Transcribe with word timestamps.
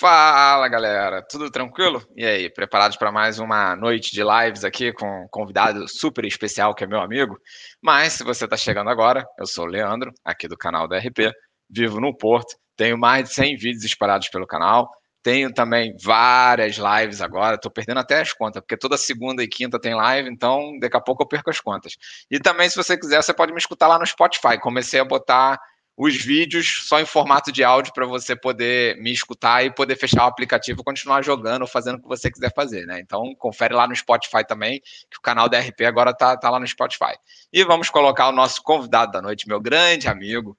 Fala 0.00 0.66
galera, 0.66 1.22
tudo 1.28 1.50
tranquilo? 1.50 2.02
E 2.16 2.24
aí, 2.24 2.48
preparados 2.48 2.96
para 2.96 3.12
mais 3.12 3.38
uma 3.38 3.76
noite 3.76 4.12
de 4.12 4.22
lives 4.24 4.64
aqui 4.64 4.94
com 4.94 5.04
um 5.04 5.28
convidado 5.30 5.86
super 5.86 6.24
especial 6.24 6.74
que 6.74 6.82
é 6.82 6.86
meu 6.86 7.02
amigo? 7.02 7.36
Mas 7.82 8.14
se 8.14 8.24
você 8.24 8.46
está 8.46 8.56
chegando 8.56 8.88
agora, 8.88 9.26
eu 9.38 9.44
sou 9.44 9.66
o 9.66 9.68
Leandro, 9.68 10.10
aqui 10.24 10.48
do 10.48 10.56
canal 10.56 10.88
da 10.88 10.96
RP, 10.96 11.30
vivo 11.68 12.00
no 12.00 12.16
Porto, 12.16 12.56
tenho 12.78 12.96
mais 12.96 13.28
de 13.28 13.34
100 13.34 13.56
vídeos 13.58 13.84
espalhados 13.84 14.30
pelo 14.30 14.46
canal, 14.46 14.88
tenho 15.22 15.52
também 15.52 15.94
várias 16.02 16.78
lives 16.78 17.20
agora, 17.20 17.56
estou 17.56 17.70
perdendo 17.70 18.00
até 18.00 18.22
as 18.22 18.32
contas, 18.32 18.62
porque 18.62 18.78
toda 18.78 18.96
segunda 18.96 19.42
e 19.42 19.48
quinta 19.48 19.78
tem 19.78 19.94
live, 19.94 20.30
então 20.30 20.78
daqui 20.80 20.96
a 20.96 21.00
pouco 21.02 21.22
eu 21.22 21.28
perco 21.28 21.50
as 21.50 21.60
contas. 21.60 21.92
E 22.30 22.40
também, 22.40 22.70
se 22.70 22.76
você 22.76 22.96
quiser, 22.96 23.22
você 23.22 23.34
pode 23.34 23.52
me 23.52 23.58
escutar 23.58 23.86
lá 23.86 23.98
no 23.98 24.06
Spotify. 24.06 24.58
Comecei 24.58 24.98
a 24.98 25.04
botar 25.04 25.60
os 26.02 26.16
vídeos 26.16 26.86
só 26.86 26.98
em 26.98 27.04
formato 27.04 27.52
de 27.52 27.62
áudio 27.62 27.92
para 27.92 28.06
você 28.06 28.34
poder 28.34 28.96
me 28.96 29.12
escutar 29.12 29.66
e 29.66 29.70
poder 29.70 29.96
fechar 29.96 30.24
o 30.24 30.28
aplicativo 30.28 30.80
e 30.80 30.84
continuar 30.84 31.22
jogando 31.22 31.60
ou 31.60 31.68
fazendo 31.68 31.96
o 31.96 32.00
que 32.00 32.08
você 32.08 32.30
quiser 32.30 32.50
fazer, 32.54 32.86
né? 32.86 32.98
Então, 33.00 33.34
confere 33.34 33.74
lá 33.74 33.86
no 33.86 33.94
Spotify 33.94 34.42
também, 34.42 34.80
que 35.10 35.18
o 35.18 35.20
canal 35.20 35.46
da 35.46 35.60
RP 35.60 35.82
agora 35.82 36.14
tá, 36.14 36.38
tá 36.38 36.48
lá 36.48 36.58
no 36.58 36.66
Spotify. 36.66 37.12
E 37.52 37.62
vamos 37.64 37.90
colocar 37.90 38.30
o 38.30 38.32
nosso 38.32 38.62
convidado 38.62 39.12
da 39.12 39.20
noite, 39.20 39.46
meu 39.46 39.60
grande 39.60 40.08
amigo, 40.08 40.56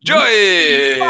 Joey! 0.00 1.00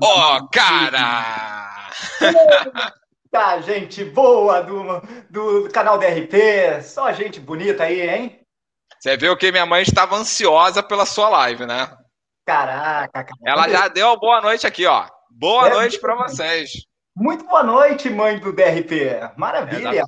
Oh, 0.00 0.48
cara! 0.48 1.90
Tá, 3.28 3.60
gente 3.60 4.02
boa 4.02 4.62
do, 4.62 5.02
do 5.28 5.68
canal 5.70 5.98
DRP, 5.98 6.80
só 6.82 7.12
gente 7.12 7.38
bonita 7.38 7.82
aí, 7.82 8.08
hein? 8.08 8.45
Você 9.00 9.16
viu 9.16 9.36
que 9.36 9.52
minha 9.52 9.66
mãe 9.66 9.82
estava 9.82 10.16
ansiosa 10.16 10.82
pela 10.82 11.06
sua 11.06 11.28
live, 11.28 11.66
né? 11.66 11.90
Caraca, 12.46 13.24
cara. 13.24 13.36
Ela 13.44 13.68
já 13.68 13.88
deu 13.88 14.18
boa 14.18 14.40
noite 14.40 14.66
aqui, 14.66 14.86
ó. 14.86 15.06
Boa 15.30 15.68
é, 15.68 15.74
noite 15.74 16.00
para 16.00 16.14
vocês. 16.14 16.70
Muito 17.14 17.44
boa 17.44 17.62
noite, 17.62 18.08
mãe 18.08 18.38
do 18.38 18.52
DRP. 18.52 19.20
Maravilha. 19.36 20.04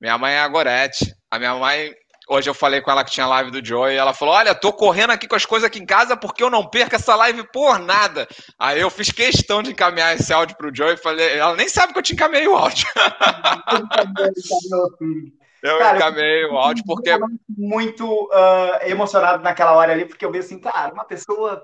Minha 0.00 0.18
mãe 0.18 0.34
é 0.34 0.40
a 0.40 0.48
Gorete. 0.48 1.12
A 1.30 1.38
minha 1.38 1.54
mãe 1.54 1.92
Hoje 2.28 2.48
eu 2.48 2.54
falei 2.54 2.80
com 2.80 2.90
ela 2.90 3.04
que 3.04 3.10
tinha 3.10 3.26
live 3.26 3.50
do 3.50 3.64
Joey 3.64 3.94
e 3.94 3.98
ela 3.98 4.14
falou: 4.14 4.34
Olha, 4.34 4.54
tô 4.54 4.72
correndo 4.72 5.10
aqui 5.10 5.26
com 5.26 5.34
as 5.34 5.44
coisas 5.44 5.66
aqui 5.66 5.80
em 5.80 5.86
casa 5.86 6.16
porque 6.16 6.42
eu 6.42 6.48
não 6.48 6.66
perco 6.66 6.94
essa 6.94 7.14
live 7.16 7.46
por 7.52 7.78
nada. 7.78 8.28
Aí 8.58 8.80
eu 8.80 8.88
fiz 8.88 9.10
questão 9.10 9.62
de 9.62 9.72
encaminhar 9.72 10.14
esse 10.14 10.32
áudio 10.32 10.56
pro 10.56 10.74
Joey 10.74 10.94
e 10.94 10.96
falei: 10.96 11.36
Ela 11.36 11.56
nem 11.56 11.68
sabe 11.68 11.92
que 11.92 11.98
eu 11.98 12.02
te 12.02 12.14
encaminhei 12.14 12.46
o 12.46 12.56
áudio. 12.56 12.86
eu 15.62 15.78
cara, 15.78 15.96
encaminhei 15.96 16.44
o 16.46 16.58
áudio 16.58 16.84
porque. 16.86 17.10
Muito 17.48 18.04
uh, 18.04 18.84
emocionado 18.84 19.42
naquela 19.42 19.72
hora 19.72 19.92
ali, 19.92 20.04
porque 20.04 20.24
eu 20.24 20.32
vi 20.32 20.38
assim, 20.38 20.58
cara, 20.58 20.92
uma 20.92 21.04
pessoa 21.04 21.62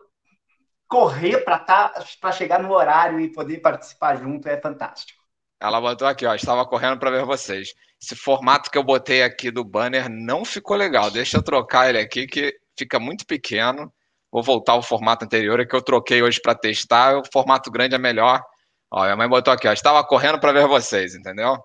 correr 0.89 1.39
para 1.45 1.59
tá, 1.59 1.93
chegar 2.33 2.63
no 2.63 2.73
horário 2.73 3.21
e 3.21 3.33
poder 3.33 3.59
participar 3.59 4.17
junto 4.17 4.49
é 4.49 4.61
fantástico. 4.61 5.19
Ela 5.61 5.81
botou 5.81 6.07
aqui, 6.07 6.25
ó, 6.25 6.35
estava 6.35 6.65
correndo 6.65 6.99
para 6.99 7.11
ver 7.11 7.25
vocês. 7.25 7.71
Esse 8.01 8.15
formato 8.15 8.71
que 8.71 8.79
eu 8.79 8.85
botei 8.85 9.25
aqui 9.25 9.51
do 9.51 9.65
banner 9.65 10.09
não 10.09 10.45
ficou 10.45 10.77
legal. 10.77 11.11
Deixa 11.11 11.37
eu 11.37 11.43
trocar 11.43 11.89
ele 11.89 11.99
aqui, 11.99 12.27
que 12.27 12.55
fica 12.79 13.01
muito 13.01 13.27
pequeno. 13.27 13.93
Vou 14.31 14.43
voltar 14.43 14.75
ao 14.75 14.83
formato 14.83 15.25
anterior, 15.25 15.59
é 15.59 15.67
que 15.67 15.75
eu 15.75 15.83
troquei 15.83 16.23
hoje 16.23 16.41
para 16.41 16.55
testar. 16.55 17.19
O 17.19 17.23
formato 17.33 17.71
grande 17.71 17.97
é 17.97 17.99
melhor. 17.99 18.41
Ó, 18.91 19.03
minha 19.03 19.17
mãe 19.17 19.29
botou 19.29 19.53
aqui, 19.53 19.67
ó. 19.67 19.73
Estava 19.73 20.05
correndo 20.05 20.39
para 20.39 20.53
ver 20.53 20.67
vocês, 20.69 21.15
entendeu? 21.15 21.57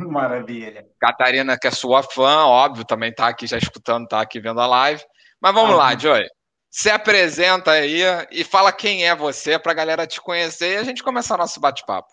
Maravilha. 0.08 0.86
Catarina, 1.00 1.58
que 1.58 1.66
é 1.66 1.70
sua 1.70 2.02
fã, 2.02 2.44
óbvio, 2.44 2.84
também 2.84 3.10
está 3.10 3.28
aqui 3.28 3.46
já 3.46 3.58
escutando, 3.58 4.04
está 4.04 4.20
aqui 4.20 4.40
vendo 4.40 4.60
a 4.60 4.66
live. 4.66 5.02
Mas 5.40 5.54
vamos 5.54 5.72
ah, 5.72 5.76
lá, 5.76 5.98
Joy. 5.98 6.26
Se 6.70 6.88
apresenta 6.88 7.72
aí 7.72 8.02
e 8.30 8.44
fala 8.44 8.72
quem 8.72 9.08
é 9.08 9.14
você 9.14 9.58
para 9.58 9.72
a 9.72 9.74
galera 9.74 10.06
te 10.06 10.20
conhecer 10.20 10.74
e 10.74 10.76
a 10.76 10.84
gente 10.84 11.02
começar 11.02 11.36
nosso 11.36 11.60
bate-papo. 11.60 12.12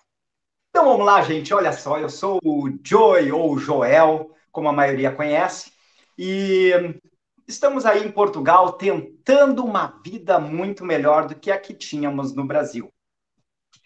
Então 0.69 0.85
vamos 0.85 1.05
lá, 1.05 1.21
gente. 1.21 1.53
Olha 1.53 1.71
só, 1.71 1.99
eu 1.99 2.09
sou 2.09 2.39
o 2.43 2.69
Joy 2.83 3.31
ou 3.31 3.57
Joel, 3.59 4.31
como 4.51 4.69
a 4.69 4.73
maioria 4.73 5.11
conhece, 5.11 5.71
e 6.17 6.71
estamos 7.47 7.85
aí 7.85 8.05
em 8.05 8.11
Portugal 8.11 8.73
tentando 8.73 9.63
uma 9.63 9.99
vida 10.03 10.39
muito 10.39 10.83
melhor 10.83 11.27
do 11.27 11.35
que 11.35 11.51
a 11.51 11.59
que 11.59 11.73
tínhamos 11.73 12.35
no 12.35 12.45
Brasil. 12.45 12.91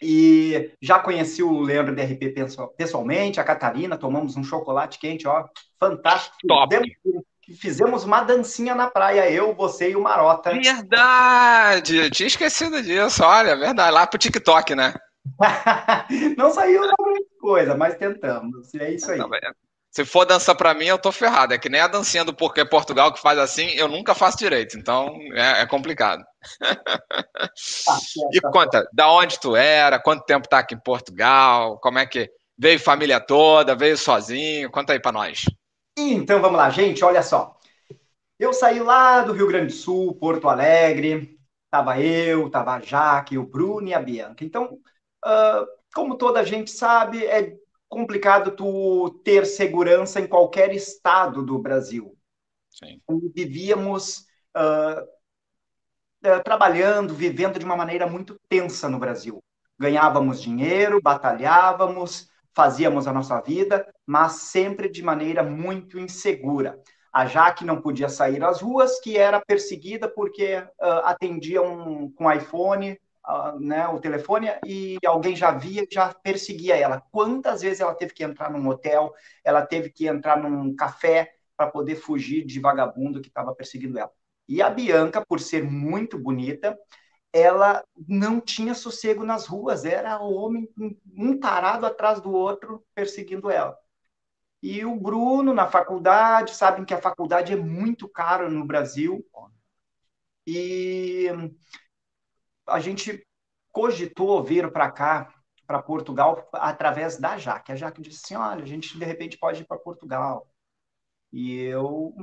E 0.02 0.72
já 0.82 0.98
conheci 0.98 1.42
o 1.42 1.60
Leandro 1.60 1.94
DRP 1.94 2.34
pessoalmente, 2.76 3.40
a 3.40 3.44
Catarina, 3.44 3.96
tomamos 3.96 4.36
um 4.36 4.42
chocolate 4.42 4.98
quente, 4.98 5.28
ó, 5.28 5.44
fantástico. 5.78 6.36
Top. 6.48 6.74
Fizemos, 6.74 7.24
fizemos 7.60 8.04
uma 8.04 8.22
dancinha 8.22 8.74
na 8.74 8.90
praia, 8.90 9.30
eu, 9.30 9.54
você 9.54 9.90
e 9.90 9.96
o 9.96 10.02
Marota. 10.02 10.50
Verdade, 10.50 11.96
eu 11.96 12.10
tinha 12.10 12.26
esquecido 12.26 12.82
disso, 12.82 13.22
olha, 13.22 13.56
verdade, 13.56 13.92
lá 13.92 14.06
pro 14.06 14.18
TikTok, 14.18 14.74
né? 14.74 14.92
não 16.36 16.50
saiu 16.50 16.80
grande 16.80 17.26
coisa, 17.40 17.76
mas 17.76 17.96
tentamos. 17.96 18.74
É 18.74 18.90
isso 18.90 19.10
aí. 19.10 19.20
Se 19.90 20.04
for 20.04 20.24
dança 20.24 20.54
para 20.54 20.74
mim, 20.74 20.86
eu 20.86 20.98
tô 20.98 21.12
ferrado. 21.12 21.52
É 21.52 21.58
que 21.58 21.68
nem 21.68 21.80
a 21.80 21.86
dancinha 21.86 22.24
do 22.24 22.34
Porquê 22.34 22.64
Portugal 22.64 23.12
que 23.12 23.20
faz 23.20 23.38
assim, 23.38 23.68
eu 23.74 23.86
nunca 23.88 24.14
faço 24.14 24.38
direito. 24.38 24.78
Então 24.78 25.14
é, 25.34 25.62
é 25.62 25.66
complicado. 25.66 26.24
Ah, 27.88 27.98
e 28.32 28.40
conta, 28.40 28.88
da 28.92 29.10
onde 29.10 29.38
tu 29.40 29.54
era, 29.54 29.98
quanto 29.98 30.24
tempo 30.24 30.48
tá 30.48 30.58
aqui 30.58 30.74
em 30.74 30.80
Portugal, 30.80 31.78
como 31.80 31.98
é 31.98 32.06
que 32.06 32.30
veio 32.58 32.78
família 32.80 33.20
toda, 33.20 33.74
veio 33.74 33.96
sozinho? 33.96 34.70
Conta 34.70 34.92
aí 34.92 35.00
para 35.00 35.12
nós. 35.12 35.44
Então 35.96 36.40
vamos 36.40 36.58
lá, 36.58 36.70
gente, 36.70 37.04
olha 37.04 37.22
só. 37.22 37.58
Eu 38.38 38.52
saí 38.52 38.80
lá 38.80 39.22
do 39.22 39.32
Rio 39.32 39.46
Grande 39.46 39.66
do 39.66 39.72
Sul, 39.72 40.14
Porto 40.14 40.48
Alegre, 40.48 41.38
tava 41.70 42.00
eu, 42.00 42.50
tava 42.50 42.74
a 42.74 42.80
Jaque, 42.80 43.38
o 43.38 43.46
Bruno 43.46 43.88
e 43.88 43.94
a 43.94 44.00
Bianca. 44.00 44.44
Então, 44.44 44.78
Uh, 45.24 45.66
como 45.94 46.16
toda 46.16 46.44
gente 46.44 46.70
sabe, 46.70 47.24
é 47.24 47.56
complicado 47.88 48.56
tu 48.56 49.20
ter 49.24 49.46
segurança 49.46 50.20
em 50.20 50.26
qualquer 50.26 50.74
estado 50.74 51.44
do 51.44 51.58
Brasil. 51.58 52.16
Sim. 52.70 53.00
Vivíamos 53.34 54.26
uh, 54.56 55.00
uh, 55.00 55.08
trabalhando, 56.44 57.14
vivendo 57.14 57.58
de 57.58 57.64
uma 57.64 57.76
maneira 57.76 58.06
muito 58.06 58.38
tensa 58.48 58.88
no 58.88 58.98
Brasil. 58.98 59.42
Ganhávamos 59.78 60.40
dinheiro, 60.40 61.00
batalhávamos, 61.02 62.28
fazíamos 62.54 63.06
a 63.06 63.12
nossa 63.12 63.40
vida, 63.40 63.86
mas 64.06 64.32
sempre 64.32 64.88
de 64.88 65.02
maneira 65.02 65.42
muito 65.42 65.98
insegura. 65.98 66.78
A 67.12 67.26
Jaque 67.26 67.64
não 67.64 67.80
podia 67.80 68.08
sair 68.08 68.42
às 68.42 68.62
ruas, 68.62 68.98
que 69.00 69.18
era 69.18 69.40
perseguida 69.40 70.08
porque 70.08 70.56
uh, 70.56 71.04
atendia 71.04 71.60
um, 71.60 72.10
com 72.10 72.32
iPhone 72.32 72.98
né, 73.60 73.86
o 73.88 74.00
telefone 74.00 74.48
e 74.66 74.98
alguém 75.06 75.36
já 75.36 75.52
via, 75.52 75.86
já 75.90 76.12
perseguia 76.12 76.76
ela. 76.76 77.00
Quantas 77.10 77.62
vezes 77.62 77.80
ela 77.80 77.94
teve 77.94 78.12
que 78.12 78.24
entrar 78.24 78.50
num 78.50 78.66
hotel, 78.68 79.12
ela 79.44 79.64
teve 79.64 79.90
que 79.90 80.06
entrar 80.06 80.36
num 80.36 80.74
café 80.74 81.32
para 81.56 81.70
poder 81.70 81.96
fugir 81.96 82.44
de 82.44 82.58
vagabundo 82.58 83.20
que 83.20 83.28
estava 83.28 83.54
perseguindo 83.54 83.98
ela. 83.98 84.10
E 84.52 84.60
a 84.60 84.68
Bianca, 84.68 85.24
por 85.24 85.40
ser 85.40 85.64
muito 85.64 86.18
bonita, 86.18 86.78
ela 87.32 87.82
não 88.06 88.38
tinha 88.38 88.74
sossego 88.74 89.24
nas 89.24 89.46
ruas, 89.46 89.86
era 89.86 90.20
o 90.22 90.34
homem 90.34 90.68
um 91.16 91.40
tarado 91.40 91.86
atrás 91.86 92.20
do 92.20 92.30
outro 92.30 92.84
perseguindo 92.94 93.50
ela. 93.50 93.74
E 94.62 94.84
o 94.84 94.94
Bruno 94.94 95.54
na 95.54 95.66
faculdade, 95.66 96.54
sabem 96.54 96.84
que 96.84 96.92
a 96.92 97.00
faculdade 97.00 97.50
é 97.50 97.56
muito 97.56 98.06
cara 98.06 98.50
no 98.50 98.66
Brasil. 98.66 99.24
E 100.46 101.28
a 102.66 102.78
gente 102.78 103.26
cogitou 103.70 104.44
vir 104.44 104.70
para 104.70 104.90
cá, 104.92 105.34
para 105.66 105.82
Portugal, 105.82 106.46
através 106.52 107.16
da 107.16 107.38
Jaque. 107.38 107.72
A 107.72 107.76
Jaque 107.76 108.02
disse 108.02 108.20
assim: 108.22 108.36
olha, 108.36 108.62
a 108.62 108.66
gente 108.66 108.98
de 108.98 109.04
repente 109.06 109.38
pode 109.38 109.62
ir 109.62 109.66
para 109.66 109.78
Portugal. 109.78 110.46
E 111.32 111.58
eu, 111.62 112.14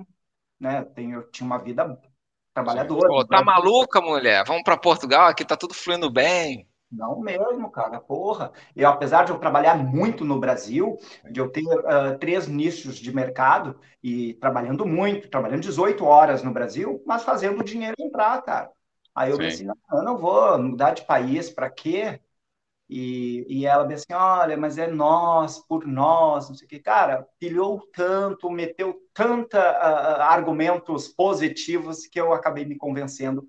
né, 0.59 0.83
tenho, 0.83 1.21
eu 1.21 1.31
tinha 1.31 1.47
uma 1.47 1.57
vida 1.57 1.99
trabalhadora. 2.63 3.07
Pô, 3.07 3.25
tá 3.25 3.43
maluca, 3.43 4.01
mulher? 4.01 4.43
Vamos 4.45 4.63
para 4.63 4.77
Portugal, 4.77 5.27
aqui 5.27 5.45
tá 5.45 5.55
tudo 5.55 5.73
fluindo 5.73 6.09
bem. 6.09 6.67
Não 6.91 7.19
mesmo, 7.19 7.69
cara, 7.69 7.99
porra. 7.99 8.51
Eu, 8.75 8.89
apesar 8.89 9.23
de 9.23 9.31
eu 9.31 9.37
trabalhar 9.37 9.75
muito 9.75 10.25
no 10.25 10.39
Brasil, 10.39 10.97
de 11.29 11.39
eu 11.39 11.49
ter 11.51 11.63
uh, 11.63 12.17
três 12.19 12.47
nichos 12.47 12.95
de 12.97 13.13
mercado 13.13 13.79
e 14.01 14.33
trabalhando 14.35 14.85
muito, 14.87 15.29
trabalhando 15.29 15.61
18 15.61 16.03
horas 16.03 16.41
no 16.41 16.51
Brasil, 16.51 17.03
mas 17.05 17.23
fazendo 17.23 17.59
o 17.59 17.63
dinheiro 17.63 17.95
entrar, 17.99 18.41
cara. 18.41 18.71
Aí 19.13 19.29
eu 19.29 19.37
Sim. 19.37 19.43
pensei, 19.43 19.65
não, 19.67 19.75
eu 19.93 20.03
não 20.03 20.17
vou 20.17 20.57
mudar 20.57 20.91
de 20.91 21.05
país, 21.05 21.49
para 21.49 21.69
quê? 21.69 22.19
E, 22.89 23.45
e 23.47 23.65
ela 23.67 23.85
disse 23.85 24.05
assim, 24.09 24.19
olha, 24.19 24.57
mas 24.57 24.79
é 24.79 24.87
nós, 24.87 25.59
por 25.59 25.85
nós, 25.85 26.49
não 26.49 26.55
sei 26.55 26.65
o 26.65 26.69
que. 26.69 26.79
Cara, 26.79 27.27
pilhou 27.39 27.79
tanto, 27.93 28.49
meteu 28.49 28.99
tanta 29.13 29.59
uh, 29.59 30.21
argumentos 30.21 31.07
positivos 31.07 32.07
que 32.07 32.19
eu 32.19 32.33
acabei 32.33 32.65
me 32.65 32.75
convencendo 32.75 33.47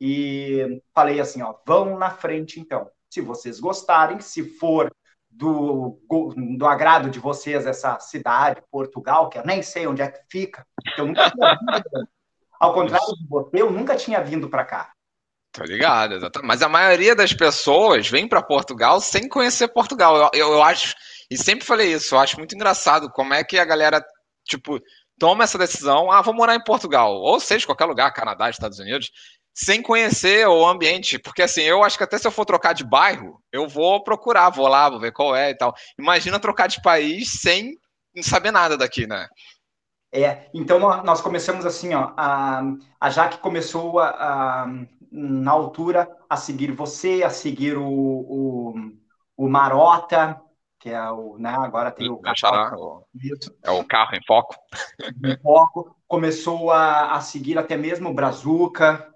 e 0.00 0.82
falei 0.92 1.20
assim, 1.20 1.40
ó, 1.42 1.54
vão 1.64 1.96
na 1.96 2.10
frente 2.10 2.58
então. 2.58 2.90
Se 3.08 3.20
vocês 3.20 3.60
gostarem, 3.60 4.18
se 4.18 4.42
for 4.42 4.90
do, 5.30 6.00
do 6.58 6.66
agrado 6.66 7.10
de 7.10 7.20
vocês 7.20 7.66
essa 7.66 7.98
cidade, 8.00 8.62
Portugal, 8.70 9.28
que 9.28 9.38
eu 9.38 9.46
nem 9.46 9.62
sei 9.62 9.86
onde 9.86 10.02
é 10.02 10.10
que 10.10 10.20
fica, 10.28 10.66
eu 10.98 11.06
nunca 11.06 11.30
tinha 11.30 11.54
vindo. 11.54 12.08
Ao 12.58 12.74
contrário 12.74 13.06
de 13.16 13.28
você, 13.28 13.62
eu 13.62 13.70
nunca 13.70 13.96
tinha 13.96 14.20
vindo 14.22 14.48
para 14.48 14.64
cá. 14.64 14.92
Tô 15.52 15.64
ligado, 15.64 16.14
exatamente. 16.14 16.46
Mas 16.46 16.62
a 16.62 16.68
maioria 16.68 17.14
das 17.14 17.32
pessoas 17.32 18.08
vem 18.08 18.28
para 18.28 18.42
Portugal 18.42 19.00
sem 19.00 19.28
conhecer 19.28 19.68
Portugal. 19.68 20.16
Eu, 20.16 20.30
eu, 20.32 20.52
eu, 20.52 20.62
acho, 20.62 20.94
e 21.30 21.36
sempre 21.36 21.66
falei 21.66 21.92
isso, 21.92 22.14
eu 22.14 22.20
acho 22.20 22.38
muito 22.38 22.54
engraçado 22.54 23.10
como 23.10 23.34
é 23.34 23.42
que 23.42 23.58
a 23.58 23.64
galera, 23.64 24.04
tipo, 24.46 24.78
toma 25.18 25.44
essa 25.44 25.58
decisão, 25.58 26.10
ah, 26.10 26.22
vou 26.22 26.34
morar 26.34 26.54
em 26.54 26.64
Portugal, 26.64 27.12
ou 27.12 27.40
seja, 27.40 27.66
qualquer 27.66 27.84
lugar, 27.84 28.12
Canadá, 28.12 28.48
Estados 28.48 28.78
Unidos, 28.78 29.10
sem 29.52 29.82
conhecer 29.82 30.46
o 30.46 30.66
ambiente, 30.66 31.18
porque 31.18 31.42
assim, 31.42 31.62
eu 31.62 31.82
acho 31.82 31.98
que 31.98 32.04
até 32.04 32.16
se 32.16 32.26
eu 32.26 32.30
for 32.30 32.46
trocar 32.46 32.72
de 32.72 32.84
bairro, 32.84 33.42
eu 33.52 33.68
vou 33.68 34.02
procurar, 34.02 34.50
vou 34.50 34.68
lá, 34.68 34.88
vou 34.88 35.00
ver 35.00 35.12
qual 35.12 35.34
é 35.36 35.50
e 35.50 35.56
tal. 35.56 35.74
Imagina 35.98 36.38
trocar 36.38 36.68
de 36.68 36.80
país 36.80 37.40
sem 37.40 37.72
saber 38.22 38.50
nada 38.52 38.76
daqui, 38.76 39.06
né? 39.06 39.28
É, 40.12 40.48
então 40.54 40.78
nós 41.04 41.20
começamos 41.20 41.64
assim, 41.64 41.94
ó, 41.94 42.12
a, 42.16 42.62
a 43.00 43.10
Jaque 43.10 43.38
começou 43.38 44.00
a, 44.00 44.08
a, 44.08 44.66
na 45.10 45.50
altura 45.50 46.08
a 46.28 46.36
seguir 46.36 46.72
você, 46.72 47.22
a 47.22 47.30
seguir 47.30 47.76
o, 47.76 47.86
o, 47.86 48.74
o 49.36 49.48
Marota, 49.48 50.40
que 50.78 50.90
é 50.90 51.10
o, 51.10 51.36
né, 51.38 51.50
agora 51.50 51.90
tem 51.90 52.08
o, 52.10 52.18
carro, 52.18 53.06
é 53.62 53.70
o 53.70 53.84
carro 53.84 54.16
em 54.16 54.24
foco. 54.26 54.54
Em 55.24 55.36
foco, 55.38 55.96
começou 56.06 56.70
a, 56.70 57.12
a 57.12 57.20
seguir 57.20 57.58
até 57.58 57.76
mesmo 57.76 58.08
o 58.08 58.14
Brazuca, 58.14 59.10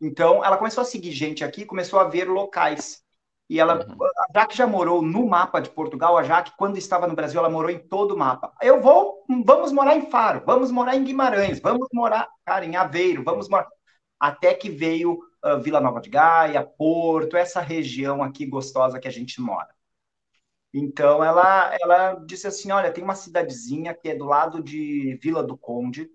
então, 0.00 0.44
ela 0.44 0.56
começou 0.56 0.82
a 0.82 0.84
seguir 0.84 1.12
gente 1.12 1.44
aqui, 1.44 1.64
começou 1.64 1.98
a 1.98 2.04
ver 2.04 2.28
locais. 2.28 3.02
E 3.48 3.60
ela, 3.60 3.84
uhum. 3.86 4.04
a 4.04 4.40
Jaque 4.40 4.56
já 4.56 4.66
morou 4.66 5.02
no 5.02 5.26
mapa 5.26 5.60
de 5.60 5.68
Portugal, 5.68 6.16
a 6.16 6.22
Jaque, 6.22 6.52
quando 6.56 6.78
estava 6.78 7.06
no 7.06 7.14
Brasil, 7.14 7.38
ela 7.38 7.50
morou 7.50 7.70
em 7.70 7.78
todo 7.78 8.14
o 8.14 8.18
mapa. 8.18 8.52
Eu 8.62 8.80
vou, 8.80 9.24
vamos 9.44 9.72
morar 9.72 9.96
em 9.96 10.10
Faro, 10.10 10.42
vamos 10.46 10.70
morar 10.70 10.96
em 10.96 11.04
Guimarães, 11.04 11.60
vamos 11.60 11.88
morar, 11.92 12.28
cara, 12.44 12.64
em 12.64 12.76
Aveiro, 12.76 13.22
vamos 13.24 13.48
morar. 13.48 13.68
Até 14.22 14.54
que 14.54 14.70
veio 14.70 15.14
uh, 15.44 15.60
Vila 15.60 15.80
Nova 15.80 16.00
de 16.00 16.08
Gaia, 16.08 16.64
Porto, 16.64 17.36
essa 17.36 17.60
região 17.60 18.22
aqui 18.22 18.46
gostosa 18.46 19.00
que 19.00 19.08
a 19.08 19.10
gente 19.10 19.40
mora. 19.40 19.74
Então, 20.72 21.24
ela, 21.24 21.76
ela 21.82 22.14
disse 22.24 22.46
assim: 22.46 22.70
olha, 22.70 22.92
tem 22.92 23.02
uma 23.02 23.16
cidadezinha 23.16 23.92
que 23.92 24.10
é 24.10 24.14
do 24.14 24.24
lado 24.24 24.62
de 24.62 25.18
Vila 25.20 25.42
do 25.42 25.56
Conde, 25.58 26.08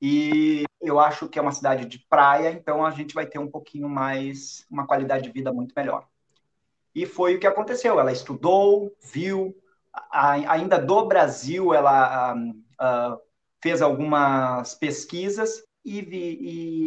e 0.00 0.64
eu 0.80 0.98
acho 0.98 1.28
que 1.28 1.38
é 1.38 1.42
uma 1.42 1.52
cidade 1.52 1.84
de 1.84 1.98
praia, 1.98 2.50
então 2.50 2.82
a 2.82 2.90
gente 2.92 3.12
vai 3.14 3.26
ter 3.26 3.38
um 3.38 3.50
pouquinho 3.50 3.86
mais, 3.86 4.66
uma 4.70 4.86
qualidade 4.86 5.24
de 5.24 5.32
vida 5.32 5.52
muito 5.52 5.74
melhor. 5.76 6.08
E 6.94 7.04
foi 7.04 7.36
o 7.36 7.40
que 7.40 7.46
aconteceu. 7.46 8.00
Ela 8.00 8.10
estudou, 8.10 8.96
viu, 9.02 9.54
a, 9.92 10.32
ainda 10.52 10.78
do 10.78 11.04
Brasil, 11.06 11.74
ela 11.74 12.32
a, 12.78 13.18
fez 13.62 13.82
algumas 13.82 14.74
pesquisas 14.76 15.62
e, 15.84 16.00
vi, 16.02 16.38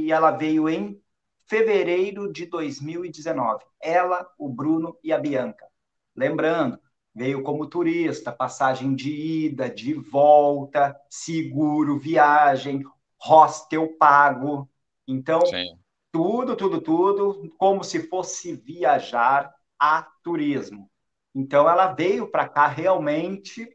e 0.06 0.12
ela 0.12 0.32
veio 0.32 0.70
em 0.70 1.02
fevereiro 1.46 2.32
de 2.32 2.46
2019. 2.46 3.64
Ela, 3.82 4.28
o 4.38 4.50
Bruno 4.50 4.98
e 5.04 5.12
a 5.12 5.18
Bianca. 5.18 5.68
Lembrando, 6.16 6.80
veio 7.14 7.44
como 7.44 7.68
turista, 7.68 8.32
passagem 8.32 8.96
de 8.96 9.12
ida, 9.12 9.70
de 9.70 9.94
volta, 9.94 10.96
seguro, 11.10 12.00
viagem, 12.00 12.84
hostel 13.22 13.96
pago. 13.98 14.70
Então, 15.08 15.42
Sim. 15.46 15.78
tudo, 16.12 16.56
tudo, 16.56 16.82
tudo, 16.82 17.54
como 17.58 17.84
se 17.84 18.08
fosse 18.08 18.54
viajar 18.54 19.54
a 19.80 20.04
turismo. 20.24 20.90
Então, 21.36 21.70
ela 21.70 21.94
veio 21.94 22.30
para 22.30 22.48
cá 22.48 22.68
realmente 22.68 23.68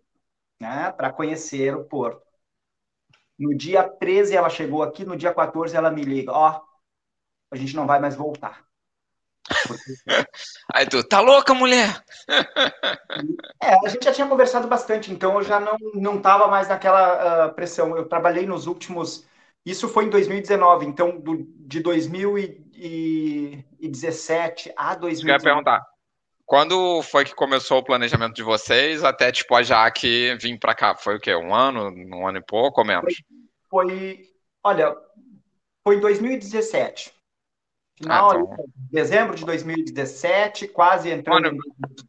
né, 0.61 0.91
para 0.93 1.12
conhecer 1.12 1.76
o 1.76 1.85
Porto. 1.85 2.27
No 3.38 3.56
dia 3.56 3.82
13 3.82 4.37
ela 4.37 4.50
chegou 4.50 4.82
aqui, 4.82 5.05
no 5.05 5.17
dia 5.17 5.32
14 5.32 5.76
ela 5.76 5.90
me 5.90 6.02
liga, 6.02 6.32
ó, 6.32 6.58
oh, 6.58 6.62
a 7.52 7.56
gente 7.56 7.76
não 7.76 7.87
vai 7.87 8.00
mais 8.00 8.17
voltar. 8.17 8.67
Porque... 9.67 9.93
Aí 10.75 10.87
tu, 10.87 11.02
tá 11.02 11.20
louca, 11.20 11.55
mulher? 11.55 12.02
É, 13.61 13.75
a 13.85 13.88
gente 13.88 14.05
já 14.05 14.12
tinha 14.12 14.29
conversado 14.29 14.69
bastante, 14.69 15.12
então 15.12 15.35
eu 15.35 15.43
já 15.43 15.58
não, 15.58 15.76
não 15.94 16.23
tava 16.23 16.46
mais 16.46 16.69
naquela 16.69 17.49
uh, 17.49 17.52
pressão. 17.52 17.96
Eu 17.96 18.08
trabalhei 18.08 18.46
nos 18.46 18.69
últimos 18.69 19.26
isso 19.69 19.87
foi 19.87 20.06
em 20.06 20.11
2019, 20.11 20.87
então 20.87 21.20
do, 21.20 21.37
de 21.37 21.81
2017 21.81 24.73
a 24.75 24.94
2019. 24.94 25.29
Eu 25.29 25.34
ia 25.34 25.38
perguntar. 25.38 25.84
Quando 26.48 27.02
foi 27.02 27.26
que 27.26 27.34
começou 27.34 27.76
o 27.76 27.84
planejamento 27.84 28.34
de 28.34 28.42
vocês 28.42 29.04
até 29.04 29.30
tipo 29.30 29.54
a 29.54 29.62
Jaque 29.62 30.34
vir 30.40 30.58
para 30.58 30.74
cá? 30.74 30.96
Foi 30.96 31.16
o 31.16 31.20
quê? 31.20 31.36
Um 31.36 31.54
ano, 31.54 31.90
um 31.90 32.26
ano 32.26 32.38
e 32.38 32.42
pouco 32.42 32.80
ou 32.80 32.86
menos? 32.86 33.14
Foi, 33.68 33.84
foi 33.84 34.28
olha, 34.64 34.96
foi 35.84 35.96
em 35.96 36.00
2017. 36.00 37.12
Final, 37.98 38.30
ah, 38.30 38.40
então... 38.40 38.64
dezembro 38.90 39.36
de 39.36 39.44
2017, 39.44 40.68
quase 40.68 41.10
entrando. 41.10 41.44
Um 41.44 41.48
ano, 41.48 41.58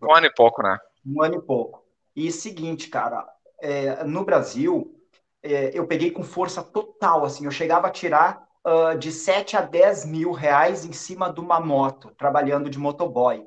um 0.03 0.15
ano 0.15 0.25
e 0.27 0.33
pouco, 0.33 0.63
né? 0.63 0.77
Um 1.06 1.21
ano 1.21 1.36
e 1.36 1.41
pouco. 1.41 1.83
E 2.15 2.31
seguinte, 2.31 2.88
cara, 2.88 3.27
é, 3.62 4.06
no 4.06 4.24
Brasil, 4.24 5.03
é, 5.44 5.77
eu 5.77 5.86
peguei 5.86 6.12
com 6.12 6.24
força 6.24 6.63
total, 6.63 7.25
assim, 7.25 7.44
eu 7.44 7.51
chegava 7.51 7.88
a 7.88 7.91
tirar 7.91 8.47
uh, 8.65 8.97
de 8.97 9.12
7 9.12 9.57
a 9.57 9.62
10 9.62 10.06
mil 10.06 10.31
reais 10.31 10.86
em 10.86 10.94
cima 10.94 11.30
de 11.30 11.41
uma 11.41 11.59
moto, 11.59 12.15
trabalhando 12.18 12.69
de 12.69 12.80
motoboy. 12.80 13.45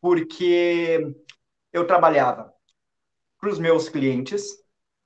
Porque 0.00 1.14
eu 1.72 1.86
trabalhava 1.86 2.52
para 3.40 3.50
os 3.50 3.58
meus 3.58 3.88
clientes, 3.88 4.44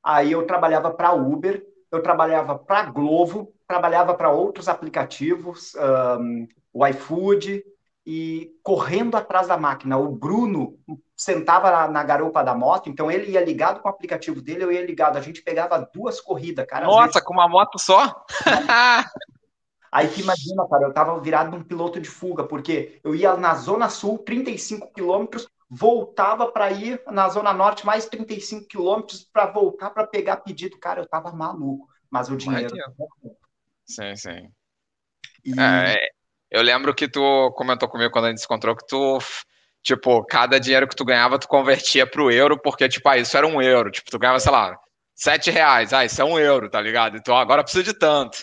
aí 0.03 0.33
eu 0.33 0.47
trabalhava 0.47 0.91
para 0.91 1.13
Uber, 1.13 1.65
eu 1.91 2.03
trabalhava 2.03 2.59
para 2.59 2.87
Glovo, 2.87 3.53
trabalhava 3.67 4.15
para 4.15 4.31
outros 4.31 4.69
aplicativos, 4.69 5.75
um, 6.19 6.47
o 6.73 6.87
iFood, 6.87 7.63
e 8.05 8.51
correndo 8.63 9.17
atrás 9.17 9.47
da 9.47 9.57
máquina. 9.57 9.97
O 9.97 10.11
Bruno 10.11 10.79
sentava 11.17 11.71
na, 11.71 11.89
na, 11.89 12.03
garupa 12.03 12.43
da 12.43 12.55
moto, 12.55 12.91
então 12.91 13.11
ele 13.11 13.31
ia 13.31 13.45
ligado 13.45 13.81
com 13.81 13.89
o 13.89 13.91
aplicativo 13.91 14.41
dele, 14.41 14.65
eu 14.65 14.73
ia 14.73 14.85
ligado. 14.85 15.17
A 15.17 15.21
gente 15.21 15.43
pegava 15.43 15.89
duas 15.93 16.21
corridas, 16.21 16.67
cara. 16.67 16.87
Nossa, 16.87 17.07
vezes... 17.07 17.23
com 17.23 17.35
uma 17.35 17.49
moto 17.49 17.79
só? 17.79 18.25
Aí 19.93 20.09
que 20.09 20.23
imagina, 20.23 20.67
cara, 20.67 20.85
eu 20.85 20.93
tava 20.95 21.21
virado 21.21 21.51
num 21.51 21.63
piloto 21.63 22.01
de 22.01 22.09
fuga, 22.09 22.45
porque 22.45 22.99
eu 23.05 23.15
ia 23.15 23.37
na 23.37 23.55
Zona 23.55 23.91
Sul, 23.91 24.17
35 24.17 24.91
quilômetros, 24.91 25.47
voltava 25.69 26.51
para 26.51 26.71
ir 26.73 27.03
na 27.07 27.29
Zona 27.29 27.53
Norte, 27.53 27.85
mais 27.85 28.07
35 28.07 28.67
quilômetros, 28.67 29.23
para 29.31 29.47
voltar 29.47 29.91
para 29.91 30.07
pegar 30.07 30.39
pedido. 30.39 30.79
Cara, 30.79 31.03
eu 31.03 31.07
tava 31.07 31.31
maluco, 31.31 31.87
mas 32.11 32.31
o 32.31 32.37
dinheiro. 32.37 32.75
Sim, 33.85 34.17
sim. 34.17 34.51
E... 35.45 35.61
É, 35.61 36.09
eu 36.51 36.63
lembro 36.63 36.95
que 36.95 37.07
tu 37.07 37.53
comentou 37.53 37.87
comigo 37.87 38.11
quando 38.11 38.25
a 38.25 38.29
gente 38.29 38.41
se 38.41 38.47
encontrou 38.47 38.75
que 38.75 38.87
tu 38.87 39.19
Tipo, 39.83 40.25
cada 40.25 40.61
dinheiro 40.61 40.87
que 40.87 40.95
tu 40.95 41.05
ganhava, 41.05 41.39
tu 41.39 41.49
convertia 41.49 42.07
pro 42.07 42.31
euro, 42.31 42.57
porque, 42.57 42.89
tipo, 42.89 43.09
ah, 43.09 43.19
isso 43.19 43.37
era 43.37 43.47
um 43.47 43.61
euro. 43.61 43.91
Tipo, 43.91 44.09
tu 44.11 44.19
ganhava, 44.19 44.39
sei 44.39 44.53
lá, 44.53 44.79
sete 45.15 45.51
reais. 45.51 45.93
Ah, 45.93 46.05
isso 46.05 46.23
é 46.23 46.25
um 46.25 46.39
euro, 46.39 46.71
tá 46.71 46.81
ligado? 46.81 47.17
Então 47.17 47.37
agora 47.37 47.65
precisa 47.65 47.83
de 47.83 47.93
tanto. 47.93 48.39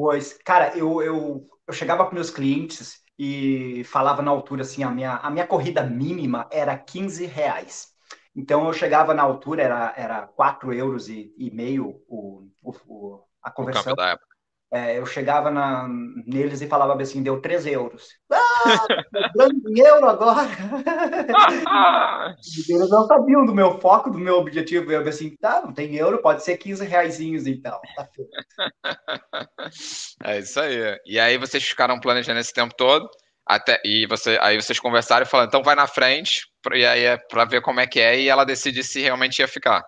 Pois, 0.00 0.34
cara, 0.44 0.78
eu, 0.78 1.02
eu, 1.02 1.48
eu 1.66 1.74
chegava 1.74 2.04
para 2.04 2.14
meus 2.14 2.30
clientes 2.30 3.02
e 3.18 3.82
falava 3.82 4.22
na 4.22 4.30
altura 4.30 4.62
assim, 4.62 4.84
a 4.84 4.90
minha, 4.92 5.16
a 5.16 5.28
minha 5.28 5.44
corrida 5.44 5.82
mínima 5.82 6.48
era 6.52 6.78
15 6.78 7.26
reais. 7.26 7.88
Então 8.32 8.64
eu 8.68 8.72
chegava 8.72 9.12
na 9.12 9.24
altura, 9.24 9.60
era, 9.60 9.94
era 9.96 10.24
4 10.28 10.72
euros 10.72 11.08
e, 11.08 11.34
e 11.36 11.50
meio 11.50 12.00
o, 12.06 12.48
o, 12.62 12.72
o 12.86 13.24
a 13.42 13.50
conversão. 13.50 13.92
O 13.92 13.96
da 13.96 14.10
época. 14.10 14.27
É, 14.70 14.98
eu 14.98 15.06
chegava 15.06 15.50
na, 15.50 15.88
neles 16.26 16.60
e 16.60 16.66
falava 16.66 17.00
assim, 17.00 17.22
deu 17.22 17.40
3 17.40 17.66
euros. 17.66 18.08
Ah, 18.30 18.86
dando 19.34 19.62
euro 19.78 20.06
agora. 20.06 20.46
Eles 22.68 22.90
não 22.90 23.06
sabiam 23.06 23.46
do 23.46 23.54
meu 23.54 23.80
foco, 23.80 24.10
do 24.10 24.18
meu 24.18 24.34
objetivo. 24.34 24.92
Eu 24.92 25.08
assim, 25.08 25.34
tá, 25.36 25.62
não 25.64 25.72
tem 25.72 25.96
euro, 25.96 26.20
pode 26.20 26.44
ser 26.44 26.58
15 26.58 26.84
reais 26.84 27.18
então. 27.18 27.80
Tá 27.96 28.08
é 30.24 30.38
isso 30.38 30.60
aí. 30.60 31.00
E 31.06 31.18
aí 31.18 31.38
vocês 31.38 31.64
ficaram 31.64 31.98
planejando 31.98 32.40
esse 32.40 32.52
tempo 32.52 32.74
todo, 32.76 33.08
até, 33.46 33.80
e 33.82 34.06
você, 34.06 34.38
aí 34.42 34.60
vocês 34.60 34.78
conversaram 34.78 35.24
e 35.24 35.28
falaram, 35.28 35.48
então 35.48 35.62
vai 35.62 35.74
na 35.74 35.86
frente, 35.86 36.42
e 36.74 36.84
aí 36.84 37.04
é 37.04 37.16
para 37.16 37.46
ver 37.46 37.62
como 37.62 37.80
é 37.80 37.86
que 37.86 38.00
é, 38.00 38.20
e 38.20 38.28
ela 38.28 38.44
decide 38.44 38.84
se 38.84 39.00
realmente 39.00 39.38
ia 39.38 39.48
ficar. 39.48 39.82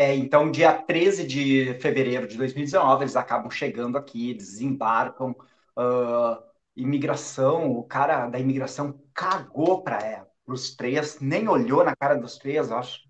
É, 0.00 0.14
então, 0.14 0.48
dia 0.48 0.72
13 0.72 1.26
de 1.26 1.74
fevereiro 1.80 2.28
de 2.28 2.36
2019, 2.36 3.02
eles 3.02 3.16
acabam 3.16 3.50
chegando 3.50 3.98
aqui, 3.98 4.32
desembarcam. 4.32 5.34
Uh, 5.76 6.40
imigração, 6.76 7.72
o 7.72 7.82
cara 7.82 8.28
da 8.28 8.38
imigração 8.38 9.02
cagou 9.12 9.82
para 9.82 10.24
os 10.46 10.76
três, 10.76 11.18
nem 11.20 11.48
olhou 11.48 11.84
na 11.84 11.96
cara 11.96 12.14
dos 12.14 12.38
três, 12.38 12.70
acho. 12.70 13.00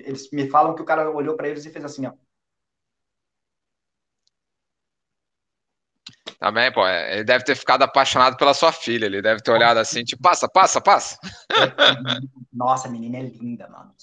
Eles 0.00 0.30
me 0.30 0.50
falam 0.50 0.74
que 0.74 0.82
o 0.82 0.84
cara 0.84 1.10
olhou 1.10 1.34
para 1.34 1.48
eles 1.48 1.64
e 1.64 1.70
fez 1.70 1.82
assim, 1.82 2.06
ó. 2.06 2.12
Também, 6.38 6.70
pô, 6.70 6.86
é, 6.86 7.14
ele 7.14 7.24
deve 7.24 7.42
ter 7.42 7.56
ficado 7.56 7.84
apaixonado 7.84 8.36
pela 8.36 8.52
sua 8.52 8.70
filha, 8.70 9.06
ele 9.06 9.22
deve 9.22 9.40
ter 9.40 9.50
olhado 9.50 9.78
assim, 9.78 10.04
tipo, 10.04 10.22
passa, 10.22 10.46
passa, 10.46 10.78
passa. 10.78 11.18
Nossa, 12.52 12.86
a 12.86 12.90
menina 12.90 13.16
é 13.16 13.22
linda, 13.22 13.66
mano. 13.70 13.94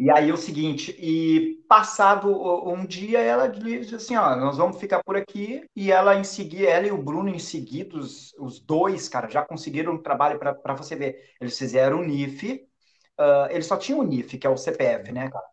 E 0.00 0.10
aí 0.10 0.32
o 0.32 0.36
seguinte, 0.38 0.96
e 0.98 1.62
passado 1.68 2.30
um 2.66 2.86
dia 2.86 3.18
ela 3.20 3.46
disse 3.48 3.94
assim, 3.94 4.16
ó, 4.16 4.34
nós 4.34 4.56
vamos 4.56 4.78
ficar 4.80 5.02
por 5.04 5.14
aqui, 5.14 5.62
e 5.76 5.92
ela 5.92 6.16
em 6.16 6.24
seguida, 6.24 6.70
ela 6.70 6.86
e 6.86 6.90
o 6.90 6.96
Bruno 6.96 7.28
em 7.28 7.38
seguida, 7.38 7.98
os, 7.98 8.32
os 8.38 8.58
dois, 8.60 9.10
cara, 9.10 9.28
já 9.28 9.44
conseguiram 9.44 9.92
um 9.92 10.02
trabalho 10.02 10.38
para 10.38 10.74
você 10.74 10.96
ver. 10.96 11.34
Eles 11.38 11.58
fizeram 11.58 11.98
o 12.00 12.02
NIF, 12.02 12.66
uh, 13.20 13.50
eles 13.50 13.66
só 13.66 13.76
tinham 13.76 14.00
o 14.00 14.02
NIF, 14.02 14.38
que 14.38 14.46
é 14.46 14.50
o 14.50 14.56
CPF, 14.56 15.12
né, 15.12 15.28
cara? 15.30 15.46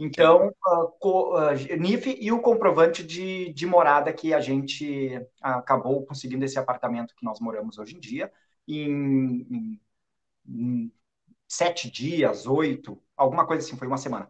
Então, 0.00 0.48
uh, 0.48 0.88
co, 0.98 1.36
uh, 1.38 1.52
NIF 1.78 2.16
e 2.18 2.32
o 2.32 2.40
comprovante 2.40 3.04
de, 3.04 3.52
de 3.52 3.66
morada 3.66 4.14
que 4.14 4.32
a 4.32 4.40
gente 4.40 5.20
acabou 5.42 6.06
conseguindo 6.06 6.44
esse 6.46 6.58
apartamento 6.58 7.14
que 7.14 7.24
nós 7.24 7.38
moramos 7.38 7.76
hoje 7.78 7.96
em 7.96 8.00
dia, 8.00 8.32
em, 8.66 9.46
em, 9.50 9.80
em 10.48 10.92
sete 11.50 11.90
dias, 11.90 12.46
oito, 12.46 13.02
alguma 13.16 13.44
coisa 13.44 13.66
assim, 13.66 13.76
foi 13.76 13.88
uma 13.88 13.98
semana. 13.98 14.28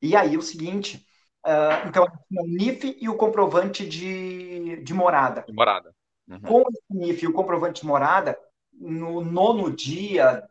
E 0.00 0.16
aí 0.16 0.38
o 0.38 0.42
seguinte, 0.42 1.06
uh, 1.46 1.86
então, 1.86 2.04
o 2.04 2.46
NIF 2.46 2.96
e 2.98 3.10
o 3.10 3.14
comprovante 3.14 3.86
de, 3.86 4.82
de 4.82 4.94
morada. 4.94 5.44
De 5.46 5.52
morada. 5.52 5.94
Uhum. 6.26 6.40
Com 6.40 6.62
o 6.62 6.66
NIF 6.90 7.24
e 7.24 7.28
o 7.28 7.32
comprovante 7.32 7.82
de 7.82 7.86
morada, 7.86 8.38
no 8.72 9.20
nono 9.20 9.70
dia, 9.70 10.42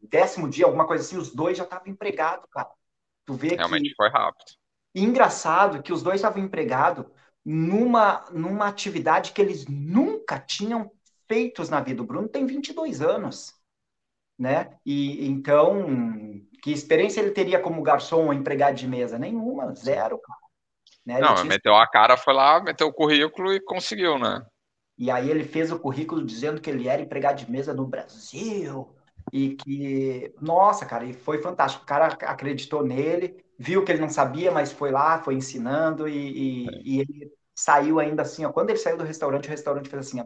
décimo 0.00 0.48
dia, 0.48 0.64
alguma 0.64 0.86
coisa 0.86 1.02
assim, 1.02 1.16
os 1.16 1.34
dois 1.34 1.58
já 1.58 1.64
estavam 1.64 1.88
empregados, 1.88 2.48
cara. 2.52 2.70
Tu 3.26 3.34
vê 3.34 3.56
Realmente 3.56 3.88
que... 3.88 3.96
foi 3.96 4.08
rápido. 4.08 4.52
E 4.94 5.02
engraçado 5.02 5.82
que 5.82 5.92
os 5.92 6.04
dois 6.04 6.16
estavam 6.16 6.40
empregados 6.40 7.04
numa, 7.44 8.24
numa 8.30 8.68
atividade 8.68 9.32
que 9.32 9.42
eles 9.42 9.66
nunca 9.66 10.38
tinham 10.38 10.88
feitos 11.26 11.68
na 11.68 11.80
vida. 11.80 12.00
O 12.00 12.06
Bruno 12.06 12.28
tem 12.28 12.46
22 12.46 13.02
anos, 13.02 13.54
né? 14.38 14.70
E 14.84 15.26
então 15.26 15.84
que 16.62 16.72
experiência 16.72 17.20
ele 17.20 17.30
teria 17.30 17.60
como 17.60 17.82
garçom 17.82 18.26
ou 18.26 18.32
empregado 18.32 18.74
de 18.74 18.88
mesa? 18.88 19.18
Nenhuma, 19.18 19.74
zero. 19.74 20.18
Né? 21.04 21.20
Não, 21.20 21.34
tinha... 21.34 21.44
meteu 21.44 21.76
a 21.76 21.86
cara, 21.86 22.16
foi 22.16 22.32
lá, 22.32 22.62
meteu 22.62 22.86
o 22.88 22.92
currículo 22.92 23.52
e 23.52 23.60
conseguiu, 23.60 24.18
né? 24.18 24.44
E 24.96 25.10
aí 25.10 25.28
ele 25.28 25.44
fez 25.44 25.70
o 25.70 25.78
currículo 25.78 26.24
dizendo 26.24 26.60
que 26.60 26.70
ele 26.70 26.88
era 26.88 27.02
empregado 27.02 27.36
de 27.36 27.50
mesa 27.50 27.74
no 27.74 27.86
Brasil 27.86 28.94
e 29.32 29.56
que, 29.56 30.32
nossa, 30.40 30.86
cara, 30.86 31.04
e 31.04 31.12
foi 31.12 31.42
fantástico. 31.42 31.82
O 31.82 31.86
cara 31.86 32.06
acreditou 32.06 32.84
nele, 32.84 33.44
viu 33.58 33.84
que 33.84 33.92
ele 33.92 34.00
não 34.00 34.08
sabia, 34.08 34.50
mas 34.50 34.72
foi 34.72 34.90
lá, 34.90 35.18
foi 35.18 35.34
ensinando 35.34 36.08
e, 36.08 36.64
e, 36.64 36.68
é. 36.68 36.80
e 36.82 37.00
ele 37.00 37.32
saiu 37.54 37.98
ainda 37.98 38.22
assim, 38.22 38.44
ó. 38.44 38.52
Quando 38.52 38.70
ele 38.70 38.78
saiu 38.78 38.96
do 38.96 39.04
restaurante, 39.04 39.48
o 39.48 39.50
restaurante 39.50 39.88
fez 39.88 40.06
assim, 40.06 40.20
ó, 40.20 40.24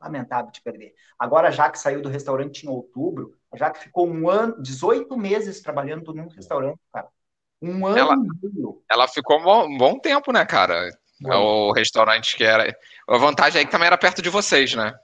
lamentável 0.00 0.50
te 0.50 0.62
perder. 0.62 0.94
Agora, 1.18 1.50
já 1.50 1.70
que 1.70 1.78
saiu 1.78 2.00
do 2.00 2.08
restaurante 2.08 2.64
em 2.64 2.68
outubro, 2.68 3.34
já 3.54 3.70
que 3.70 3.80
ficou 3.80 4.08
um 4.08 4.28
ano, 4.28 4.60
18 4.62 5.16
meses 5.16 5.60
trabalhando 5.60 6.14
num 6.14 6.28
restaurante, 6.28 6.80
cara. 6.92 7.08
Um 7.62 7.86
ano 7.86 7.98
ela, 7.98 8.16
ela 8.90 9.08
ficou 9.08 9.38
um 9.38 9.42
bom, 9.42 9.66
um 9.66 9.76
bom 9.76 9.98
tempo, 9.98 10.32
né, 10.32 10.44
cara? 10.46 10.88
Bom. 11.20 11.68
O 11.68 11.72
restaurante 11.72 12.36
que 12.36 12.44
era. 12.44 12.74
A 13.06 13.18
vantagem 13.18 13.60
é 13.60 13.64
que 13.64 13.70
também 13.70 13.86
era 13.86 13.98
perto 13.98 14.22
de 14.22 14.30
vocês, 14.30 14.74
né? 14.74 14.94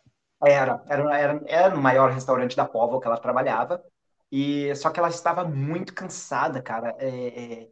Era, 0.43 0.83
era, 0.89 1.19
era, 1.19 1.43
era 1.47 1.75
no 1.75 1.83
maior 1.83 2.11
restaurante 2.11 2.57
da 2.57 2.65
Povo 2.65 3.01
que 3.01 3.07
ela 3.07 3.19
trabalhava. 3.19 3.83
E 4.31 4.75
só 4.75 4.91
que 4.91 4.99
ela 4.99 5.09
estava 5.09 5.45
muito 5.45 5.95
cansada, 5.95 6.63
cara. 6.63 6.95
É, 6.99 7.09
é, 7.09 7.69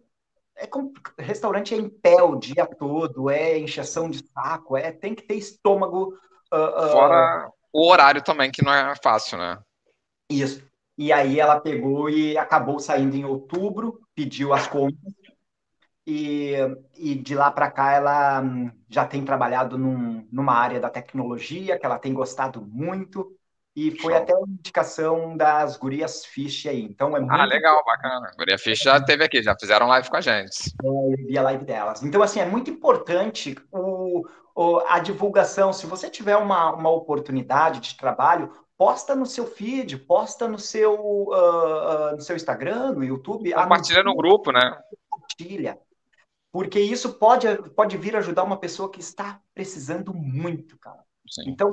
é 0.57 0.67
como, 0.67 0.93
restaurante 1.19 1.75
é 1.75 1.79
em 1.79 1.89
pé 1.89 2.23
o 2.23 2.37
dia 2.37 2.67
todo, 2.67 3.31
é 3.31 3.59
encheção 3.59 4.09
de 4.09 4.25
saco, 4.29 4.77
é 4.77 4.93
tem 4.93 5.15
que 5.15 5.23
ter 5.23 5.35
estômago 5.35 6.17
Uh, 6.53 6.93
Fora 6.93 7.51
o 7.75 7.91
horário 7.91 8.23
também, 8.23 8.53
que 8.53 8.65
não 8.65 8.73
é 8.73 8.95
fácil, 9.03 9.37
né? 9.37 9.59
Isso. 10.31 10.65
E 10.97 11.13
aí 11.13 11.41
ela 11.41 11.61
pegou 11.61 12.09
e 12.09 12.39
acabou 12.39 12.79
saindo 12.79 13.17
em 13.17 13.25
outubro, 13.25 14.01
pediu 14.15 14.55
as 14.55 14.69
contas. 14.69 15.13
E, 16.07 16.53
e 16.97 17.17
de 17.17 17.35
lá 17.35 17.51
para 17.51 17.71
cá 17.71 17.93
ela 17.93 18.41
hum, 18.43 18.71
já 18.89 19.05
tem 19.05 19.25
trabalhado 19.25 19.77
num, 19.77 20.29
numa 20.31 20.55
área 20.55 20.79
da 20.79 20.89
tecnologia 20.89 21.77
que 21.77 21.85
ela 21.85 21.99
tem 21.99 22.15
gostado 22.15 22.63
muito. 22.63 23.37
E 23.75 23.91
foi 23.99 24.13
Show. 24.13 24.23
até 24.23 24.33
a 24.33 24.41
indicação 24.47 25.37
das 25.37 25.77
Gurias 25.77 26.25
Fish 26.25 26.67
aí. 26.67 26.81
Então 26.81 27.17
é 27.17 27.19
ah, 27.19 27.21
muito. 27.23 27.35
Ah, 27.35 27.45
legal, 27.45 27.83
bacana. 27.85 28.31
Guria 28.39 28.57
Fish 28.57 28.83
já 28.83 29.03
teve 29.03 29.25
aqui, 29.25 29.43
já 29.43 29.57
fizeram 29.59 29.89
live 29.89 30.09
com 30.09 30.17
a 30.17 30.21
gente. 30.21 30.73
É, 30.81 30.87
eu 30.87 31.27
vi 31.27 31.37
a 31.37 31.43
live 31.43 31.65
delas. 31.65 32.05
Então, 32.05 32.23
assim, 32.23 32.39
é 32.39 32.47
muito 32.47 32.71
importante 32.71 33.57
o, 33.73 34.25
a 34.87 34.99
divulgação. 34.99 35.73
Se 35.73 35.87
você 35.87 36.09
tiver 36.09 36.37
uma, 36.37 36.73
uma 36.73 36.91
oportunidade 36.91 37.81
de 37.81 37.97
trabalho, 37.97 38.53
posta 38.77 39.15
no 39.15 39.27
seu 39.27 39.47
feed, 39.47 39.99
posta 39.99 40.47
no 40.49 40.59
seu, 40.59 40.95
uh, 40.95 42.13
uh, 42.13 42.13
no 42.13 42.21
seu 42.21 42.37
Instagram, 42.37 42.93
no 42.93 43.05
YouTube. 43.05 43.53
Compartilha 43.53 44.03
no 44.03 44.15
grupo, 44.15 44.53
né? 44.53 44.81
Compartilha. 45.11 45.79
Porque 46.53 46.79
isso 46.79 47.15
pode, 47.15 47.47
pode 47.71 47.97
vir 47.97 48.15
ajudar 48.17 48.45
uma 48.45 48.57
pessoa 48.57 48.91
que 48.91 49.01
está 49.01 49.41
precisando 49.53 50.15
muito, 50.15 50.79
cara. 50.79 51.03
Sim. 51.29 51.51
Então, 51.51 51.73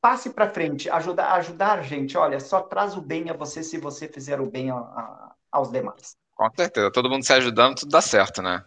passe 0.00 0.28
para 0.28 0.50
frente, 0.50 0.90
ajudar, 0.90 1.32
ajudar 1.32 1.78
a 1.78 1.82
gente. 1.82 2.18
Olha, 2.18 2.38
só 2.38 2.60
traz 2.60 2.94
o 2.94 3.00
bem 3.00 3.30
a 3.30 3.32
você 3.32 3.62
se 3.62 3.78
você 3.78 4.06
fizer 4.06 4.40
o 4.40 4.50
bem 4.50 4.70
a, 4.70 4.76
a, 4.76 5.34
aos 5.50 5.70
demais. 5.70 6.16
Com 6.34 6.50
certeza, 6.54 6.90
todo 6.92 7.08
mundo 7.08 7.24
se 7.24 7.32
ajudando, 7.32 7.76
tudo 7.76 7.90
dá 7.90 8.02
certo, 8.02 8.42
né? 8.42 8.62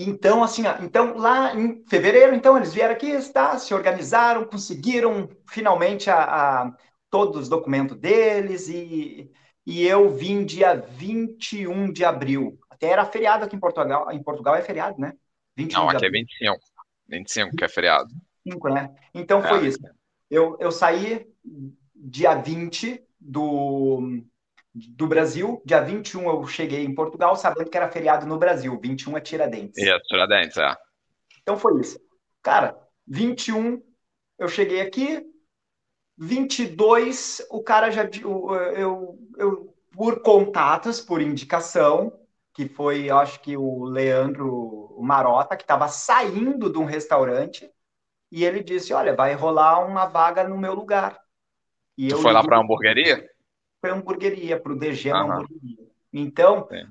Então, 0.00 0.44
assim, 0.44 0.62
então 0.80 1.16
lá 1.16 1.52
em 1.56 1.84
fevereiro, 1.88 2.32
então 2.32 2.56
eles 2.56 2.72
vieram 2.72 2.94
aqui, 2.94 3.08
está, 3.10 3.58
se 3.58 3.74
organizaram, 3.74 4.44
conseguiram 4.44 5.28
finalmente 5.50 6.08
a, 6.08 6.22
a 6.22 6.72
todos 7.10 7.42
os 7.42 7.48
documentos 7.48 7.96
deles 7.96 8.68
e, 8.68 9.28
e 9.66 9.84
eu 9.84 10.08
vim 10.08 10.44
dia 10.44 10.76
21 10.76 11.92
de 11.92 12.04
abril. 12.04 12.60
Até 12.70 12.86
era 12.86 13.04
feriado 13.04 13.44
aqui 13.44 13.56
em 13.56 13.60
Portugal. 13.60 14.08
Em 14.12 14.22
Portugal 14.22 14.54
é 14.54 14.62
feriado, 14.62 15.00
né? 15.00 15.14
21 15.56 15.80
Não, 15.80 15.90
aqui 15.90 16.06
é 16.06 16.10
25. 16.10 16.58
25 17.08 17.56
que 17.56 17.64
é 17.64 17.68
feriado. 17.68 18.08
25, 18.46 18.68
né? 18.68 18.94
Então 19.12 19.42
foi 19.42 19.64
é, 19.64 19.68
isso. 19.68 19.80
Eu, 20.30 20.56
eu 20.60 20.70
saí 20.70 21.26
dia 21.92 22.36
20 22.36 23.02
do, 23.18 24.22
do 24.74 25.06
Brasil, 25.06 25.62
dia 25.64 25.80
21 25.80 26.28
eu 26.28 26.46
cheguei 26.46 26.84
em 26.84 26.94
Portugal, 26.94 27.36
sabendo 27.36 27.70
que 27.70 27.76
era 27.76 27.90
feriado 27.90 28.26
no 28.26 28.38
Brasil. 28.38 28.78
21 28.80 29.16
é 29.16 29.20
Tiradentes. 29.20 29.82
É, 29.82 29.98
Tiradentes, 30.00 30.56
é. 30.56 30.76
Então 31.42 31.56
foi 31.56 31.80
isso. 31.80 31.98
Cara, 32.42 32.78
21 33.06 33.82
eu 34.38 34.48
cheguei 34.48 34.80
aqui, 34.80 35.24
22 36.16 37.46
o 37.50 37.62
cara 37.62 37.90
já. 37.90 38.04
Eu, 38.04 38.54
eu, 38.54 39.18
eu 39.36 39.74
por 39.92 40.22
contatos, 40.22 41.00
por 41.00 41.20
indicação, 41.20 42.12
que 42.54 42.68
foi, 42.68 43.10
eu 43.10 43.18
acho 43.18 43.40
que 43.40 43.56
o 43.56 43.84
Leandro 43.84 44.96
Marota, 45.00 45.56
que 45.56 45.64
estava 45.64 45.88
saindo 45.88 46.70
de 46.70 46.78
um 46.78 46.84
restaurante 46.84 47.68
e 48.30 48.44
ele 48.44 48.62
disse: 48.62 48.92
Olha, 48.92 49.14
vai 49.14 49.34
rolar 49.34 49.84
uma 49.84 50.06
vaga 50.06 50.46
no 50.46 50.56
meu 50.56 50.74
lugar. 50.74 51.18
E 51.96 52.08
tu 52.08 52.16
eu 52.16 52.22
foi 52.22 52.32
lá 52.32 52.42
para 52.42 52.56
a 52.56 52.60
hamburgueria? 52.60 53.27
Foi 53.80 53.90
hamburgueria, 53.90 54.60
para 54.60 54.72
o 54.72 54.78
DG 54.78 55.12
uhum. 55.12 55.18
hamburgueria. 55.18 55.88
Então, 56.12 56.66
Sim. 56.68 56.86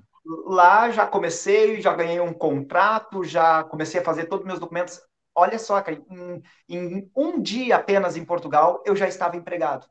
lá 0.46 0.90
já 0.92 1.06
comecei, 1.06 1.82
já 1.82 1.94
ganhei 1.94 2.20
um 2.20 2.34
contrato, 2.34 3.24
já 3.24 3.64
comecei 3.64 4.00
a 4.00 4.04
fazer 4.04 4.26
todos 4.26 4.44
os 4.44 4.48
meus 4.48 4.60
documentos. 4.60 5.02
Olha 5.36 5.60
só, 5.60 5.82
cara, 5.82 6.02
em, 6.10 6.44
em 6.70 7.12
um 7.16 7.42
dia 7.42 7.76
apenas 7.76 8.18
em 8.18 8.26
Portugal, 8.26 8.82
eu 8.86 8.96
já 8.96 9.08
estava 9.08 9.36
empregado. 9.36 9.88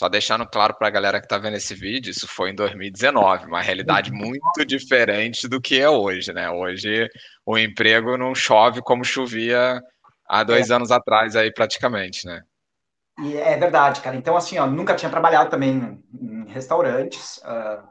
Só 0.00 0.08
deixando 0.08 0.46
claro 0.46 0.74
para 0.78 0.88
a 0.88 0.90
galera 0.90 1.20
que 1.20 1.26
está 1.26 1.36
vendo 1.36 1.58
esse 1.58 1.74
vídeo, 1.74 2.10
isso 2.10 2.26
foi 2.26 2.50
em 2.50 2.54
2019, 2.54 3.44
uma 3.44 3.60
realidade 3.60 4.10
muito 4.10 4.64
diferente 4.64 5.46
do 5.46 5.60
que 5.60 5.78
é 5.78 5.90
hoje, 5.90 6.32
né? 6.32 6.48
Hoje 6.48 7.06
o 7.44 7.58
emprego 7.58 8.16
não 8.16 8.34
chove 8.34 8.80
como 8.80 9.04
chovia 9.04 9.78
há 10.26 10.42
dois 10.42 10.70
é. 10.70 10.74
anos 10.74 10.90
atrás 10.90 11.36
aí 11.36 11.52
praticamente, 11.52 12.24
né? 12.24 12.42
E 13.22 13.36
é 13.36 13.56
verdade, 13.56 14.00
cara. 14.00 14.16
Então, 14.16 14.36
assim, 14.36 14.58
ó, 14.58 14.66
nunca 14.66 14.94
tinha 14.94 15.10
trabalhado 15.10 15.50
também 15.50 16.02
em 16.12 16.46
restaurantes. 16.46 17.38
Uh, 17.38 17.82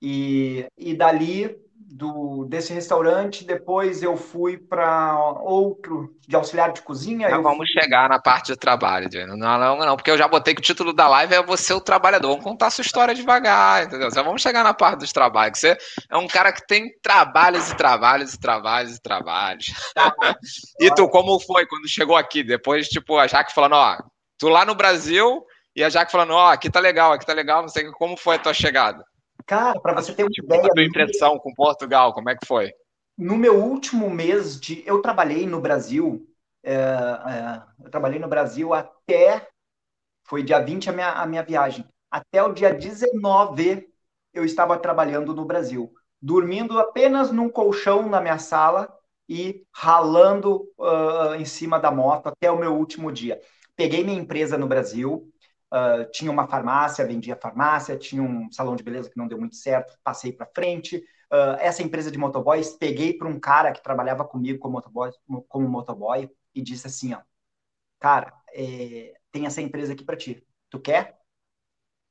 e, 0.00 0.66
e 0.76 0.94
dali, 0.94 1.56
do, 1.90 2.44
desse 2.44 2.72
restaurante, 2.72 3.44
depois 3.44 4.02
eu 4.02 4.16
fui 4.16 4.58
para 4.58 5.18
outro 5.40 6.14
de 6.26 6.36
auxiliar 6.36 6.72
de 6.72 6.82
cozinha. 6.82 7.30
Já 7.30 7.38
vamos 7.38 7.56
fui... 7.56 7.82
chegar 7.82 8.08
na 8.08 8.20
parte 8.20 8.52
de 8.52 8.58
trabalho, 8.58 9.08
Não, 9.26 9.36
não, 9.36 9.78
não, 9.78 9.96
porque 9.96 10.10
eu 10.10 10.18
já 10.18 10.28
botei 10.28 10.54
que 10.54 10.60
o 10.60 10.64
título 10.64 10.92
da 10.92 11.08
live 11.08 11.34
é 11.34 11.42
você 11.42 11.72
o 11.72 11.80
trabalhador. 11.80 12.28
Vamos 12.28 12.44
contar 12.44 12.66
a 12.66 12.70
sua 12.70 12.82
história 12.82 13.14
devagar, 13.14 13.84
entendeu? 13.84 14.10
Já 14.10 14.22
vamos 14.22 14.42
chegar 14.42 14.62
na 14.62 14.74
parte 14.74 15.00
dos 15.00 15.12
trabalhos. 15.12 15.58
Você 15.58 15.76
é 16.10 16.16
um 16.16 16.28
cara 16.28 16.52
que 16.52 16.66
tem 16.66 16.90
trabalhos 17.02 17.70
e 17.70 17.76
trabalhos 17.76 18.34
e 18.34 18.40
trabalhos 18.40 18.96
e 18.96 19.02
trabalhos. 19.02 19.66
E 20.80 20.94
tu, 20.94 21.08
como 21.08 21.40
foi 21.40 21.66
quando 21.66 21.88
chegou 21.88 22.16
aqui? 22.16 22.42
Depois, 22.42 22.88
tipo, 22.88 23.18
a 23.18 23.26
Jaque 23.26 23.52
falando, 23.52 23.74
ó, 23.74 23.98
tu 24.38 24.48
lá 24.48 24.64
no 24.64 24.74
Brasil 24.74 25.44
e 25.74 25.84
a 25.84 25.88
Jaque 25.88 26.12
falando, 26.12 26.32
ó, 26.32 26.50
aqui 26.50 26.70
tá 26.70 26.80
legal, 26.80 27.12
aqui 27.12 27.26
tá 27.26 27.32
legal, 27.32 27.62
não 27.62 27.68
sei 27.68 27.90
como 27.92 28.16
foi 28.16 28.36
a 28.36 28.38
tua 28.38 28.54
chegada. 28.54 29.04
Cara, 29.46 29.80
para 29.80 29.94
você 29.94 30.12
ter 30.12 30.24
uma 30.24 30.30
tipo, 30.30 30.46
ideia. 30.46 30.66
A 30.66 30.74
tua 30.74 30.84
impressão 30.84 31.38
com 31.38 31.54
Portugal, 31.54 32.12
como 32.12 32.28
é 32.30 32.36
que 32.36 32.46
foi? 32.46 32.72
No 33.16 33.36
meu 33.36 33.62
último 33.62 34.10
mês 34.10 34.60
de. 34.60 34.82
Eu 34.86 35.00
trabalhei 35.00 35.46
no 35.46 35.60
Brasil. 35.60 36.26
É, 36.62 36.74
é, 36.74 37.62
eu 37.84 37.90
trabalhei 37.90 38.18
no 38.18 38.28
Brasil 38.28 38.74
até. 38.74 39.48
Foi 40.24 40.42
dia 40.42 40.60
20 40.60 40.90
a 40.90 40.92
minha, 40.92 41.12
a 41.12 41.26
minha 41.26 41.42
viagem. 41.42 41.86
Até 42.10 42.42
o 42.42 42.52
dia 42.52 42.72
19 42.72 43.88
eu 44.34 44.44
estava 44.44 44.78
trabalhando 44.78 45.34
no 45.34 45.44
Brasil. 45.44 45.92
dormindo 46.20 46.78
apenas 46.78 47.30
num 47.30 47.48
colchão 47.48 48.08
na 48.08 48.20
minha 48.20 48.38
sala 48.38 48.92
e 49.28 49.62
ralando 49.72 50.68
uh, 50.76 51.34
em 51.38 51.44
cima 51.44 51.78
da 51.78 51.90
moto 51.90 52.26
até 52.28 52.50
o 52.50 52.58
meu 52.58 52.74
último 52.74 53.12
dia. 53.12 53.40
Peguei 53.78 54.02
minha 54.02 54.18
empresa 54.18 54.58
no 54.58 54.66
Brasil, 54.66 55.32
uh, 55.72 56.10
tinha 56.10 56.32
uma 56.32 56.48
farmácia, 56.48 57.06
vendia 57.06 57.38
farmácia, 57.40 57.96
tinha 57.96 58.20
um 58.20 58.50
salão 58.50 58.74
de 58.74 58.82
beleza 58.82 59.08
que 59.08 59.16
não 59.16 59.28
deu 59.28 59.38
muito 59.38 59.54
certo, 59.54 59.96
passei 60.02 60.32
para 60.32 60.50
frente. 60.52 60.96
Uh, 61.32 61.54
essa 61.60 61.80
empresa 61.80 62.10
de 62.10 62.18
motoboys, 62.18 62.70
peguei 62.70 63.16
para 63.16 63.28
um 63.28 63.38
cara 63.38 63.70
que 63.70 63.80
trabalhava 63.80 64.24
comigo 64.24 64.58
como 64.58 64.74
motoboy, 64.74 65.12
como 65.46 65.68
motoboy 65.68 66.28
e 66.52 66.60
disse 66.60 66.88
assim, 66.88 67.14
ó, 67.14 67.20
cara, 68.00 68.34
é, 68.52 69.14
tem 69.30 69.46
essa 69.46 69.62
empresa 69.62 69.92
aqui 69.92 70.02
para 70.02 70.16
ti, 70.16 70.44
tu 70.68 70.80
quer? 70.80 71.16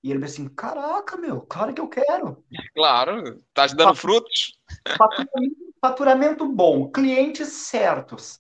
E 0.02 0.10
ele 0.10 0.22
disse 0.22 0.40
assim, 0.40 0.50
caraca, 0.56 1.18
meu, 1.18 1.42
claro 1.42 1.74
que 1.74 1.82
eu 1.82 1.90
quero. 1.90 2.46
Claro, 2.74 3.44
tá 3.54 3.68
te 3.68 3.76
dando 3.76 3.94
frutos. 3.94 4.58
Faturamento, 4.98 5.56
faturamento 5.82 6.48
bom, 6.48 6.90
clientes 6.90 7.50
certos, 7.50 8.40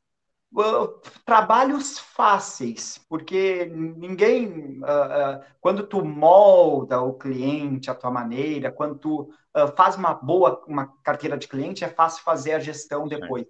uh, 0.53 0.87
trabalhos 1.25 1.99
fáceis, 1.99 2.97
porque 3.09 3.65
ninguém, 3.65 4.79
uh, 4.79 5.39
uh, 5.39 5.43
quando 5.59 5.85
tu 5.85 6.03
molda 6.03 7.01
o 7.01 7.13
cliente 7.13 7.89
à 7.89 7.95
tua 7.95 8.11
maneira, 8.11 8.71
quando 8.71 8.95
tu 8.95 9.29
faz 9.75 9.95
uma 9.95 10.13
boa 10.13 10.63
uma 10.67 10.93
carteira 11.03 11.35
de 11.35 11.47
cliente, 11.47 11.83
é 11.83 11.89
fácil 11.89 12.23
fazer 12.23 12.53
a 12.53 12.59
gestão 12.59 13.07
depois. 13.07 13.43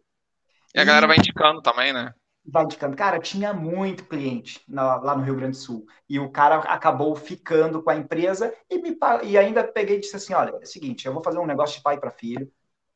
E 0.73 0.79
a 0.79 0.85
galera 0.85 1.05
vai 1.05 1.17
indicando 1.17 1.61
também, 1.61 1.91
né? 1.91 2.13
vai 2.47 2.63
indicando. 2.63 2.95
Cara, 2.95 3.19
tinha 3.19 3.53
muito 3.53 4.05
cliente 4.05 4.63
na, 4.67 4.95
lá 4.95 5.15
no 5.15 5.23
Rio 5.23 5.35
Grande 5.35 5.57
do 5.57 5.61
Sul. 5.61 5.85
E 6.09 6.17
o 6.19 6.31
cara 6.31 6.59
acabou 6.59 7.15
ficando 7.15 7.83
com 7.83 7.89
a 7.89 7.95
empresa 7.95 8.53
e, 8.69 8.77
me, 8.79 8.97
e 9.23 9.37
ainda 9.37 9.63
peguei 9.65 9.97
e 9.97 9.99
disse 9.99 10.15
assim: 10.15 10.33
olha, 10.33 10.51
é 10.51 10.63
o 10.63 10.65
seguinte, 10.65 11.05
eu 11.05 11.13
vou 11.13 11.23
fazer 11.23 11.37
um 11.39 11.45
negócio 11.45 11.77
de 11.77 11.83
pai 11.83 11.99
para 11.99 12.09
filho. 12.09 12.49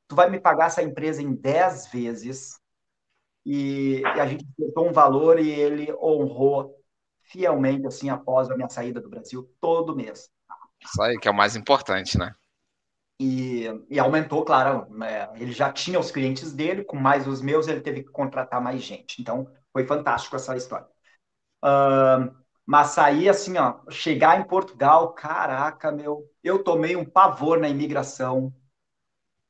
Tu 0.07 0.15
vai 0.15 0.29
me 0.29 0.39
pagar 0.39 0.67
essa 0.67 0.81
empresa 0.81 1.21
em 1.21 1.33
10 1.33 1.87
vezes. 1.91 2.60
E, 3.45 4.01
e 4.01 4.05
a 4.05 4.25
gente 4.25 4.45
acertou 4.53 4.87
um 4.87 4.93
valor 4.93 5.39
e 5.39 5.49
ele 5.49 5.93
honrou 5.93 6.77
fielmente, 7.23 7.87
assim, 7.87 8.09
após 8.09 8.49
a 8.49 8.55
minha 8.55 8.69
saída 8.69 8.99
do 8.99 9.09
Brasil, 9.09 9.49
todo 9.59 9.95
mês. 9.95 10.29
Isso 10.83 11.01
aí 11.01 11.17
que 11.17 11.27
é 11.27 11.31
o 11.31 11.35
mais 11.35 11.55
importante, 11.55 12.17
né? 12.17 12.33
E, 13.19 13.65
e, 13.87 13.99
aumentou, 13.99 14.43
claro, 14.43 14.89
né? 14.89 15.29
ele 15.35 15.51
já 15.51 15.71
tinha 15.71 15.99
os 15.99 16.09
clientes 16.09 16.51
dele, 16.51 16.83
com 16.83 16.97
mais 16.97 17.27
os 17.27 17.39
meus, 17.39 17.67
ele 17.67 17.79
teve 17.79 18.03
que 18.03 18.09
contratar 18.09 18.59
mais 18.59 18.81
gente. 18.81 19.21
Então, 19.21 19.47
foi 19.71 19.85
fantástico 19.85 20.35
essa 20.35 20.57
história. 20.57 20.87
Uh, 21.63 22.35
mas 22.65 22.87
sair 22.87 23.29
assim, 23.29 23.57
ó, 23.57 23.79
chegar 23.91 24.39
em 24.39 24.47
Portugal, 24.47 25.13
caraca, 25.13 25.91
meu, 25.91 26.27
eu 26.43 26.63
tomei 26.63 26.95
um 26.95 27.05
pavor 27.05 27.59
na 27.59 27.69
imigração. 27.69 28.51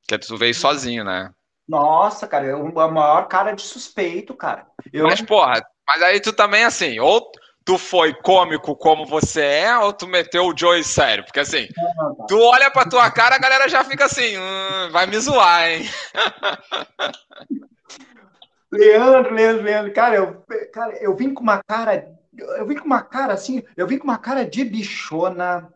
Que 0.05 0.19
tu 0.19 0.37
veio 0.37 0.53
sozinho, 0.53 1.05
né? 1.05 1.33
Nossa, 1.67 2.27
cara, 2.27 2.45
eu, 2.45 2.79
a 2.79 2.87
maior 2.87 3.27
cara 3.27 3.53
de 3.53 3.61
suspeito, 3.61 4.33
cara. 4.33 4.67
Eu... 4.91 5.05
Mas, 5.05 5.21
porra, 5.21 5.61
mas 5.87 6.01
aí 6.01 6.19
tu 6.19 6.33
também, 6.33 6.63
assim, 6.63 6.99
ou 6.99 7.31
tu 7.63 7.77
foi 7.77 8.13
cômico 8.13 8.75
como 8.75 9.05
você 9.05 9.41
é 9.41 9.77
ou 9.77 9.93
tu 9.93 10.07
meteu 10.07 10.47
o 10.47 10.57
Joey 10.57 10.83
sério? 10.83 11.23
Porque 11.23 11.39
assim, 11.39 11.67
tu 12.27 12.39
olha 12.39 12.71
pra 12.71 12.85
tua 12.85 13.09
cara, 13.11 13.35
a 13.35 13.39
galera 13.39 13.69
já 13.69 13.83
fica 13.83 14.05
assim, 14.05 14.37
hum, 14.37 14.89
vai 14.91 15.05
me 15.05 15.19
zoar, 15.19 15.69
hein? 15.69 15.89
Leandro, 18.71 19.33
Leandro, 19.33 19.63
Leandro, 19.63 19.93
cara, 19.93 20.15
eu, 20.15 20.43
cara, 20.71 20.97
eu 21.01 21.13
vim 21.15 21.33
com 21.33 21.43
uma 21.43 21.61
cara, 21.61 22.07
eu 22.37 22.65
vim 22.65 22.77
com 22.77 22.85
uma 22.85 23.01
cara 23.01 23.33
assim, 23.33 23.61
eu 23.75 23.85
vim 23.85 23.97
com 23.97 24.05
uma 24.05 24.17
cara 24.17 24.45
de 24.45 24.63
bichona, 24.63 25.69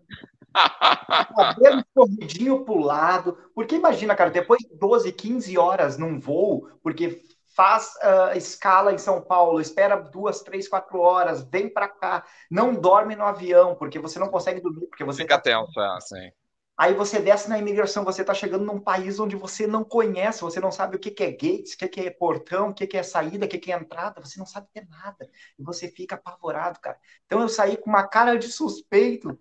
cabelo 1.35 1.83
corridinho 1.93 2.63
pro 2.63 2.79
lado, 2.79 3.37
porque 3.53 3.75
imagina, 3.75 4.15
cara, 4.15 4.29
depois 4.29 4.59
de 4.61 4.75
12, 4.75 5.11
15 5.11 5.57
horas 5.57 5.97
num 5.97 6.19
voo, 6.19 6.69
porque 6.81 7.21
faz 7.55 7.93
uh, 8.03 8.37
escala 8.37 8.93
em 8.93 8.97
São 8.97 9.21
Paulo, 9.21 9.61
espera 9.61 9.95
duas, 9.95 10.41
três, 10.41 10.67
quatro 10.67 10.99
horas, 10.99 11.41
vem 11.49 11.69
para 11.69 11.87
cá, 11.87 12.25
não 12.51 12.73
dorme 12.73 13.15
no 13.15 13.23
avião, 13.23 13.75
porque 13.75 13.97
você 13.97 14.19
não 14.19 14.27
consegue 14.27 14.59
dormir, 14.59 14.87
porque 14.87 15.05
você 15.05 15.21
fica 15.21 15.37
tá... 15.37 15.41
tenso, 15.41 15.79
é, 15.79 15.87
assim. 15.95 16.31
Aí 16.77 16.93
você 16.93 17.21
desce 17.21 17.47
na 17.47 17.57
imigração, 17.57 18.03
você 18.03 18.19
está 18.19 18.33
chegando 18.33 18.65
num 18.65 18.81
país 18.81 19.17
onde 19.17 19.37
você 19.37 19.65
não 19.65 19.81
conhece, 19.81 20.41
você 20.41 20.59
não 20.59 20.73
sabe 20.73 20.97
o 20.97 20.99
que, 20.99 21.09
que 21.09 21.23
é 21.23 21.31
gates, 21.31 21.73
o 21.73 21.77
que, 21.77 21.87
que 21.87 22.01
é 22.01 22.09
portão, 22.09 22.69
o 22.69 22.73
que, 22.73 22.85
que 22.85 22.97
é 22.97 23.03
saída, 23.03 23.45
o 23.45 23.49
que, 23.49 23.57
que 23.57 23.71
é 23.71 23.77
entrada, 23.77 24.19
você 24.19 24.37
não 24.37 24.45
sabe 24.45 24.67
ter 24.73 24.85
nada. 24.89 25.29
E 25.57 25.63
você 25.63 25.87
fica 25.87 26.15
apavorado, 26.15 26.77
cara. 26.81 26.97
Então 27.25 27.39
eu 27.39 27.47
saí 27.47 27.77
com 27.77 27.89
uma 27.89 28.05
cara 28.05 28.37
de 28.37 28.51
suspeito. 28.51 29.39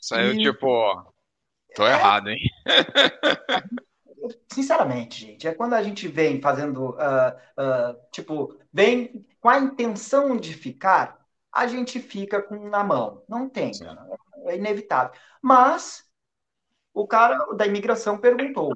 Saiu 0.00 0.34
e... 0.34 0.42
tipo, 0.42 1.12
tô 1.74 1.86
é... 1.86 1.92
errado, 1.92 2.30
hein? 2.30 2.40
sinceramente, 4.52 5.20
gente, 5.20 5.48
é 5.48 5.54
quando 5.54 5.74
a 5.74 5.82
gente 5.82 6.06
vem 6.08 6.40
fazendo, 6.40 6.90
uh, 6.90 6.92
uh, 7.58 7.98
tipo, 8.10 8.56
vem 8.72 9.26
com 9.40 9.48
a 9.48 9.58
intenção 9.58 10.36
de 10.36 10.54
ficar, 10.54 11.20
a 11.52 11.66
gente 11.66 12.00
fica 12.00 12.40
com 12.42 12.68
na 12.68 12.84
mão. 12.84 13.22
Não 13.28 13.48
tem, 13.48 13.72
é 14.46 14.56
inevitável. 14.56 15.12
Mas 15.40 16.04
o 16.94 17.06
cara 17.06 17.54
da 17.54 17.66
imigração 17.66 18.18
perguntou: 18.18 18.72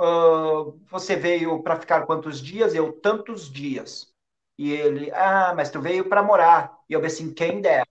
uh, 0.00 0.78
você 0.86 1.16
veio 1.16 1.62
para 1.62 1.80
ficar 1.80 2.06
quantos 2.06 2.40
dias? 2.40 2.74
Eu, 2.74 2.92
tantos 2.92 3.50
dias. 3.50 4.12
E 4.58 4.70
ele, 4.72 5.10
ah, 5.12 5.54
mas 5.56 5.70
tu 5.70 5.80
veio 5.80 6.08
para 6.08 6.22
morar. 6.22 6.78
E 6.88 6.92
eu 6.92 7.00
disse 7.00 7.22
assim, 7.22 7.34
quem 7.34 7.60
dera. 7.60 7.86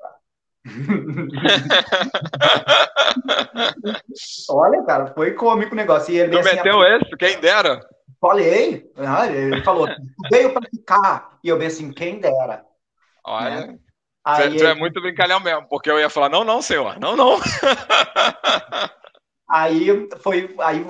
Olha, 4.50 4.84
cara, 4.84 5.08
foi 5.14 5.34
cômico 5.34 5.74
o 5.74 5.76
negócio. 5.76 6.14
E 6.14 6.20
ele 6.20 6.38
tu 6.38 6.44
meteu 6.44 6.82
assim, 6.82 7.06
esse? 7.06 7.18
Quem 7.18 7.40
dera? 7.40 7.80
Falei. 8.20 8.92
Ah, 8.96 9.28
ele 9.28 9.64
falou, 9.64 9.88
veio 10.32 10.54
para 10.54 10.70
ficar. 10.70 11.40
E 11.44 11.50
eu 11.50 11.58
bem 11.58 11.68
assim, 11.68 11.92
quem 11.92 12.20
dera. 12.20 12.64
Olha. 13.26 13.68
Né? 13.68 13.80
Aí 14.24 14.50
tu, 14.50 14.56
é 14.56 14.58
ele... 14.58 14.68
é 14.68 14.76
muito 14.76 15.02
brincalhão 15.02 15.40
mesmo, 15.40 15.68
porque 15.68 15.90
eu 15.90 16.00
ia 16.00 16.10
falar, 16.10 16.30
não, 16.30 16.44
não, 16.44 16.62
senhor, 16.62 17.00
não, 17.00 17.16
não. 17.16 17.40
aí 19.50 20.08
foi, 20.22 20.56
aí 20.60 20.86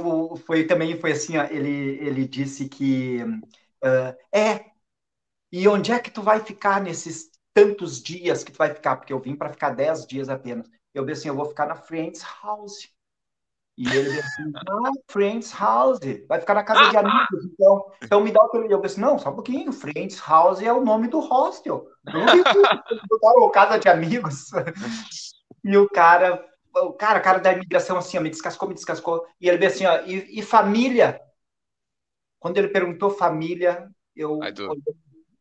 foi 0.45 0.65
também 0.65 0.99
foi 0.99 1.13
assim, 1.13 1.37
ó, 1.37 1.45
ele, 1.45 1.97
ele 2.01 2.27
disse 2.27 2.67
que 2.67 3.23
uh, 3.23 4.13
é. 4.33 4.65
E 5.53 5.67
onde 5.67 5.91
é 5.91 5.99
que 5.99 6.11
tu 6.11 6.21
vai 6.21 6.39
ficar 6.39 6.81
nesses 6.81 7.30
tantos 7.53 8.01
dias 8.01 8.43
que 8.43 8.51
tu 8.51 8.57
vai 8.57 8.73
ficar, 8.73 8.95
porque 8.95 9.13
eu 9.13 9.19
vim 9.19 9.35
para 9.35 9.49
ficar 9.49 9.71
10 9.71 10.05
dias 10.05 10.29
apenas. 10.29 10.69
Eu 10.93 11.05
disse 11.05 11.21
assim, 11.21 11.29
eu 11.29 11.35
vou 11.35 11.45
ficar 11.45 11.65
na 11.65 11.75
Friends 11.75 12.23
House. 12.43 12.89
E 13.77 13.87
ele 13.87 14.09
disse 14.09 14.19
assim, 14.19 14.51
ah, 14.69 14.91
Friends 15.09 15.53
House, 15.53 15.99
vai 16.27 16.39
ficar 16.39 16.53
na 16.53 16.63
casa 16.63 16.89
de 16.89 16.97
amigos, 16.97 17.45
então, 17.45 17.91
então 18.01 18.21
me 18.21 18.31
dá 18.31 18.43
o 18.43 18.49
teu... 18.49 18.69
Eu 18.69 18.81
disse, 18.81 18.99
não, 18.99 19.17
só 19.17 19.29
um 19.31 19.35
pouquinho, 19.35 19.71
Friends 19.71 20.19
House 20.19 20.61
é 20.61 20.71
o 20.71 20.83
nome 20.83 21.07
do 21.07 21.19
hostel. 21.19 21.87
Eu 22.05 23.49
casa 23.49 23.77
de 23.77 23.89
amigos. 23.89 24.49
E 25.63 25.77
o 25.77 25.87
cara, 25.87 26.43
o 26.73 26.93
cara, 26.93 27.19
o 27.19 27.21
cara 27.21 27.39
da 27.39 27.53
imigração 27.53 27.95
assim, 27.95 28.17
ó, 28.17 28.21
me 28.21 28.31
descascou, 28.31 28.67
me 28.67 28.73
descascou. 28.73 29.27
E 29.39 29.47
ele 29.47 29.59
disse 29.59 29.85
assim, 29.85 29.85
ó, 29.85 30.07
e, 30.07 30.39
e 30.39 30.41
família? 30.41 31.21
Quando 32.39 32.57
ele 32.57 32.69
perguntou 32.69 33.11
família, 33.11 33.87
eu, 34.15 34.39
olhei, 34.39 34.83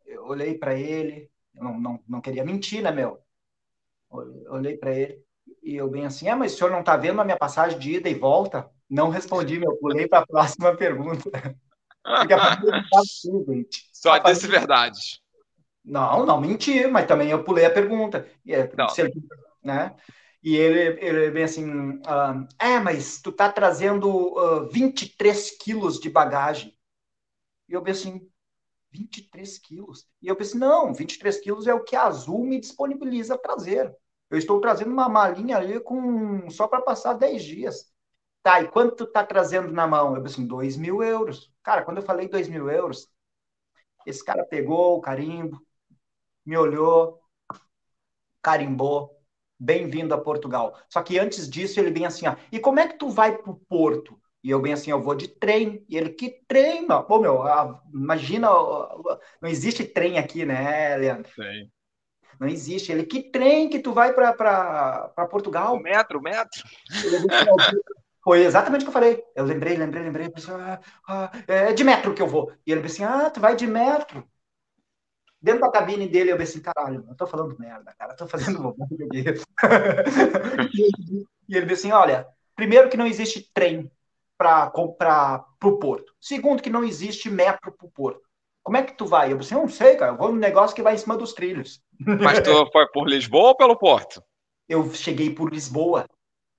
eu 0.05 0.25
olhei 0.27 0.59
para 0.59 0.75
ele, 0.75 1.31
não, 1.55 1.79
não, 1.79 2.01
não 2.09 2.21
queria 2.21 2.45
mentir, 2.45 2.83
né, 2.83 2.91
meu? 2.91 3.21
Olhei 4.11 4.77
para 4.77 4.95
ele 4.95 5.23
e 5.63 5.77
eu 5.77 5.89
bem 5.89 6.07
assim, 6.07 6.29
ah, 6.29 6.37
mas 6.37 6.55
o 6.55 6.57
senhor 6.57 6.71
não 6.71 6.81
está 6.81 6.97
vendo 6.97 7.21
a 7.21 7.25
minha 7.25 7.37
passagem 7.37 7.79
de 7.79 7.97
ida 7.97 8.09
e 8.09 8.15
volta? 8.15 8.71
Não 8.89 9.09
respondi, 9.09 9.59
meu, 9.59 9.77
pulei 9.77 10.09
para 10.09 10.21
a 10.25 10.27
próxima 10.27 10.77
pergunta. 10.77 11.31
Assim, 12.95 13.45
gente. 13.47 13.89
Só 13.93 14.19
disse 14.19 14.47
verdade. 14.47 15.21
Não, 15.85 16.25
não 16.27 16.41
menti, 16.41 16.87
mas 16.87 17.07
também 17.07 17.31
eu 17.31 17.45
pulei 17.45 17.65
a 17.65 17.71
pergunta. 17.71 18.27
E, 18.45 18.55
é, 18.55 18.71
ele, 18.99 19.13
né? 19.63 19.95
e 20.43 20.57
ele, 20.57 21.05
ele 21.05 21.31
bem 21.31 21.45
assim, 21.45 22.01
ah, 22.07 22.47
é, 22.59 22.79
mas 22.79 23.21
tu 23.21 23.33
tá 23.33 23.51
trazendo 23.51 24.09
uh, 24.09 24.39
ah, 24.39 24.69
23 24.71 25.59
quilos 25.59 25.99
de 25.99 26.09
bagagem. 26.11 26.77
E 27.69 27.73
eu 27.73 27.83
bem 27.83 27.93
assim, 27.93 28.30
23 28.93 29.59
quilos. 29.59 30.07
E 30.21 30.29
eu 30.29 30.37
pensei, 30.37 30.59
não, 30.59 30.93
23 30.93 31.39
quilos 31.41 31.67
é 31.67 31.75
o 31.75 31.85
que 31.85 31.97
a 31.97 32.05
Azul 32.05 32.45
me 32.45 32.61
disponibiliza 32.61 33.39
trazer. 33.39 33.95
Eu 34.31 34.39
estou 34.39 34.61
trazendo 34.61 34.93
uma 34.93 35.09
malinha 35.09 35.57
ali 35.57 35.81
com 35.81 36.49
só 36.51 36.69
para 36.69 36.83
passar 36.83 37.15
10 37.15 37.43
dias. 37.43 37.93
Tá, 38.43 38.61
e 38.63 38.69
quanto 38.69 38.97
tu 38.97 39.07
tá 39.07 39.25
trazendo 39.25 39.73
na 39.73 39.87
mão? 39.87 40.17
Eu 40.17 40.23
pensei, 40.23 40.45
2 40.47 40.77
mil 40.77 41.03
euros. 41.03 41.53
Cara, 41.63 41.83
quando 41.83 41.99
eu 41.99 42.03
falei 42.03 42.29
2 42.29 42.49
mil 42.49 42.71
euros, 42.71 43.09
esse 44.07 44.25
cara 44.25 44.45
pegou 44.45 44.97
o 44.97 45.01
carimbo, 45.01 45.61
me 46.45 46.57
olhou, 46.57 47.21
carimbou, 48.43 49.21
bem-vindo 49.59 50.15
a 50.15 50.21
Portugal. 50.21 50.77
Só 50.89 51.03
que 51.03 51.19
antes 51.19 51.49
disso 51.49 51.79
ele 51.79 51.91
vem 51.91 52.07
assim, 52.07 52.27
ó, 52.27 52.37
e 52.51 52.59
como 52.59 52.81
é 52.81 52.89
que 52.89 52.99
tu 52.99 53.11
vai 53.11 53.37
pro 53.37 53.57
Porto? 53.69 54.19
E 54.43 54.51
eu 54.51 54.61
bem 54.61 54.73
assim, 54.73 54.91
eu 54.91 55.03
vou 55.03 55.15
de 55.15 55.29
trem. 55.29 55.85
E 55.89 55.97
ele, 55.97 56.11
que 56.11 56.31
trem, 56.49 56.87
mano? 56.87 57.05
Pô, 57.05 57.21
meu, 57.21 57.43
imagina, 57.93 58.49
não 59.41 59.49
existe 59.49 59.85
trem 59.85 60.19
aqui, 60.19 60.47
né, 60.47 60.97
Leandro? 60.97 61.31
Sim. 61.35 61.71
Não 62.39 62.49
existe. 62.49 62.91
Ele, 62.91 63.05
que 63.05 63.23
trem 63.23 63.69
que 63.69 63.81
tu 63.81 63.93
vai 63.93 64.15
para 64.15 65.29
Portugal? 65.31 65.77
O 65.77 65.83
metro, 65.83 66.19
o 66.19 66.23
metro. 66.23 66.63
Foi 68.25 68.43
exatamente 68.45 68.83
o 68.83 68.85
que 68.85 68.89
eu 68.89 68.93
falei. 68.93 69.23
Eu 69.35 69.45
lembrei, 69.45 69.77
lembrei, 69.77 70.03
lembrei. 70.03 70.31
Pensei, 70.31 70.55
ah, 70.55 70.81
ah, 71.07 71.31
é 71.47 71.73
de 71.75 71.85
metro 71.85 72.15
que 72.15 72.23
eu 72.23 72.27
vou. 72.27 72.51
E 72.67 72.73
ele 72.73 72.81
disse 72.81 73.03
assim: 73.03 73.13
Ah, 73.13 73.29
tu 73.29 73.41
vai 73.41 73.55
de 73.55 73.67
metro. 73.67 74.27
Dentro 75.43 75.61
da 75.63 75.71
cabine 75.71 76.09
dele, 76.09 76.33
eu 76.33 76.39
pensei 76.39 76.61
assim: 76.61 76.63
Caralho, 76.63 77.05
eu 77.09 77.15
tô 77.15 77.27
falando 77.27 77.59
merda, 77.59 77.95
cara, 77.99 78.13
eu 78.13 78.17
tô 78.17 78.27
fazendo 78.27 78.61
bobagem 78.63 78.99
aqui. 79.05 79.25
e 81.49 81.57
ele 81.57 81.67
disse 81.67 81.87
assim: 81.87 81.93
Olha, 81.93 82.27
primeiro 82.55 82.89
que 82.89 82.97
não 82.97 83.07
existe 83.07 83.51
trem 83.53 83.91
para 84.41 85.45
o 85.63 85.79
porto. 85.79 86.15
Segundo, 86.19 86.63
que 86.63 86.71
não 86.71 86.83
existe 86.83 87.29
metro 87.29 87.73
para 87.73 87.87
o 87.87 87.91
porto. 87.91 88.23
Como 88.63 88.79
é 88.79 88.83
que 88.83 88.97
tu 88.97 89.05
vai? 89.05 89.33
Eu 89.33 89.37
disse, 89.37 89.53
não 89.53 89.69
sei, 89.69 89.97
cara, 89.97 90.13
eu 90.13 90.17
vou 90.17 90.33
no 90.33 90.39
negócio 90.39 90.75
que 90.75 90.83
vai 90.83 90.95
em 90.95 90.99
cima 90.99 91.17
dos 91.17 91.35
trilhos. 91.35 91.83
Mas 92.01 92.41
tu 92.41 92.67
foi 92.73 92.87
por 92.89 93.07
Lisboa 93.07 93.49
ou 93.49 93.57
pelo 93.57 93.77
Porto? 93.77 94.23
Eu 94.67 94.91
cheguei 94.95 95.35
por 95.35 95.53
Lisboa. 95.53 96.07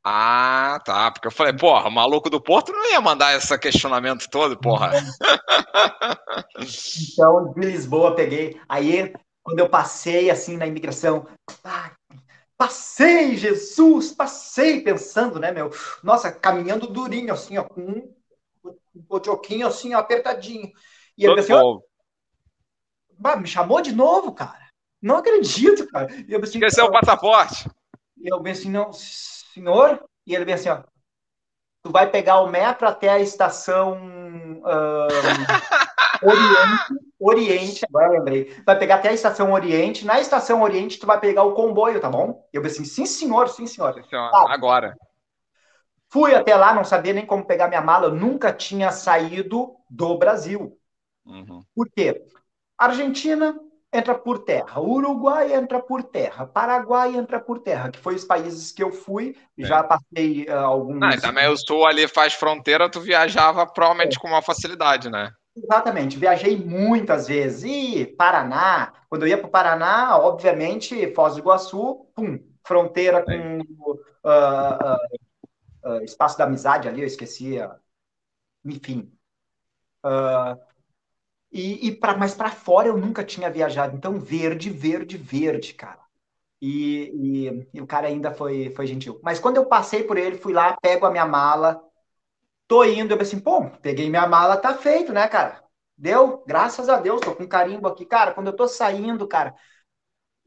Ah, 0.03 0.79
tá. 0.85 1.11
Porque 1.11 1.27
eu 1.27 1.31
falei, 1.31 1.53
porra, 1.53 1.87
o 1.87 1.91
maluco 1.91 2.29
do 2.29 2.41
Porto 2.41 2.71
não 2.71 2.91
ia 2.91 3.01
mandar 3.01 3.35
esse 3.35 3.57
questionamento 3.57 4.27
todo, 4.29 4.57
porra. 4.57 4.91
então, 7.13 7.53
de 7.53 7.61
Lisboa 7.61 8.15
peguei. 8.15 8.59
Aí, 8.67 9.13
quando 9.43 9.59
eu 9.59 9.69
passei 9.69 10.29
assim 10.29 10.57
na 10.57 10.67
imigração, 10.67 11.27
ah, 11.63 11.91
passei, 12.61 13.35
Jesus, 13.35 14.11
passei, 14.11 14.81
pensando, 14.81 15.39
né, 15.39 15.51
meu? 15.51 15.71
Nossa, 16.03 16.31
caminhando 16.31 16.85
durinho, 16.85 17.33
assim, 17.33 17.57
ó, 17.57 17.63
com 17.63 17.81
um 18.63 18.75
bojoquinho 18.93 19.65
assim, 19.65 19.95
ó, 19.95 19.97
apertadinho. 19.97 20.71
E 21.17 21.25
ele 21.25 21.39
assim, 21.39 21.53
ó, 21.53 21.79
me 23.37 23.47
chamou 23.47 23.81
de 23.81 23.91
novo, 23.91 24.31
cara. 24.31 24.69
Não 25.01 25.17
acredito, 25.17 25.87
cara. 25.87 26.13
E 26.27 26.31
eu 26.31 26.39
assim, 26.39 26.59
Esqueceu 26.59 26.85
o 26.85 26.91
passaporte. 26.91 27.67
E 28.15 28.31
eu 28.31 28.39
pensei, 28.43 28.61
assim, 28.61 28.71
não, 28.71 28.93
senhor? 28.93 30.05
E 30.27 30.35
ele 30.35 30.45
vem 30.45 30.53
assim, 30.53 30.69
ó. 30.69 30.83
Tu 31.81 31.91
vai 31.91 32.11
pegar 32.11 32.41
o 32.41 32.47
metro 32.47 32.87
até 32.87 33.09
a 33.09 33.19
estação 33.19 33.97
um, 33.97 34.61
Oriente, 36.23 37.11
Oriente, 37.19 37.85
agora 37.87 38.07
eu 38.07 38.13
lembrei. 38.13 38.55
Vai 38.65 38.77
pegar 38.77 38.95
até 38.95 39.09
a 39.09 39.13
estação 39.13 39.51
Oriente. 39.51 40.05
Na 40.05 40.19
estação 40.19 40.61
Oriente, 40.61 40.99
tu 40.99 41.07
vai 41.07 41.19
pegar 41.19 41.43
o 41.43 41.53
comboio, 41.53 41.99
tá 41.99 42.09
bom? 42.09 42.47
Eu 42.53 42.61
pensei, 42.61 42.81
assim, 42.81 42.89
sim, 42.89 43.05
senhor, 43.05 43.49
sim, 43.49 43.65
senhor. 43.65 43.93
Sim, 43.93 44.03
senhor. 44.09 44.29
Tá. 44.31 44.45
Agora. 44.49 44.95
Fui 46.09 46.35
até 46.35 46.55
lá, 46.55 46.73
não 46.73 46.83
sabia 46.83 47.13
nem 47.13 47.25
como 47.25 47.45
pegar 47.45 47.67
minha 47.67 47.81
mala. 47.81 48.07
Eu 48.07 48.15
nunca 48.15 48.51
tinha 48.51 48.91
saído 48.91 49.75
do 49.89 50.17
Brasil. 50.17 50.77
Uhum. 51.25 51.63
Por 51.73 51.89
quê? 51.89 52.21
Argentina, 52.77 53.55
entra 53.93 54.15
por 54.15 54.39
terra. 54.39 54.81
Uruguai 54.81 55.53
entra 55.53 55.79
por 55.79 56.03
terra. 56.03 56.45
Paraguai 56.45 57.15
entra 57.15 57.39
por 57.39 57.59
terra, 57.59 57.89
que 57.89 57.99
foi 57.99 58.15
os 58.15 58.25
países 58.25 58.71
que 58.71 58.83
eu 58.83 58.91
fui. 58.91 59.35
É. 59.57 59.65
Já 59.65 59.83
passei 59.83 60.45
uh, 60.45 60.57
alguns. 60.57 60.99
Não, 60.99 61.17
também 61.19 61.47
o 61.47 61.57
sul 61.57 61.85
ali 61.85 62.07
faz 62.07 62.33
fronteira, 62.33 62.89
tu 62.89 62.99
viajava 62.99 63.65
provavelmente 63.65 64.17
é. 64.17 64.19
com 64.19 64.27
uma 64.27 64.41
facilidade, 64.41 65.09
né? 65.09 65.31
Exatamente, 65.55 66.17
viajei 66.17 66.55
muitas 66.57 67.27
vezes. 67.27 67.63
E 67.63 68.05
Paraná, 68.05 68.93
quando 69.09 69.23
eu 69.23 69.27
ia 69.29 69.37
para 69.37 69.47
o 69.47 69.51
Paraná, 69.51 70.17
obviamente, 70.17 71.13
Foz 71.13 71.33
do 71.33 71.39
Iguaçu, 71.39 72.05
pum, 72.15 72.39
fronteira 72.63 73.23
com 73.23 73.59
uh, 73.59 74.97
uh, 75.83 76.03
Espaço 76.03 76.37
da 76.37 76.45
Amizade 76.45 76.87
ali, 76.87 77.01
eu 77.01 77.07
esqueci. 77.07 77.57
Enfim. 78.65 79.11
Uh, 80.05 80.57
e, 81.51 81.87
e 81.89 81.95
pra, 81.95 82.17
mas 82.17 82.33
para 82.33 82.51
fora 82.51 82.87
eu 82.87 82.97
nunca 82.97 83.23
tinha 83.23 83.49
viajado. 83.51 83.95
Então, 83.97 84.19
verde, 84.19 84.69
verde, 84.69 85.17
verde, 85.17 85.73
cara. 85.73 85.99
E, 86.61 87.47
e, 87.49 87.69
e, 87.75 87.81
o 87.81 87.87
cara 87.87 88.07
ainda 88.07 88.31
foi, 88.33 88.71
foi 88.75 88.87
gentil. 88.87 89.19
Mas 89.23 89.39
quando 89.39 89.57
eu 89.57 89.65
passei 89.67 90.03
por 90.03 90.17
ele, 90.17 90.37
fui 90.37 90.53
lá, 90.53 90.77
pego 90.81 91.05
a 91.05 91.11
minha 91.11 91.25
mala, 91.25 91.83
tô 92.71 92.85
indo, 92.85 93.13
eu 93.13 93.17
pensei, 93.17 93.37
pô, 93.41 93.69
peguei 93.81 94.09
minha 94.09 94.25
mala, 94.25 94.55
tá 94.55 94.73
feito, 94.73 95.11
né, 95.11 95.27
cara? 95.27 95.61
Deu? 95.97 96.41
Graças 96.47 96.87
a 96.87 96.95
Deus, 96.95 97.19
tô 97.19 97.35
com 97.35 97.45
carimbo 97.45 97.85
aqui. 97.85 98.05
Cara, 98.05 98.33
quando 98.33 98.47
eu 98.47 98.55
tô 98.55 98.65
saindo, 98.65 99.27
cara, 99.27 99.53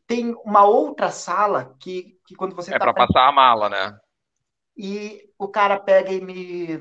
tem 0.06 0.34
uma 0.42 0.64
outra 0.64 1.10
sala 1.10 1.76
que, 1.78 2.18
que 2.26 2.34
quando 2.34 2.56
você 2.56 2.70
é 2.70 2.78
tá... 2.78 2.87
É 2.87 2.92
pra 2.92 3.06
passar 3.06 3.28
a 3.28 3.32
mala, 3.32 3.68
né? 3.68 3.94
E 4.74 5.30
o 5.38 5.48
cara 5.48 5.78
pega 5.78 6.10
e 6.14 6.20
me 6.22 6.78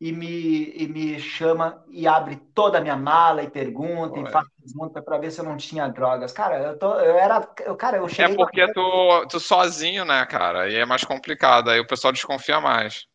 e 0.00 0.12
me, 0.12 0.70
e 0.76 0.86
me 0.86 1.18
chama 1.18 1.84
e 1.88 2.06
abre 2.06 2.36
toda 2.54 2.78
a 2.78 2.80
minha 2.80 2.96
mala 2.96 3.42
e 3.42 3.50
pergunta 3.50 4.20
e 4.20 4.30
faz 4.30 4.46
pergunta 4.62 5.02
para 5.02 5.18
ver 5.18 5.32
se 5.32 5.40
eu 5.40 5.44
não 5.44 5.56
tinha 5.56 5.88
drogas. 5.88 6.32
Cara, 6.32 6.56
eu, 6.68 6.78
tô, 6.78 6.94
eu 7.00 7.18
era. 7.18 7.52
Eu, 7.66 7.76
cara, 7.76 7.96
eu 7.96 8.08
cheguei. 8.08 8.32
É 8.32 8.36
porque 8.36 8.72
tu, 8.72 9.26
tu 9.26 9.40
sozinho, 9.40 10.04
né, 10.04 10.24
cara? 10.24 10.70
E 10.70 10.76
é 10.76 10.86
mais 10.86 11.02
complicado, 11.02 11.68
aí 11.70 11.80
o 11.80 11.86
pessoal 11.86 12.12
desconfia 12.12 12.60
mais. 12.60 13.07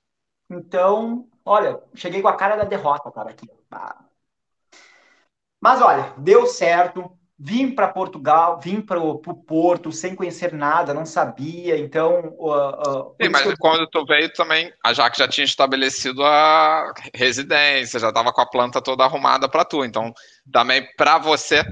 Então, 0.54 1.28
olha, 1.46 1.82
cheguei 1.96 2.22
com 2.22 2.28
a 2.28 2.36
cara 2.36 2.56
da 2.56 2.64
derrota, 2.64 3.12
cara, 3.12 3.32
aqui. 3.32 3.50
Mas 5.60 5.82
olha, 5.82 6.14
deu 6.18 6.46
certo 6.46 7.18
vim 7.44 7.72
para 7.72 7.90
Portugal, 7.90 8.60
vim 8.64 8.80
para 8.80 9.00
o 9.00 9.18
Porto 9.18 9.92
sem 9.92 10.16
conhecer 10.16 10.54
nada, 10.54 10.94
não 10.94 11.06
sabia, 11.06 11.78
então... 11.78 12.34
Uh, 12.38 13.10
uh, 13.10 13.16
Sim, 13.22 13.30
mas 13.30 13.46
eu... 13.46 13.56
quando 13.60 13.86
tu 13.88 14.06
veio 14.06 14.32
também, 14.32 14.72
a 14.82 14.94
Jaque 14.94 15.18
já 15.18 15.28
tinha 15.28 15.44
estabelecido 15.44 16.24
a 16.24 16.94
residência, 17.14 18.00
já 18.00 18.10
estava 18.10 18.32
com 18.32 18.40
a 18.40 18.50
planta 18.50 18.82
toda 18.82 19.04
arrumada 19.04 19.50
para 19.50 19.66
tu, 19.66 19.84
então 19.84 20.14
também 20.52 20.88
para 20.96 21.18
você, 21.18 21.66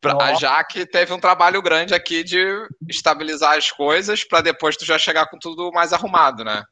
pra, 0.00 0.16
a 0.20 0.34
Jaque 0.34 0.86
teve 0.86 1.12
um 1.12 1.18
trabalho 1.20 1.60
grande 1.60 1.94
aqui 1.94 2.22
de 2.22 2.46
estabilizar 2.88 3.56
as 3.56 3.72
coisas 3.72 4.22
para 4.22 4.40
depois 4.40 4.76
tu 4.76 4.84
já 4.84 4.98
chegar 4.98 5.28
com 5.28 5.38
tudo 5.38 5.72
mais 5.72 5.92
arrumado, 5.92 6.44
né? 6.44 6.62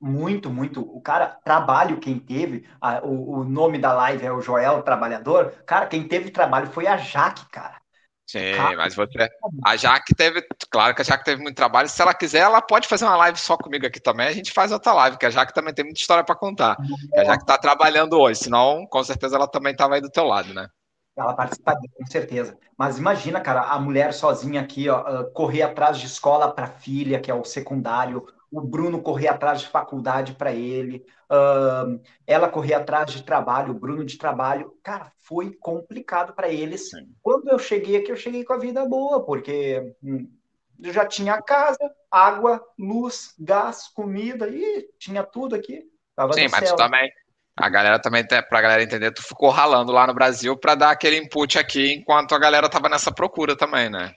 Muito, 0.00 0.50
muito. 0.50 0.80
O 0.80 1.00
cara, 1.00 1.38
trabalho, 1.42 1.98
quem 1.98 2.18
teve, 2.18 2.68
a, 2.80 3.00
o, 3.02 3.40
o 3.40 3.44
nome 3.44 3.78
da 3.78 3.92
live 3.92 4.26
é 4.26 4.32
o 4.32 4.42
Joel 4.42 4.82
Trabalhador. 4.82 5.52
Cara, 5.66 5.86
quem 5.86 6.06
teve 6.06 6.30
trabalho 6.30 6.66
foi 6.68 6.86
a 6.86 6.96
Jaque, 6.96 7.46
cara. 7.50 7.80
Sim, 8.28 8.56
mas 8.76 8.94
você. 8.94 9.28
A 9.64 9.76
Jaque 9.76 10.12
teve. 10.12 10.44
Claro 10.68 10.94
que 10.94 11.00
a 11.00 11.04
Jaque 11.04 11.24
teve 11.24 11.40
muito 11.40 11.54
trabalho. 11.54 11.88
Se 11.88 12.02
ela 12.02 12.12
quiser, 12.12 12.40
ela 12.40 12.60
pode 12.60 12.88
fazer 12.88 13.04
uma 13.04 13.16
live 13.16 13.38
só 13.38 13.56
comigo 13.56 13.86
aqui 13.86 14.00
também. 14.00 14.26
A 14.26 14.32
gente 14.32 14.52
faz 14.52 14.72
outra 14.72 14.92
live, 14.92 15.16
que 15.16 15.26
a 15.26 15.30
Jaque 15.30 15.54
também 15.54 15.72
tem 15.72 15.84
muita 15.84 16.00
história 16.00 16.24
para 16.24 16.34
contar. 16.34 16.76
A 17.14 17.24
Jaque 17.24 17.44
está 17.44 17.56
trabalhando 17.56 18.18
hoje, 18.18 18.40
senão, 18.40 18.84
com 18.86 19.02
certeza, 19.04 19.36
ela 19.36 19.46
também 19.46 19.72
estava 19.72 19.94
aí 19.94 20.00
do 20.00 20.10
teu 20.10 20.24
lado, 20.24 20.52
né? 20.52 20.68
Ela 21.16 21.34
participaria, 21.34 21.88
com 21.96 22.06
certeza. 22.06 22.58
Mas 22.76 22.98
imagina, 22.98 23.40
cara, 23.40 23.62
a 23.62 23.78
mulher 23.78 24.12
sozinha 24.12 24.60
aqui, 24.60 24.88
ó, 24.88 25.24
correr 25.32 25.62
atrás 25.62 25.96
de 25.96 26.06
escola 26.06 26.52
para 26.52 26.66
filha, 26.66 27.20
que 27.20 27.30
é 27.30 27.34
o 27.34 27.44
secundário, 27.44 28.26
o 28.50 28.60
Bruno 28.60 29.02
correr 29.02 29.28
atrás 29.28 29.60
de 29.60 29.68
faculdade 29.68 30.34
para 30.34 30.52
ele, 30.52 31.04
uh, 31.30 32.00
ela 32.26 32.48
correr 32.48 32.74
atrás 32.74 33.10
de 33.10 33.22
trabalho, 33.22 33.72
o 33.72 33.78
Bruno 33.78 34.04
de 34.04 34.16
trabalho. 34.16 34.72
Cara, 34.82 35.12
foi 35.18 35.52
complicado 35.52 36.34
para 36.34 36.48
eles. 36.48 36.90
Sim. 36.90 37.08
Quando 37.22 37.48
eu 37.48 37.58
cheguei 37.58 37.96
aqui, 37.96 38.10
eu 38.10 38.16
cheguei 38.16 38.44
com 38.44 38.52
a 38.52 38.58
vida 38.58 38.84
boa, 38.86 39.24
porque 39.24 39.94
hum, 40.02 40.28
eu 40.82 40.92
já 40.92 41.06
tinha 41.06 41.40
casa, 41.42 41.78
água, 42.10 42.62
luz, 42.78 43.34
gás, 43.38 43.88
comida, 43.88 44.48
e 44.48 44.88
tinha 44.98 45.22
tudo 45.22 45.54
aqui. 45.54 45.82
Tava 46.14 46.32
Sim, 46.32 46.48
mas 46.50 46.68
céu. 46.68 46.76
também. 46.76 47.10
A 47.58 47.70
galera 47.70 47.98
também, 47.98 48.22
pra 48.26 48.60
galera 48.60 48.82
entender, 48.82 49.12
tu 49.12 49.22
ficou 49.22 49.48
ralando 49.48 49.90
lá 49.90 50.06
no 50.06 50.12
Brasil 50.12 50.58
para 50.58 50.74
dar 50.74 50.90
aquele 50.90 51.16
input 51.16 51.58
aqui, 51.58 51.94
enquanto 51.94 52.34
a 52.34 52.38
galera 52.38 52.68
tava 52.68 52.86
nessa 52.86 53.10
procura 53.10 53.56
também, 53.56 53.88
né? 53.88 54.12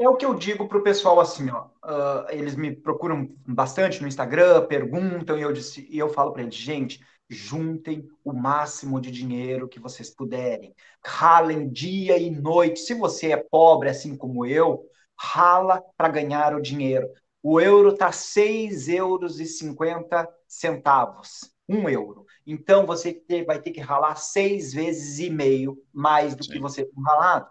É 0.00 0.08
o 0.08 0.16
que 0.16 0.24
eu 0.24 0.32
digo 0.32 0.66
para 0.66 0.78
o 0.78 0.82
pessoal 0.82 1.20
assim, 1.20 1.50
ó. 1.50 1.66
Uh, 1.84 2.24
eles 2.30 2.56
me 2.56 2.74
procuram 2.74 3.28
bastante 3.46 4.00
no 4.00 4.08
Instagram, 4.08 4.66
perguntam 4.66 5.38
e 5.38 5.42
eu 5.42 5.52
disse, 5.52 5.86
e 5.90 5.98
eu 5.98 6.08
falo 6.08 6.32
para 6.32 6.40
eles, 6.40 6.54
gente, 6.54 7.04
juntem 7.28 8.08
o 8.24 8.32
máximo 8.32 8.98
de 8.98 9.10
dinheiro 9.10 9.68
que 9.68 9.78
vocês 9.78 10.08
puderem, 10.08 10.74
ralem 11.04 11.68
dia 11.68 12.16
e 12.16 12.30
noite. 12.30 12.80
Se 12.80 12.94
você 12.94 13.32
é 13.32 13.36
pobre, 13.36 13.90
assim 13.90 14.16
como 14.16 14.46
eu, 14.46 14.82
rala 15.14 15.82
para 15.98 16.08
ganhar 16.08 16.54
o 16.54 16.62
dinheiro. 16.62 17.06
O 17.42 17.60
euro 17.60 17.90
está 17.90 18.10
6 18.10 18.88
euros 18.88 19.38
e 19.38 19.44
50 19.44 20.26
centavos, 20.48 21.52
um 21.68 21.90
euro. 21.90 22.24
Então 22.46 22.86
você 22.86 23.22
vai 23.46 23.60
ter 23.60 23.70
que 23.70 23.80
ralar 23.80 24.16
seis 24.16 24.72
vezes 24.72 25.18
e 25.18 25.28
meio 25.28 25.76
mais 25.92 26.34
do 26.34 26.42
Sim. 26.42 26.52
que 26.52 26.58
você 26.58 26.86
tem 26.86 27.04
ralado. 27.04 27.50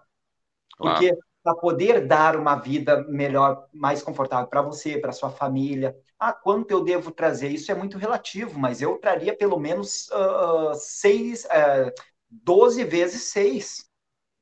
Claro. 0.77 0.97
Porque 0.97 1.29
para 1.49 1.55
poder 1.55 2.05
dar 2.05 2.35
uma 2.35 2.55
vida 2.55 3.03
melhor, 3.07 3.65
mais 3.73 4.03
confortável 4.03 4.47
para 4.47 4.62
você, 4.62 4.99
para 4.99 5.12
sua 5.12 5.31
família. 5.31 5.95
Ah, 6.19 6.31
quanto 6.31 6.69
eu 6.71 6.83
devo 6.83 7.12
trazer? 7.12 7.49
Isso 7.49 7.71
é 7.71 7.75
muito 7.75 7.97
relativo, 7.97 8.59
mas 8.59 8.81
eu 8.81 8.97
traria 8.97 9.35
pelo 9.35 9.57
menos 9.57 10.09
uh, 10.09 10.73
seis, 10.75 11.45
uh, 11.45 11.91
12 12.29 12.83
vezes 12.83 13.23
seis, 13.23 13.85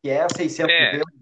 que 0.03 0.09
é 0.09 0.27
600 0.27 0.73
é. 0.73 0.95
euros. 0.95 1.13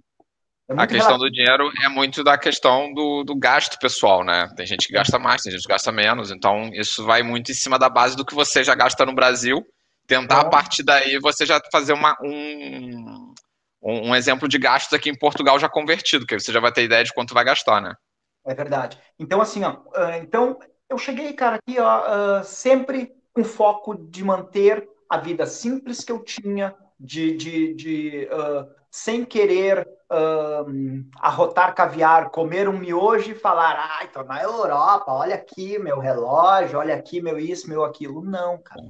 É 0.67 0.73
a 0.73 0.87
questão 0.87 1.17
relativo. 1.17 1.19
do 1.19 1.31
dinheiro 1.31 1.71
é 1.83 1.89
muito 1.89 2.23
da 2.23 2.35
questão 2.35 2.91
do, 2.91 3.23
do, 3.23 3.35
gasto 3.35 3.77
pessoal, 3.77 4.23
né? 4.23 4.49
Tem 4.55 4.65
gente 4.65 4.87
que 4.87 4.93
gasta 4.93 5.19
mais, 5.19 5.43
tem 5.43 5.51
gente 5.51 5.61
que 5.61 5.69
gasta 5.69 5.91
menos, 5.91 6.31
então 6.31 6.71
isso 6.73 7.05
vai 7.05 7.21
muito 7.21 7.51
em 7.51 7.55
cima 7.55 7.77
da 7.77 7.87
base 7.87 8.15
do 8.15 8.25
que 8.25 8.33
você 8.33 8.63
já 8.63 8.73
gasta 8.73 9.05
no 9.05 9.13
Brasil. 9.13 9.63
Tentar 10.07 10.41
a 10.41 10.49
partir 10.49 10.81
daí 10.81 11.19
você 11.19 11.45
já 11.45 11.61
fazer 11.71 11.93
uma, 11.93 12.17
um, 12.23 13.24
um, 13.85 14.09
um 14.09 14.15
exemplo 14.15 14.49
de 14.49 14.57
gastos 14.57 14.93
aqui 14.93 15.09
em 15.09 15.17
Portugal 15.17 15.59
já 15.59 15.69
convertido, 15.69 16.25
que 16.25 16.39
você 16.39 16.51
já 16.51 16.59
vai 16.59 16.71
ter 16.71 16.83
ideia 16.83 17.03
de 17.03 17.13
quanto 17.13 17.35
vai 17.35 17.45
gastar, 17.45 17.79
né? 17.79 17.93
É 18.43 18.53
verdade. 18.55 18.99
Então, 19.19 19.39
assim, 19.39 19.63
ó, 19.63 19.77
ah, 19.95 20.17
então 20.17 20.59
eu 20.89 20.97
cheguei, 20.97 21.31
cara, 21.33 21.57
aqui, 21.57 21.79
ó, 21.79 22.39
uh, 22.39 22.43
sempre 22.43 23.13
com 23.31 23.43
foco 23.43 23.95
de 23.95 24.23
manter 24.23 24.87
a 25.09 25.17
vida 25.17 25.45
simples 25.45 26.03
que 26.03 26.11
eu 26.11 26.23
tinha, 26.23 26.75
de, 26.99 27.35
de, 27.35 27.73
de 27.75 28.29
uh, 28.31 28.67
sem 28.89 29.25
querer 29.25 29.87
uh, 30.11 31.05
arrotar 31.19 31.75
caviar, 31.75 32.29
comer 32.29 32.69
um 32.69 32.77
miojo 32.77 33.31
e 33.31 33.35
falar, 33.35 33.97
ai, 33.99 34.07
tô 34.07 34.23
na 34.23 34.41
Europa, 34.41 35.11
olha 35.11 35.35
aqui 35.35 35.77
meu 35.77 35.99
relógio, 35.99 36.79
olha 36.79 36.95
aqui 36.95 37.21
meu 37.21 37.37
isso, 37.37 37.69
meu 37.69 37.83
aquilo. 37.83 38.23
Não, 38.23 38.57
cara. 38.61 38.81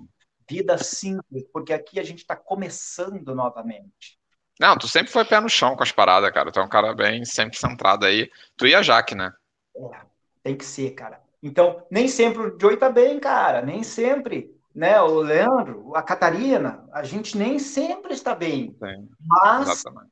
Vida 0.48 0.78
simples, 0.78 1.44
porque 1.52 1.74
aqui 1.74 2.00
a 2.00 2.04
gente 2.04 2.20
está 2.20 2.36
começando 2.36 3.34
novamente. 3.34 4.20
Não, 4.60 4.78
tu 4.78 4.88
sempre 4.88 5.12
foi 5.12 5.26
pé 5.26 5.40
no 5.40 5.50
chão 5.50 5.76
com 5.76 5.84
as 5.84 5.92
paradas, 5.92 6.32
cara. 6.32 6.52
Tu 6.52 6.60
é 6.60 6.64
um 6.64 6.70
cara 6.70 6.94
bem 6.94 7.26
sempre 7.26 7.58
centrado 7.58 8.06
aí. 8.06 8.30
Tu 8.56 8.68
e 8.68 8.76
a 8.76 8.82
Jaque, 8.82 9.16
né? 9.16 9.34
É, 9.76 10.00
tem 10.44 10.56
que 10.56 10.66
ser, 10.66 10.92
cara. 10.92 11.22
Então, 11.44 11.86
nem 11.92 12.08
sempre 12.08 12.42
o 12.42 12.58
Joey 12.60 12.78
tá 12.78 12.90
bem, 12.90 13.20
cara. 13.20 13.62
Nem 13.62 13.84
sempre 13.84 14.56
né, 14.76 15.02
o 15.02 15.22
Leandro, 15.22 15.96
a 15.96 16.02
Catarina, 16.02 16.86
a 16.92 17.02
gente 17.02 17.38
nem 17.38 17.58
sempre 17.58 18.14
está 18.14 18.36
bem. 18.36 18.76
Sim, 18.78 19.08
mas 19.22 19.70
exatamente. 19.70 20.12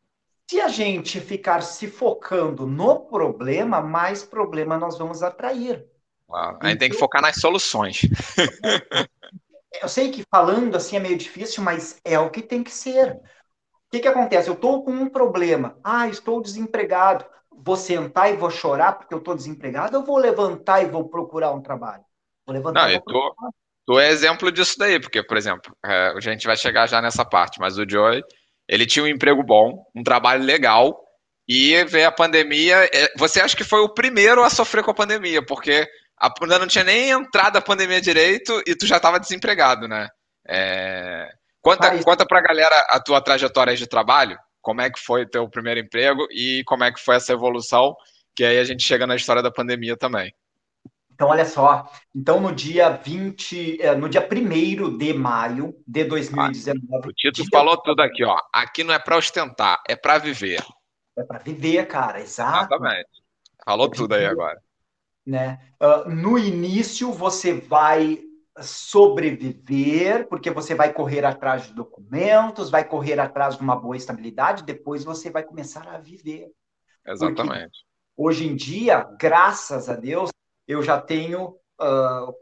se 0.49 0.61
a 0.61 0.69
gente 0.69 1.19
ficar 1.19 1.61
se 1.61 1.87
focando 1.87 2.65
no 2.65 3.01
problema, 3.01 3.81
mais 3.81 4.23
problema 4.23 4.77
nós 4.77 4.97
vamos 4.97 5.21
atrair. 5.21 5.85
Claro. 6.25 6.57
A 6.61 6.69
gente 6.69 6.79
tem 6.79 6.89
que 6.89 6.97
focar 6.97 7.21
nas 7.21 7.35
soluções. 7.35 8.01
eu 9.81 9.89
sei 9.89 10.11
que 10.11 10.23
falando 10.31 10.75
assim 10.77 10.95
é 10.95 10.99
meio 10.99 11.17
difícil, 11.17 11.61
mas 11.61 11.99
é 12.05 12.17
o 12.17 12.29
que 12.29 12.41
tem 12.41 12.63
que 12.63 12.71
ser. 12.71 13.19
O 13.93 13.95
que, 13.95 14.01
que 14.01 14.07
acontece? 14.07 14.49
Eu 14.49 14.55
estou 14.55 14.83
com 14.83 14.91
um 14.91 15.07
problema. 15.07 15.77
Ah, 15.83 16.07
estou 16.07 16.41
desempregado. 16.41 17.25
Vou 17.51 17.75
sentar 17.75 18.33
e 18.33 18.35
vou 18.35 18.49
chorar 18.49 18.93
porque 18.93 19.13
eu 19.13 19.19
estou 19.19 19.35
desempregado 19.35 19.95
ou 19.95 20.03
vou 20.03 20.17
levantar 20.17 20.81
e 20.81 20.87
vou 20.87 21.07
procurar 21.07 21.51
um 21.51 21.61
trabalho? 21.61 22.03
Vou 22.43 22.55
levantar 22.55 22.81
Não, 22.81 22.89
e 22.89 22.93
vou 22.93 23.03
procurar. 23.03 23.51
Tô 23.85 23.93
Tu 23.93 23.99
é 23.99 24.09
exemplo 24.09 24.51
disso 24.51 24.79
daí, 24.79 24.99
porque, 24.99 25.21
por 25.21 25.37
exemplo, 25.37 25.75
é, 25.85 26.07
a 26.07 26.19
gente 26.19 26.47
vai 26.47 26.57
chegar 26.57 26.87
já 26.87 27.03
nessa 27.03 27.23
parte, 27.23 27.59
mas 27.59 27.77
o 27.77 27.87
Joey, 27.87 28.23
ele 28.67 28.87
tinha 28.87 29.05
um 29.05 29.07
emprego 29.07 29.43
bom, 29.43 29.85
um 29.93 30.01
trabalho 30.01 30.43
legal, 30.43 30.99
e 31.47 31.83
veio 31.83 32.07
a 32.07 32.11
pandemia. 32.11 32.89
É, 32.91 33.13
você 33.15 33.41
acha 33.41 33.55
que 33.55 33.63
foi 33.63 33.81
o 33.81 33.93
primeiro 33.93 34.41
a 34.41 34.49
sofrer 34.49 34.83
com 34.83 34.89
a 34.89 34.95
pandemia, 34.95 35.45
porque 35.45 35.87
ainda 36.41 36.57
não 36.57 36.65
tinha 36.65 36.83
nem 36.83 37.11
entrado 37.11 37.57
a 37.57 37.61
pandemia 37.61 38.01
direito 38.01 38.59
e 38.65 38.75
tu 38.75 38.87
já 38.87 38.97
estava 38.97 39.19
desempregado, 39.19 39.87
né? 39.87 40.07
É... 40.47 41.29
Conta, 41.63 41.87
ah, 41.87 42.03
conta 42.03 42.25
pra 42.25 42.41
galera 42.41 42.75
a 42.89 42.99
tua 42.99 43.21
trajetória 43.21 43.73
de 43.73 43.87
trabalho, 43.87 44.37
como 44.61 44.81
é 44.81 44.91
que 44.91 44.99
foi 44.99 45.23
o 45.23 45.29
teu 45.29 45.49
primeiro 45.49 45.79
emprego 45.79 46.27
e 46.29 46.61
como 46.65 46.83
é 46.83 46.91
que 46.91 46.99
foi 46.99 47.15
essa 47.15 47.31
evolução, 47.31 47.95
que 48.35 48.43
aí 48.43 48.59
a 48.59 48.65
gente 48.65 48.83
chega 48.83 49.07
na 49.07 49.15
história 49.15 49.41
da 49.41 49.49
pandemia 49.49 49.95
também. 49.95 50.35
Então, 51.13 51.29
olha 51.29 51.45
só. 51.45 51.89
Então, 52.13 52.41
no 52.41 52.53
dia 52.53 52.89
20, 52.89 53.81
eh, 53.81 53.95
no 53.95 54.09
dia 54.09 54.27
1 54.29 54.97
de 54.97 55.13
maio 55.13 55.73
de 55.87 56.03
2019. 56.03 56.81
Ah, 56.91 57.07
o 57.07 57.13
Tito 57.13 57.45
falou 57.49 57.77
tudo 57.77 58.01
aqui, 58.01 58.25
ó. 58.25 58.37
Aqui 58.51 58.83
não 58.83 58.93
é 58.93 58.99
para 58.99 59.15
ostentar, 59.15 59.81
é 59.87 59.95
para 59.95 60.17
viver. 60.17 60.61
É 61.17 61.23
para 61.23 61.39
viver, 61.39 61.87
cara, 61.87 62.19
exato. 62.19 62.65
Exatamente. 62.65 63.09
Falou 63.63 63.87
é 63.87 63.91
tudo 63.91 64.15
aí 64.15 64.25
agora. 64.25 64.59
Né? 65.25 65.59
Uh, 65.79 66.09
no 66.09 66.37
início, 66.37 67.13
você 67.13 67.53
vai 67.53 68.19
sobreviver, 68.61 70.27
porque 70.27 70.51
você 70.51 70.75
vai 70.75 70.93
correr 70.93 71.25
atrás 71.25 71.67
de 71.67 71.73
documentos, 71.73 72.69
vai 72.69 72.87
correr 72.87 73.19
atrás 73.19 73.57
de 73.57 73.63
uma 73.63 73.75
boa 73.75 73.97
estabilidade, 73.97 74.63
depois 74.63 75.03
você 75.03 75.29
vai 75.29 75.43
começar 75.43 75.87
a 75.87 75.97
viver. 75.97 76.51
Exatamente. 77.05 77.45
Porque 77.51 77.69
hoje 78.15 78.47
em 78.47 78.55
dia, 78.55 79.07
graças 79.19 79.89
a 79.89 79.95
Deus, 79.95 80.29
eu 80.67 80.83
já 80.83 81.01
tenho 81.01 81.57
uh, 81.81 82.33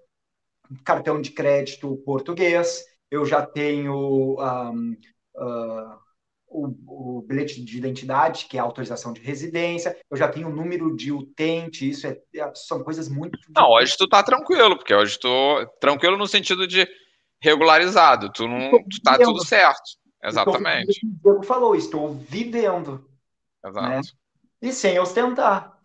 cartão 0.84 1.22
de 1.22 1.32
crédito 1.32 1.98
português, 2.06 2.84
eu 3.10 3.26
já 3.26 3.46
tenho 3.46 4.38
um, 4.40 4.92
uh, 5.36 6.00
o, 6.52 7.18
o, 7.18 7.22
bilhete 7.22 7.64
de 7.64 7.78
identidade, 7.78 8.46
que 8.46 8.58
é 8.58 8.60
a 8.60 8.64
autorização 8.64 9.14
de 9.14 9.22
residência, 9.22 9.98
eu 10.10 10.18
já 10.18 10.28
tenho 10.28 10.50
o 10.50 10.56
número 10.56 10.96
de 10.96 11.12
utente, 11.12 11.90
isso 11.90 12.06
é, 12.06 12.18
é 12.36 12.52
são 12.54 12.84
coisas 12.84 13.08
muito. 13.08 13.40
Não, 13.56 13.70
hoje 13.70 13.96
tu 13.98 14.08
tá 14.08 14.22
tranquilo, 14.22 14.76
porque 14.78 14.94
hoje 14.94 15.18
tu 15.18 15.30
tranquilo 15.80 16.18
no 16.18 16.28
sentido 16.28 16.68
de 16.68 16.88
regularizado, 17.42 18.32
tu 18.32 18.48
não 18.48 18.70
tu 18.84 19.02
tá 19.04 19.18
tudo 19.18 19.44
certo. 19.46 20.00
Exatamente. 20.24 21.00
o 21.04 21.10
Diego 21.24 21.44
falou, 21.44 21.76
estou 21.76 22.14
vivendo. 22.14 23.10
Exato. 23.66 23.90
Né? 23.90 24.02
E 24.62 24.72
sem 24.72 25.00
ostentar. 25.00 25.80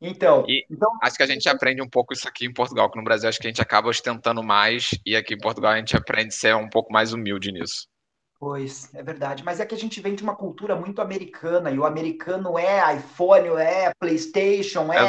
Então, 0.00 0.44
então, 0.70 0.90
acho 1.02 1.16
que 1.16 1.22
a 1.22 1.26
gente 1.26 1.48
aprende 1.48 1.80
um 1.80 1.88
pouco 1.88 2.12
isso 2.12 2.28
aqui 2.28 2.44
em 2.44 2.52
Portugal, 2.52 2.90
que 2.90 2.98
no 2.98 3.04
Brasil 3.04 3.28
acho 3.28 3.38
que 3.38 3.46
a 3.46 3.50
gente 3.50 3.62
acaba 3.62 3.88
ostentando 3.88 4.42
mais 4.42 4.90
e 5.04 5.16
aqui 5.16 5.34
em 5.34 5.38
Portugal 5.38 5.72
a 5.72 5.78
gente 5.78 5.96
aprende 5.96 6.28
a 6.28 6.32
ser 6.32 6.54
um 6.54 6.68
pouco 6.68 6.92
mais 6.92 7.12
humilde 7.14 7.50
nisso. 7.50 7.86
Pois, 8.44 8.94
é 8.94 9.02
verdade. 9.02 9.42
Mas 9.42 9.58
é 9.58 9.64
que 9.64 9.74
a 9.74 9.78
gente 9.78 10.02
vem 10.02 10.14
de 10.14 10.22
uma 10.22 10.36
cultura 10.36 10.76
muito 10.76 11.00
americana 11.00 11.70
e 11.70 11.78
o 11.78 11.84
americano 11.86 12.58
é 12.58 12.94
iPhone, 12.94 13.48
é 13.58 13.90
PlayStation, 13.98 14.92
é 14.92 15.00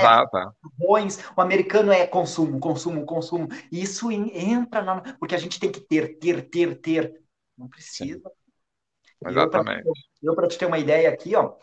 bons. 0.77 1.19
O 1.35 1.41
americano 1.41 1.91
é 1.91 2.07
consumo, 2.07 2.61
consumo, 2.61 3.05
consumo. 3.05 3.49
E 3.69 3.81
isso 3.81 4.09
entra 4.09 4.81
na. 4.81 5.01
Porque 5.19 5.35
a 5.35 5.37
gente 5.37 5.59
tem 5.59 5.69
que 5.69 5.81
ter, 5.81 6.17
ter, 6.17 6.49
ter, 6.49 6.79
ter. 6.79 7.21
Não 7.57 7.67
precisa. 7.67 8.21
Sim. 8.21 9.29
Exatamente. 9.29 9.89
Eu, 10.23 10.33
para 10.33 10.47
te 10.47 10.57
ter 10.57 10.67
uma 10.67 10.79
ideia 10.79 11.09
aqui, 11.09 11.35
ó, 11.35 11.55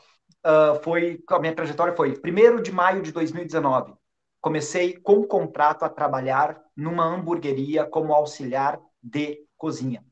uh, 0.44 0.82
foi 0.84 1.24
a 1.26 1.38
minha 1.38 1.54
trajetória 1.54 1.96
foi 1.96 2.20
1 2.22 2.60
de 2.60 2.70
maio 2.70 3.00
de 3.00 3.12
2019. 3.12 3.94
Comecei 4.42 4.98
com 4.98 5.20
um 5.20 5.26
contrato 5.26 5.84
a 5.84 5.88
trabalhar 5.88 6.62
numa 6.76 7.06
hamburgueria 7.06 7.86
como 7.86 8.12
auxiliar 8.12 8.78
de 9.02 9.46
cozinha. 9.56 10.04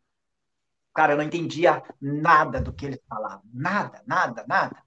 Cara, 0.94 1.12
eu 1.12 1.16
não 1.16 1.24
entendia 1.24 1.82
nada 2.00 2.60
do 2.60 2.72
que 2.72 2.86
eles 2.86 3.00
falavam. 3.08 3.42
Nada, 3.52 4.02
nada, 4.06 4.44
nada. 4.48 4.82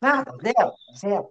Nada, 0.00 0.32
zero, 0.42 0.72
zero. 0.98 1.28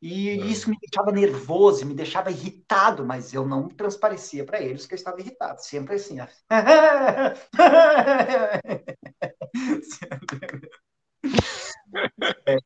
E 0.00 0.30
é. 0.30 0.34
isso 0.34 0.70
me 0.70 0.76
deixava 0.80 1.12
nervoso, 1.12 1.86
me 1.86 1.94
deixava 1.94 2.30
irritado, 2.30 3.04
mas 3.06 3.32
eu 3.32 3.46
não 3.46 3.68
transparecia 3.68 4.44
para 4.44 4.60
eles 4.60 4.86
que 4.86 4.94
eu 4.94 4.96
estava 4.96 5.20
irritado. 5.20 5.62
Sempre 5.62 5.94
assim. 5.96 6.16
É, 12.46 12.56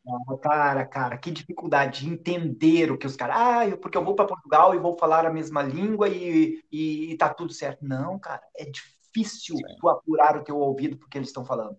cara, 0.43 0.87
cara, 0.87 1.19
que 1.19 1.31
dificuldade 1.31 2.01
de 2.05 2.11
entender 2.13 2.91
o 2.91 2.99
que 2.99 3.07
os 3.07 3.17
caras. 3.17 3.37
Ah, 3.39 3.67
eu, 3.69 3.79
porque 3.79 3.97
eu 3.99 4.05
vou 4.05 4.15
para 4.15 4.27
Portugal 4.27 4.75
e 4.75 4.79
vou 4.79 4.97
falar 4.99 5.27
a 5.27 5.33
mesma 5.33 5.63
língua 5.63 6.09
e, 6.09 6.63
e, 6.71 7.13
e 7.13 7.17
tá 7.17 7.33
tudo 7.33 7.53
certo. 7.53 7.85
Não, 7.85 8.19
cara, 8.19 8.43
é 8.57 8.65
difícil 8.65 8.96
Sim. 9.25 9.77
tu 9.81 9.89
apurar 9.89 10.37
o 10.37 10.45
teu 10.45 10.59
ouvido 10.59 10.97
porque 10.97 11.19
eles 11.19 11.29
estão 11.29 11.45
falando. 11.45 11.77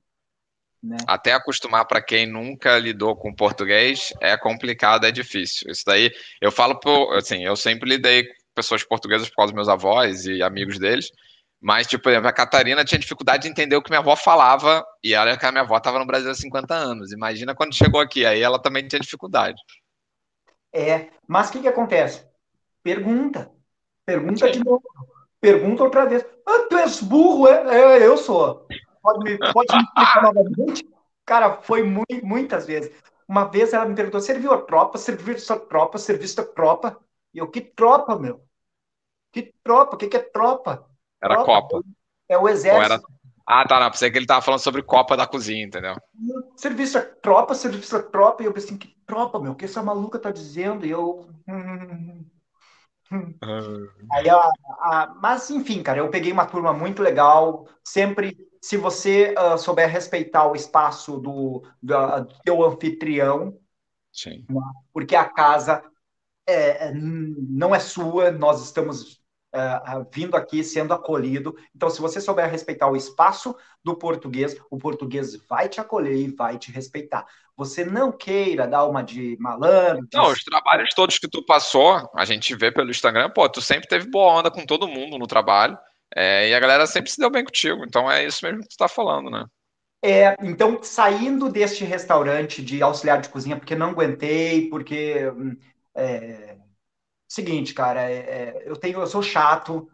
Né? 0.81 0.97
Até 1.07 1.33
acostumar 1.33 1.85
para 1.85 2.01
quem 2.01 2.25
nunca 2.25 2.77
lidou 2.77 3.15
com 3.15 3.33
português 3.33 4.13
é 4.21 4.37
complicado, 4.37 5.05
é 5.05 5.11
difícil. 5.11 5.71
Isso 5.71 5.83
daí 5.85 6.11
eu 6.39 6.51
falo 6.51 6.79
por, 6.79 7.15
assim, 7.15 7.43
eu 7.43 7.55
sempre 7.55 7.89
lidei 7.89 8.23
com 8.25 8.33
pessoas 8.55 8.83
portuguesas 8.83 9.27
por 9.29 9.37
causa 9.37 9.51
dos 9.51 9.55
meus 9.55 9.69
avós 9.69 10.25
e 10.25 10.41
amigos 10.41 10.79
deles. 10.79 11.11
Mas, 11.59 11.87
tipo, 11.87 12.03
por 12.03 12.11
exemplo, 12.11 12.27
a 12.27 12.33
Catarina 12.33 12.85
tinha 12.85 12.99
dificuldade 12.99 13.43
de 13.43 13.49
entender 13.49 13.75
o 13.75 13.81
que 13.81 13.89
minha 13.89 13.99
avó 13.99 14.15
falava, 14.15 14.85
e 15.03 15.15
olha 15.15 15.37
que 15.37 15.45
a 15.45 15.51
minha 15.51 15.63
avó 15.63 15.77
estava 15.77 15.97
no 15.97 16.05
Brasil 16.05 16.29
há 16.29 16.35
50 16.35 16.73
anos. 16.73 17.11
Imagina 17.11 17.55
quando 17.55 17.75
chegou 17.75 17.99
aqui, 17.99 18.25
aí 18.25 18.41
ela 18.41 18.61
também 18.61 18.87
tinha 18.87 18.99
dificuldade. 18.99 19.59
É, 20.71 21.09
mas 21.27 21.49
o 21.49 21.53
que, 21.53 21.61
que 21.61 21.67
acontece? 21.67 22.23
Pergunta. 22.83 23.51
Pergunta 24.05 24.45
Sim. 24.45 24.51
de 24.51 24.63
novo. 24.63 24.83
Pergunta 25.47 25.83
outra 25.83 26.05
vez. 26.05 26.25
Ah, 26.45 26.67
tu 26.69 26.77
és 26.77 27.01
burro, 27.01 27.47
é? 27.47 27.99
é 27.99 28.05
eu 28.05 28.17
sou. 28.17 28.67
Pode 29.01 29.23
me, 29.23 29.37
pode 29.37 29.73
me 29.73 29.81
explicar 29.81 30.21
novamente? 30.21 30.85
Cara, 31.25 31.61
foi 31.61 31.83
muito, 31.83 32.25
muitas 32.25 32.65
vezes. 32.65 32.91
Uma 33.25 33.45
vez 33.45 33.71
ela 33.71 33.85
me 33.85 33.95
perguntou: 33.95 34.19
serviu 34.19 34.51
a 34.51 34.61
tropa, 34.61 34.97
serviço 34.97 35.53
a 35.53 35.57
tropa, 35.57 35.97
serviço 35.97 36.41
a 36.41 36.43
tropa. 36.43 36.99
E 37.33 37.37
eu, 37.37 37.49
que 37.49 37.61
tropa, 37.61 38.19
meu? 38.19 38.43
Que 39.31 39.53
tropa? 39.63 39.95
O 39.95 39.97
que, 39.97 40.07
que 40.07 40.17
é 40.17 40.21
tropa? 40.21 40.85
Era 41.23 41.35
tropa, 41.35 41.61
Copa. 41.61 41.87
É 42.27 42.37
o 42.37 42.49
exército. 42.49 42.93
Era... 42.93 43.01
Ah, 43.47 43.65
tá, 43.65 43.79
não. 43.79 43.89
Pensei 43.89 44.11
que 44.11 44.17
ele 44.17 44.27
tava 44.27 44.41
falando 44.41 44.59
sobre 44.59 44.83
Copa 44.83 45.15
da 45.15 45.25
Cozinha, 45.25 45.63
entendeu? 45.63 45.95
Serviço 46.57 46.97
a 46.97 47.01
tropa, 47.01 47.55
serviço 47.55 47.95
a 47.95 48.03
tropa. 48.03 48.43
E 48.43 48.47
eu 48.47 48.51
pensei, 48.51 48.77
que 48.77 48.93
tropa, 49.05 49.39
meu? 49.39 49.53
O 49.53 49.55
que 49.55 49.63
essa 49.63 49.81
maluca 49.81 50.19
tá 50.19 50.29
dizendo? 50.29 50.85
E 50.85 50.91
eu. 50.91 51.25
Aí, 54.11 54.29
a, 54.29 54.51
a, 54.79 55.15
mas, 55.21 55.49
enfim, 55.49 55.81
cara, 55.81 55.99
eu 55.99 56.09
peguei 56.09 56.31
uma 56.31 56.45
turma 56.45 56.73
muito 56.73 57.01
legal. 57.01 57.67
Sempre, 57.83 58.37
se 58.61 58.77
você 58.77 59.33
uh, 59.37 59.57
souber 59.57 59.89
respeitar 59.89 60.47
o 60.47 60.55
espaço 60.55 61.17
do, 61.17 61.63
do, 61.81 62.19
do 62.21 62.39
teu 62.43 62.65
anfitrião, 62.65 63.57
Sim. 64.11 64.45
Né? 64.49 64.61
porque 64.91 65.15
a 65.15 65.25
casa 65.25 65.83
é, 66.47 66.87
é 66.87 66.93
não 66.93 67.75
é 67.75 67.79
sua, 67.79 68.31
nós 68.31 68.63
estamos 68.63 69.21
uh, 69.55 70.07
vindo 70.11 70.35
aqui, 70.35 70.63
sendo 70.63 70.93
acolhido. 70.93 71.55
Então, 71.75 71.89
se 71.89 72.01
você 72.01 72.19
souber 72.19 72.49
respeitar 72.49 72.89
o 72.89 72.95
espaço 72.95 73.55
do 73.83 73.95
português, 73.95 74.55
o 74.69 74.77
português 74.77 75.35
vai 75.47 75.69
te 75.69 75.79
acolher 75.79 76.15
e 76.15 76.35
vai 76.35 76.57
te 76.57 76.71
respeitar. 76.71 77.25
Você 77.57 77.83
não 77.83 78.11
queira 78.11 78.67
dar 78.67 78.85
uma 78.85 79.01
de 79.01 79.35
malandro. 79.39 80.07
Não, 80.13 80.31
os 80.31 80.43
trabalhos 80.43 80.89
todos 80.95 81.17
que 81.17 81.27
tu 81.27 81.43
passou, 81.43 82.07
a 82.15 82.23
gente 82.23 82.55
vê 82.55 82.71
pelo 82.71 82.91
Instagram, 82.91 83.31
pô, 83.31 83.49
tu 83.49 83.61
sempre 83.61 83.87
teve 83.87 84.09
boa 84.11 84.31
onda 84.33 84.51
com 84.51 84.63
todo 84.63 84.87
mundo 84.87 85.17
no 85.17 85.25
trabalho. 85.25 85.75
É, 86.15 86.49
e 86.49 86.53
a 86.53 86.59
galera 86.59 86.85
sempre 86.85 87.09
se 87.09 87.17
deu 87.17 87.31
bem 87.31 87.43
contigo. 87.43 87.83
Então 87.83 88.09
é 88.09 88.23
isso 88.23 88.45
mesmo 88.45 88.61
que 88.61 88.69
tu 88.69 88.77
tá 88.77 88.87
falando, 88.87 89.31
né? 89.31 89.43
É, 90.03 90.35
então, 90.43 90.81
saindo 90.83 91.49
deste 91.49 91.83
restaurante 91.83 92.61
de 92.61 92.81
auxiliar 92.83 93.19
de 93.19 93.29
cozinha, 93.29 93.57
porque 93.57 93.75
não 93.75 93.89
aguentei, 93.89 94.69
porque. 94.69 95.27
Hum, 95.31 95.57
é, 95.95 96.57
seguinte, 97.27 97.73
cara, 97.73 98.09
é, 98.09 98.15
é, 98.15 98.63
eu 98.65 98.75
tenho, 98.77 98.99
eu 98.99 99.07
sou 99.07 99.21
chato, 99.21 99.89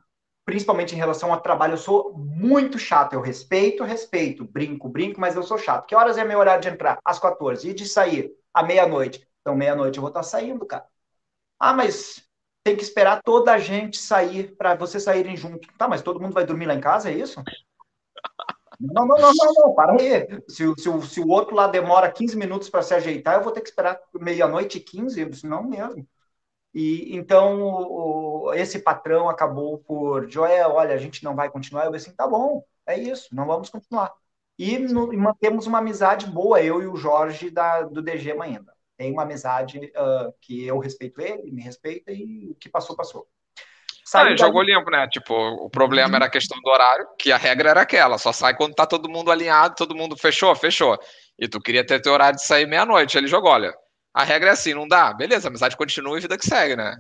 principalmente 0.46 0.94
em 0.94 0.98
relação 0.98 1.32
ao 1.32 1.42
trabalho, 1.42 1.74
eu 1.74 1.78
sou 1.78 2.14
muito 2.18 2.78
chato. 2.78 3.14
Eu 3.14 3.22
respeito, 3.22 3.84
respeito, 3.84 4.46
brinco, 4.46 4.90
brinco, 4.90 5.20
mas 5.20 5.36
eu 5.36 5.44
sou 5.44 5.58
chato. 5.58 5.86
Que 5.86 5.96
horas 5.96 6.18
é 6.18 6.24
meu 6.24 6.40
horário 6.40 6.62
de 6.62 6.70
entrar? 6.70 7.00
Às 7.04 7.20
14. 7.20 7.70
E 7.70 7.74
de 7.74 7.88
sair? 7.88 8.32
À 8.54 8.64
meia-noite. 8.64 9.28
Então, 9.42 9.56
meia-noite 9.56 9.98
eu 9.98 10.02
vou 10.02 10.10
estar 10.10 10.24
saindo, 10.24 10.66
cara. 10.66 10.86
Ah, 11.60 11.74
mas 11.74 12.24
tem 12.64 12.76
que 12.76 12.84
esperar 12.84 13.22
toda 13.22 13.52
a 13.54 13.58
gente 13.58 13.98
sair 13.98 14.56
para 14.56 14.76
vocês 14.76 15.04
saírem 15.04 15.36
junto. 15.36 15.68
Tá, 15.78 15.88
mas 15.88 16.02
todo 16.02 16.20
mundo 16.20 16.34
vai 16.34 16.46
dormir 16.46 16.66
lá 16.66 16.74
em 16.74 16.82
casa, 16.82 17.10
é 17.10 17.14
isso? 17.14 17.42
Não, 18.80 19.06
não, 19.06 19.18
não, 19.18 19.32
não, 19.34 19.54
não, 19.54 19.74
para 19.76 19.94
aí. 19.94 20.28
Se, 20.48 20.66
se, 20.78 21.08
se 21.08 21.20
o 21.22 21.28
outro 21.30 21.56
lá 21.56 21.68
demora 21.68 22.12
15 22.12 22.36
minutos 22.36 22.70
para 22.70 22.82
se 22.82 22.94
ajeitar, 22.94 23.36
eu 23.36 23.44
vou 23.44 23.52
ter 23.54 23.62
que 23.62 23.70
esperar 23.70 24.00
meia-noite 24.20 24.78
e 24.78 24.82
15? 24.82 25.22
Eu 25.22 25.30
disse, 25.30 25.48
não 25.48 25.64
mesmo. 25.64 26.08
E 26.74 27.16
então 27.16 27.62
o, 27.62 28.54
esse 28.54 28.80
patrão 28.80 29.30
acabou 29.30 29.78
por 29.78 30.30
Joel, 30.30 30.72
olha, 30.72 30.96
a 30.96 30.98
gente 30.98 31.24
não 31.24 31.36
vai 31.36 31.50
continuar. 31.50 31.86
Eu 31.86 31.92
disse 31.92 32.08
assim, 32.08 32.16
tá 32.16 32.28
bom, 32.28 32.64
é 32.88 32.98
isso, 32.98 33.34
não 33.36 33.46
vamos 33.46 33.70
continuar. 33.70 34.12
E, 34.58 34.78
no, 34.78 35.14
e 35.14 35.18
mantemos 35.18 35.68
uma 35.68 35.80
amizade 35.80 36.28
boa, 36.28 36.62
eu 36.62 36.82
e 36.82 36.88
o 36.88 36.96
Jorge 36.96 37.50
da, 37.50 37.82
do 37.82 38.02
DG 38.02 38.32
ainda. 38.40 38.74
Tem 38.98 39.12
uma 39.12 39.24
amizade 39.24 39.80
uh, 39.80 40.34
que 40.40 40.66
eu 40.66 40.78
respeito 40.80 41.20
ele, 41.22 41.52
me 41.52 41.62
respeita 41.62 42.12
e 42.12 42.50
o 42.52 42.56
que 42.56 42.70
passou, 42.70 42.96
passou. 42.96 43.28
Saiu 44.06 44.34
ah, 44.34 44.38
jogou 44.38 44.62
limpo, 44.62 44.92
né? 44.92 45.08
Tipo, 45.08 45.34
o 45.34 45.70
problema 45.70 46.18
era 46.18 46.26
a 46.26 46.30
questão 46.30 46.60
do 46.62 46.70
horário, 46.70 47.08
que 47.18 47.32
a 47.32 47.38
regra 47.38 47.70
era 47.70 47.82
aquela, 47.82 48.18
só 48.18 48.34
sai 48.34 48.56
quando 48.56 48.76
tá 48.76 48.86
todo 48.86 49.10
mundo 49.10 49.32
alinhado, 49.32 49.76
todo 49.76 49.96
mundo 49.96 50.18
fechou, 50.18 50.54
fechou. 50.56 51.00
E 51.40 51.48
tu 51.48 51.60
queria 51.60 51.86
ter 51.86 52.02
teu 52.02 52.14
horário 52.14 52.36
de 52.36 52.46
sair 52.46 52.68
meia-noite. 52.68 53.18
Ele 53.18 53.28
jogou, 53.28 53.50
olha, 53.50 53.74
a 54.14 54.24
regra 54.24 54.50
é 54.50 54.54
assim, 54.54 54.74
não 54.74 54.88
dá? 54.88 55.12
Beleza, 55.12 55.48
a 55.48 55.50
amizade 55.50 55.76
continua 55.76 56.18
e 56.18 56.22
vida 56.22 56.38
que 56.38 56.46
segue, 56.46 56.76
né? 56.76 56.98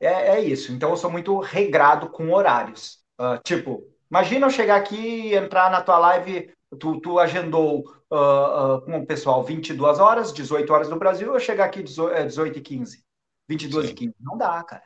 É, 0.00 0.36
é 0.36 0.40
isso. 0.40 0.72
Então 0.72 0.90
eu 0.90 0.96
sou 0.96 1.10
muito 1.10 1.38
regrado 1.38 2.08
com 2.08 2.32
horários. 2.32 2.98
Uh, 3.20 3.38
tipo, 3.44 3.84
imagina 4.10 4.46
eu 4.46 4.50
chegar 4.50 4.76
aqui 4.76 4.96
e 4.96 5.34
entrar 5.34 5.70
na 5.70 5.82
tua 5.82 5.98
live, 5.98 6.50
tu, 6.78 7.00
tu 7.00 7.18
agendou 7.18 7.84
uh, 8.10 8.76
uh, 8.76 8.80
com 8.82 8.98
o 8.98 9.06
pessoal 9.06 9.44
22 9.44 9.98
horas, 9.98 10.32
18 10.32 10.72
horas 10.72 10.88
no 10.88 10.98
Brasil, 10.98 11.32
eu 11.32 11.40
chegar 11.40 11.66
aqui 11.66 11.82
18, 11.82 12.26
18 12.26 12.58
e 12.58 12.62
15. 12.62 13.04
22 13.48 13.86
Sim. 13.86 13.92
e 13.92 13.94
15. 13.94 14.14
Não 14.20 14.38
dá, 14.38 14.62
cara. 14.64 14.82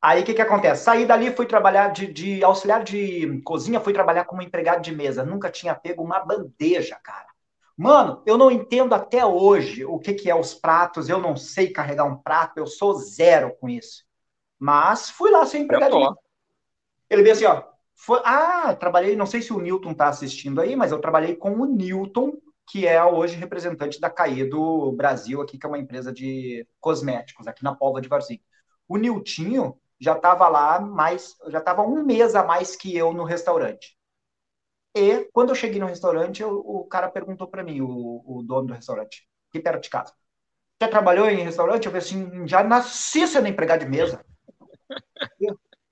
Aí 0.00 0.22
o 0.22 0.24
que, 0.24 0.32
que 0.32 0.42
acontece? 0.42 0.84
Saí 0.84 1.04
dali, 1.04 1.34
fui 1.34 1.44
trabalhar 1.44 1.88
de, 1.88 2.06
de, 2.12 2.44
auxiliar 2.44 2.84
de 2.84 3.40
cozinha, 3.42 3.80
fui 3.80 3.92
trabalhar 3.92 4.24
como 4.24 4.42
empregado 4.42 4.80
de 4.80 4.94
mesa. 4.94 5.24
Nunca 5.24 5.50
tinha 5.50 5.74
pego 5.74 6.04
uma 6.04 6.20
bandeja, 6.20 6.96
cara. 7.02 7.26
Mano, 7.78 8.20
eu 8.26 8.36
não 8.36 8.50
entendo 8.50 8.92
até 8.92 9.24
hoje 9.24 9.84
o 9.84 10.00
que, 10.00 10.12
que 10.12 10.28
é 10.28 10.34
os 10.34 10.52
pratos, 10.52 11.08
eu 11.08 11.20
não 11.20 11.36
sei 11.36 11.70
carregar 11.70 12.06
um 12.06 12.16
prato, 12.16 12.58
eu 12.58 12.66
sou 12.66 12.92
zero 12.94 13.54
com 13.60 13.68
isso. 13.68 14.04
Mas 14.58 15.08
fui 15.10 15.30
lá 15.30 15.46
sem 15.46 15.64
mesa. 15.64 16.16
Ele 17.08 17.22
veio 17.22 17.34
assim, 17.36 17.44
ó. 17.44 17.62
Foi, 17.94 18.20
ah, 18.24 18.74
trabalhei, 18.74 19.14
não 19.14 19.26
sei 19.26 19.42
se 19.42 19.52
o 19.52 19.60
Newton 19.60 19.94
tá 19.94 20.08
assistindo 20.08 20.60
aí, 20.60 20.74
mas 20.74 20.90
eu 20.90 21.00
trabalhei 21.00 21.36
com 21.36 21.52
o 21.52 21.66
Newton, 21.66 22.32
que 22.66 22.84
é 22.84 23.02
hoje 23.04 23.36
representante 23.36 24.00
da 24.00 24.12
do 24.50 24.90
Brasil, 24.90 25.40
aqui, 25.40 25.56
que 25.56 25.64
é 25.64 25.68
uma 25.68 25.78
empresa 25.78 26.12
de 26.12 26.66
cosméticos, 26.80 27.46
aqui 27.46 27.62
na 27.62 27.76
Pova 27.76 28.00
de 28.00 28.08
Varzim. 28.08 28.40
O 28.88 28.96
Niltinho, 28.96 29.78
já 30.00 30.16
estava 30.16 30.48
lá 30.48 30.80
mais, 30.80 31.36
já 31.46 31.58
estava 31.58 31.82
um 31.82 32.04
mês 32.04 32.34
a 32.34 32.42
mais 32.42 32.74
que 32.74 32.96
eu 32.96 33.12
no 33.12 33.22
restaurante. 33.22 33.97
E 34.96 35.28
quando 35.32 35.50
eu 35.50 35.54
cheguei 35.54 35.80
no 35.80 35.86
restaurante, 35.86 36.42
eu, 36.42 36.58
o 36.58 36.84
cara 36.84 37.08
perguntou 37.08 37.46
para 37.46 37.62
mim, 37.62 37.80
o, 37.80 38.22
o, 38.24 38.42
dono 38.42 38.68
do 38.68 38.74
restaurante, 38.74 39.28
aqui 39.48 39.60
perto 39.60 39.82
de 39.82 39.90
casa, 39.90 40.12
já 40.80 40.88
trabalhou 40.88 41.28
em 41.28 41.42
restaurante? 41.42 41.86
Eu 41.86 41.92
falei 41.92 42.06
assim, 42.06 42.46
já 42.46 42.62
nasci 42.62 43.26
sendo 43.26 43.48
empregado 43.48 43.80
de 43.80 43.90
mesa. 43.90 44.24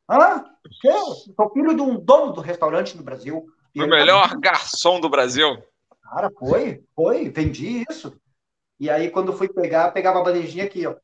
Hã? 0.09 0.45
Eu 0.85 1.15
sou 1.15 1.51
filho 1.53 1.75
de 1.75 1.83
um 1.83 1.99
dono 1.99 2.33
do 2.33 2.41
restaurante 2.41 2.97
no 2.97 3.03
Brasil. 3.03 3.47
O 3.77 3.87
melhor 3.87 4.31
tá... 4.31 4.39
garçom 4.39 5.01
do 5.01 5.09
Brasil. 5.09 5.61
Cara, 6.03 6.31
foi, 6.39 6.85
foi, 6.95 7.29
vendi 7.29 7.85
isso. 7.91 8.17
E 8.79 8.89
aí, 8.89 9.11
quando 9.11 9.33
fui 9.33 9.49
pegar, 9.49 9.91
pegava 9.91 10.21
a 10.21 10.23
bandejinha 10.23 10.65
aqui, 10.65 10.87
ó. 10.87 10.95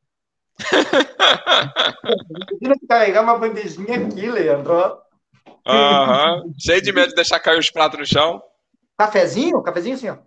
Imagina 2.61 2.75
carregar 2.87 3.23
uma 3.23 3.37
bandejinha 3.37 3.97
aqui, 3.97 4.29
Leandro. 4.29 5.02
Uhum. 5.67 6.53
Cheio 6.59 6.81
de 6.81 6.91
medo 6.91 7.09
de 7.09 7.15
deixar 7.15 7.39
cair 7.39 7.57
os 7.57 7.69
pratos 7.69 7.99
no 7.99 8.05
chão. 8.05 8.43
Cafezinho? 8.97 9.61
Cafezinho 9.63 9.95
assim, 9.95 10.09
ó. 10.09 10.17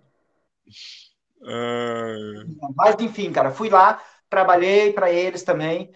Uhum. 1.40 2.57
Mas 2.75 2.96
enfim, 3.01 3.31
cara, 3.33 3.51
fui 3.51 3.68
lá, 3.68 4.03
trabalhei 4.29 4.92
para 4.92 5.11
eles 5.12 5.42
também. 5.42 5.92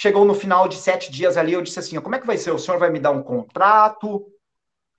Chegou 0.00 0.24
no 0.24 0.34
final 0.34 0.68
de 0.68 0.76
sete 0.76 1.10
dias 1.10 1.36
ali, 1.36 1.52
eu 1.52 1.62
disse 1.62 1.78
assim: 1.78 2.00
como 2.00 2.14
é 2.14 2.20
que 2.20 2.26
vai 2.26 2.36
ser? 2.36 2.52
O 2.52 2.58
senhor 2.58 2.78
vai 2.78 2.90
me 2.90 3.00
dar 3.00 3.10
um 3.10 3.22
contrato? 3.22 4.30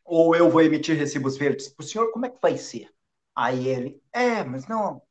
Ou 0.04 0.36
eu 0.36 0.50
vou 0.50 0.62
emitir 0.62 0.98
recibos 0.98 1.38
verdes 1.38 1.70
para 1.70 1.84
o 1.84 1.88
senhor? 1.88 2.12
Como 2.12 2.26
é 2.26 2.30
que 2.30 2.42
vai 2.42 2.58
ser? 2.58 2.90
Aí 3.36 3.68
ele, 3.68 4.02
é, 4.12 4.44
mas 4.44 4.68
não, 4.68 5.02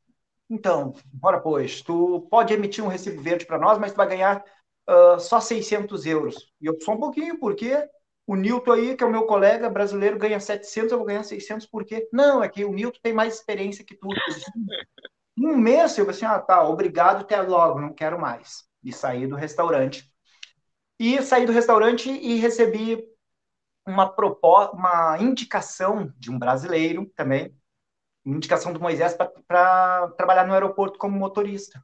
então, 0.51 0.95
bora 1.13 1.41
pois, 1.41 1.83
tu 1.83 2.27
pode 2.31 2.55
emitir 2.55 2.83
um 2.83 2.89
recibo 2.89 3.21
verde 3.21 3.45
para 3.45 3.59
nós, 3.59 3.79
mas 3.79 3.93
tu 3.93 3.97
vai 3.97 4.09
ganhar 4.09 4.43
uh, 4.89 5.21
só 5.21 5.41
600 5.41 6.07
euros. 6.07 6.53
E 6.61 6.67
eu 6.67 6.79
sou 6.81 6.95
um 6.95 7.01
pouquinho, 7.01 7.39
porque 7.39 7.87
o 8.29 8.37
Nilton 8.37 8.73
aí, 8.73 8.95
que 8.95 9.03
é 9.03 9.07
o 9.07 9.11
meu 9.11 9.25
colega 9.25 9.71
brasileiro, 9.71 10.19
ganha 10.19 10.38
700, 10.38 10.93
eu 10.93 10.99
vou 10.99 11.07
ganhar 11.07 11.23
600, 11.23 11.67
por 11.67 11.83
quê? 11.83 12.07
Não, 12.12 12.45
é 12.45 12.49
que 12.49 12.62
o 12.62 12.75
Nilton 12.75 12.99
tem 13.03 13.14
mais 13.14 13.35
experiência 13.35 13.83
que 13.83 13.97
tu. 13.97 14.07
Um 15.41 15.57
mês, 15.57 15.97
eu 15.97 16.11
assim, 16.11 16.25
ah, 16.25 16.41
tá, 16.41 16.69
obrigado, 16.69 17.21
até 17.21 17.41
logo, 17.41 17.81
não 17.81 17.95
quero 17.95 18.21
mais. 18.21 18.64
E 18.83 18.93
saí 18.93 19.25
do 19.25 19.37
restaurante. 19.37 20.12
E 20.99 21.23
saí 21.23 21.47
do 21.47 21.53
restaurante 21.53 22.11
e 22.11 22.35
recebi 22.38 23.01
uma 23.87 24.09
proposta, 24.09 24.75
uma 24.75 25.17
indicação 25.21 26.12
de 26.19 26.29
um 26.29 26.41
brasileiro 26.41 27.07
também, 27.14 27.57
indicação 28.27 28.73
do 28.73 28.81
Moisés 28.81 29.17
para 29.47 30.09
trabalhar 30.17 30.45
no 30.45 30.53
aeroporto 30.53 30.99
como 30.99 31.17
motorista. 31.17 31.81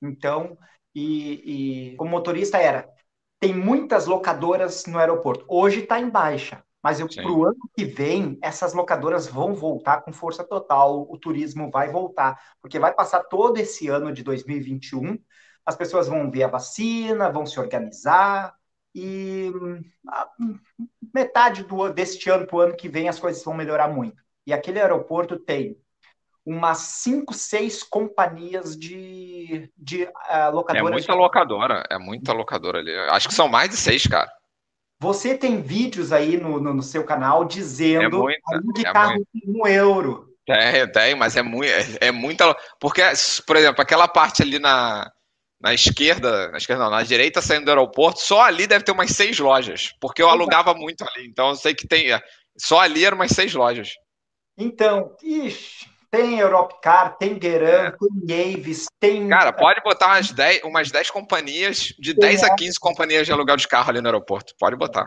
Então, 0.00 0.56
e, 0.94 1.90
e 1.92 1.96
como 1.96 2.10
motorista 2.10 2.56
era, 2.56 2.90
tem 3.40 3.54
muitas 3.54 4.06
locadoras 4.06 4.84
no 4.86 4.98
aeroporto. 4.98 5.44
Hoje 5.48 5.80
está 5.80 6.00
em 6.00 6.08
baixa, 6.08 6.62
mas 6.82 7.00
para 7.00 7.30
o 7.30 7.44
ano 7.44 7.70
que 7.76 7.84
vem, 7.84 8.38
essas 8.42 8.72
locadoras 8.72 9.26
vão 9.26 9.54
voltar 9.54 10.02
com 10.02 10.12
força 10.12 10.44
total, 10.44 11.06
o 11.10 11.18
turismo 11.18 11.70
vai 11.70 11.90
voltar, 11.90 12.40
porque 12.60 12.78
vai 12.78 12.92
passar 12.94 13.24
todo 13.24 13.58
esse 13.58 13.88
ano 13.88 14.12
de 14.12 14.22
2021, 14.22 15.18
as 15.64 15.76
pessoas 15.76 16.08
vão 16.08 16.30
ver 16.30 16.44
a 16.44 16.48
vacina, 16.48 17.30
vão 17.30 17.44
se 17.46 17.60
organizar, 17.60 18.54
e 18.94 19.52
metade 21.14 21.62
do, 21.64 21.88
deste 21.92 22.30
ano 22.30 22.46
para 22.46 22.56
o 22.56 22.60
ano 22.60 22.76
que 22.76 22.88
vem 22.88 23.08
as 23.08 23.18
coisas 23.18 23.44
vão 23.44 23.54
melhorar 23.54 23.88
muito. 23.88 24.22
E 24.46 24.52
aquele 24.52 24.80
aeroporto 24.80 25.38
tem 25.38 25.78
umas 26.48 26.78
cinco, 26.78 27.34
seis 27.34 27.82
companhias 27.82 28.74
de, 28.74 29.70
de 29.76 30.04
uh, 30.04 30.50
locadoras. 30.50 30.88
É 30.88 30.92
muita 30.92 31.14
locadora, 31.14 31.84
é 31.90 31.98
muita 31.98 32.32
locadora 32.32 32.78
ali. 32.78 32.94
Acho 33.10 33.28
que 33.28 33.34
são 33.34 33.48
mais 33.48 33.68
de 33.68 33.76
seis, 33.76 34.06
cara. 34.06 34.32
Você 35.00 35.36
tem 35.36 35.60
vídeos 35.60 36.10
aí 36.10 36.38
no, 36.38 36.58
no, 36.58 36.72
no 36.72 36.82
seu 36.82 37.04
canal 37.04 37.44
dizendo 37.44 38.30
é 38.30 38.38
muita, 38.48 38.72
de 38.74 38.86
é 38.86 38.92
carro 38.92 39.26
um 39.46 39.66
euro. 39.66 40.26
Tem, 40.46 40.90
tem, 40.90 41.14
mas 41.14 41.36
é, 41.36 41.42
muito, 41.42 41.70
é, 41.70 42.08
é 42.08 42.10
muita. 42.10 42.56
Porque, 42.80 43.02
por 43.46 43.56
exemplo, 43.56 43.82
aquela 43.82 44.08
parte 44.08 44.42
ali 44.42 44.58
na, 44.58 45.12
na 45.60 45.74
esquerda, 45.74 46.48
na 46.48 46.56
esquerda 46.56 46.84
não, 46.84 46.90
na 46.90 47.02
direita 47.02 47.42
saindo 47.42 47.66
do 47.66 47.70
aeroporto, 47.70 48.20
só 48.20 48.42
ali 48.42 48.66
deve 48.66 48.84
ter 48.84 48.92
umas 48.92 49.10
seis 49.10 49.38
lojas, 49.38 49.92
porque 50.00 50.22
eu 50.22 50.30
alugava 50.30 50.72
muito 50.72 51.04
ali, 51.04 51.28
então 51.28 51.50
eu 51.50 51.56
sei 51.56 51.74
que 51.74 51.86
tem, 51.86 52.06
só 52.56 52.80
ali 52.80 53.04
eram 53.04 53.18
umas 53.18 53.32
seis 53.32 53.52
lojas. 53.52 53.92
Então, 54.56 55.14
ixi, 55.22 55.86
tem 56.10 56.38
Europcar, 56.38 57.16
tem 57.18 57.38
Gueran, 57.38 57.88
é. 57.88 57.90
tem 58.26 58.54
Aves, 58.54 58.86
tem. 58.98 59.28
Cara, 59.28 59.52
pode 59.52 59.80
botar 59.82 60.08
umas 60.08 60.30
10, 60.30 60.62
umas 60.64 60.90
10 60.90 61.10
companhias, 61.10 61.94
de 61.98 62.14
tem 62.14 62.30
10 62.30 62.44
a 62.44 62.54
15 62.54 62.80
companhias 62.80 63.26
de 63.26 63.32
aluguel 63.32 63.56
de 63.56 63.68
carro 63.68 63.90
ali 63.90 64.00
no 64.00 64.08
aeroporto. 64.08 64.54
Pode 64.58 64.76
botar. 64.76 65.06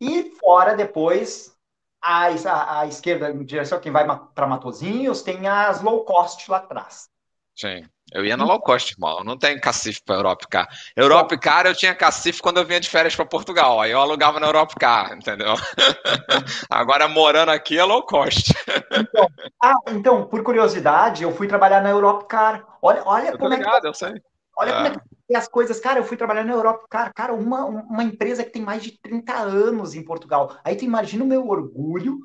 E 0.00 0.30
fora 0.38 0.76
depois, 0.76 1.54
a, 2.02 2.26
a, 2.26 2.80
a 2.80 2.86
esquerda, 2.86 3.30
em 3.30 3.44
direção 3.44 3.80
quem 3.80 3.90
vai 3.90 4.06
para 4.34 4.46
Matozinhos, 4.46 5.22
tem 5.22 5.46
as 5.48 5.82
low 5.82 6.04
cost 6.04 6.50
lá 6.50 6.58
atrás. 6.58 7.08
Sim. 7.56 7.84
Eu 8.12 8.24
ia 8.24 8.36
na 8.36 8.44
low 8.44 8.60
cost, 8.60 8.92
irmão. 8.92 9.22
Não 9.22 9.36
tenho 9.36 9.60
cacife 9.60 10.02
para 10.02 10.16
Europcar. 10.16 10.68
Europcar 10.96 11.66
eu 11.66 11.74
tinha 11.74 11.94
cacife 11.94 12.40
quando 12.40 12.58
eu 12.58 12.64
vinha 12.64 12.80
de 12.80 12.88
férias 12.88 13.14
para 13.14 13.26
Portugal. 13.26 13.80
Aí 13.80 13.90
eu 13.90 14.00
alugava 14.00 14.40
na 14.40 14.46
Europcar, 14.46 15.12
entendeu? 15.12 15.54
Agora 16.70 17.06
morando 17.06 17.50
aqui 17.50 17.78
é 17.78 17.84
low 17.84 18.02
cost. 18.02 18.54
Então, 18.92 19.28
ah, 19.62 19.74
então, 19.88 20.26
por 20.26 20.42
curiosidade, 20.42 21.22
eu 21.22 21.32
fui 21.32 21.46
trabalhar 21.46 21.82
na 21.82 21.90
Europcar. 21.90 22.64
Olha, 22.80 23.02
olha 23.04 23.30
eu 23.30 23.38
como 23.38 23.54
ligado, 23.54 23.76
é 23.76 23.80
que. 23.80 23.86
Eu 23.88 23.94
sei. 23.94 24.14
Olha 24.56 24.72
como 24.72 24.86
é 24.86 24.90
que 24.90 25.36
as 25.36 25.46
coisas, 25.46 25.78
cara, 25.78 26.00
eu 26.00 26.04
fui 26.04 26.16
trabalhar 26.16 26.42
na 26.42 26.52
Europcar, 26.52 27.12
cara, 27.14 27.34
uma, 27.34 27.64
uma 27.66 28.02
empresa 28.02 28.42
que 28.42 28.50
tem 28.50 28.62
mais 28.62 28.82
de 28.82 28.98
30 28.98 29.34
anos 29.34 29.94
em 29.94 30.02
Portugal. 30.02 30.56
Aí 30.64 30.74
tu 30.74 30.84
imagina 30.84 31.22
o 31.22 31.26
meu 31.26 31.46
orgulho, 31.46 32.18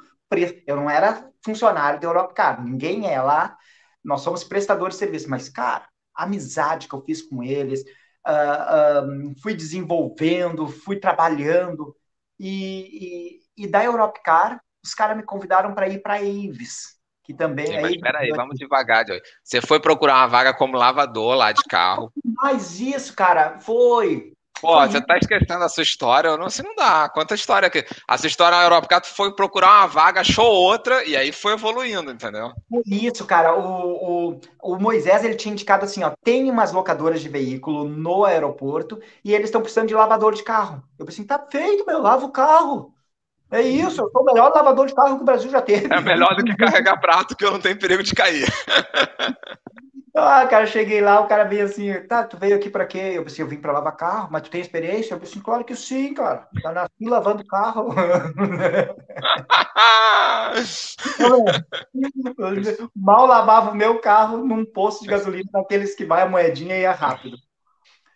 eu 0.65 0.75
não 0.77 0.89
era 0.89 1.29
funcionário 1.43 1.99
da 1.99 2.07
Europcar, 2.07 2.63
ninguém 2.63 3.07
é 3.07 3.21
lá 3.21 3.57
nós 4.03 4.21
somos 4.21 4.43
prestadores 4.43 4.95
de 4.95 4.99
serviço, 4.99 5.29
mas, 5.29 5.49
cara, 5.49 5.87
a 6.15 6.23
amizade 6.23 6.87
que 6.87 6.93
eu 6.95 7.03
fiz 7.03 7.21
com 7.21 7.43
eles, 7.43 7.81
uh, 8.27 9.31
uh, 9.31 9.41
fui 9.41 9.53
desenvolvendo, 9.53 10.67
fui 10.67 10.99
trabalhando, 10.99 11.95
e, 12.39 13.39
e, 13.57 13.63
e 13.65 13.67
da 13.67 13.83
Europcar, 13.83 14.61
os 14.83 14.93
caras 14.93 15.15
me 15.15 15.23
convidaram 15.23 15.73
para 15.73 15.87
ir 15.87 16.01
para 16.01 16.15
a 16.15 16.21
que 17.23 17.33
também 17.33 17.67
Sim, 17.67 17.73
é. 17.73 17.81
Mas 17.81 17.97
peraí, 17.97 18.29
vamos 18.31 18.57
devagar, 18.57 19.07
Joey. 19.07 19.21
Você 19.43 19.61
foi 19.61 19.79
procurar 19.79 20.15
uma 20.17 20.27
vaga 20.27 20.53
como 20.53 20.75
lavador 20.75 21.35
lá 21.35 21.51
de 21.51 21.63
carro. 21.63 22.11
Mas 22.23 22.79
isso, 22.81 23.15
cara, 23.15 23.59
foi. 23.59 24.33
Pô, 24.63 24.79
você 24.79 25.01
tá 25.01 25.17
esquecendo 25.17 25.61
a 25.61 25.67
sua 25.67 25.83
história, 25.83 26.37
não, 26.37 26.45
assim 26.45 26.63
não 26.63 26.73
dá. 26.73 27.09
Conta 27.09 27.33
a 27.33 27.35
história 27.35 27.67
aqui. 27.67 27.83
A 28.07 28.17
sua 28.17 28.27
história 28.27 28.57
na 28.57 28.63
Europa, 28.63 29.01
tu 29.01 29.07
foi 29.07 29.35
procurar 29.35 29.81
uma 29.81 29.87
vaga, 29.87 30.21
achou 30.21 30.45
outra, 30.45 31.03
e 31.03 31.17
aí 31.17 31.33
foi 31.33 31.51
evoluindo, 31.51 32.09
entendeu? 32.09 32.53
Por 32.69 32.81
isso, 32.85 33.25
cara, 33.25 33.53
o, 33.53 34.31
o, 34.31 34.41
o 34.61 34.79
Moisés, 34.79 35.25
ele 35.25 35.35
tinha 35.35 35.51
indicado 35.51 35.83
assim, 35.83 36.01
ó, 36.01 36.11
tem 36.23 36.49
umas 36.49 36.71
locadoras 36.71 37.19
de 37.19 37.27
veículo 37.27 37.83
no 37.83 38.23
aeroporto, 38.23 39.01
e 39.21 39.33
eles 39.33 39.47
estão 39.49 39.61
precisando 39.61 39.89
de 39.89 39.93
lavador 39.93 40.33
de 40.33 40.43
carro. 40.43 40.81
Eu 40.97 41.05
pensei, 41.05 41.25
tá 41.25 41.37
feito, 41.51 41.85
meu, 41.85 42.01
lavo 42.01 42.27
o 42.27 42.31
carro. 42.31 42.93
É 43.51 43.61
isso, 43.61 44.01
eu 44.01 44.09
sou 44.09 44.21
o 44.21 44.25
melhor 44.25 44.51
lavador 44.55 44.87
de 44.87 44.95
carro 44.95 45.17
que 45.17 45.23
o 45.23 45.25
Brasil 45.25 45.51
já 45.51 45.61
teve. 45.61 45.93
É 45.93 45.99
melhor 45.99 46.35
do 46.35 46.43
que 46.43 46.55
carregar 46.55 46.99
prato, 47.01 47.35
que 47.35 47.43
eu 47.45 47.51
não 47.51 47.59
tenho 47.59 47.77
perigo 47.77 48.01
de 48.01 48.15
cair. 48.15 48.47
Ah, 50.15 50.45
cara, 50.45 50.67
cheguei 50.67 51.01
lá, 51.01 51.21
o 51.21 51.27
cara 51.27 51.43
veio 51.43 51.65
assim, 51.65 51.91
tá, 52.07 52.23
tu 52.23 52.37
veio 52.37 52.55
aqui 52.55 52.69
pra 52.69 52.85
quê? 52.85 53.13
Eu 53.15 53.23
pensei, 53.23 53.43
eu 53.43 53.47
vim 53.47 53.59
pra 53.59 53.71
lavar 53.71 53.97
carro, 53.97 54.29
mas 54.31 54.43
tu 54.43 54.51
tem 54.51 54.61
experiência? 54.61 55.15
Eu 55.15 55.19
pensei, 55.19 55.41
claro 55.41 55.65
que 55.65 55.75
sim, 55.75 56.13
cara. 56.13 56.47
Tá 56.61 56.71
nasci 56.71 57.09
lavando 57.09 57.43
carro. 57.47 57.89
Mal 62.95 63.25
lavava 63.25 63.71
o 63.71 63.75
meu 63.75 63.99
carro 63.99 64.45
num 64.45 64.63
posto 64.63 65.01
de 65.01 65.09
gasolina, 65.09 65.49
daqueles 65.51 65.95
que 65.95 66.05
vai 66.05 66.21
a 66.21 66.29
moedinha 66.29 66.77
e 66.77 66.81
ia 66.81 66.91
rápido. 66.91 67.35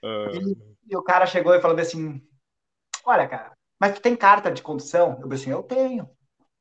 Uh... 0.04 0.36
E, 0.36 0.56
e, 0.92 0.96
o 0.96 1.02
cara 1.02 1.26
chegou 1.26 1.56
e 1.56 1.62
falou 1.62 1.80
assim, 1.80 2.22
olha, 3.04 3.28
cara, 3.28 3.54
mas 3.80 3.96
tu 3.96 4.02
tem 4.02 4.16
carta 4.16 4.52
de 4.52 4.62
condução? 4.62 5.18
Eu 5.20 5.28
pensei, 5.28 5.52
eu 5.52 5.64
tenho. 5.64 6.08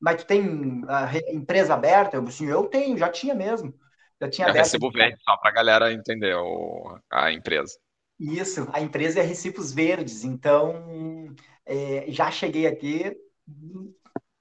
Mas 0.00 0.22
tu 0.22 0.26
tem 0.26 0.82
uh, 0.82 0.86
empresa 1.30 1.74
aberta? 1.74 2.16
Eu 2.16 2.24
pensei, 2.24 2.50
eu 2.50 2.64
tenho, 2.64 2.96
já 2.96 3.10
tinha 3.10 3.34
mesmo. 3.34 3.74
Já 4.20 4.30
tinha 4.30 4.48
é. 4.48 4.52
Recibo 4.52 4.90
verde, 4.90 5.18
só 5.22 5.36
para 5.36 5.50
a 5.50 5.54
galera 5.54 5.92
entender 5.92 6.34
o, 6.34 6.98
a 7.10 7.32
empresa. 7.32 7.78
Isso, 8.18 8.66
a 8.72 8.80
empresa 8.80 9.20
é 9.20 9.22
Recibos 9.22 9.72
Verdes. 9.72 10.24
Então, 10.24 11.34
é, 11.64 12.06
já 12.08 12.30
cheguei 12.30 12.66
aqui. 12.66 13.16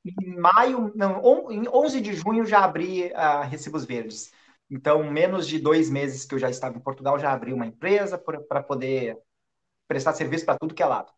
Em 0.05 0.37
maio, 0.37 0.91
não, 0.95 1.51
em 1.51 1.67
11 1.67 1.99
de 1.99 2.13
junho 2.13 2.45
já 2.45 2.63
abri 2.63 3.13
a 3.13 3.43
Recibos 3.43 3.85
Verdes. 3.85 4.31
Então, 4.69 5.03
menos 5.11 5.47
de 5.47 5.59
dois 5.59 5.89
meses 5.89 6.25
que 6.25 6.35
eu 6.35 6.39
já 6.39 6.49
estava 6.49 6.77
em 6.77 6.81
Portugal, 6.81 7.19
já 7.19 7.31
abri 7.31 7.53
uma 7.53 7.65
empresa 7.65 8.17
para 8.17 8.63
poder 8.63 9.17
prestar 9.87 10.13
serviço 10.13 10.45
para 10.45 10.57
tudo 10.57 10.73
que 10.73 10.81
é 10.83 10.85
lado. 10.85 11.11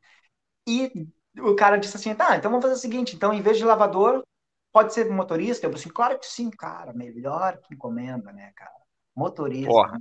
E 0.67 0.91
o 1.39 1.55
cara 1.55 1.77
disse 1.77 1.95
assim: 1.97 2.13
tá, 2.15 2.35
então 2.35 2.51
vamos 2.51 2.63
fazer 2.63 2.75
o 2.75 2.81
seguinte: 2.81 3.15
então, 3.15 3.33
em 3.33 3.41
vez 3.41 3.57
de 3.57 3.65
lavador, 3.65 4.23
Pode 4.77 4.93
ser 4.93 5.09
motorista? 5.09 5.65
Eu 5.65 5.73
assim, 5.73 5.89
claro 5.89 6.19
que 6.19 6.27
sim, 6.27 6.51
cara. 6.51 6.93
Melhor 6.93 7.57
que 7.57 7.73
encomenda, 7.73 8.31
né, 8.31 8.51
cara? 8.55 8.69
Motorista. 9.15 9.67
Porra. 9.67 9.99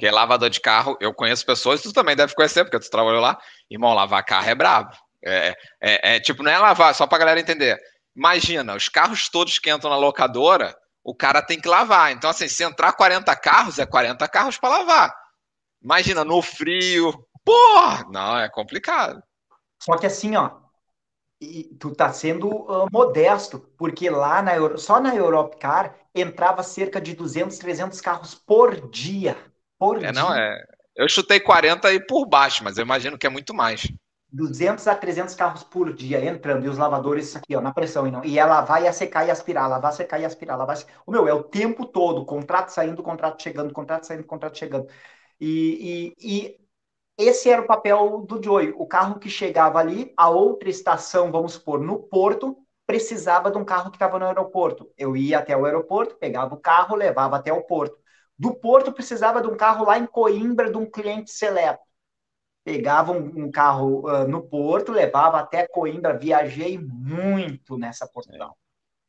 Que 0.00 0.06
é 0.06 0.10
lavador 0.10 0.48
de 0.48 0.58
carro, 0.58 0.96
eu 1.02 1.12
conheço 1.12 1.44
pessoas, 1.44 1.82
tu 1.82 1.92
também 1.92 2.16
deve 2.16 2.34
conhecer, 2.34 2.64
porque 2.64 2.80
tu 2.80 2.90
trabalhou 2.90 3.20
lá. 3.20 3.38
Irmão, 3.70 3.92
lavar 3.92 4.24
carro 4.24 4.48
é 4.48 4.54
brabo. 4.54 4.96
É, 5.22 5.54
é, 5.78 6.16
é, 6.16 6.20
tipo, 6.20 6.42
não 6.42 6.50
é 6.50 6.56
lavar, 6.56 6.94
só 6.94 7.06
pra 7.06 7.18
galera 7.18 7.38
entender. 7.38 7.78
Imagina, 8.16 8.74
os 8.74 8.88
carros 8.88 9.28
todos 9.28 9.58
que 9.58 9.70
entram 9.70 9.90
na 9.90 9.98
locadora, 9.98 10.74
o 11.04 11.14
cara 11.14 11.42
tem 11.42 11.60
que 11.60 11.68
lavar. 11.68 12.10
Então, 12.10 12.30
assim, 12.30 12.48
se 12.48 12.64
entrar 12.64 12.94
40 12.94 13.36
carros, 13.36 13.78
é 13.78 13.84
40 13.84 14.26
carros 14.28 14.56
para 14.56 14.78
lavar. 14.78 15.14
Imagina, 15.82 16.24
no 16.24 16.40
frio. 16.40 17.12
Porra! 17.44 18.06
Não, 18.10 18.38
é 18.38 18.48
complicado. 18.48 19.22
Só 19.78 19.98
que 19.98 20.06
assim, 20.06 20.36
ó, 20.36 20.52
e 21.40 21.64
tu 21.78 21.94
tá 21.94 22.12
sendo 22.12 22.48
uh, 22.48 22.88
modesto, 22.90 23.58
porque 23.76 24.08
lá 24.08 24.40
na 24.42 24.54
Euro... 24.56 24.78
só 24.78 25.00
na 25.00 25.14
Europcar 25.14 25.94
entrava 26.14 26.62
cerca 26.62 27.00
de 27.00 27.14
200, 27.14 27.58
300 27.58 28.00
carros 28.00 28.34
por 28.34 28.88
dia. 28.90 29.36
Por 29.78 29.98
é, 29.98 30.00
dia. 30.00 30.12
não, 30.12 30.34
é. 30.34 30.64
Eu 30.94 31.08
chutei 31.08 31.38
40 31.38 31.92
e 31.92 32.00
por 32.00 32.26
baixo, 32.26 32.64
mas 32.64 32.78
eu 32.78 32.82
imagino 32.82 33.18
que 33.18 33.26
é 33.26 33.30
muito 33.30 33.52
mais. 33.52 33.86
200 34.32 34.86
a 34.88 34.94
300 34.94 35.34
carros 35.34 35.62
por 35.62 35.92
dia 35.92 36.24
entrando, 36.24 36.64
e 36.64 36.68
os 36.68 36.78
lavadores 36.78 37.36
aqui, 37.36 37.54
ó, 37.54 37.60
na 37.60 37.72
pressão, 37.72 38.06
e, 38.06 38.10
não, 38.10 38.24
e 38.24 38.38
ela 38.38 38.60
vai 38.62 38.86
a 38.86 38.92
secar 38.92 39.26
e 39.26 39.30
aspirar, 39.30 39.68
lavar, 39.68 39.92
secar 39.92 40.20
e 40.20 40.24
aspirar, 40.24 40.58
lavar. 40.58 40.78
O 41.06 41.12
meu, 41.12 41.28
é 41.28 41.32
o 41.32 41.42
tempo 41.42 41.86
todo, 41.86 42.24
contrato 42.24 42.70
saindo, 42.70 43.02
contrato 43.02 43.42
chegando, 43.42 43.72
contrato 43.72 44.06
saindo, 44.06 44.24
contrato 44.24 44.58
chegando. 44.58 44.88
E, 45.40 46.14
e, 46.18 46.38
e 46.44 46.65
esse 47.18 47.50
era 47.50 47.62
o 47.62 47.66
papel 47.66 48.20
do 48.26 48.42
Joey. 48.42 48.74
O 48.76 48.86
carro 48.86 49.18
que 49.18 49.28
chegava 49.30 49.78
ali, 49.78 50.12
a 50.16 50.28
outra 50.28 50.68
estação, 50.68 51.32
vamos 51.32 51.54
supor, 51.54 51.80
no 51.80 51.98
porto, 52.02 52.56
precisava 52.86 53.50
de 53.50 53.58
um 53.58 53.64
carro 53.64 53.90
que 53.90 53.96
estava 53.96 54.18
no 54.18 54.26
aeroporto. 54.26 54.90
Eu 54.96 55.16
ia 55.16 55.38
até 55.38 55.56
o 55.56 55.64
aeroporto, 55.64 56.16
pegava 56.16 56.54
o 56.54 56.60
carro, 56.60 56.94
levava 56.94 57.36
até 57.36 57.52
o 57.52 57.62
porto. 57.62 57.98
Do 58.38 58.54
porto, 58.54 58.92
precisava 58.92 59.40
de 59.40 59.48
um 59.48 59.56
carro 59.56 59.86
lá 59.86 59.98
em 59.98 60.06
Coimbra, 60.06 60.70
de 60.70 60.76
um 60.76 60.88
cliente 60.88 61.30
seleto. 61.30 61.82
Pegava 62.64 63.12
um, 63.12 63.46
um 63.46 63.50
carro 63.50 64.00
uh, 64.08 64.28
no 64.28 64.42
porto, 64.42 64.92
levava 64.92 65.38
até 65.38 65.66
Coimbra. 65.66 66.18
Viajei 66.18 66.78
muito 66.78 67.78
nessa 67.78 68.06
Portugal. 68.06 68.56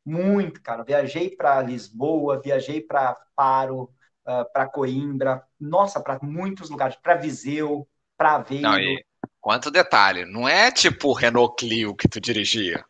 Muito, 0.05 0.61
cara. 0.61 0.83
Viajei 0.83 1.35
para 1.35 1.61
Lisboa, 1.61 2.39
viajei 2.39 2.81
para 2.81 3.17
Faro, 3.35 3.83
uh, 3.83 3.89
ah, 4.25 4.45
para 4.45 4.69
Coimbra, 4.69 5.43
nossa, 5.59 5.99
para 6.01 6.19
muitos 6.21 6.69
lugares, 6.69 6.95
para 6.97 7.15
Viseu, 7.15 7.87
para 8.17 8.39
ver. 8.39 8.61
Não, 8.61 8.77
e 8.79 9.03
quanto 9.39 9.71
detalhe, 9.71 10.25
não 10.25 10.47
é 10.47 10.71
tipo 10.71 11.09
o 11.09 11.13
Renault 11.13 11.55
Clio 11.57 11.95
que 11.95 12.07
tu 12.07 12.19
dirigia. 12.19 12.83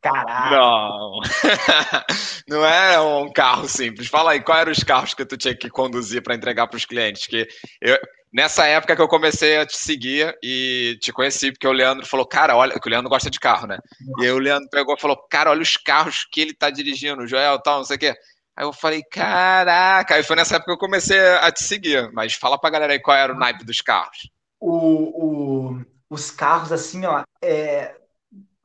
Caralho. 0.00 0.56
Não. 0.56 1.20
não 2.48 2.64
é 2.64 3.00
um 3.00 3.32
carro 3.32 3.68
simples. 3.68 4.08
Fala 4.08 4.32
aí, 4.32 4.40
quais 4.40 4.60
eram 4.60 4.72
os 4.72 4.84
carros 4.84 5.14
que 5.14 5.24
tu 5.24 5.36
tinha 5.36 5.56
que 5.56 5.68
conduzir 5.68 6.22
para 6.22 6.34
entregar 6.34 6.68
para 6.68 6.76
os 6.76 6.84
clientes? 6.84 7.26
Que 7.26 7.48
eu, 7.80 7.98
nessa 8.32 8.66
época 8.66 8.94
que 8.94 9.02
eu 9.02 9.08
comecei 9.08 9.56
a 9.56 9.66
te 9.66 9.76
seguir 9.76 10.32
e 10.42 10.96
te 11.00 11.12
conheci, 11.12 11.50
porque 11.50 11.66
o 11.66 11.72
Leandro 11.72 12.06
falou, 12.06 12.26
cara, 12.26 12.56
olha, 12.56 12.78
que 12.78 12.88
o 12.88 12.90
Leandro 12.90 13.10
gosta 13.10 13.28
de 13.28 13.40
carro, 13.40 13.66
né? 13.66 13.78
E 14.20 14.24
aí 14.24 14.30
o 14.30 14.38
Leandro 14.38 14.68
pegou 14.70 14.94
e 14.94 15.00
falou, 15.00 15.16
cara, 15.28 15.50
olha 15.50 15.62
os 15.62 15.76
carros 15.76 16.24
que 16.30 16.40
ele 16.40 16.54
tá 16.54 16.70
dirigindo, 16.70 17.22
o 17.22 17.26
Joel 17.26 17.60
tal, 17.60 17.78
não 17.78 17.84
sei 17.84 17.96
o 17.96 18.00
quê. 18.00 18.14
Aí 18.56 18.64
eu 18.64 18.72
falei, 18.72 19.02
caraca, 19.10 20.14
aí 20.14 20.22
foi 20.22 20.36
nessa 20.36 20.56
época 20.56 20.70
que 20.70 20.74
eu 20.74 20.78
comecei 20.78 21.18
a 21.18 21.50
te 21.50 21.64
seguir. 21.64 22.12
Mas 22.12 22.34
fala 22.34 22.58
pra 22.58 22.70
galera 22.70 22.92
aí 22.92 23.00
qual 23.00 23.16
era 23.16 23.32
o 23.32 23.38
naipe 23.38 23.64
dos 23.64 23.80
carros 23.80 24.30
o, 24.62 25.72
o, 25.72 25.84
os 26.08 26.30
carros 26.30 26.70
assim, 26.70 27.04
ó, 27.04 27.24
é, 27.42 27.96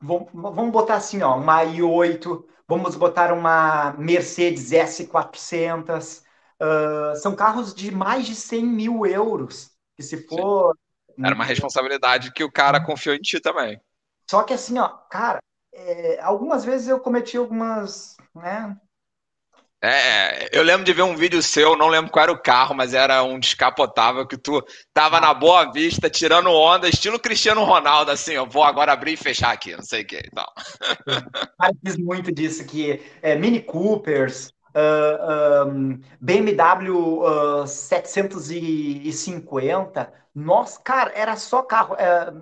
vamos, 0.00 0.28
vamos 0.32 0.70
botar 0.70 0.94
assim, 0.94 1.20
ó, 1.22 1.36
uma 1.36 1.64
i8, 1.64 2.44
vamos 2.68 2.94
botar 2.94 3.32
uma 3.32 3.92
Mercedes 3.98 4.70
S400, 4.70 6.22
uh, 6.60 7.16
são 7.16 7.34
carros 7.34 7.74
de 7.74 7.90
mais 7.90 8.26
de 8.26 8.36
100 8.36 8.64
mil 8.64 9.04
euros, 9.04 9.72
que 9.96 10.02
se 10.04 10.28
for... 10.28 10.72
Sim. 11.16 11.24
Era 11.24 11.34
uma 11.34 11.44
responsabilidade 11.44 12.32
que 12.32 12.44
o 12.44 12.52
cara 12.52 12.80
confiou 12.84 13.12
em 13.12 13.20
ti 13.20 13.40
também. 13.40 13.80
Só 14.30 14.44
que 14.44 14.54
assim, 14.54 14.78
ó, 14.78 14.88
cara, 15.10 15.40
é, 15.72 16.20
algumas 16.20 16.64
vezes 16.64 16.86
eu 16.86 17.00
cometi 17.00 17.36
algumas, 17.36 18.16
né, 18.32 18.78
é, 19.82 20.48
eu 20.52 20.62
lembro 20.62 20.84
de 20.84 20.92
ver 20.92 21.02
um 21.02 21.14
vídeo 21.14 21.40
seu, 21.40 21.76
não 21.76 21.86
lembro 21.86 22.10
qual 22.10 22.24
era 22.24 22.32
o 22.32 22.42
carro, 22.42 22.74
mas 22.74 22.94
era 22.94 23.22
um 23.22 23.38
descapotável 23.38 24.26
que 24.26 24.36
tu 24.36 24.60
tava 24.92 25.20
na 25.20 25.32
boa 25.32 25.70
vista, 25.70 26.10
tirando 26.10 26.50
onda, 26.50 26.88
estilo 26.88 27.18
Cristiano 27.18 27.62
Ronaldo, 27.62 28.10
assim, 28.10 28.32
eu 28.32 28.46
vou 28.46 28.64
agora 28.64 28.92
abrir 28.92 29.12
e 29.12 29.16
fechar 29.16 29.52
aqui, 29.52 29.76
não 29.76 29.82
sei 29.82 30.02
o 30.02 30.06
que 30.06 30.20
então. 30.26 30.46
Cara, 31.58 31.72
diz 31.80 31.96
muito 31.96 32.32
disso, 32.32 32.64
que 32.66 33.00
é, 33.22 33.36
Mini 33.36 33.60
Coopers, 33.60 34.52
uh, 34.78 35.68
um, 35.68 36.00
BMW 36.20 37.22
uh, 37.22 37.66
750, 37.66 40.12
nossa, 40.34 40.78
cara, 40.80 41.10
era 41.14 41.36
só 41.36 41.62
carro. 41.62 41.94
É, 41.96 42.32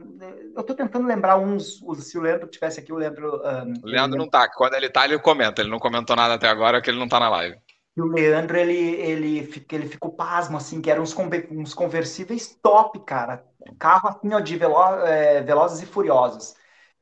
eu 0.54 0.62
tô 0.62 0.74
tentando 0.74 1.06
lembrar 1.06 1.38
uns, 1.38 1.80
se 1.98 2.18
o 2.18 2.20
Leandro 2.20 2.46
tivesse 2.46 2.80
aqui, 2.80 2.92
o 2.92 2.96
Leandro. 2.96 3.36
Um, 3.36 3.72
o 3.82 3.86
Leandro 3.86 4.18
não 4.18 4.28
tá. 4.28 4.46
Quando 4.48 4.74
ele 4.74 4.90
tá, 4.90 5.06
ele 5.06 5.18
comenta. 5.18 5.62
Ele 5.62 5.70
não 5.70 5.78
comentou 5.78 6.14
nada 6.14 6.34
até 6.34 6.48
agora, 6.48 6.82
que 6.82 6.90
ele 6.90 6.98
não 6.98 7.08
tá 7.08 7.18
na 7.18 7.30
live. 7.30 7.56
E 7.96 8.02
o 8.02 8.06
Leandro, 8.06 8.58
ele, 8.58 8.74
ele, 8.74 9.64
ele 9.72 9.88
ficou 9.88 10.12
pasmo, 10.12 10.58
assim, 10.58 10.82
que 10.82 10.90
eram 10.90 11.02
uns, 11.02 11.16
uns 11.50 11.72
conversíveis 11.72 12.54
top, 12.62 13.00
cara. 13.00 13.42
Carro, 13.78 14.08
assim, 14.08 14.34
ó, 14.34 14.40
de 14.40 14.56
velo, 14.56 14.76
é, 15.06 15.40
Velozes 15.42 15.82
e 15.82 15.86
Furiosos. 15.86 16.54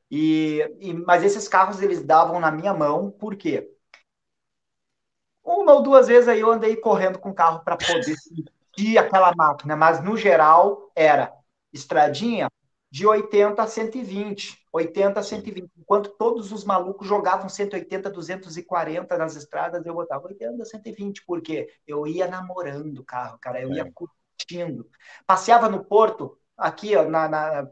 E, 0.09 0.59
e, 0.79 0.93
mas 0.93 1.23
esses 1.23 1.47
carros, 1.47 1.81
eles 1.81 2.03
davam 2.03 2.39
na 2.39 2.51
minha 2.51 2.73
mão, 2.73 3.11
por 3.11 3.35
quê? 3.35 3.69
Uma 5.45 5.73
ou 5.73 5.83
duas 5.83 6.07
vezes 6.07 6.27
aí 6.27 6.39
eu 6.39 6.51
andei 6.51 6.75
correndo 6.75 7.19
com 7.19 7.29
o 7.29 7.33
carro 7.33 7.63
para 7.63 7.77
poder 7.77 8.15
sentir 8.17 8.97
aquela 8.97 9.31
máquina, 9.35 9.75
mas 9.75 10.03
no 10.03 10.17
geral 10.17 10.91
era 10.95 11.31
estradinha 11.71 12.49
de 12.89 13.05
80 13.05 13.61
a 13.61 13.67
120, 13.67 14.65
80 14.73 15.19
a 15.19 15.23
120. 15.23 15.69
Enquanto 15.77 16.09
todos 16.11 16.51
os 16.51 16.63
malucos 16.63 17.07
jogavam 17.07 17.47
180, 17.47 18.09
240 18.09 19.17
nas 19.17 19.35
estradas, 19.35 19.85
eu 19.85 19.93
botava 19.93 20.27
80 20.27 20.63
a 20.63 20.65
120, 20.65 21.23
porque 21.25 21.67
eu 21.85 22.07
ia 22.07 22.27
namorando 22.27 22.97
o 22.99 23.03
carro, 23.03 23.37
cara, 23.39 23.61
eu 23.61 23.71
ia 23.71 23.83
é. 23.83 23.91
curtindo. 23.93 24.89
Passeava 25.27 25.69
no 25.69 25.83
porto, 25.83 26.39
aqui, 26.57 26.95
ó, 26.95 27.07
na, 27.07 27.27
na, 27.27 27.65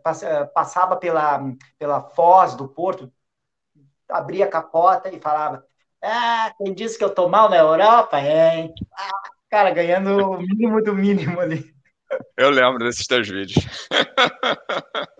passava 0.54 0.96
pela, 0.98 1.42
pela 1.80 2.02
foz 2.10 2.54
do 2.56 2.68
porto, 2.68 3.12
abria 4.08 4.46
a 4.46 4.50
capota 4.50 5.10
e 5.10 5.20
falava 5.20 5.66
ah, 6.04 6.54
quem 6.58 6.74
disse 6.74 6.98
que 6.98 7.04
eu 7.04 7.14
tô 7.14 7.30
mal 7.30 7.50
na 7.50 7.58
Europa, 7.58 8.20
hein? 8.20 8.74
Ah, 8.94 9.30
cara, 9.50 9.72
ganhando 9.72 10.32
o 10.32 10.38
mínimo 10.38 10.84
do 10.84 10.94
mínimo 10.94 11.40
ali. 11.40 11.74
Eu 12.38 12.50
lembro 12.50 12.84
desses 12.84 13.08
teus 13.08 13.28
vídeos. 13.28 13.66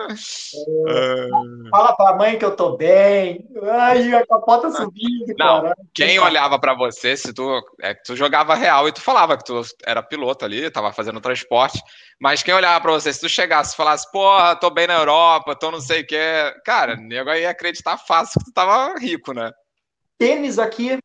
É, 0.06 1.30
fala 1.72 1.96
pra 1.96 2.16
mãe 2.16 2.38
que 2.38 2.46
eu 2.46 2.56
tô 2.56 2.76
bem. 2.76 3.48
Ai, 3.64 4.14
a 4.14 4.26
capota 4.26 4.70
subindo, 4.70 5.34
Não, 5.38 5.62
cara. 5.62 5.76
Quem 5.94 6.20
olhava 6.20 6.60
para 6.60 6.76
você, 6.76 7.16
se 7.16 7.34
tu, 7.34 7.62
é, 7.82 7.94
tu 7.94 8.16
jogava 8.16 8.54
real 8.54 8.88
e 8.88 8.92
tu 8.92 9.02
falava 9.02 9.38
que 9.38 9.46
tu 9.46 9.62
era 9.86 10.04
piloto 10.04 10.44
ali, 10.44 10.70
tava 10.70 10.92
fazendo 10.92 11.22
transporte, 11.22 11.82
mas 12.20 12.44
quem 12.44 12.54
olhava 12.54 12.82
para 12.82 12.92
você, 12.92 13.14
se 13.14 13.22
tu 13.22 13.30
chegasse 13.30 13.74
e 13.74 13.78
falasse, 13.78 14.12
porra, 14.12 14.56
tô 14.56 14.70
bem 14.70 14.88
na 14.88 14.96
Europa, 14.96 15.56
tô 15.56 15.72
não 15.72 15.80
sei 15.80 16.02
o 16.02 16.08
que, 16.08 16.56
cara, 16.66 16.96
nego 16.96 17.32
ia 17.34 17.50
acreditar 17.50 17.98
fácil 17.98 18.40
que 18.40 18.46
tu 18.46 18.54
tava 18.54 19.00
rico, 19.00 19.34
né? 19.34 19.52
Tênis 20.18 20.60
aqui 20.60 20.98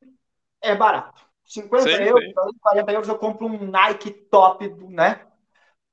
é 0.63 0.75
barato. 0.75 1.23
50 1.45 1.83
sim, 1.83 2.03
euros, 2.03 2.25
sim. 2.25 2.33
40 2.61 2.93
euros 2.93 3.09
eu 3.09 3.19
compro 3.19 3.47
um 3.47 3.71
Nike 3.71 4.11
top, 4.11 4.69
né? 4.91 5.21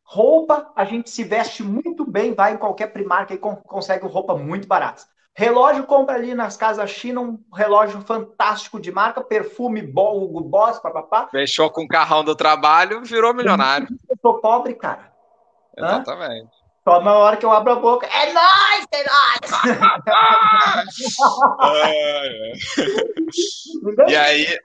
Roupa, 0.03 0.71
a 0.75 0.85
gente 0.85 1.09
se 1.09 1.23
veste 1.23 1.63
muito 1.63 2.05
bem, 2.05 2.33
vai 2.33 2.53
em 2.53 2.57
qualquer 2.57 2.87
Primark 2.87 3.31
e 3.31 3.37
consegue 3.37 4.05
roupa 4.05 4.35
muito 4.35 4.67
barata. 4.67 5.03
Relógio, 5.33 5.85
compra 5.85 6.15
ali 6.15 6.33
nas 6.33 6.55
casas 6.55 6.89
China 6.89 7.21
um 7.21 7.43
relógio 7.53 7.99
fantástico 8.01 8.79
de 8.79 8.91
marca, 8.91 9.21
perfume 9.21 9.81
bom, 9.81 10.23
Hugo 10.23 10.41
Boss, 10.41 10.79
papapá. 10.79 11.27
Fechou 11.29 11.69
com 11.69 11.83
o 11.83 11.87
carrão 11.87 12.23
do 12.23 12.35
trabalho, 12.35 13.01
virou 13.03 13.33
milionário. 13.33 13.87
Eu 14.09 14.17
sou 14.21 14.39
pobre, 14.39 14.75
cara. 14.75 15.11
Exatamente. 15.77 16.45
Hã? 16.45 16.64
Só 16.87 17.01
na 17.01 17.15
hora 17.15 17.35
que 17.35 17.43
eu 17.43 17.51
abro 17.51 17.73
a 17.73 17.77
boca, 17.77 18.05
é 18.05 18.31
nóis, 18.31 18.85
é 18.91 19.03
nóis! 19.03 19.39
é, 21.83 22.51
é. 24.07 24.11
E 24.11 24.15
aí. 24.15 24.59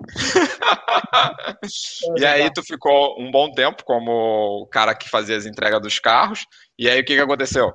e 2.16 2.24
aí 2.24 2.50
tu 2.54 2.62
ficou 2.62 3.20
um 3.20 3.30
bom 3.30 3.52
tempo 3.52 3.84
como 3.84 4.62
o 4.62 4.66
cara 4.66 4.94
que 4.94 5.10
fazia 5.10 5.36
as 5.36 5.44
entregas 5.44 5.82
dos 5.82 5.98
carros. 5.98 6.46
E 6.78 6.88
aí 6.88 7.00
o 7.00 7.04
que, 7.04 7.16
que 7.16 7.20
aconteceu? 7.20 7.70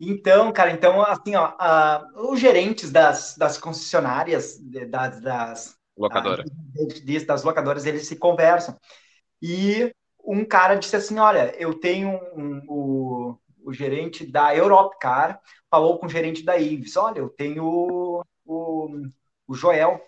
Então, 0.00 0.52
cara, 0.52 0.70
então 0.70 1.02
assim, 1.02 1.34
ó, 1.34 1.48
uh, 1.48 2.30
os 2.30 2.38
gerentes 2.38 2.92
das, 2.92 3.34
das 3.36 3.58
concessionárias, 3.58 4.56
das, 4.88 5.20
das 5.20 5.76
locadoras, 5.96 6.46
das 7.26 7.42
locadoras, 7.42 7.84
eles 7.84 8.06
se 8.06 8.14
conversam. 8.14 8.76
E 9.42 9.92
um 10.28 10.44
cara 10.44 10.74
disse 10.74 10.94
assim: 10.96 11.18
Olha, 11.18 11.54
eu 11.58 11.74
tenho 11.80 12.10
um, 12.10 12.42
um, 12.42 12.64
o, 12.68 13.38
o 13.64 13.72
gerente 13.72 14.26
da 14.26 14.54
Europcar, 14.54 15.40
falou 15.70 15.98
com 15.98 16.06
o 16.06 16.08
gerente 16.08 16.44
da 16.44 16.56
Ives: 16.58 16.96
Olha, 16.96 17.20
eu 17.20 17.30
tenho 17.30 17.64
o, 17.64 18.22
o, 19.46 19.54
Joel 19.54 20.00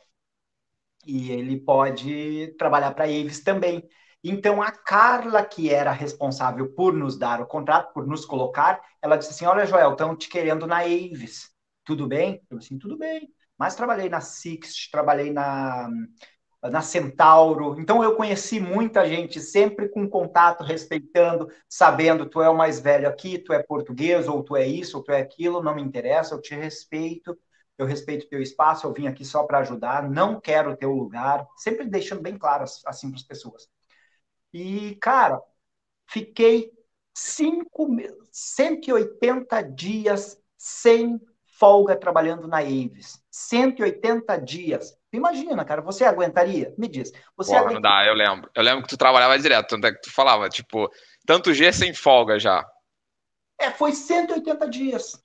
e 1.06 1.30
ele 1.32 1.58
pode 1.58 2.54
trabalhar 2.58 2.92
para 2.92 3.04
a 3.04 3.08
Ives 3.08 3.40
também. 3.42 3.88
Então, 4.22 4.60
a 4.60 4.70
Carla, 4.70 5.42
que 5.44 5.70
era 5.70 5.90
responsável 5.92 6.70
por 6.74 6.92
nos 6.92 7.16
dar 7.18 7.40
o 7.40 7.46
contrato, 7.46 7.92
por 7.94 8.06
nos 8.06 8.26
colocar, 8.26 8.80
ela 9.00 9.16
disse 9.16 9.30
assim: 9.30 9.46
Olha, 9.46 9.66
Joel, 9.66 9.92
estão 9.92 10.14
te 10.16 10.28
querendo 10.28 10.66
na 10.66 10.80
Aves. 10.80 11.50
Tudo 11.84 12.06
bem? 12.06 12.42
Eu 12.50 12.58
assim: 12.58 12.78
Tudo 12.78 12.98
bem. 12.98 13.28
Mas 13.58 13.74
trabalhei 13.74 14.08
na 14.08 14.20
Six, 14.20 14.88
trabalhei 14.90 15.32
na 15.32 15.88
na 16.62 16.82
Centauro. 16.82 17.78
Então 17.80 18.02
eu 18.04 18.16
conheci 18.16 18.60
muita 18.60 19.06
gente, 19.08 19.40
sempre 19.40 19.88
com 19.88 20.08
contato, 20.08 20.62
respeitando, 20.62 21.48
sabendo, 21.68 22.26
tu 22.26 22.42
é 22.42 22.50
o 22.50 22.56
mais 22.56 22.80
velho 22.80 23.08
aqui, 23.08 23.38
tu 23.38 23.52
é 23.52 23.62
português, 23.62 24.28
ou 24.28 24.42
tu 24.42 24.56
é 24.56 24.66
isso, 24.66 24.98
ou 24.98 25.02
tu 25.04 25.12
é 25.12 25.20
aquilo, 25.20 25.62
não 25.62 25.74
me 25.74 25.82
interessa, 25.82 26.34
eu 26.34 26.40
te 26.40 26.54
respeito, 26.54 27.38
eu 27.78 27.86
respeito 27.86 28.28
teu 28.28 28.42
espaço, 28.42 28.86
eu 28.86 28.92
vim 28.92 29.06
aqui 29.06 29.24
só 29.24 29.44
para 29.44 29.58
ajudar, 29.60 30.08
não 30.10 30.40
quero 30.40 30.76
teu 30.76 30.92
lugar, 30.92 31.46
sempre 31.56 31.86
deixando 31.86 32.20
bem 32.22 32.36
claro 32.36 32.64
assim 32.86 33.08
para 33.10 33.16
as 33.18 33.22
pessoas. 33.24 33.68
E, 34.52 34.96
cara, 34.96 35.40
fiquei 36.08 36.72
cinco, 37.14 37.88
180 38.32 39.62
dias 39.62 40.40
sem 40.58 41.20
folga 41.58 41.96
trabalhando 41.96 42.48
na 42.48 42.58
Aves. 42.58 43.19
180 43.30 44.36
dias. 44.38 44.96
Imagina, 45.12 45.64
cara, 45.64 45.80
você 45.80 46.04
aguentaria? 46.04 46.74
Me 46.76 46.88
diz. 46.88 47.12
Você 47.36 47.52
Porra, 47.56 47.72
não 47.72 47.80
dá, 47.80 48.04
eu 48.06 48.14
lembro. 48.14 48.50
Eu 48.54 48.62
lembro 48.62 48.82
que 48.82 48.88
tu 48.88 48.96
trabalhava 48.96 49.38
direto, 49.38 49.68
tanto 49.68 49.86
é 49.86 49.92
que 49.92 50.02
tu 50.02 50.12
falava, 50.12 50.48
tipo, 50.48 50.90
tanto 51.26 51.54
G 51.54 51.72
sem 51.72 51.94
folga 51.94 52.38
já. 52.38 52.66
É, 53.58 53.70
foi 53.70 53.92
180 53.92 54.68
dias. 54.68 55.22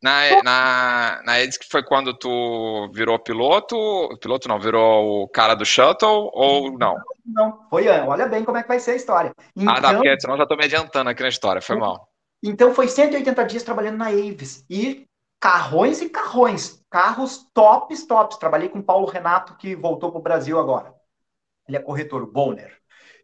Na, 0.00 0.42
na, 0.44 1.22
na 1.24 1.40
Edis 1.40 1.58
que 1.58 1.68
foi 1.68 1.82
quando 1.82 2.14
tu 2.14 2.88
virou 2.92 3.18
piloto, 3.18 3.76
piloto 4.20 4.48
não, 4.48 4.60
virou 4.60 5.24
o 5.24 5.28
cara 5.28 5.54
do 5.54 5.64
shuttle 5.64 6.30
ou 6.32 6.78
não? 6.78 6.94
Não, 7.26 7.66
foi, 7.68 7.88
olha 7.88 8.28
bem 8.28 8.44
como 8.44 8.58
é 8.58 8.62
que 8.62 8.68
vai 8.68 8.78
ser 8.78 8.92
a 8.92 8.96
história. 8.96 9.32
Então, 9.56 9.74
ah, 9.74 9.80
tá, 9.80 9.94
porque 9.94 10.20
senão 10.20 10.36
já 10.36 10.46
tô 10.46 10.56
me 10.56 10.64
adiantando 10.64 11.10
aqui 11.10 11.22
na 11.22 11.28
história, 11.28 11.60
foi 11.60 11.76
mal. 11.76 12.08
Então 12.42 12.72
foi 12.72 12.86
180 12.86 13.44
dias 13.44 13.64
trabalhando 13.64 13.98
na 13.98 14.06
Aves 14.06 14.64
e 14.70 15.04
carrões 15.40 16.00
e 16.00 16.08
carrões, 16.08 16.84
carros 16.90 17.48
tops, 17.52 18.06
tops. 18.06 18.36
Trabalhei 18.38 18.68
com 18.68 18.82
Paulo 18.82 19.06
Renato, 19.06 19.56
que 19.56 19.74
voltou 19.74 20.10
para 20.10 20.18
o 20.18 20.22
Brasil 20.22 20.58
agora. 20.58 20.94
Ele 21.66 21.76
é 21.76 21.82
corretor 21.82 22.26
Bonner. 22.26 22.76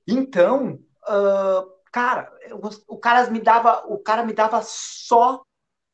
Então, 0.06 0.78
uh, 1.08 1.72
cara, 1.90 2.32
o 2.86 2.98
cara 2.98 3.30
me 3.30 3.40
dava, 3.40 3.84
o 3.86 3.98
cara 3.98 4.24
me 4.24 4.32
dava 4.32 4.62
só 4.62 5.42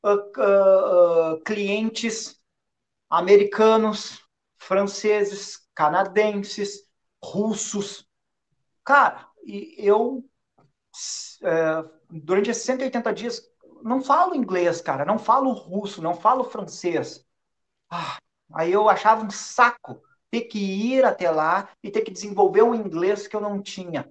uh, 0.05 1.35
uh, 1.35 1.41
clientes 1.45 2.41
americanos, 3.09 4.21
franceses, 4.59 5.67
canadenses, 5.75 6.89
russos. 7.23 8.07
Cara, 8.85 9.29
e 9.45 9.75
eu 9.79 10.25
eh, 11.43 11.85
durante 12.11 12.51
esses 12.51 12.65
180 12.65 13.13
dias 13.13 13.43
não 13.83 14.03
falo 14.03 14.35
inglês, 14.35 14.81
cara, 14.81 15.05
não 15.05 15.19
falo 15.19 15.53
russo, 15.53 16.03
não 16.03 16.15
falo 16.15 16.45
francês. 16.45 17.25
Ah, 17.91 18.19
aí 18.55 18.73
eu 18.73 18.89
achava 18.89 19.25
um 19.25 19.31
saco 19.31 20.01
ter 20.31 20.43
que 20.43 20.59
ir 20.59 21.05
até 21.05 21.31
lá 21.31 21.69
e 21.83 21.91
ter 21.91 22.03
que 22.03 22.11
desenvolver 22.11 22.63
um 22.63 22.75
inglês 22.75 23.27
que 23.27 23.35
eu 23.35 23.41
não 23.41 23.61
tinha. 23.61 24.11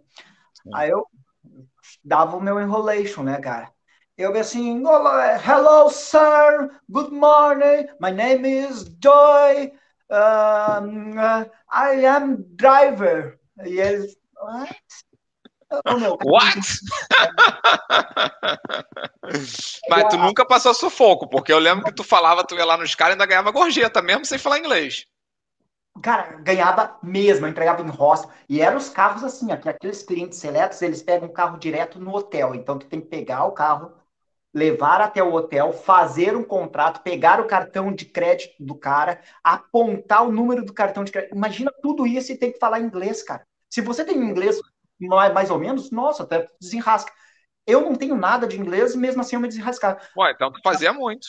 Sim. 0.62 0.70
Aí 0.74 0.90
eu 0.90 1.06
dava 2.04 2.36
o 2.36 2.42
meu 2.42 2.60
enrolation, 2.60 3.24
né, 3.24 3.40
cara? 3.40 3.72
Eu 4.18 4.38
assim, 4.38 4.84
hello, 5.48 5.90
sir, 5.90 6.70
good 6.90 7.10
morning, 7.12 7.88
my 8.02 8.12
name 8.12 8.46
is 8.46 8.84
Joy, 9.02 9.72
um, 10.10 11.18
uh, 11.18 11.50
I 11.72 12.06
am 12.06 12.44
driver. 12.58 13.40
E 13.66 13.80
eles, 13.80 14.18
what? 14.36 14.76
What? 16.26 16.60
Mas 19.90 20.04
tu 20.10 20.18
nunca 20.18 20.46
passou 20.46 20.74
sufoco, 20.74 21.30
porque 21.30 21.54
eu 21.54 21.60
lembro 21.60 21.86
que 21.86 21.94
tu 21.94 22.04
falava, 22.04 22.44
tu 22.44 22.56
ia 22.56 22.66
lá 22.66 22.78
nos 22.78 22.96
caras 22.96 23.12
e 23.12 23.14
ainda 23.14 23.26
ganhava 23.26 23.52
gorjeta, 23.52 24.02
mesmo 24.02 24.26
sem 24.26 24.38
falar 24.38 24.60
inglês. 24.60 25.06
Cara, 26.02 26.38
ganhava 26.42 26.98
mesmo, 27.04 27.46
eu 27.46 27.50
entregava 27.50 27.82
em 27.82 27.90
hostel. 27.90 28.32
E 28.48 28.62
eram 28.62 28.78
os 28.78 28.90
carros 28.90 29.24
assim, 29.24 29.52
aqui, 29.52 29.68
aqueles 29.68 30.02
clientes 30.02 30.40
seletos, 30.40 30.82
eles 30.82 31.04
pegam 31.04 31.28
o 31.28 31.34
carro 31.34 31.58
direto 31.58 32.00
no 32.00 32.16
hotel. 32.16 32.56
Então 32.56 32.80
tu 32.80 32.88
tem 32.88 33.02
que 33.02 33.08
pegar 33.08 33.44
o 33.46 33.52
carro, 33.52 33.92
levar 34.54 35.02
até 35.02 35.22
o 35.22 35.34
hotel, 35.34 35.74
fazer 35.74 36.38
um 36.38 36.44
contrato, 36.44 37.04
pegar 37.04 37.42
o 37.42 37.48
cartão 37.48 37.94
de 37.94 38.06
crédito 38.06 38.56
do 38.60 38.76
cara, 38.76 39.20
apontar 39.44 40.26
o 40.26 40.32
número 40.32 40.64
do 40.64 40.74
cartão 40.74 41.04
de 41.04 41.12
crédito. 41.12 41.36
Imagina 41.36 41.72
tudo 41.82 42.08
isso 42.08 42.32
e 42.32 42.38
tem 42.38 42.52
que 42.52 42.60
falar 42.60 42.80
inglês, 42.80 43.22
cara. 43.22 43.46
Se 43.70 43.82
você 43.82 44.06
tem 44.06 44.18
inglês 44.18 44.60
mais 45.00 45.50
ou 45.50 45.60
menos, 45.60 45.92
nossa, 45.92 46.24
até 46.24 46.50
desenrasca. 46.60 47.12
Eu 47.66 47.82
não 47.82 47.96
tenho 47.96 48.16
nada 48.16 48.48
de 48.48 48.60
inglês, 48.60 48.96
mesmo 48.96 49.22
assim 49.22 49.36
eu 49.36 49.40
me 49.40 49.48
desenrascar. 49.48 50.10
Ué, 50.18 50.32
então 50.32 50.52
tu 50.52 50.60
fazia 50.64 50.92
muito. 50.92 51.28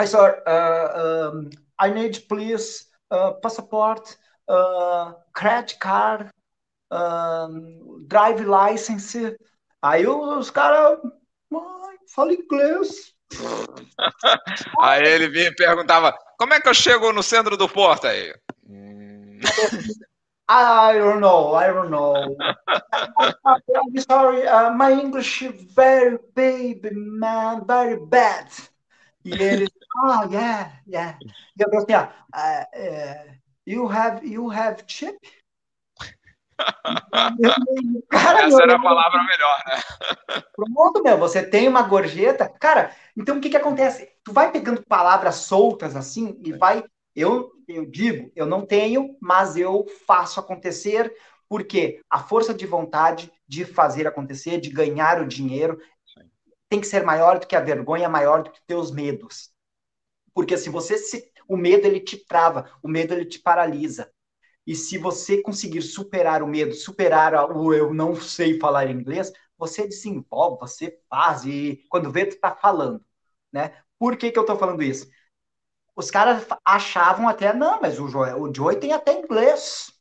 I 0.00 0.06
sir, 0.06 0.42
uh, 0.46 1.36
um, 1.36 1.50
I 1.78 1.90
need 1.90 2.20
please 2.22 2.86
uh, 3.12 3.38
passport, 3.40 4.16
uh, 4.48 5.14
credit 5.34 5.78
card, 5.78 6.30
uh, 6.90 8.00
drive 8.06 8.42
license. 8.44 9.36
Aí 9.82 10.06
os 10.06 10.50
caras, 10.50 10.98
fala 12.14 12.32
inglês. 12.32 13.14
aí 14.80 15.06
ele 15.06 15.28
vinha 15.28 15.48
e 15.48 15.54
perguntava, 15.54 16.16
como 16.38 16.54
é 16.54 16.60
que 16.60 16.68
eu 16.68 16.74
chego 16.74 17.12
no 17.12 17.22
centro 17.22 17.56
do 17.56 17.68
porto 17.68 18.06
aí? 18.06 18.34
I 20.50 20.98
don't 20.98 21.20
know. 21.20 21.54
I 21.54 21.68
don't 21.68 21.90
know. 21.92 22.34
I'm 23.78 23.96
sorry. 24.00 24.46
Uh, 24.48 24.72
my 24.74 24.90
English 24.90 25.42
is 25.42 25.62
very 25.62 26.18
baby, 26.34 26.90
man. 26.90 27.64
Very 27.66 27.96
bad. 28.04 28.50
E 29.24 29.30
ele, 29.30 29.68
ah, 30.02 30.24
oh, 30.24 30.32
yeah, 30.32 30.72
yeah. 30.88 31.18
E 31.22 31.62
eu 31.62 31.78
assim, 31.78 31.92
ah, 31.92 32.66
uh, 32.74 33.32
you 33.64 33.86
have, 33.86 34.26
you 34.26 34.50
have 34.50 34.82
chip? 34.88 35.16
Cara, 38.10 38.46
Essa 38.46 38.62
era 38.62 38.76
a 38.76 38.82
palavra 38.82 39.22
melhor, 39.22 39.62
né? 39.66 40.42
Pronto, 40.56 41.02
meu, 41.02 41.16
você 41.16 41.44
tem 41.48 41.68
uma 41.68 41.82
gorjeta. 41.82 42.48
Cara, 42.60 42.94
então 43.16 43.38
o 43.38 43.40
que 43.40 43.50
que 43.50 43.56
acontece? 43.56 44.10
Tu 44.24 44.32
vai 44.32 44.50
pegando 44.50 44.84
palavras 44.84 45.36
soltas 45.36 45.94
assim 45.94 46.40
e 46.44 46.52
vai 46.52 46.82
eu, 47.14 47.50
eu 47.68 47.86
digo, 47.86 48.30
eu 48.34 48.46
não 48.46 48.64
tenho, 48.66 49.16
mas 49.20 49.56
eu 49.56 49.86
faço 50.06 50.40
acontecer, 50.40 51.12
porque 51.48 52.00
a 52.08 52.20
força 52.22 52.54
de 52.54 52.66
vontade 52.66 53.32
de 53.46 53.64
fazer 53.64 54.06
acontecer, 54.06 54.60
de 54.60 54.70
ganhar 54.70 55.20
o 55.20 55.26
dinheiro, 55.28 55.78
tem 56.68 56.80
que 56.80 56.86
ser 56.86 57.04
maior 57.04 57.38
do 57.38 57.46
que 57.46 57.56
a 57.56 57.60
vergonha, 57.60 58.08
maior 58.08 58.42
do 58.42 58.50
que 58.52 58.60
teus 58.66 58.90
medos. 58.90 59.50
Porque 60.34 60.56
se 60.56 60.70
você 60.70 60.98
se. 60.98 61.30
O 61.48 61.56
medo 61.56 61.86
ele 61.86 62.00
te 62.00 62.16
trava, 62.26 62.70
o 62.82 62.88
medo 62.88 63.14
ele 63.14 63.24
te 63.26 63.38
paralisa. 63.40 64.10
E 64.66 64.74
se 64.76 64.98
você 64.98 65.42
conseguir 65.42 65.82
superar 65.82 66.42
o 66.42 66.46
medo, 66.48 66.74
superar 66.74 67.34
o 67.56 67.74
eu 67.74 67.94
não 67.94 68.14
sei 68.16 68.58
falar 68.60 68.90
inglês, 68.90 69.32
você 69.58 69.86
desenvolve, 69.88 70.58
você 70.60 70.98
faz, 71.08 71.44
e 71.44 71.84
quando 71.90 72.10
vê, 72.12 72.26
tu 72.26 72.38
tá 72.40 72.54
falando. 72.56 73.04
Né? 73.52 73.74
Por 73.98 74.16
que, 74.16 74.30
que 74.32 74.38
eu 74.38 74.46
tô 74.46 74.56
falando 74.56 74.82
isso? 74.82 75.08
Os 76.00 76.10
caras 76.10 76.46
achavam 76.64 77.28
até, 77.28 77.52
não, 77.52 77.80
mas 77.80 78.00
o 78.00 78.08
Joey, 78.08 78.32
o 78.32 78.52
Joey 78.52 78.76
tem 78.76 78.92
até 78.92 79.12
inglês. 79.12 79.92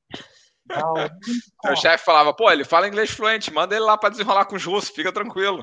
Então, 0.65 0.93
Meu 1.63 1.75
chefe 1.75 2.05
falava, 2.05 2.33
pô, 2.33 2.49
ele 2.49 2.63
fala 2.63 2.87
inglês 2.87 3.11
fluente, 3.11 3.53
manda 3.53 3.75
ele 3.75 3.83
lá 3.83 3.97
para 3.97 4.09
desenrolar 4.09 4.45
com 4.45 4.55
os 4.55 4.65
russos, 4.65 4.89
fica 4.89 5.11
tranquilo. 5.11 5.61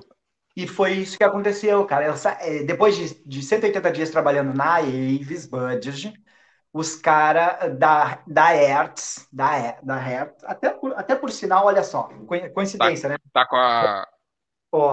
E 0.55 0.67
foi 0.67 0.93
isso 0.93 1.17
que 1.17 1.25
aconteceu, 1.25 1.85
cara. 1.87 2.07
Eu, 2.07 2.15
é, 2.41 2.63
depois 2.65 2.97
de, 2.97 3.23
de 3.27 3.43
180 3.43 3.91
dias 3.93 4.11
trabalhando 4.11 4.55
na 4.55 4.77
Avis 4.77 5.47
Budget, 5.47 6.13
os 6.73 6.97
caras 6.97 7.79
da, 7.79 8.23
da 8.27 8.49
Hertz, 8.49 9.27
da, 9.33 9.73
da 9.83 9.97
Hertz, 9.97 10.45
até 10.45 10.71
por, 10.71 10.93
até 10.95 11.15
por 11.15 11.31
sinal, 11.31 11.67
olha 11.67 11.83
só, 11.83 12.11
coincidência, 12.55 13.09
tá, 13.09 13.15
né? 13.15 13.19
Tá 13.33 13.47
com 13.47 13.57
a. 13.57 14.07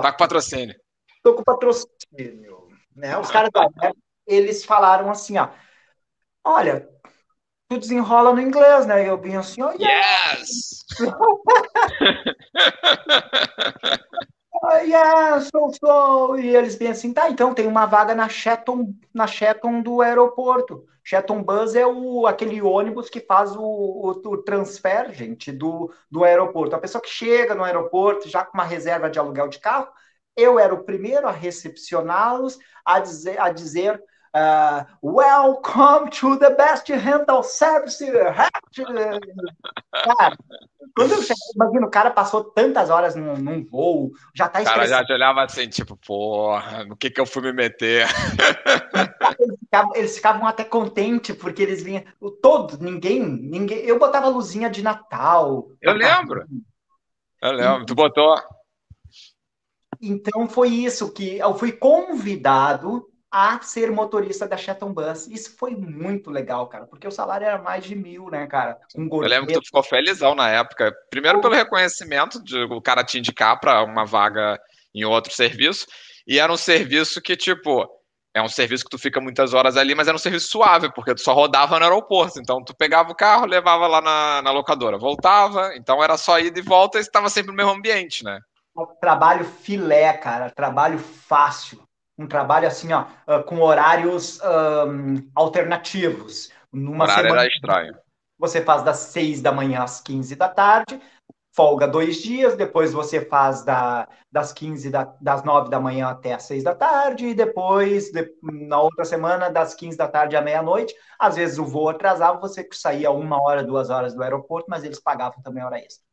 Tá 0.02 0.12
com 0.12 0.18
patrocínio. 0.18 0.76
Tô 1.22 1.34
com 1.34 1.44
patrocínio. 1.44 2.68
Né? 2.96 3.18
Os 3.18 3.32
caras 3.32 3.50
da 3.54 3.68
Hertz 3.82 4.03
eles 4.26 4.64
falaram 4.66 5.10
assim, 5.10 5.38
ó, 5.38 5.50
olha, 6.44 6.88
tu 7.70 7.78
desenrola 7.78 8.34
no 8.34 8.42
inglês, 8.42 8.86
né? 8.86 9.04
E 9.04 9.08
eu 9.08 9.18
bem 9.18 9.36
assim, 9.38 9.62
oh, 9.62 9.72
yes! 9.72 10.86
oh, 14.62 14.78
yes, 14.78 15.50
so, 15.50 15.72
so. 15.80 16.38
E 16.38 16.56
eles 16.56 16.76
bem 16.76 16.90
assim, 16.90 17.14
tá, 17.14 17.30
então 17.30 17.54
tem 17.54 17.68
uma 17.68 17.86
vaga 17.86 18.16
na 18.16 18.30
Shetton, 18.30 18.94
na 19.14 19.28
Shetton 19.28 19.82
do 19.82 20.02
aeroporto. 20.02 20.86
Shetton 21.04 21.44
Bus 21.44 21.76
é 21.76 21.86
o, 21.86 22.26
aquele 22.26 22.62
ônibus 22.62 23.10
que 23.10 23.20
faz 23.20 23.54
o, 23.56 23.62
o, 23.62 24.10
o, 24.12 24.38
transfer, 24.44 25.12
gente, 25.12 25.52
do, 25.52 25.94
do 26.10 26.24
aeroporto. 26.24 26.76
A 26.76 26.80
pessoa 26.80 27.02
que 27.02 27.10
chega 27.10 27.54
no 27.54 27.64
aeroporto 27.64 28.30
já 28.30 28.46
com 28.46 28.58
uma 28.58 28.64
reserva 28.64 29.10
de 29.10 29.20
aluguel 29.20 29.50
de 29.50 29.60
carro, 29.60 29.90
eu 30.36 30.58
era 30.58 30.74
o 30.74 30.84
primeiro 30.84 31.28
a 31.28 31.32
recepcioná-los, 31.32 32.58
a 32.86 33.00
dizer, 33.00 33.40
a 33.40 33.52
dizer 33.52 34.02
Uh, 34.36 34.84
welcome 35.04 36.10
to 36.10 36.36
the 36.40 36.50
best 36.56 36.90
rental 36.90 37.44
service. 37.44 38.04
Cara, 39.94 40.36
quando 40.96 41.12
eu 41.12 41.22
cheguei, 41.22 41.54
imagina, 41.56 41.86
o 41.86 41.92
cara 41.92 42.10
passou 42.10 42.44
tantas 42.44 42.90
horas 42.90 43.16
num, 43.16 43.38
num 43.38 43.64
voo, 43.64 44.12
já 44.34 44.50
tá 44.50 44.64
estressado. 44.64 44.88
O 44.88 44.90
cara 44.90 45.06
já 45.08 45.14
olhava 45.14 45.44
assim, 45.44 45.68
tipo, 45.70 45.96
porra, 45.96 46.84
no 46.84 46.98
que 46.98 47.12
que 47.12 47.22
eu 47.22 47.28
fui 47.28 47.44
me 47.44 47.54
meter? 47.54 48.08
Eles 49.40 49.60
ficavam, 49.60 49.96
eles 49.96 50.16
ficavam 50.16 50.48
até 50.48 50.64
contentes, 50.64 51.36
porque 51.36 51.62
eles 51.62 51.82
vinham, 51.82 52.04
todos, 52.42 52.80
ninguém, 52.80 53.20
ninguém, 53.24 53.80
eu 53.80 53.98
botava 53.98 54.30
luzinha 54.30 54.70
de 54.70 54.82
Natal. 54.84 55.70
Eu 55.82 55.94
lembro. 55.94 56.46
Eu 57.42 57.52
lembro, 57.52 57.86
tu 57.86 57.96
botou. 57.96 58.36
Então 60.02 60.48
foi 60.48 60.70
isso 60.70 61.12
que 61.12 61.38
eu 61.38 61.56
fui 61.56 61.72
convidado 61.72 63.13
a 63.34 63.60
ser 63.64 63.90
motorista 63.90 64.48
da 64.48 64.56
Shetton 64.56 64.94
Bus. 64.94 65.26
Isso 65.26 65.58
foi 65.58 65.76
muito 65.76 66.30
legal, 66.30 66.68
cara, 66.68 66.86
porque 66.86 67.08
o 67.08 67.12
salário 67.12 67.48
era 67.48 67.58
mais 67.58 67.84
de 67.84 67.96
mil, 67.96 68.30
né, 68.30 68.46
cara? 68.46 68.78
Um 68.96 69.10
Eu 69.12 69.28
lembro 69.28 69.48
que 69.48 69.60
tu 69.60 69.66
ficou 69.66 69.82
felizão 69.82 70.36
na 70.36 70.52
época. 70.52 70.94
Primeiro 71.10 71.42
pelo 71.42 71.56
reconhecimento 71.56 72.42
de 72.44 72.64
o 72.66 72.80
cara 72.80 73.04
te 73.04 73.18
indicar 73.18 73.60
para 73.60 73.84
uma 73.84 74.06
vaga 74.06 74.62
em 74.94 75.04
outro 75.04 75.34
serviço. 75.34 75.88
E 76.28 76.38
era 76.38 76.54
um 76.54 76.58
serviço 76.58 77.20
que, 77.20 77.36
tipo, 77.36 77.90
é 78.36 78.42
um 78.42 78.48
serviço 78.48 78.84
que 78.84 78.92
tu 78.92 79.00
fica 79.00 79.20
muitas 79.20 79.56
horas 79.56 79.78
ali, 79.78 79.96
mas 79.96 80.08
era 80.08 80.16
um 80.16 80.20
serviço 80.20 80.50
suave, 80.50 80.94
porque 80.94 81.16
tu 81.16 81.22
só 81.22 81.34
rodava 81.34 81.80
no 81.80 81.86
aeroporto. 81.86 82.40
Então 82.40 82.64
tu 82.64 82.76
pegava 82.76 83.12
o 83.12 83.16
carro, 83.16 83.48
levava 83.48 83.88
lá 83.88 84.00
na, 84.00 84.44
na 84.44 84.52
locadora, 84.52 85.00
voltava, 85.00 85.76
então 85.76 86.04
era 86.04 86.18
só 86.18 86.40
ida 86.40 86.60
e 86.60 86.62
volta 86.62 87.00
e 87.00 87.02
estava 87.02 87.30
sempre 87.30 87.50
no 87.50 87.58
mesmo 87.58 87.72
ambiente, 87.72 88.24
né? 88.24 88.40
Trabalho 89.02 89.44
filé, 89.44 90.14
cara, 90.14 90.52
trabalho 90.52 91.00
fácil 91.00 91.84
um 92.18 92.28
trabalho 92.28 92.68
assim, 92.68 92.94
ó, 92.94 93.06
ah, 93.28 93.44
com 93.44 93.60
horários 93.62 94.40
um, 94.42 95.30
alternativos. 95.34 96.52
Numa 96.72 97.06
horário 97.06 97.24
semana, 97.24 97.42
era 97.42 97.52
estranho. 97.52 97.96
Você 98.38 98.62
faz 98.62 98.84
das 98.84 98.98
6 98.98 99.42
da 99.42 99.52
manhã 99.52 99.84
às 99.84 100.02
15 100.02 100.36
da 100.36 100.50
tarde, 100.50 101.00
folga 101.56 101.88
dois 101.88 102.18
dias, 102.18 102.56
depois 102.56 102.92
você 102.92 103.24
faz 103.24 103.64
da, 103.64 104.08
das 104.32 104.52
15 104.52 104.90
da, 104.90 105.16
das 105.22 105.44
9 105.44 105.70
da 105.70 105.80
manhã 105.80 106.08
até 106.08 106.34
as 106.34 106.44
6 106.44 106.64
da 106.64 106.74
tarde, 106.74 107.28
e 107.28 107.34
depois, 107.34 108.12
de, 108.12 108.28
na 108.42 108.82
outra 108.82 109.06
semana, 109.06 109.50
das 109.50 109.76
15 109.76 109.96
da 109.96 110.08
tarde 110.08 110.36
à 110.36 110.42
meia-noite. 110.42 110.96
Às 111.20 111.36
vezes 111.36 111.60
o 111.60 111.66
voo 111.66 111.90
atrasava, 111.90 112.40
você 112.40 112.68
saía 112.74 113.12
uma 113.12 113.42
hora, 113.42 113.64
duas 113.64 113.90
horas 113.90 114.16
do 114.16 114.24
aeroporto, 114.24 114.68
mas 114.70 114.84
eles 114.84 115.00
pagavam 115.00 115.42
também 115.44 115.64
hora 115.64 115.78
extra. 115.78 116.04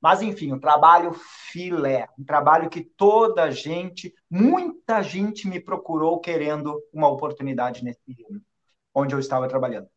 Mas, 0.00 0.22
enfim, 0.22 0.52
um 0.52 0.58
trabalho 0.58 1.12
filé, 1.50 2.08
um 2.18 2.24
trabalho 2.24 2.68
que 2.68 2.82
toda 2.82 3.50
gente, 3.50 4.14
muita 4.30 5.02
gente 5.02 5.48
me 5.48 5.60
procurou 5.60 6.20
querendo 6.20 6.80
uma 6.92 7.08
oportunidade 7.08 7.84
nesse 7.84 8.00
onde 8.94 9.14
eu 9.14 9.18
estava 9.18 9.48
trabalhando. 9.48 9.88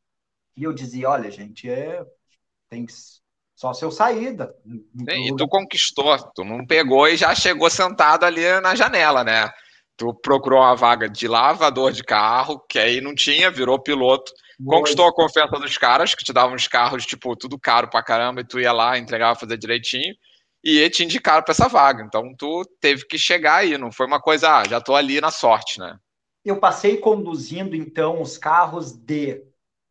E 0.56 0.64
eu 0.64 0.74
dizia, 0.74 1.10
olha, 1.10 1.32
gente, 1.32 1.70
é, 1.70 2.06
tem 2.70 2.86
só 3.56 3.74
seu 3.74 3.92
saída. 3.92 4.54
Sim, 4.66 5.28
e 5.28 5.36
tu 5.36 5.48
conquistou, 5.48 6.18
tu 6.34 6.44
não 6.44 6.66
pegou 6.66 7.08
e 7.08 7.16
já 7.16 7.34
chegou 7.34 7.70
sentado 7.70 8.26
ali 8.26 8.60
na 8.62 8.76
janela, 8.76 9.24
né? 9.24 9.50
Tu 9.96 10.14
procurou 10.22 10.60
uma 10.60 10.76
vaga 10.76 11.10
de 11.10 11.28
lavador 11.28 11.92
de 11.92 12.04
carro, 12.04 12.60
que 12.70 12.80
aí 12.80 13.02
não 13.02 13.14
tinha, 13.14 13.52
virou 13.52 13.80
piloto 13.80 14.32
Conquistou 14.66 15.08
a 15.08 15.14
confiança 15.14 15.58
dos 15.58 15.78
caras, 15.78 16.14
que 16.14 16.26
te 16.26 16.34
davam 16.34 16.56
os 16.56 16.68
carros, 16.68 17.06
tipo, 17.06 17.36
tudo 17.36 17.58
caro 17.58 17.90
pra 17.90 18.04
caramba, 18.04 18.42
e 18.42 18.48
tu 18.48 18.60
ia 18.60 18.74
lá, 18.74 18.98
entregava, 18.98 19.40
fazer 19.40 19.58
direitinho, 19.58 20.14
e 20.64 20.90
te 20.90 21.04
indicaram 21.04 21.44
pra 21.44 21.54
essa 21.54 21.70
vaga. 21.70 22.04
Então, 22.04 22.34
tu 22.38 22.64
teve 22.82 23.06
que 23.08 23.18
chegar 23.18 23.58
aí, 23.58 23.78
não 23.78 23.92
foi 23.92 24.06
uma 24.06 24.20
coisa, 24.20 24.58
ah, 24.58 24.68
já 24.68 24.82
tô 24.82 24.96
ali 24.96 25.22
na 25.22 25.32
sorte, 25.32 25.80
né? 25.80 25.98
Eu 26.44 26.60
passei 26.60 26.98
conduzindo, 26.98 27.76
então, 27.76 28.22
os 28.22 28.38
carros 28.38 28.92
de 28.92 29.42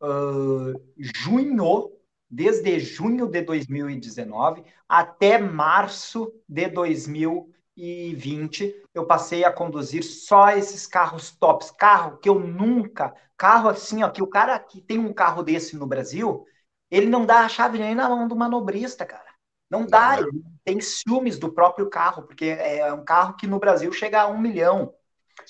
uh, 0.01 0.79
junho, 0.97 1.91
desde 2.29 2.79
junho 2.79 3.27
de 3.27 3.41
2019 3.41 4.63
até 4.87 5.39
março 5.39 6.31
de 6.47 6.69
2020, 6.69 8.83
eu 8.93 9.05
passei 9.05 9.43
a 9.43 9.51
conduzir 9.51 10.03
só 10.03 10.51
esses 10.51 10.85
carros 10.85 11.31
tops, 11.31 11.71
carro 11.71 12.17
que 12.17 12.29
eu 12.29 12.39
nunca 12.39 13.15
Carro 13.39 13.69
assim, 13.69 14.03
ó, 14.03 14.09
que 14.09 14.21
o 14.21 14.27
cara 14.27 14.59
que 14.59 14.81
tem 14.81 14.99
um 14.99 15.13
carro 15.13 15.41
desse 15.41 15.77
no 15.77 15.87
Brasil, 15.87 16.45
ele 16.91 17.05
não 17.05 17.25
dá 17.25 17.39
a 17.39 17.49
chave 17.49 17.79
nem 17.79 17.95
na 17.95 18.09
mão 18.09 18.27
do 18.27 18.35
manobrista, 18.35 19.05
cara. 19.05 19.29
Não 19.69 19.85
dá, 19.85 20.19
ele 20.19 20.43
tem 20.65 20.81
ciúmes 20.81 21.39
do 21.39 21.49
próprio 21.49 21.89
carro, 21.89 22.23
porque 22.23 22.45
é 22.45 22.91
um 22.91 23.05
carro 23.05 23.37
que 23.37 23.47
no 23.47 23.57
Brasil 23.57 23.93
chega 23.93 24.23
a 24.23 24.27
um 24.27 24.37
milhão. 24.37 24.93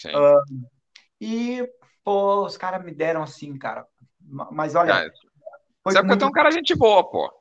Uh, 0.06 0.68
e, 1.20 1.68
pô, 2.04 2.46
os 2.46 2.58
caras 2.58 2.86
me 2.86 2.94
deram 2.94 3.24
assim, 3.24 3.58
cara. 3.58 3.88
Mas 4.52 4.76
olha. 4.76 4.92
É, 4.92 5.10
sabe 5.92 6.08
muito... 6.08 6.08
que 6.08 6.14
eu 6.14 6.18
tenho 6.20 6.30
um 6.30 6.34
cara 6.34 6.52
gente 6.52 6.76
boa, 6.76 7.10
pô. 7.10 7.34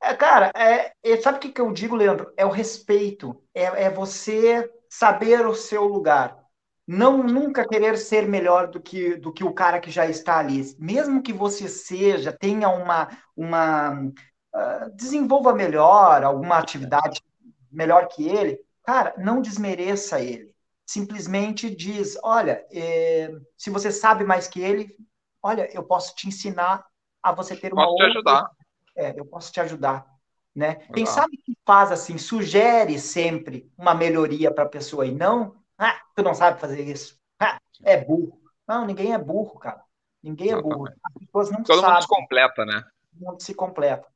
É, 0.00 0.14
cara, 0.14 0.52
é, 0.56 0.92
é, 1.02 1.16
sabe 1.20 1.36
o 1.36 1.40
que, 1.40 1.52
que 1.52 1.60
eu 1.60 1.70
digo, 1.70 1.94
Leandro? 1.94 2.32
É 2.34 2.46
o 2.46 2.50
respeito. 2.50 3.44
É, 3.52 3.84
é 3.84 3.90
você 3.90 4.70
saber 4.88 5.46
o 5.46 5.54
seu 5.54 5.84
lugar. 5.84 6.43
Não 6.86 7.22
nunca 7.22 7.66
querer 7.66 7.96
ser 7.96 8.26
melhor 8.28 8.68
do 8.68 8.80
que, 8.80 9.16
do 9.16 9.32
que 9.32 9.42
o 9.42 9.52
cara 9.52 9.80
que 9.80 9.90
já 9.90 10.06
está 10.06 10.38
ali. 10.38 10.62
Mesmo 10.78 11.22
que 11.22 11.32
você 11.32 11.68
seja, 11.68 12.32
tenha 12.32 12.68
uma, 12.68 13.08
uma 13.36 14.02
uh, 14.02 14.90
desenvolva 14.94 15.54
melhor 15.54 16.22
alguma 16.22 16.58
atividade 16.58 17.22
melhor 17.70 18.06
que 18.08 18.28
ele, 18.28 18.60
cara, 18.84 19.14
não 19.18 19.40
desmereça 19.40 20.20
ele. 20.20 20.54
Simplesmente 20.86 21.74
diz, 21.74 22.16
olha, 22.22 22.64
eh, 22.70 23.32
se 23.56 23.70
você 23.70 23.90
sabe 23.90 24.22
mais 24.22 24.46
que 24.46 24.60
ele, 24.60 24.94
olha, 25.42 25.68
eu 25.74 25.82
posso 25.82 26.14
te 26.14 26.28
ensinar 26.28 26.86
a 27.22 27.32
você 27.32 27.56
ter 27.56 27.72
uma 27.72 27.82
posso 27.82 27.92
outra... 27.92 28.06
te 28.06 28.12
ajudar. 28.12 28.50
É, 28.96 29.18
eu 29.18 29.24
posso 29.24 29.52
te 29.52 29.60
ajudar. 29.60 30.06
Né? 30.54 30.76
Quem 30.94 31.04
sabe 31.04 31.36
que 31.38 31.56
faz 31.66 31.90
assim, 31.90 32.16
sugere 32.16 32.98
sempre 32.98 33.68
uma 33.76 33.94
melhoria 33.94 34.52
para 34.52 34.64
a 34.64 34.68
pessoa 34.68 35.04
e 35.04 35.10
não 35.10 35.56
ah, 35.78 36.00
tu 36.14 36.22
não 36.22 36.34
sabe 36.34 36.60
fazer 36.60 36.82
isso. 36.82 37.18
Ah, 37.38 37.58
é 37.82 37.96
burro. 37.96 38.40
Não, 38.66 38.86
ninguém 38.86 39.12
é 39.12 39.18
burro, 39.18 39.58
cara. 39.58 39.82
Ninguém 40.22 40.52
é 40.52 40.60
burro. 40.60 40.86
As 40.88 41.12
pessoas 41.18 41.50
não 41.50 41.62
Todo 41.62 41.80
sabem. 41.80 41.92
mundo 41.94 42.02
se 42.02 42.08
completa, 42.08 42.64
né? 42.64 42.84
Todo 43.12 43.30
mundo 43.30 43.42
se 43.42 43.54
completa. 43.54 44.08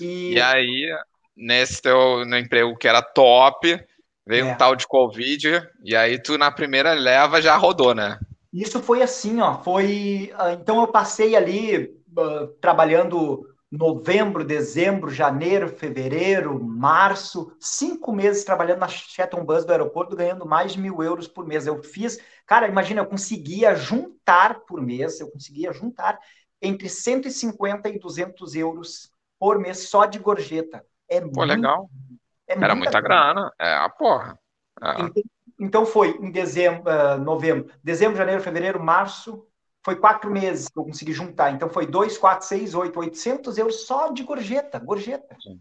E, 0.00 0.34
e 0.34 0.40
aí, 0.40 0.98
nesse 1.36 1.80
teu 1.80 2.24
no 2.24 2.36
emprego 2.36 2.76
que 2.76 2.88
era 2.88 3.02
top, 3.02 3.78
veio 4.26 4.46
é. 4.46 4.52
um 4.52 4.56
tal 4.56 4.74
de 4.74 4.86
Covid, 4.86 5.68
e 5.84 5.96
aí 5.96 6.20
tu 6.20 6.36
na 6.36 6.50
primeira 6.50 6.92
leva 6.92 7.40
já 7.40 7.56
rodou, 7.56 7.94
né? 7.94 8.18
Isso 8.52 8.82
foi 8.82 9.02
assim, 9.02 9.40
ó. 9.40 9.58
Foi. 9.62 10.32
Ah, 10.36 10.52
então 10.52 10.80
eu 10.80 10.88
passei 10.88 11.36
ali 11.36 11.84
uh, 12.16 12.48
trabalhando 12.60 13.46
novembro, 13.70 14.44
dezembro, 14.44 15.10
janeiro, 15.10 15.68
fevereiro, 15.68 16.62
março, 16.62 17.54
cinco 17.60 18.12
meses 18.12 18.44
trabalhando 18.44 18.80
na 18.80 18.88
Shuttle 18.88 19.44
Bus 19.44 19.64
do 19.64 19.72
aeroporto, 19.72 20.16
ganhando 20.16 20.46
mais 20.46 20.72
de 20.72 20.80
mil 20.80 21.02
euros 21.02 21.28
por 21.28 21.46
mês. 21.46 21.66
Eu 21.66 21.82
fiz, 21.82 22.18
cara, 22.46 22.66
imagina, 22.66 23.02
eu 23.02 23.06
conseguia 23.06 23.74
juntar 23.74 24.60
por 24.60 24.80
mês, 24.80 25.20
eu 25.20 25.30
conseguia 25.30 25.72
juntar 25.72 26.18
entre 26.62 26.88
150 26.88 27.88
e 27.88 27.98
200 27.98 28.54
euros 28.56 29.12
por 29.38 29.58
mês 29.58 29.88
só 29.88 30.06
de 30.06 30.18
gorjeta. 30.18 30.84
É 31.08 31.20
Pô, 31.20 31.26
muito, 31.26 31.44
legal. 31.44 31.90
É 32.46 32.54
Era 32.54 32.74
muita 32.74 33.00
grana. 33.00 33.34
grana. 33.34 33.52
É 33.58 33.74
a 33.74 33.88
porra. 33.88 34.38
É. 34.82 35.02
Então, 35.02 35.22
então, 35.60 35.86
foi 35.86 36.16
em 36.20 36.30
dezembro, 36.30 36.84
uh, 36.84 37.18
novembro, 37.18 37.70
dezembro, 37.82 38.16
janeiro, 38.16 38.40
fevereiro, 38.40 38.82
março, 38.82 39.44
foi 39.84 39.96
quatro 39.96 40.30
meses 40.30 40.68
que 40.68 40.78
eu 40.78 40.84
consegui 40.84 41.12
juntar. 41.12 41.52
Então 41.52 41.68
foi 41.68 41.86
dois, 41.86 42.18
quatro, 42.18 42.46
seis, 42.46 42.74
oito, 42.74 42.98
oitocentos 42.98 43.58
euros 43.58 43.86
só 43.86 44.10
de 44.12 44.22
gorjeta, 44.22 44.78
gorjeta. 44.78 45.36
Sim. 45.40 45.60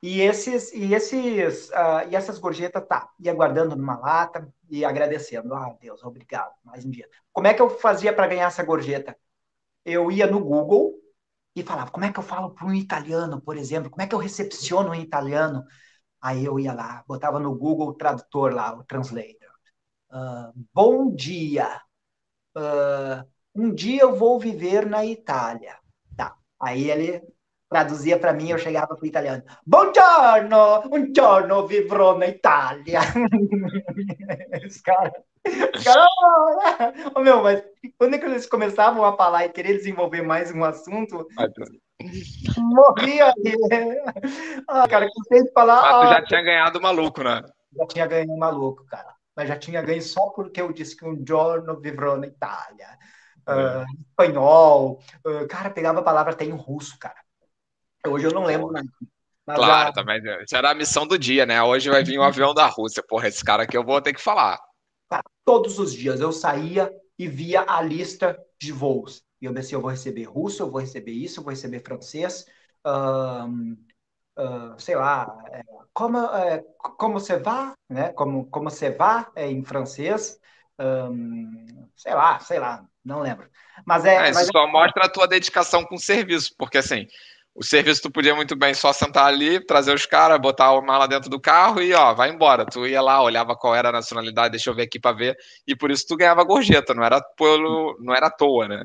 E 0.00 0.20
esses, 0.20 0.72
e 0.72 0.94
esses, 0.94 1.70
uh, 1.70 2.08
e 2.08 2.14
essas 2.14 2.38
gorjetas 2.38 2.86
tá, 2.86 3.10
ia 3.18 3.34
guardando 3.34 3.74
numa 3.74 3.98
lata 3.98 4.48
e 4.70 4.84
agradecendo. 4.84 5.52
Ah, 5.54 5.76
Deus, 5.80 6.04
obrigado, 6.04 6.54
mais 6.62 6.84
um 6.84 6.90
dia. 6.90 7.08
Como 7.32 7.48
é 7.48 7.54
que 7.54 7.60
eu 7.60 7.68
fazia 7.68 8.12
para 8.12 8.28
ganhar 8.28 8.46
essa 8.46 8.62
gorjeta? 8.62 9.16
Eu 9.84 10.10
ia 10.12 10.26
no 10.26 10.38
Google 10.38 10.94
e 11.54 11.64
falava, 11.64 11.90
como 11.90 12.04
é 12.04 12.12
que 12.12 12.18
eu 12.18 12.22
falo 12.22 12.50
para 12.50 12.66
um 12.66 12.74
italiano, 12.74 13.40
por 13.40 13.56
exemplo? 13.56 13.90
Como 13.90 14.02
é 14.02 14.06
que 14.06 14.14
eu 14.14 14.20
recepciono 14.20 14.90
um 14.90 14.94
italiano? 14.94 15.64
Aí 16.20 16.44
eu 16.44 16.60
ia 16.60 16.72
lá, 16.72 17.04
botava 17.06 17.40
no 17.40 17.54
Google 17.56 17.88
o 17.88 17.94
tradutor 17.94 18.52
lá, 18.54 18.74
o 18.76 18.84
translator. 18.84 19.50
Uh, 20.10 20.52
bom 20.72 21.12
dia. 21.14 21.82
Uh, 22.56 23.26
um 23.58 23.74
dia 23.74 24.02
eu 24.02 24.14
vou 24.14 24.38
viver 24.38 24.86
na 24.86 25.04
Itália. 25.04 25.76
Tá. 26.16 26.36
Aí 26.60 26.88
ele 26.88 27.20
traduzia 27.68 28.16
para 28.18 28.32
mim, 28.32 28.50
eu 28.50 28.58
chegava 28.58 28.86
para 28.86 29.02
o 29.02 29.06
italiano. 29.06 29.42
Buongiorno, 29.66 30.88
buongiorno, 30.88 31.66
vivrò 31.66 32.16
na 32.16 32.28
Itália. 32.28 33.00
Os 34.66 34.80
caras... 34.80 35.12
Cara, 35.84 36.94
oh, 37.14 37.20
meu, 37.20 37.42
mas 37.42 37.62
quando 37.98 38.14
é 38.14 38.18
que 38.18 38.26
eles 38.26 38.46
começavam 38.46 39.04
a 39.04 39.16
falar 39.16 39.46
e 39.46 39.50
querer 39.50 39.74
desenvolver 39.74 40.22
mais 40.22 40.52
um 40.52 40.62
assunto, 40.62 41.26
morria 42.58 43.32
ali. 43.32 43.56
Ah, 44.68 44.86
cara, 44.86 45.06
de 45.06 45.52
falar. 45.52 45.78
Ah, 45.78 46.00
tu 46.00 46.12
já 46.12 46.24
tinha 46.26 46.42
ganhado 46.42 46.80
maluco, 46.80 47.22
né? 47.22 47.42
Já 47.76 47.86
tinha 47.86 48.06
ganho 48.06 48.36
maluco, 48.36 48.84
cara. 48.86 49.14
Mas 49.34 49.48
já 49.48 49.56
tinha 49.56 49.80
ganho 49.80 50.02
só 50.02 50.28
porque 50.30 50.60
eu 50.60 50.72
disse 50.72 50.96
que 50.96 51.06
um 51.06 51.24
giorno 51.26 51.80
vivrò 51.80 52.16
na 52.16 52.26
Itália 52.26 52.88
uh, 53.48 53.84
espanhol. 54.10 55.00
Uh, 55.26 55.46
cara, 55.48 55.70
pegava 55.70 56.00
a 56.00 56.04
palavra 56.04 56.32
até 56.32 56.44
em 56.44 56.50
russo, 56.50 56.98
cara. 56.98 57.20
Hoje 58.06 58.26
eu 58.26 58.32
não 58.32 58.44
lembro 58.44 58.70
mais. 58.70 58.86
Claro, 59.44 59.88
a... 59.88 59.92
também. 59.92 60.20
Isso 60.44 60.56
era 60.56 60.70
a 60.70 60.74
missão 60.74 61.06
do 61.06 61.18
dia, 61.18 61.46
né? 61.46 61.62
Hoje 61.62 61.88
vai 61.88 62.04
vir 62.04 62.18
um 62.18 62.22
avião 62.22 62.52
da 62.52 62.66
Rússia. 62.66 63.02
Porra, 63.02 63.28
esse 63.28 63.42
cara 63.42 63.62
aqui 63.62 63.76
eu 63.76 63.84
vou 63.84 64.00
ter 64.00 64.12
que 64.12 64.20
falar. 64.20 64.60
Cara, 65.08 65.24
todos 65.44 65.78
os 65.78 65.92
dias 65.92 66.20
eu 66.20 66.32
saía 66.32 66.92
e 67.18 67.26
via 67.26 67.64
a 67.66 67.80
lista 67.80 68.38
de 68.60 68.72
voos. 68.72 69.22
E 69.40 69.46
eu 69.46 69.54
pensei, 69.54 69.74
eu 69.74 69.80
vou 69.80 69.90
receber 69.90 70.24
russo, 70.24 70.62
eu 70.62 70.70
vou 70.70 70.80
receber 70.80 71.12
isso, 71.12 71.40
eu 71.40 71.44
vou 71.44 71.50
receber 71.50 71.80
francês. 71.80 72.44
Uh, 72.84 73.72
uh, 74.38 74.78
sei 74.78 74.96
lá, 74.96 75.36
é, 75.50 75.62
como, 75.92 76.18
é, 76.18 76.64
como 76.98 77.18
você 77.18 77.38
vá, 77.38 77.72
né? 77.88 78.10
Como, 78.12 78.46
como 78.50 78.70
você 78.70 78.90
vá 78.90 79.30
é, 79.34 79.50
em 79.50 79.64
francês. 79.64 80.38
Sei 81.96 82.14
lá, 82.14 82.38
sei 82.38 82.58
lá, 82.58 82.84
não 83.04 83.20
lembro. 83.20 83.48
Mas 83.84 84.04
é. 84.04 84.16
é 84.16 84.30
isso 84.30 84.38
mas 84.38 84.48
só 84.48 84.66
é... 84.66 84.70
mostra 84.70 85.06
a 85.06 85.08
tua 85.08 85.26
dedicação 85.26 85.84
com 85.84 85.96
o 85.96 86.00
serviço, 86.00 86.54
porque 86.56 86.78
assim, 86.78 87.06
o 87.54 87.64
serviço 87.64 88.02
tu 88.02 88.10
podia 88.10 88.34
muito 88.34 88.54
bem 88.54 88.72
só 88.72 88.92
sentar 88.92 89.26
ali, 89.26 89.64
trazer 89.64 89.92
os 89.92 90.06
caras, 90.06 90.40
botar 90.40 90.68
a 90.68 90.80
mala 90.80 91.08
dentro 91.08 91.28
do 91.28 91.40
carro 91.40 91.82
e 91.82 91.92
ó, 91.92 92.14
vai 92.14 92.30
embora. 92.30 92.64
Tu 92.64 92.86
ia 92.86 93.02
lá, 93.02 93.20
olhava 93.20 93.56
qual 93.56 93.74
era 93.74 93.88
a 93.88 93.92
nacionalidade, 93.92 94.52
deixa 94.52 94.70
eu 94.70 94.74
ver 94.74 94.82
aqui 94.82 95.00
para 95.00 95.16
ver, 95.16 95.36
e 95.66 95.74
por 95.74 95.90
isso 95.90 96.06
tu 96.06 96.16
ganhava 96.16 96.44
gorjeta, 96.44 96.94
não 96.94 97.02
era 97.02 97.20
pelo, 97.36 97.98
não 98.00 98.14
era 98.14 98.26
à 98.26 98.30
toa, 98.30 98.68
né? 98.68 98.84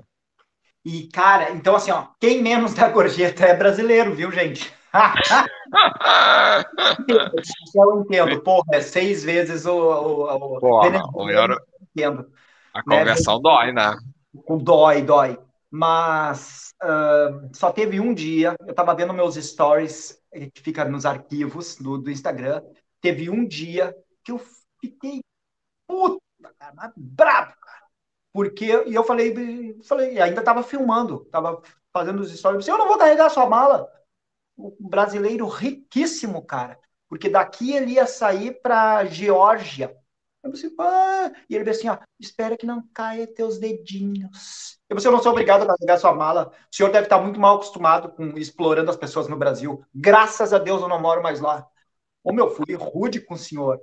E 0.83 1.07
cara, 1.09 1.51
então 1.51 1.75
assim, 1.75 1.91
ó, 1.91 2.07
quem 2.19 2.41
menos 2.41 2.73
dá 2.73 2.89
gorjeta 2.89 3.45
é 3.45 3.55
brasileiro, 3.55 4.15
viu, 4.15 4.31
gente? 4.31 4.73
eu 7.75 8.01
entendo, 8.01 8.41
porra, 8.41 8.65
é 8.73 8.81
seis 8.81 9.23
vezes 9.23 9.65
o, 9.65 9.71
o, 9.71 10.55
o, 10.55 10.59
porra, 10.59 11.01
o 11.13 11.29
euro... 11.29 11.57
entendo. 11.95 12.31
A 12.73 12.79
né? 12.79 12.83
conversão 12.99 13.35
né? 13.35 13.41
dói, 13.43 13.71
né? 13.71 13.97
Dói, 14.61 15.01
dói. 15.01 15.39
Mas 15.69 16.73
uh, 16.83 17.49
só 17.53 17.71
teve 17.71 17.99
um 17.99 18.13
dia, 18.13 18.55
eu 18.61 18.71
estava 18.71 18.93
vendo 18.93 19.13
meus 19.13 19.35
stories, 19.35 20.21
que 20.53 20.61
fica 20.61 20.85
nos 20.85 21.05
arquivos 21.05 21.75
do, 21.77 21.97
do 21.97 22.11
Instagram, 22.11 22.61
teve 23.01 23.29
um 23.29 23.45
dia 23.47 23.95
que 24.23 24.31
eu 24.31 24.39
fiquei 24.79 25.21
puta, 25.87 26.21
cara, 26.59 26.93
brabo, 26.95 27.53
cara. 27.59 27.83
Porque, 28.31 28.83
e 28.87 28.93
eu 28.93 29.03
falei, 29.03 29.77
falei 29.83 30.19
ainda 30.19 30.39
estava 30.39 30.63
filmando, 30.63 31.23
estava 31.25 31.61
fazendo 31.91 32.19
os 32.19 32.31
stories, 32.35 32.67
eu 32.67 32.77
não 32.77 32.87
vou 32.87 32.97
carregar 32.97 33.29
sua 33.29 33.47
mala. 33.47 33.87
O 34.57 34.75
brasileiro 34.79 35.47
riquíssimo, 35.47 36.43
cara. 36.43 36.79
Porque 37.07 37.29
daqui 37.29 37.73
ele 37.73 37.93
ia 37.93 38.07
sair 38.07 38.59
para 38.61 39.05
Geórgia, 39.05 39.95
eu 40.43 40.51
pensei, 40.51 40.69
ah! 40.79 41.31
E 41.49 41.55
ele 41.55 41.63
disse 41.63 41.87
assim, 41.87 41.89
ó, 41.89 41.97
espera 42.19 42.57
que 42.57 42.65
não 42.65 42.83
caia 42.93 43.25
teus 43.25 43.57
dedinhos. 43.57 44.77
Eu 44.89 44.95
pensei, 44.95 45.09
eu 45.09 45.13
não 45.13 45.23
sou 45.23 45.31
obrigado 45.31 45.63
a 45.63 45.67
carregar 45.67 45.97
sua 45.97 46.13
mala. 46.13 46.51
O 46.71 46.75
senhor 46.75 46.91
deve 46.91 47.05
estar 47.05 47.19
muito 47.19 47.39
mal 47.39 47.55
acostumado 47.55 48.09
com 48.09 48.37
explorando 48.37 48.91
as 48.91 48.97
pessoas 48.97 49.27
no 49.27 49.37
Brasil. 49.37 49.83
Graças 49.95 50.51
a 50.51 50.59
Deus 50.59 50.81
eu 50.81 50.89
não 50.89 50.99
moro 50.99 51.23
mais 51.23 51.39
lá. 51.39 51.65
Ô, 52.21 52.33
meu, 52.33 52.49
fui 52.49 52.75
rude 52.75 53.21
com 53.21 53.35
o 53.35 53.37
senhor. 53.37 53.79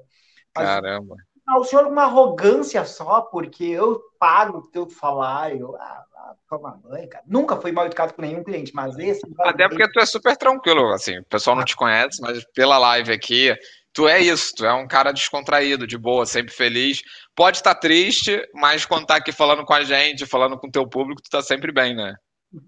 Mas, 0.55 0.69
Caramba. 0.69 1.17
Ah, 1.49 1.59
o 1.59 1.65
senhor 1.65 1.87
uma 1.87 2.05
arrogância 2.05 2.85
só, 2.85 3.23
porque 3.23 3.65
eu 3.65 4.01
pago 4.19 4.59
o 4.59 4.71
teu 4.71 4.89
salário. 4.89 5.75
Ah, 5.77 6.05
toma 6.49 6.79
banho, 6.83 7.09
cara. 7.09 7.25
Nunca 7.27 7.57
fui 7.57 7.73
mal 7.73 7.87
educado 7.87 8.15
com 8.15 8.23
nenhum 8.23 8.45
cliente, 8.45 8.75
mas 8.75 8.99
esse... 8.99 9.23
Até 9.41 9.69
porque 9.69 9.91
tu 9.91 9.99
é 9.99 10.07
super 10.07 10.37
tranquilo, 10.37 10.93
assim, 10.93 11.19
o 11.19 11.25
pessoal 11.25 11.57
não 11.57 11.65
te 11.65 11.75
conhece, 11.75 12.21
mas 12.21 12.45
pela 12.53 12.79
live 12.79 13.13
aqui, 13.13 13.57
tu 13.93 14.09
é 14.09 14.21
isso, 14.21 14.55
tu 14.57 14.65
é 14.65 14.73
um 14.73 14.87
cara 14.87 15.13
descontraído, 15.13 15.87
de 15.87 15.99
boa, 15.99 16.27
sempre 16.27 16.53
feliz. 16.53 17.03
Pode 17.35 17.59
estar 17.59 17.75
triste, 17.75 18.41
mas 18.55 18.85
quando 18.85 19.07
tá 19.07 19.17
aqui 19.17 19.33
falando 19.33 19.65
com 19.65 19.75
a 19.75 19.83
gente, 19.83 20.27
falando 20.27 20.59
com 20.59 20.69
o 20.69 20.71
teu 20.71 20.89
público, 20.89 21.23
tu 21.23 21.31
tá 21.31 21.43
sempre 21.43 21.73
bem, 21.73 21.95
né? 21.95 22.15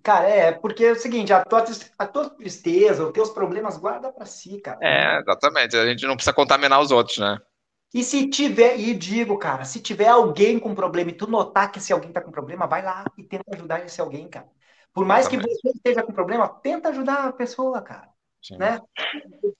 Cara, 0.02 0.28
é, 0.28 0.52
porque 0.52 0.84
é 0.84 0.92
o 0.92 0.96
seguinte, 0.96 1.32
a 1.32 1.44
tua, 1.44 1.64
a 1.98 2.06
tua 2.06 2.30
tristeza, 2.30 3.04
os 3.04 3.12
teus 3.12 3.30
problemas, 3.30 3.76
guarda 3.76 4.12
para 4.12 4.24
si, 4.24 4.60
cara. 4.60 4.78
É, 4.80 5.18
exatamente. 5.18 5.76
A 5.76 5.86
gente 5.86 6.06
não 6.06 6.14
precisa 6.14 6.32
contaminar 6.32 6.80
os 6.80 6.92
outros, 6.92 7.18
né? 7.18 7.38
E 7.92 8.02
se 8.02 8.28
tiver, 8.30 8.78
e 8.78 8.94
digo, 8.94 9.36
cara, 9.36 9.64
se 9.64 9.80
tiver 9.80 10.08
alguém 10.08 10.58
com 10.58 10.74
problema 10.74 11.10
e 11.10 11.14
tu 11.14 11.26
notar 11.26 11.70
que 11.70 11.78
esse 11.78 11.92
alguém 11.92 12.12
tá 12.12 12.20
com 12.20 12.30
problema, 12.30 12.66
vai 12.66 12.82
lá 12.82 13.04
e 13.18 13.24
tenta 13.24 13.54
ajudar 13.54 13.84
esse 13.84 14.00
alguém, 14.00 14.28
cara. 14.28 14.46
Por 14.94 15.04
mais 15.04 15.26
exatamente. 15.26 15.56
que 15.56 15.62
você 15.62 15.76
esteja 15.76 16.02
com 16.02 16.12
problema, 16.12 16.48
tenta 16.48 16.88
ajudar 16.88 17.28
a 17.28 17.32
pessoa, 17.32 17.82
cara. 17.82 18.08
Sim. 18.40 18.56
Né? 18.56 18.80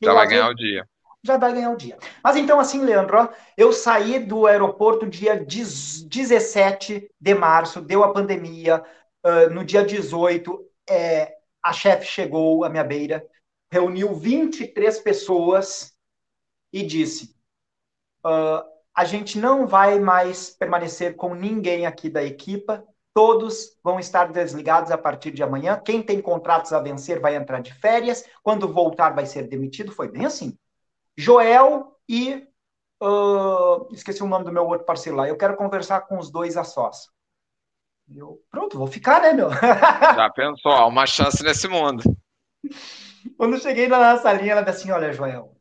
Já 0.03 0.15
vai 0.15 0.27
ganhar 0.27 0.49
o 0.49 0.55
dia 0.55 0.87
já 1.23 1.37
vai 1.37 1.53
ganhar 1.53 1.71
o 1.71 1.77
dia. 1.77 1.97
Mas 2.23 2.37
então, 2.37 2.59
assim, 2.59 2.81
Leandro, 2.85 3.29
eu 3.57 3.73
saí 3.73 4.19
do 4.19 4.47
aeroporto 4.47 5.07
dia 5.07 5.37
17 5.37 7.11
de 7.21 7.35
março, 7.35 7.81
deu 7.81 8.03
a 8.03 8.13
pandemia. 8.13 8.85
Uh, 9.25 9.49
no 9.51 9.65
dia 9.65 9.85
18, 9.85 10.69
é, 10.91 11.37
a 11.63 11.73
chefe 11.73 12.07
chegou 12.07 12.65
à 12.65 12.69
minha 12.69 12.83
beira, 12.83 13.25
reuniu 13.71 14.15
23 14.15 14.99
pessoas 14.99 15.95
e 16.73 16.83
disse: 16.83 17.37
uh, 18.27 18.67
a 18.95 19.05
gente 19.05 19.39
não 19.39 19.67
vai 19.67 20.01
mais 20.01 20.51
permanecer 20.51 21.15
com 21.15 21.35
ninguém 21.35 21.87
aqui 21.87 22.11
da 22.11 22.23
equipa. 22.23 22.85
Todos 23.15 23.79
vão 23.85 24.01
estar 24.01 24.33
desligados 24.33 24.91
a 24.91 24.99
partir 24.99 25.31
de 25.31 25.43
amanhã. 25.43 25.81
Quem 25.85 26.03
tem 26.03 26.21
contratos 26.21 26.73
a 26.73 26.81
vencer 26.81 27.21
vai 27.21 27.37
entrar 27.37 27.61
de 27.61 27.73
férias. 27.73 28.25
Quando 28.43 28.73
voltar, 28.73 29.11
vai 29.11 29.27
ser 29.27 29.47
demitido. 29.47 29.93
Foi 29.93 30.09
bem 30.09 30.25
assim. 30.25 30.57
Joel 31.17 31.97
e. 32.09 32.47
Uh, 33.03 33.93
esqueci 33.93 34.23
o 34.23 34.29
nome 34.29 34.45
do 34.45 34.53
meu 34.53 34.65
outro 34.65 34.87
parceiro 34.87 35.19
lá. 35.19 35.29
Eu 35.29 35.37
quero 35.37 35.57
conversar 35.57 36.03
com 36.03 36.19
os 36.19 36.31
dois 36.31 36.57
a 36.57 36.63
sós. 36.63 37.09
Eu, 38.09 38.41
pronto, 38.51 38.79
vou 38.79 38.87
ficar, 38.87 39.21
né, 39.21 39.33
meu? 39.33 39.51
Já 40.15 40.31
pensou? 40.31 40.73
Há 40.73 40.87
uma 40.87 41.07
chance 41.07 41.43
nesse 41.43 41.67
mundo. 41.67 42.03
Quando 43.37 43.61
cheguei 43.61 43.89
na 43.89 44.17
salinha, 44.19 44.53
ela 44.53 44.63
disse 44.63 44.83
assim: 44.83 44.91
Olha, 44.93 45.13
Joel, 45.13 45.57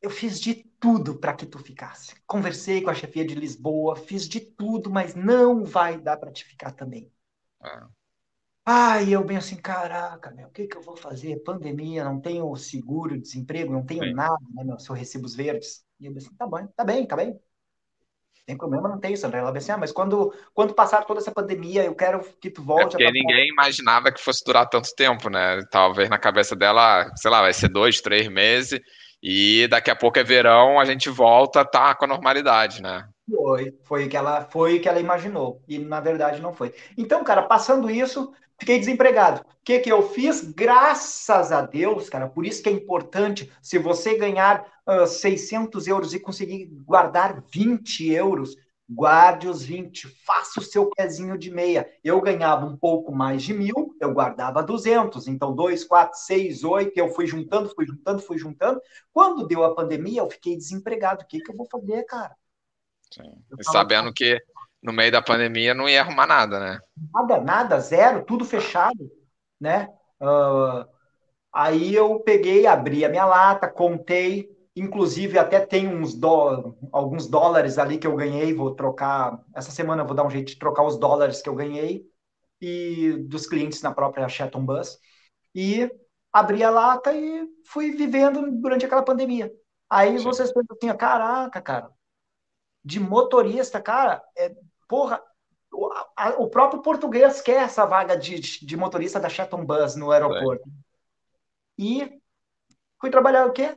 eu 0.00 0.10
fiz 0.10 0.40
de 0.40 0.54
tudo 0.80 1.18
para 1.18 1.34
que 1.34 1.46
tu 1.46 1.58
ficasse. 1.58 2.14
Conversei 2.26 2.82
com 2.82 2.90
a 2.90 2.94
chefia 2.94 3.24
de 3.24 3.34
Lisboa, 3.34 3.96
fiz 3.96 4.28
de 4.28 4.40
tudo, 4.40 4.90
mas 4.90 5.14
não 5.14 5.64
vai 5.64 5.98
dar 5.98 6.16
para 6.16 6.32
te 6.32 6.44
ficar 6.44 6.72
também. 6.72 7.12
Ah. 7.60 7.88
Ai, 8.72 9.12
eu 9.12 9.24
bem 9.24 9.36
assim, 9.36 9.56
caraca, 9.56 10.30
meu, 10.30 10.46
o 10.46 10.50
que, 10.52 10.68
que 10.68 10.76
eu 10.76 10.80
vou 10.80 10.94
fazer? 10.94 11.42
Pandemia, 11.42 12.04
não 12.04 12.20
tenho 12.20 12.54
seguro, 12.54 13.20
desemprego, 13.20 13.72
não 13.72 13.84
tenho 13.84 14.04
Sim. 14.04 14.14
nada, 14.14 14.38
né, 14.54 14.62
meu, 14.62 14.78
sou 14.78 14.94
recibos 14.94 15.34
verdes. 15.34 15.84
E 15.98 16.06
eu 16.06 16.16
assim, 16.16 16.32
tá 16.36 16.46
bom, 16.46 16.64
tá 16.68 16.84
bem, 16.84 17.04
tá 17.04 17.16
bem. 17.16 17.36
Tem 18.46 18.56
problema, 18.56 18.88
não 18.88 19.00
tem, 19.00 19.16
Sandra. 19.16 19.40
Ela 19.40 19.52
disse, 19.52 19.72
ah, 19.72 19.76
mas 19.76 19.90
quando, 19.90 20.32
quando 20.54 20.72
passar 20.72 21.04
toda 21.04 21.18
essa 21.18 21.32
pandemia, 21.32 21.84
eu 21.84 21.96
quero 21.96 22.20
que 22.40 22.48
tu 22.48 22.62
volte. 22.62 22.94
É 22.94 22.98
porque 22.98 23.10
ninguém 23.10 23.48
imaginava 23.48 24.12
que 24.12 24.22
fosse 24.22 24.44
durar 24.46 24.68
tanto 24.68 24.94
tempo, 24.94 25.28
né? 25.28 25.60
Talvez 25.68 26.08
na 26.08 26.18
cabeça 26.18 26.54
dela, 26.54 27.10
sei 27.16 27.28
lá, 27.28 27.40
vai 27.40 27.52
ser 27.52 27.70
dois, 27.70 28.00
três 28.00 28.28
meses, 28.28 28.78
e 29.20 29.66
daqui 29.68 29.90
a 29.90 29.96
pouco 29.96 30.20
é 30.20 30.22
verão, 30.22 30.78
a 30.78 30.84
gente 30.84 31.10
volta, 31.10 31.64
tá 31.64 31.92
com 31.96 32.04
a 32.04 32.08
normalidade, 32.08 32.80
né? 32.80 33.04
Foi, 33.30 33.78
foi 33.84 34.06
o 34.06 34.08
que 34.08 34.16
ela 34.16 34.44
foi 34.46 34.76
o 34.76 34.80
que 34.82 34.88
ela 34.88 35.00
imaginou. 35.00 35.62
E 35.68 35.78
na 35.78 36.00
verdade 36.00 36.40
não 36.40 36.52
foi. 36.52 36.74
Então, 36.96 37.22
cara, 37.24 37.42
passando 37.42 37.90
isso, 37.90 38.32
fiquei 38.58 38.78
desempregado. 38.78 39.40
O 39.40 39.44
que, 39.64 39.78
que 39.78 39.92
eu 39.92 40.02
fiz? 40.10 40.42
Graças 40.52 41.52
a 41.52 41.62
Deus, 41.62 42.08
cara, 42.08 42.28
por 42.28 42.44
isso 42.44 42.62
que 42.62 42.68
é 42.68 42.72
importante, 42.72 43.50
se 43.62 43.78
você 43.78 44.16
ganhar 44.16 44.66
uh, 44.86 45.06
600 45.06 45.86
euros 45.86 46.14
e 46.14 46.20
conseguir 46.20 46.66
guardar 46.84 47.42
20 47.52 48.10
euros, 48.12 48.56
guarde 48.88 49.46
os 49.48 49.62
20, 49.62 50.08
faça 50.26 50.58
o 50.58 50.62
seu 50.62 50.90
pezinho 50.90 51.38
de 51.38 51.50
meia. 51.50 51.88
Eu 52.02 52.20
ganhava 52.20 52.66
um 52.66 52.76
pouco 52.76 53.12
mais 53.14 53.42
de 53.42 53.54
mil, 53.54 53.94
eu 54.00 54.12
guardava 54.12 54.62
200. 54.62 55.28
Então, 55.28 55.54
2, 55.54 55.84
4, 55.84 56.18
6, 56.18 56.64
8, 56.64 56.98
eu 56.98 57.08
fui 57.10 57.26
juntando, 57.26 57.68
fui 57.72 57.86
juntando, 57.86 58.20
fui 58.20 58.36
juntando. 58.38 58.80
Quando 59.12 59.46
deu 59.46 59.62
a 59.62 59.74
pandemia, 59.74 60.22
eu 60.22 60.30
fiquei 60.30 60.56
desempregado. 60.56 61.22
O 61.22 61.26
que, 61.28 61.40
que 61.40 61.52
eu 61.52 61.56
vou 61.56 61.66
fazer, 61.70 62.02
cara? 62.04 62.34
Sabendo 63.62 64.12
que 64.12 64.40
no 64.82 64.92
meio 64.92 65.12
da 65.12 65.22
pandemia 65.22 65.74
não 65.74 65.88
ia 65.88 66.00
arrumar 66.00 66.26
nada, 66.26 66.58
né? 66.58 66.78
Nada, 67.12 67.40
nada, 67.40 67.80
zero, 67.80 68.24
tudo 68.24 68.44
fechado, 68.44 69.10
né? 69.60 69.88
Uh, 70.20 70.88
aí 71.52 71.94
eu 71.94 72.20
peguei, 72.20 72.66
abri 72.66 73.04
a 73.04 73.08
minha 73.08 73.24
lata, 73.24 73.68
contei, 73.68 74.48
Inclusive, 74.76 75.38
até 75.38 75.60
tem 75.60 75.88
uns 75.88 76.14
dó, 76.14 76.74
alguns 76.92 77.26
dólares 77.26 77.76
ali 77.76 77.98
que 77.98 78.06
eu 78.06 78.14
ganhei, 78.14 78.54
vou 78.54 78.74
trocar. 78.74 79.44
Essa 79.54 79.70
semana 79.70 80.02
eu 80.02 80.06
vou 80.06 80.14
dar 80.14 80.24
um 80.24 80.30
jeito 80.30 80.48
de 80.48 80.58
trocar 80.58 80.84
os 80.84 80.96
dólares 80.96 81.42
que 81.42 81.48
eu 81.48 81.54
ganhei 81.54 82.06
e 82.60 83.12
dos 83.28 83.46
clientes 83.46 83.82
na 83.82 83.92
própria 83.92 84.28
Shetton 84.28 84.64
Bus. 84.64 84.98
E 85.54 85.90
abri 86.32 86.62
a 86.62 86.70
lata 86.70 87.12
e 87.12 87.46
fui 87.66 87.90
vivendo 87.90 88.50
durante 88.60 88.86
aquela 88.86 89.02
pandemia. 89.02 89.52
Aí 89.90 90.16
Sim. 90.18 90.24
vocês 90.24 90.52
pensam 90.52 90.76
assim, 90.80 90.96
caraca, 90.96 91.60
cara, 91.60 91.90
de 92.84 92.98
motorista, 92.98 93.80
cara, 93.80 94.22
é, 94.36 94.54
porra, 94.88 95.22
o, 95.72 95.90
a, 96.16 96.30
o 96.38 96.48
próprio 96.48 96.82
português 96.82 97.40
quer 97.40 97.62
essa 97.62 97.84
vaga 97.86 98.16
de, 98.16 98.40
de 98.40 98.76
motorista 98.76 99.20
da 99.20 99.28
Shetton 99.28 99.64
Bus 99.64 99.96
no 99.96 100.10
aeroporto. 100.10 100.68
É. 100.68 101.82
E 101.82 102.20
fui 103.00 103.10
trabalhar 103.10 103.46
o 103.46 103.52
quê? 103.52 103.76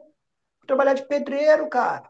trabalhar 0.65 0.93
de 0.93 1.05
pedreiro, 1.07 1.67
cara. 1.69 2.09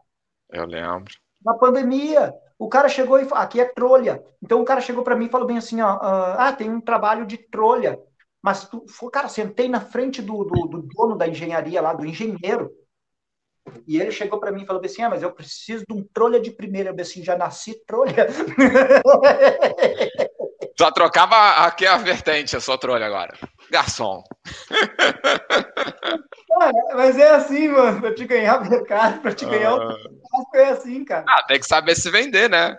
Eu 0.50 0.66
lembro. 0.66 1.12
Na 1.44 1.54
pandemia, 1.54 2.34
o 2.58 2.68
cara 2.68 2.88
chegou 2.88 3.18
e 3.18 3.24
falou, 3.24 3.44
aqui 3.44 3.60
é 3.60 3.64
trolha. 3.64 4.24
Então 4.42 4.60
o 4.60 4.64
cara 4.64 4.80
chegou 4.80 5.02
para 5.02 5.16
mim 5.16 5.26
e 5.26 5.30
falou 5.30 5.46
bem 5.46 5.58
assim, 5.58 5.80
ó, 5.80 5.98
ah, 6.00 6.52
tem 6.52 6.70
um 6.70 6.80
trabalho 6.80 7.26
de 7.26 7.38
trolha. 7.38 8.00
Mas, 8.42 8.68
tu, 8.68 8.84
cara, 9.10 9.28
sentei 9.28 9.68
na 9.68 9.80
frente 9.80 10.20
do, 10.20 10.44
do, 10.44 10.66
do 10.66 10.82
dono 10.82 11.16
da 11.16 11.26
engenharia 11.26 11.80
lá, 11.80 11.94
do 11.94 12.04
engenheiro. 12.04 12.70
E 13.86 14.00
ele 14.00 14.10
chegou 14.10 14.38
para 14.38 14.52
mim 14.52 14.62
e 14.62 14.66
falou 14.66 14.82
assim: 14.84 15.02
ah, 15.02 15.10
mas 15.10 15.22
eu 15.22 15.32
preciso 15.32 15.84
de 15.88 15.94
um 15.94 16.04
trolha 16.12 16.40
de 16.40 16.50
primeira. 16.50 16.90
Eu 16.90 17.00
assim, 17.00 17.22
já 17.22 17.36
nasci 17.36 17.74
trolha. 17.86 18.28
Só 20.78 20.90
trocava 20.90 21.36
aqui 21.64 21.86
a 21.86 21.96
vertente, 21.96 22.56
a 22.56 22.60
sua 22.60 22.76
trolha 22.76 23.06
agora. 23.06 23.32
Garçom. 23.70 24.22
Cara, 26.48 26.72
mas 26.94 27.18
é 27.18 27.30
assim, 27.30 27.68
mano, 27.68 28.00
pra 28.00 28.14
te 28.14 28.24
ganhar 28.24 28.68
mercado, 28.68 29.20
pra 29.20 29.32
te 29.32 29.44
ganhar 29.44 29.74
o 29.74 29.80
ah. 29.80 29.96
é 30.54 30.70
assim, 30.70 31.04
cara. 31.04 31.24
Ah, 31.28 31.42
tem 31.46 31.58
que 31.58 31.66
saber 31.66 31.96
se 31.96 32.10
vender, 32.10 32.48
né? 32.48 32.78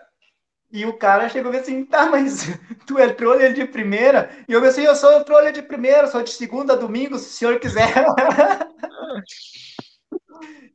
E 0.72 0.86
o 0.86 0.98
cara 0.98 1.30
chegou 1.30 1.54
e 1.54 1.58
assim, 1.58 1.86
tá, 1.86 2.06
mas 2.06 2.48
tu 2.88 2.98
é 2.98 3.14
trolha 3.14 3.54
de 3.54 3.66
primeira? 3.66 4.30
E 4.48 4.54
eu 4.54 4.64
assim, 4.64 4.84
eu 4.84 4.96
sou 4.96 5.24
trolha 5.24 5.52
de 5.52 5.62
primeira, 5.62 6.08
sou 6.08 6.24
de 6.24 6.32
segunda 6.32 6.74
a 6.74 6.78
domingo, 6.78 7.18
se 7.18 7.26
o 7.26 7.32
senhor 7.32 7.60
quiser. 7.60 7.94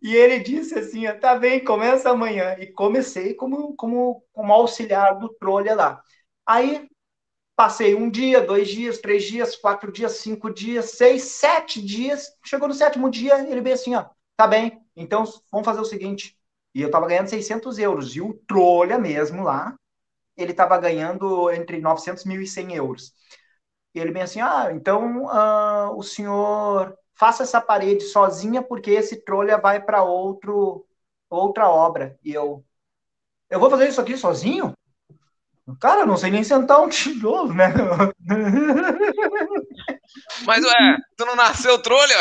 E 0.03 0.15
ele 0.15 0.41
disse 0.41 0.79
assim, 0.79 1.05
tá 1.21 1.37
bem, 1.37 1.63
começa 1.65 2.11
amanhã. 2.11 2.57
E 2.59 2.67
comecei 2.67 3.35
como, 3.35 3.75
como, 3.77 4.25
como 4.33 4.53
auxiliar 4.53 5.19
do 5.19 5.29
trolha 5.29 5.75
lá. 5.75 6.03
Aí 6.47 6.89
Passei 7.61 7.95
um 7.95 8.09
dia, 8.09 8.41
dois 8.41 8.69
dias, 8.69 9.01
três 9.01 9.23
dias, 9.25 9.55
quatro 9.55 9.93
dias, 9.93 10.13
cinco 10.13 10.51
dias, 10.51 10.93
seis, 10.93 11.25
sete 11.25 11.83
dias. 11.83 12.35
Chegou 12.43 12.67
no 12.67 12.73
sétimo 12.73 13.11
dia, 13.11 13.39
ele 13.47 13.61
veio 13.61 13.75
assim, 13.75 13.95
ó, 13.95 14.07
tá 14.35 14.47
bem, 14.47 14.81
então 14.97 15.25
vamos 15.53 15.67
fazer 15.67 15.81
o 15.81 15.85
seguinte. 15.85 16.39
E 16.75 16.81
eu 16.81 16.91
tava 16.91 17.07
ganhando 17.07 17.29
600 17.29 17.79
euros. 17.79 18.17
E 18.17 18.23
o 18.23 18.33
trolha 18.49 18.99
mesmo 18.99 19.43
lá, 19.43 19.77
ele 20.37 20.55
tava 20.55 20.79
ganhando 20.79 21.51
entre 21.51 21.81
900 21.81 22.25
mil 22.25 22.41
e 22.41 22.47
100 22.47 22.75
euros. 22.77 23.13
E 23.95 24.01
ele 24.01 24.13
bem 24.13 24.23
assim, 24.23 24.41
ah, 24.41 24.71
então 24.73 25.25
uh, 25.25 25.97
o 25.99 26.03
senhor 26.03 26.97
faça 27.21 27.43
essa 27.43 27.61
parede 27.61 28.05
sozinha 28.05 28.63
porque 28.63 28.93
esse 28.93 29.23
trolha 29.23 29.59
vai 29.59 29.79
para 29.79 30.03
outro 30.03 30.87
outra 31.29 31.69
obra. 31.69 32.19
E 32.25 32.33
eu, 32.33 32.65
eu 33.51 33.61
vou 33.61 33.69
fazer 33.69 33.89
isso 33.89 34.01
aqui 34.01 34.17
sozinho? 34.17 34.73
Cara, 35.79 36.01
eu 36.01 36.07
não 36.07 36.17
sei 36.17 36.31
nem 36.31 36.43
sentar 36.43 36.81
um 36.81 36.89
tijolo, 36.89 37.53
né? 37.53 37.67
Mas, 40.45 40.65
ué, 40.65 40.97
tu 41.17 41.25
não 41.25 41.37
nasceu 41.37 41.81
trolha? 41.81 42.17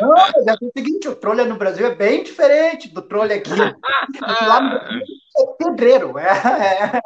Não, 0.00 0.10
mas 0.10 0.46
é 0.46 0.52
o 0.52 0.70
seguinte, 0.76 1.08
o 1.08 1.16
trolha 1.16 1.44
no 1.44 1.56
Brasil 1.56 1.86
é 1.86 1.94
bem 1.94 2.22
diferente 2.22 2.88
do 2.88 3.00
trolha 3.00 3.36
aqui. 3.36 3.50
Lá 4.20 4.60
no 4.60 4.78
Brasil 4.78 5.06
é 5.38 5.46
pedreiro. 5.58 6.18
É, 6.18 6.28
é. 6.28 7.00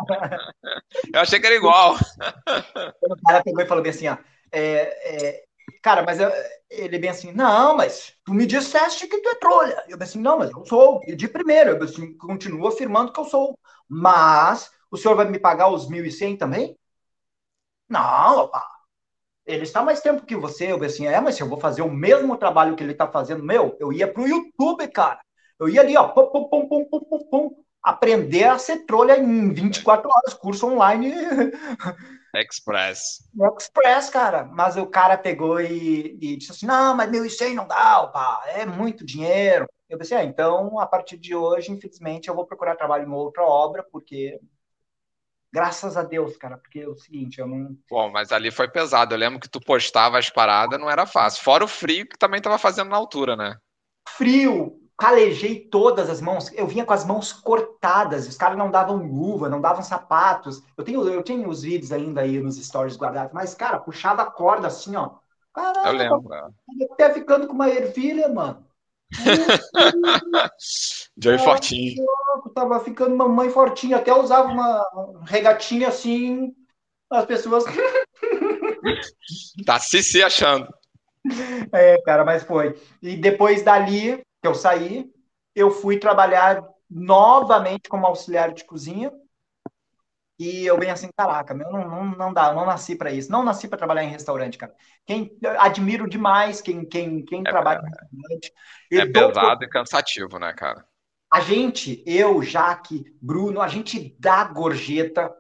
Eu 1.13 1.21
achei 1.21 1.39
que 1.39 1.47
era 1.47 1.55
igual. 1.55 1.95
O 1.95 3.17
cara 3.27 3.45
pegou 3.45 3.63
e 3.63 3.67
falou 3.67 3.83
bem 3.83 3.91
assim, 3.91 4.09
ó, 4.09 4.17
é, 4.51 4.61
é, 4.61 5.45
cara, 5.83 6.03
mas 6.03 6.21
eu, 6.21 6.31
ele 6.71 6.99
bem 6.99 7.11
assim, 7.11 7.33
não, 7.33 7.77
mas 7.77 8.15
tu 8.25 8.33
me 8.35 8.47
disseste 8.47 9.07
que 9.09 9.21
tu 9.21 9.29
é 9.29 9.35
trolha. 9.37 9.85
Eu 9.89 9.99
bem 9.99 10.07
assim, 10.07 10.21
não, 10.21 10.39
mas 10.39 10.51
eu 10.51 10.65
sou, 10.67 11.01
e 11.07 11.15
de 11.17 11.29
primeiro, 11.29 11.71
eu 11.71 11.83
assim, 11.83 12.17
continuo 12.17 12.67
afirmando 12.69 13.13
que 13.13 13.21
eu 13.21 13.25
sou, 13.25 13.59
mas 13.89 14.71
o 14.91 14.97
senhor 14.97 15.15
vai 15.15 15.29
me 15.29 15.39
pagar 15.39 15.71
os 15.73 15.89
1.100 15.89 16.37
também? 16.37 16.77
Não, 17.89 18.39
opa. 18.45 18.63
Ele 19.47 19.65
está 19.65 19.83
mais 19.85 20.01
tempo 20.01 20.27
que 20.27 20.37
você. 20.37 20.73
Eu 20.73 20.85
assim, 20.85 21.07
é, 21.07 21.21
mas 21.21 21.37
se 21.37 21.43
eu 21.43 21.49
vou 21.49 21.61
fazer 21.61 21.83
o 21.83 21.91
mesmo 21.93 22.37
trabalho 22.39 22.77
que 22.77 22.85
ele 22.85 22.93
está 22.93 23.09
fazendo, 23.11 23.45
meu, 23.45 23.77
eu 23.81 23.93
ia 23.93 24.13
para 24.13 24.23
o 24.23 24.29
YouTube, 24.29 24.89
cara. 24.89 25.21
Eu 25.61 25.69
ia 25.69 25.81
ali, 25.83 25.97
ó, 25.97 26.09
pum, 26.09 26.27
pum, 26.31 26.49
pum, 26.49 26.69
pum, 26.69 26.85
pum, 26.87 27.01
pum, 27.01 27.31
pum, 27.31 27.65
aprender 27.83 28.45
a 28.45 28.59
ser 28.59 28.87
trolha 28.87 29.19
em 29.19 29.53
24 29.53 30.11
horas, 30.11 30.35
curso 30.35 30.67
online. 30.69 31.13
Express. 32.35 33.29
Express, 33.57 34.11
cara. 34.11 34.45
Mas 34.45 34.77
o 34.77 34.87
cara 34.87 35.17
pegou 35.17 35.61
e, 35.61 36.19
e 36.21 36.37
disse 36.37 36.53
assim: 36.53 36.67
não, 36.67 36.95
mas 36.95 37.11
1.100 37.11 37.55
não 37.55 37.67
dá, 37.67 38.03
opa, 38.03 38.43
é 38.47 38.67
muito 38.67 39.05
dinheiro. 39.05 39.67
Eu 39.89 39.97
pensei, 39.97 40.19
ah, 40.19 40.25
então, 40.25 40.79
a 40.79 40.87
partir 40.87 41.17
de 41.17 41.35
hoje, 41.35 41.73
infelizmente, 41.73 42.29
eu 42.29 42.35
vou 42.35 42.47
procurar 42.47 42.77
trabalho 42.77 43.09
em 43.09 43.13
outra 43.13 43.43
obra, 43.43 43.83
porque 43.91 44.39
Graças 45.51 45.97
a 45.97 46.03
Deus, 46.03 46.37
cara, 46.37 46.59
porque 46.59 46.81
é 46.81 46.89
o 46.89 46.97
seguinte, 46.97 47.41
eu 47.41 47.47
não. 47.47 47.75
Bom, 47.89 48.11
mas 48.11 48.33
ali 48.33 48.51
foi 48.51 48.69
pesado. 48.69 49.15
Eu 49.15 49.19
lembro 49.19 49.41
que 49.41 49.49
tu 49.49 49.61
postava 49.61 50.19
as 50.19 50.29
paradas, 50.29 50.79
não 50.79 50.91
era 50.91 51.07
fácil. 51.07 51.43
Fora 51.43 51.65
o 51.65 51.69
frio 51.69 52.07
que 52.07 52.19
também 52.19 52.41
tava 52.41 52.59
fazendo 52.59 52.91
na 52.91 52.97
altura, 52.97 53.35
né? 53.35 53.57
Frio, 54.11 54.79
calejei 54.99 55.61
todas 55.61 56.11
as 56.11 56.21
mãos. 56.21 56.53
Eu 56.53 56.67
vinha 56.67 56.85
com 56.85 56.93
as 56.93 57.05
mãos 57.05 57.33
cortadas. 57.33 58.27
Os 58.27 58.37
caras 58.37 58.59
não 58.59 58.69
davam 58.69 58.97
luva, 58.97 59.49
não 59.49 59.61
davam 59.61 59.83
sapatos. 59.83 60.61
Eu 60.77 60.83
tenho, 60.83 61.09
eu 61.09 61.23
tenho 61.23 61.49
os 61.49 61.63
vídeos 61.63 61.93
ainda 61.93 62.23
aí 62.23 62.41
nos 62.41 62.57
stories 62.57 62.97
guardados, 62.97 63.33
mas, 63.33 63.55
cara, 63.55 63.79
puxava 63.79 64.23
a 64.23 64.31
corda 64.31 64.67
assim, 64.67 64.97
ó. 64.97 65.11
Caramba, 65.55 65.89
eu 65.89 65.93
lembro. 65.93 66.53
Até 66.93 67.15
ficando 67.15 67.47
com 67.47 67.53
uma 67.53 67.69
ervilha, 67.69 68.29
mano. 68.29 68.67
Joey 71.17 71.39
fortinho. 71.39 72.05
Tava 72.55 72.81
ficando 72.81 73.17
mamãe 73.17 73.51
fortinha, 73.51 73.99
até 73.99 74.13
usava 74.13 74.49
uma 74.49 74.85
regatinha 75.25 75.89
assim, 75.89 76.53
as 77.11 77.25
pessoas. 77.25 77.65
tá 79.65 79.79
se 79.79 80.03
se 80.03 80.23
achando. 80.23 80.69
É, 81.73 82.01
cara, 82.03 82.25
mas 82.25 82.43
foi. 82.43 82.79
E 83.01 83.17
depois 83.17 83.63
dali 83.63 84.23
que 84.49 84.53
eu 84.53 84.55
saí, 84.55 85.11
eu 85.55 85.71
fui 85.71 85.99
trabalhar 85.99 86.63
novamente 86.91 87.89
como 87.89 88.07
auxiliar 88.07 88.53
de 88.53 88.65
cozinha. 88.65 89.13
E 90.39 90.65
eu 90.65 90.79
bem 90.79 90.91
assim, 90.91 91.11
caraca, 91.17 91.53
meu, 91.53 91.71
não, 91.71 91.89
não, 91.89 92.05
não 92.05 92.33
dá, 92.33 92.53
não 92.55 92.65
nasci 92.65 92.95
para 92.95 93.11
isso. 93.13 93.31
Não 93.31 93.45
nasci 93.45 93.67
para 93.67 93.77
trabalhar 93.77 94.05
em 94.05 94.11
restaurante, 94.11 94.57
cara. 94.57 94.73
Quem 95.05 95.37
admiro 95.59 96.09
demais 96.09 96.61
quem 96.61 96.85
quem, 96.85 97.25
quem 97.25 97.41
é, 97.41 97.51
trabalha 97.51 97.81
em 97.81 97.91
restaurante. 97.91 98.53
É 98.93 99.07
pesado 99.07 99.65
e 99.65 99.69
cansativo, 99.69 100.39
né, 100.39 100.53
cara? 100.53 100.87
A 101.31 101.41
gente, 101.41 102.03
eu, 102.07 102.41
Jaque, 102.43 103.05
Bruno, 103.21 103.61
a 103.61 103.69
gente 103.69 104.17
dá 104.19 104.45
gorjeta 104.45 105.31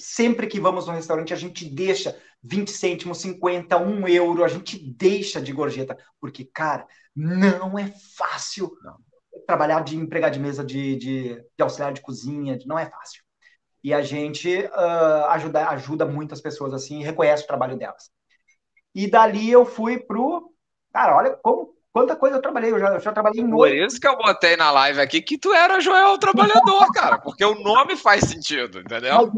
sempre 0.00 0.46
que 0.46 0.60
vamos 0.60 0.86
no 0.86 0.92
restaurante, 0.92 1.32
a 1.32 1.36
gente 1.36 1.64
deixa 1.64 2.16
20 2.42 2.70
cêntimos, 2.70 3.18
50, 3.18 3.76
1 3.76 4.08
euro, 4.08 4.44
a 4.44 4.48
gente 4.48 4.78
deixa 4.78 5.40
de 5.40 5.52
gorjeta, 5.52 5.96
porque, 6.20 6.44
cara, 6.44 6.86
não 7.18 7.76
é 7.76 7.92
fácil 8.16 8.70
não. 8.82 8.96
trabalhar 9.44 9.80
de 9.80 9.96
empregado 9.96 10.34
de 10.34 10.38
mesa, 10.38 10.64
de, 10.64 10.96
de, 10.96 11.34
de, 11.34 11.62
auxiliar 11.62 11.92
de 11.92 12.00
cozinha, 12.00 12.56
não 12.64 12.78
é 12.78 12.86
fácil. 12.86 13.22
E 13.82 13.92
a 13.92 14.02
gente 14.02 14.48
uh, 14.66 15.24
ajuda, 15.30 15.68
ajuda 15.70 16.06
muitas 16.06 16.40
pessoas 16.40 16.72
assim 16.72 17.00
e 17.00 17.04
reconhece 17.04 17.42
o 17.42 17.46
trabalho 17.46 17.76
delas. 17.76 18.10
E 18.94 19.10
dali 19.10 19.50
eu 19.50 19.66
fui 19.66 19.98
pro. 19.98 20.52
Cara, 20.92 21.16
olha 21.16 21.36
como, 21.42 21.74
quanta 21.98 22.16
coisa 22.16 22.36
eu 22.36 22.42
trabalhei. 22.42 22.72
Eu 22.72 22.78
já, 22.78 22.94
eu 22.94 23.00
já 23.00 23.12
trabalhei 23.12 23.42
em 23.42 23.50
Por 23.50 23.72
isso 23.72 24.00
que 24.00 24.06
eu 24.06 24.16
botei 24.16 24.56
na 24.56 24.70
live 24.70 25.00
aqui 25.00 25.20
que 25.20 25.36
tu 25.36 25.52
era 25.52 25.80
Joel 25.80 26.16
Trabalhador, 26.18 26.86
cara, 26.94 27.18
porque 27.18 27.44
o 27.44 27.58
nome 27.60 27.96
faz 27.96 28.24
sentido, 28.24 28.80
entendeu? 28.80 29.32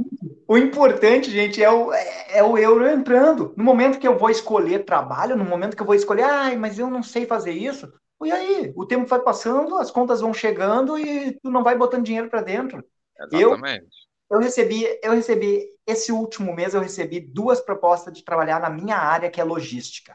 O 0.46 0.58
importante, 0.58 1.30
gente, 1.30 1.62
é 1.62 1.70
o, 1.70 1.92
é, 1.92 2.38
é 2.38 2.42
o 2.42 2.58
euro 2.58 2.86
entrando. 2.86 3.54
No 3.56 3.64
momento 3.64 3.98
que 3.98 4.06
eu 4.06 4.18
vou 4.18 4.28
escolher 4.28 4.84
trabalho, 4.84 5.36
no 5.36 5.44
momento 5.44 5.74
que 5.74 5.82
eu 5.82 5.86
vou 5.86 5.94
escolher, 5.94 6.24
ai, 6.24 6.56
mas 6.56 6.78
eu 6.78 6.90
não 6.90 7.02
sei 7.02 7.24
fazer 7.24 7.52
isso. 7.52 7.90
E 8.22 8.30
aí, 8.30 8.72
o 8.76 8.84
tempo 8.84 9.06
vai 9.06 9.20
passando, 9.20 9.76
as 9.76 9.90
contas 9.90 10.20
vão 10.20 10.34
chegando 10.34 10.98
e 10.98 11.32
tu 11.40 11.50
não 11.50 11.62
vai 11.62 11.76
botando 11.76 12.04
dinheiro 12.04 12.28
para 12.28 12.42
dentro. 12.42 12.84
Exatamente. 13.32 13.86
Eu, 14.30 14.36
eu 14.36 14.40
recebi, 14.40 14.86
eu 15.02 15.12
recebi 15.12 15.66
esse 15.86 16.12
último 16.12 16.54
mês 16.54 16.74
eu 16.74 16.80
recebi 16.80 17.20
duas 17.20 17.60
propostas 17.60 18.12
de 18.12 18.22
trabalhar 18.22 18.60
na 18.60 18.70
minha 18.70 18.96
área, 18.96 19.30
que 19.30 19.40
é 19.40 19.44
logística. 19.44 20.14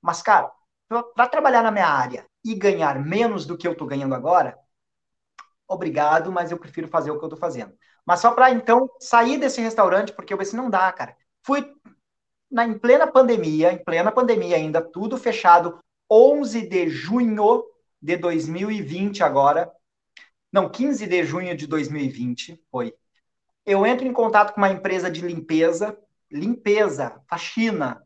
Mas 0.00 0.22
cara, 0.22 0.50
para 0.88 1.28
trabalhar 1.28 1.62
na 1.62 1.70
minha 1.70 1.88
área 1.88 2.26
e 2.44 2.54
ganhar 2.54 3.02
menos 3.02 3.46
do 3.46 3.56
que 3.56 3.66
eu 3.66 3.72
estou 3.72 3.86
ganhando 3.86 4.14
agora, 4.14 4.58
obrigado, 5.66 6.30
mas 6.30 6.50
eu 6.50 6.58
prefiro 6.58 6.88
fazer 6.88 7.10
o 7.10 7.18
que 7.18 7.24
eu 7.24 7.28
estou 7.28 7.38
fazendo. 7.38 7.72
Mas 8.06 8.20
só 8.20 8.32
para 8.32 8.50
então 8.50 8.88
sair 9.00 9.38
desse 9.38 9.60
restaurante, 9.60 10.12
porque 10.12 10.32
eu 10.32 10.38
pensei, 10.38 10.58
não 10.58 10.68
dá, 10.68 10.92
cara. 10.92 11.16
Fui 11.42 11.74
na, 12.50 12.66
em 12.66 12.78
plena 12.78 13.06
pandemia, 13.06 13.72
em 13.72 13.82
plena 13.82 14.12
pandemia 14.12 14.56
ainda, 14.56 14.82
tudo 14.82 15.16
fechado, 15.16 15.78
11 16.10 16.68
de 16.68 16.88
junho 16.88 17.64
de 18.00 18.16
2020 18.16 19.22
agora. 19.22 19.72
Não, 20.52 20.68
15 20.68 21.06
de 21.06 21.24
junho 21.24 21.56
de 21.56 21.66
2020 21.66 22.62
foi. 22.70 22.94
Eu 23.64 23.86
entro 23.86 24.06
em 24.06 24.12
contato 24.12 24.52
com 24.52 24.60
uma 24.60 24.70
empresa 24.70 25.10
de 25.10 25.22
limpeza, 25.22 25.98
limpeza, 26.30 27.20
faxina, 27.26 28.03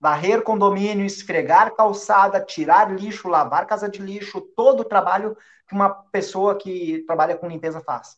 varrer 0.00 0.42
condomínio, 0.42 1.04
esfregar 1.04 1.74
calçada, 1.74 2.40
tirar 2.40 2.94
lixo, 2.94 3.28
lavar 3.28 3.66
casa 3.66 3.88
de 3.88 4.00
lixo, 4.00 4.40
todo 4.40 4.80
o 4.80 4.84
trabalho 4.84 5.36
que 5.66 5.74
uma 5.74 5.90
pessoa 5.90 6.56
que 6.56 7.04
trabalha 7.06 7.36
com 7.36 7.48
limpeza 7.48 7.80
faz. 7.80 8.16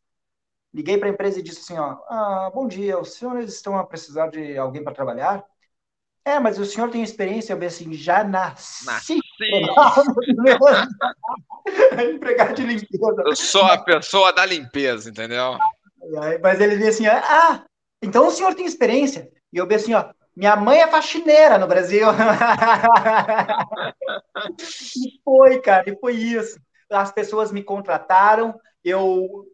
Liguei 0.72 0.98
para 0.98 1.08
a 1.08 1.10
empresa 1.10 1.40
e 1.40 1.42
disse 1.42 1.60
assim, 1.60 1.78
ó, 1.78 1.96
ah, 2.08 2.50
bom 2.54 2.68
dia, 2.68 2.98
os 2.98 3.14
senhores 3.14 3.52
estão 3.52 3.76
a 3.76 3.84
precisar 3.84 4.28
de 4.28 4.56
alguém 4.56 4.84
para 4.84 4.94
trabalhar? 4.94 5.44
É, 6.24 6.38
mas 6.38 6.58
o 6.58 6.66
senhor 6.66 6.90
tem 6.90 7.02
experiência? 7.02 7.52
Eu 7.52 7.58
vi 7.58 7.66
assim, 7.66 7.92
já 7.92 8.22
nasci. 8.22 8.86
nasci. 8.86 9.18
Empregado 12.14 12.54
de 12.54 12.62
limpeza. 12.62 13.22
Eu 13.24 13.34
sou 13.34 13.64
a 13.64 13.78
pessoa 13.78 14.32
da 14.32 14.46
limpeza, 14.46 15.10
entendeu? 15.10 15.58
Mas 16.42 16.60
ele 16.60 16.76
disse 16.76 16.88
assim, 16.88 17.06
ah, 17.06 17.64
então 18.02 18.28
o 18.28 18.30
senhor 18.30 18.54
tem 18.54 18.66
experiência? 18.66 19.30
E 19.52 19.56
eu 19.56 19.66
vi 19.66 19.74
assim, 19.74 19.94
ó, 19.94 20.12
minha 20.40 20.56
mãe 20.56 20.80
é 20.80 20.88
faxineira 20.88 21.58
no 21.58 21.66
Brasil. 21.66 22.06
e 24.96 25.20
foi, 25.22 25.60
cara, 25.60 25.90
e 25.90 25.98
foi 25.98 26.14
isso. 26.14 26.58
As 26.90 27.12
pessoas 27.12 27.52
me 27.52 27.62
contrataram, 27.62 28.58
eu 28.82 29.46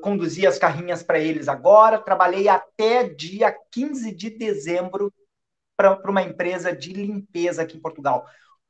conduzi 0.00 0.46
as 0.46 0.60
carrinhas 0.60 1.02
para 1.02 1.18
eles 1.18 1.48
agora. 1.48 1.98
Trabalhei 1.98 2.48
até 2.48 3.02
dia 3.02 3.52
15 3.72 4.14
de 4.14 4.30
dezembro 4.30 5.12
para 5.76 6.08
uma 6.08 6.22
empresa 6.22 6.72
de 6.72 6.92
limpeza 6.92 7.62
aqui 7.62 7.76
em 7.76 7.80
Portugal. 7.82 8.24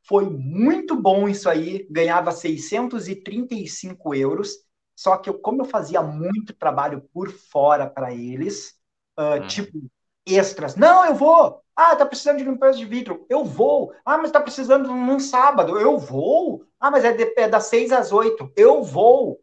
Foi 0.08 0.24
muito 0.24 0.96
bom 0.96 1.28
isso 1.28 1.50
aí, 1.50 1.86
ganhava 1.90 2.32
635 2.32 4.14
euros. 4.14 4.54
Só 4.96 5.18
que 5.18 5.28
eu, 5.28 5.38
como 5.38 5.60
eu 5.60 5.66
fazia 5.66 6.00
muito 6.00 6.54
trabalho 6.54 7.06
por 7.12 7.30
fora 7.30 7.86
para 7.86 8.14
eles, 8.14 8.80
uh, 9.18 9.34
hum. 9.34 9.46
tipo 9.46 9.90
extras, 10.26 10.76
não, 10.76 11.04
eu 11.04 11.14
vou. 11.14 11.60
Ah, 11.74 11.96
tá 11.96 12.04
precisando 12.04 12.38
de 12.38 12.44
limpeza 12.44 12.76
de 12.76 12.84
vidro, 12.84 13.24
eu 13.28 13.44
vou. 13.44 13.94
Ah, 14.04 14.18
mas 14.18 14.30
tá 14.30 14.40
precisando 14.40 14.88
num 14.88 15.18
sábado, 15.18 15.78
eu 15.78 15.98
vou. 15.98 16.64
Ah, 16.78 16.90
mas 16.90 17.04
é, 17.04 17.12
de, 17.12 17.34
é 17.36 17.48
das 17.48 17.64
6 17.64 17.92
às 17.92 18.12
8, 18.12 18.52
eu 18.56 18.82
vou 18.82 19.40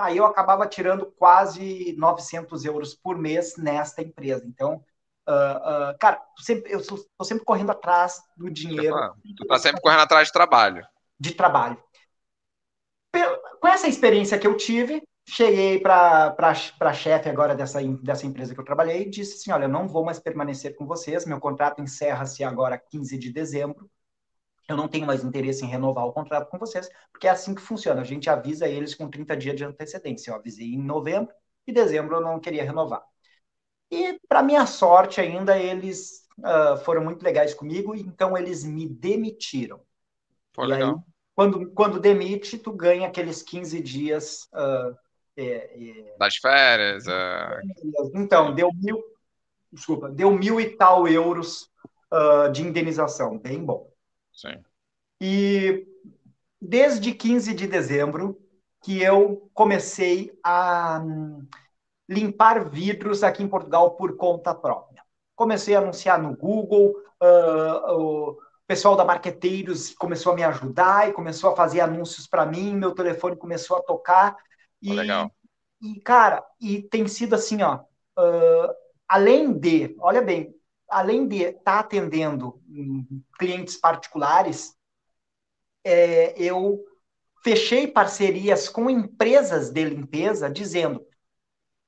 aí 0.00 0.16
eu 0.16 0.26
acabava 0.26 0.66
tirando 0.66 1.06
quase 1.06 1.94
900 1.98 2.64
euros 2.64 2.94
por 2.94 3.16
mês 3.16 3.56
nesta 3.56 4.02
empresa. 4.02 4.44
Então, 4.46 4.84
uh, 5.28 5.92
uh, 5.92 5.98
cara, 5.98 6.20
sempre, 6.38 6.72
eu 6.72 6.80
estou 6.80 6.98
sempre 7.22 7.44
correndo 7.44 7.70
atrás 7.70 8.22
do 8.36 8.50
dinheiro. 8.50 8.96
Tu 9.36 9.42
está 9.42 9.58
sempre 9.58 9.80
correndo 9.80 10.00
atrás 10.00 10.28
de 10.28 10.32
trabalho. 10.32 10.86
De 11.18 11.34
trabalho. 11.34 11.82
Com 13.60 13.68
essa 13.68 13.88
experiência 13.88 14.38
que 14.38 14.46
eu 14.46 14.56
tive, 14.56 15.02
cheguei 15.30 15.78
para 15.78 16.34
a 16.38 16.92
chefe 16.92 17.28
agora 17.28 17.54
dessa, 17.54 17.80
dessa 18.02 18.26
empresa 18.26 18.52
que 18.52 18.60
eu 18.60 18.64
trabalhei 18.64 19.02
e 19.02 19.10
disse 19.10 19.34
assim, 19.34 19.52
olha, 19.52 19.64
eu 19.64 19.68
não 19.68 19.86
vou 19.86 20.04
mais 20.04 20.18
permanecer 20.18 20.74
com 20.76 20.86
vocês, 20.86 21.24
meu 21.24 21.38
contrato 21.38 21.80
encerra-se 21.80 22.42
agora 22.42 22.76
15 22.76 23.16
de 23.16 23.32
dezembro, 23.32 23.88
eu 24.68 24.76
não 24.76 24.88
tenho 24.88 25.06
mais 25.06 25.24
interesse 25.24 25.64
em 25.64 25.68
renovar 25.68 26.04
o 26.04 26.12
contrato 26.12 26.48
com 26.48 26.58
vocês, 26.58 26.88
porque 27.12 27.26
é 27.26 27.30
assim 27.30 27.54
que 27.54 27.60
funciona. 27.60 28.00
A 28.00 28.04
gente 28.04 28.30
avisa 28.30 28.68
eles 28.68 28.94
com 28.94 29.08
30 29.08 29.36
dias 29.36 29.56
de 29.56 29.64
antecedência. 29.64 30.30
Eu 30.30 30.36
avisei 30.36 30.74
em 30.74 30.82
novembro 30.82 31.32
e 31.66 31.72
dezembro 31.72 32.16
eu 32.16 32.20
não 32.20 32.38
queria 32.38 32.62
renovar. 32.62 33.02
E, 33.90 34.20
para 34.28 34.44
minha 34.44 34.66
sorte, 34.66 35.20
ainda 35.20 35.58
eles 35.58 36.24
uh, 36.38 36.76
foram 36.84 37.02
muito 37.02 37.22
legais 37.24 37.52
comigo, 37.52 37.96
então 37.96 38.38
eles 38.38 38.62
me 38.62 38.88
demitiram. 38.88 39.80
Pô, 40.52 40.64
legal. 40.64 40.94
Aí, 40.94 41.12
quando, 41.34 41.70
quando 41.72 41.98
demite, 41.98 42.56
tu 42.56 42.72
ganha 42.72 43.08
aqueles 43.08 43.42
15 43.42 43.80
dias. 43.80 44.48
Uh, 44.52 44.94
é, 45.36 45.44
é... 45.44 46.16
Das 46.18 46.36
férias. 46.36 47.06
É... 47.06 47.60
Então, 48.14 48.54
deu 48.54 48.70
mil. 48.74 49.02
Desculpa, 49.72 50.08
deu 50.08 50.32
mil 50.32 50.60
e 50.60 50.70
tal 50.76 51.06
euros 51.06 51.70
uh, 52.12 52.50
de 52.52 52.62
indenização. 52.62 53.38
Bem 53.38 53.64
bom. 53.64 53.88
Sim. 54.32 54.62
E 55.20 55.86
desde 56.60 57.12
15 57.12 57.54
de 57.54 57.66
dezembro 57.66 58.40
que 58.82 59.02
eu 59.02 59.50
comecei 59.54 60.32
a 60.42 61.00
hum, 61.04 61.46
limpar 62.08 62.68
vidros 62.68 63.22
aqui 63.22 63.42
em 63.42 63.48
Portugal 63.48 63.92
por 63.92 64.16
conta 64.16 64.54
própria. 64.54 65.02
Comecei 65.36 65.74
a 65.74 65.78
anunciar 65.78 66.20
no 66.20 66.36
Google, 66.36 66.94
uh, 67.22 67.92
o 67.92 68.38
pessoal 68.66 68.96
da 68.96 69.04
Marqueteiros 69.04 69.94
começou 69.94 70.32
a 70.32 70.34
me 70.36 70.42
ajudar 70.44 71.08
e 71.08 71.12
começou 71.12 71.50
a 71.50 71.56
fazer 71.56 71.80
anúncios 71.80 72.26
para 72.26 72.46
mim, 72.46 72.74
meu 72.74 72.92
telefone 72.92 73.36
começou 73.36 73.76
a 73.76 73.82
tocar. 73.82 74.36
E, 74.82 74.92
legal. 74.92 75.30
E, 75.80 76.00
cara, 76.00 76.44
e 76.60 76.82
tem 76.82 77.06
sido 77.08 77.34
assim, 77.34 77.62
ó, 77.62 77.76
uh, 78.18 78.74
além 79.08 79.52
de, 79.52 79.94
olha 79.98 80.22
bem, 80.22 80.54
além 80.88 81.26
de 81.26 81.42
estar 81.42 81.62
tá 81.62 81.78
atendendo 81.78 82.60
clientes 83.38 83.76
particulares, 83.76 84.74
é, 85.84 86.34
eu 86.40 86.84
fechei 87.42 87.86
parcerias 87.86 88.68
com 88.68 88.90
empresas 88.90 89.70
de 89.70 89.84
limpeza, 89.84 90.50
dizendo: 90.50 91.06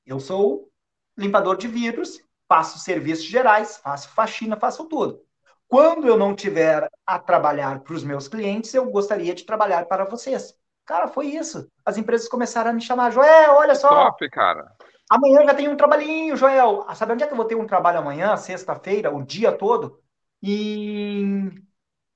eu 0.05 0.19
sou 0.19 0.69
limpador 1.17 1.57
de 1.57 1.67
vidros, 1.67 2.19
faço 2.47 2.79
serviços 2.79 3.25
gerais, 3.25 3.77
faço 3.77 4.09
faxina, 4.09 4.57
faço 4.57 4.85
tudo. 4.85 5.21
Quando 5.67 6.07
eu 6.07 6.17
não 6.17 6.35
tiver 6.35 6.89
a 7.05 7.19
trabalhar 7.19 7.81
para 7.81 7.93
os 7.93 8.03
meus 8.03 8.27
clientes, 8.27 8.73
eu 8.73 8.89
gostaria 8.89 9.33
de 9.33 9.45
trabalhar 9.45 9.85
para 9.85 10.05
vocês. 10.05 10.55
Cara, 10.85 11.07
foi 11.07 11.27
isso. 11.27 11.69
As 11.85 11.97
empresas 11.97 12.27
começaram 12.27 12.71
a 12.71 12.73
me 12.73 12.81
chamar, 12.81 13.11
Joel, 13.11 13.53
olha 13.53 13.75
só. 13.75 13.89
Top, 13.89 14.29
cara. 14.29 14.71
Amanhã 15.09 15.45
já 15.45 15.53
tem 15.53 15.69
um 15.69 15.77
trabalhinho, 15.77 16.35
Joel. 16.35 16.85
Ah, 16.87 16.95
sabe 16.95 17.13
onde 17.13 17.23
é 17.23 17.27
que 17.27 17.33
eu 17.33 17.37
vou 17.37 17.45
ter 17.45 17.55
um 17.55 17.67
trabalho 17.67 17.99
amanhã, 17.99 18.35
sexta-feira, 18.35 19.13
o 19.13 19.23
dia 19.23 19.51
todo? 19.51 20.01
Em 20.41 21.47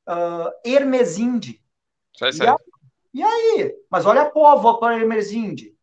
uh, 0.08 0.52
Hermesinde. 0.66 1.62
Sei, 2.16 2.32
sei. 2.32 2.48
E 3.14 3.24
aí? 3.24 3.76
Mas 3.90 4.06
olha 4.06 4.22
a 4.22 4.30
Póvoa 4.30 4.80
para 4.80 5.00
Emersinde. 5.00 5.76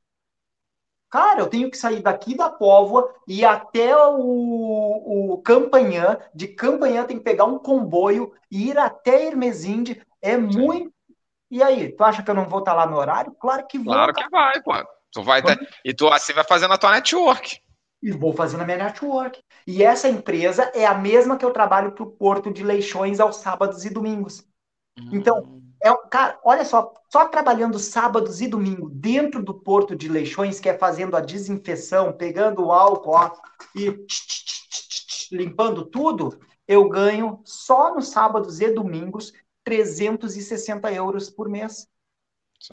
Cara, 1.11 1.41
eu 1.41 1.47
tenho 1.47 1.70
que 1.70 1.76
sair 1.76 2.03
daqui 2.03 2.37
da 2.37 2.51
Póvoa 2.51 3.14
e 3.26 3.45
até 3.45 3.97
o, 3.97 5.35
o 5.35 5.43
Campanhã. 5.43 6.18
De 6.35 6.49
Campanhã 6.49 7.05
tem 7.05 7.18
que 7.18 7.24
pegar 7.24 7.45
um 7.45 7.59
comboio 7.59 8.32
e 8.51 8.70
ir 8.70 8.78
até 8.78 9.26
Hermesinde. 9.26 10.03
É 10.20 10.37
muito. 10.37 10.94
E 11.55 11.63
aí, 11.63 11.93
tu 11.93 12.03
acha 12.03 12.21
que 12.21 12.29
eu 12.29 12.35
não 12.35 12.49
vou 12.49 12.59
estar 12.59 12.75
lá 12.75 12.85
no 12.85 12.97
horário? 12.97 13.31
Claro 13.39 13.65
que 13.69 13.79
vou. 13.79 13.95
Claro 13.95 14.13
que 14.13 14.29
vai, 14.29 14.61
pô. 14.61 14.73
Tu 15.13 15.23
vai 15.23 15.41
ter... 15.41 15.57
E 15.85 15.95
tu 15.95 16.09
assim 16.09 16.33
vai 16.33 16.43
fazendo 16.43 16.75
a 16.75 16.79
tua 16.79 16.91
network. 16.91 17.61
E 18.03 18.11
vou 18.11 18.33
fazendo 18.33 18.63
a 18.63 18.65
minha 18.65 18.79
network. 18.79 19.41
E 19.65 19.85
essa 19.85 20.09
empresa 20.09 20.65
é 20.75 20.85
a 20.85 20.99
mesma 20.99 21.37
que 21.37 21.45
eu 21.45 21.53
trabalho 21.53 21.93
para 21.93 22.03
o 22.03 22.11
Porto 22.11 22.53
de 22.53 22.65
Leixões 22.65 23.21
aos 23.21 23.37
sábados 23.37 23.85
e 23.85 23.91
domingos. 23.91 24.45
Então, 25.13 25.45
hum. 25.45 25.63
é, 25.81 25.95
cara, 26.09 26.41
olha 26.43 26.65
só, 26.65 26.93
só 27.09 27.29
trabalhando 27.29 27.79
sábados 27.79 28.41
e 28.41 28.49
domingo 28.49 28.91
dentro 28.91 29.41
do 29.41 29.55
Porto 29.55 29.95
de 29.95 30.09
Leixões, 30.09 30.59
que 30.59 30.69
é 30.69 30.77
fazendo 30.77 31.17
a 31.17 31.21
desinfecção, 31.21 32.13
pegando 32.13 32.65
o 32.65 32.73
álcool 32.73 33.15
ó, 33.15 33.31
e 33.77 33.93
tch, 33.93 34.27
tch, 34.27 34.69
tch, 34.69 35.31
limpando 35.31 35.85
tudo, 35.85 36.37
eu 36.67 36.89
ganho 36.89 37.41
só 37.45 37.95
nos 37.95 38.09
sábados 38.09 38.61
e 38.61 38.73
domingos 38.73 39.33
360 39.65 40.93
euros 40.93 41.31
por 41.31 41.49
mês. 41.49 41.89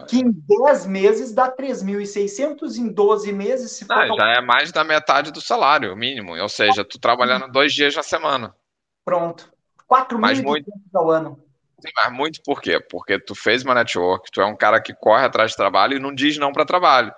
Que 0.07 0.19
em 0.19 0.31
10 0.31 0.85
meses 0.85 1.33
dá 1.33 1.53
3.600, 1.53 2.77
em 2.77 2.87
12 2.87 3.33
meses, 3.33 3.71
se 3.71 3.85
for. 3.85 3.93
Ah, 3.93 4.07
já 4.07 4.33
é 4.37 4.41
mais 4.41 4.71
da 4.71 4.83
metade 4.83 5.31
do 5.31 5.41
salário 5.41 5.95
mínimo. 5.97 6.37
Ou 6.37 6.49
seja, 6.49 6.85
tu 6.85 6.97
trabalhando 6.97 7.51
dois 7.51 7.73
dias 7.73 7.95
na 7.95 8.03
semana. 8.03 8.55
Pronto. 9.03 9.51
4.000 9.89 10.43
muito... 10.43 10.71
ao 10.93 11.11
ano. 11.11 11.43
Sim, 11.81 11.91
mas 11.95 12.13
muito 12.13 12.41
por 12.43 12.61
quê? 12.61 12.79
Porque 12.79 13.19
tu 13.19 13.35
fez 13.35 13.63
uma 13.63 13.73
network, 13.73 14.31
tu 14.31 14.39
é 14.39 14.45
um 14.45 14.55
cara 14.55 14.79
que 14.79 14.93
corre 14.93 15.25
atrás 15.25 15.51
de 15.51 15.57
trabalho 15.57 15.97
e 15.97 15.99
não 15.99 16.13
diz 16.13 16.37
não 16.37 16.53
para 16.53 16.63
trabalho. 16.63 17.13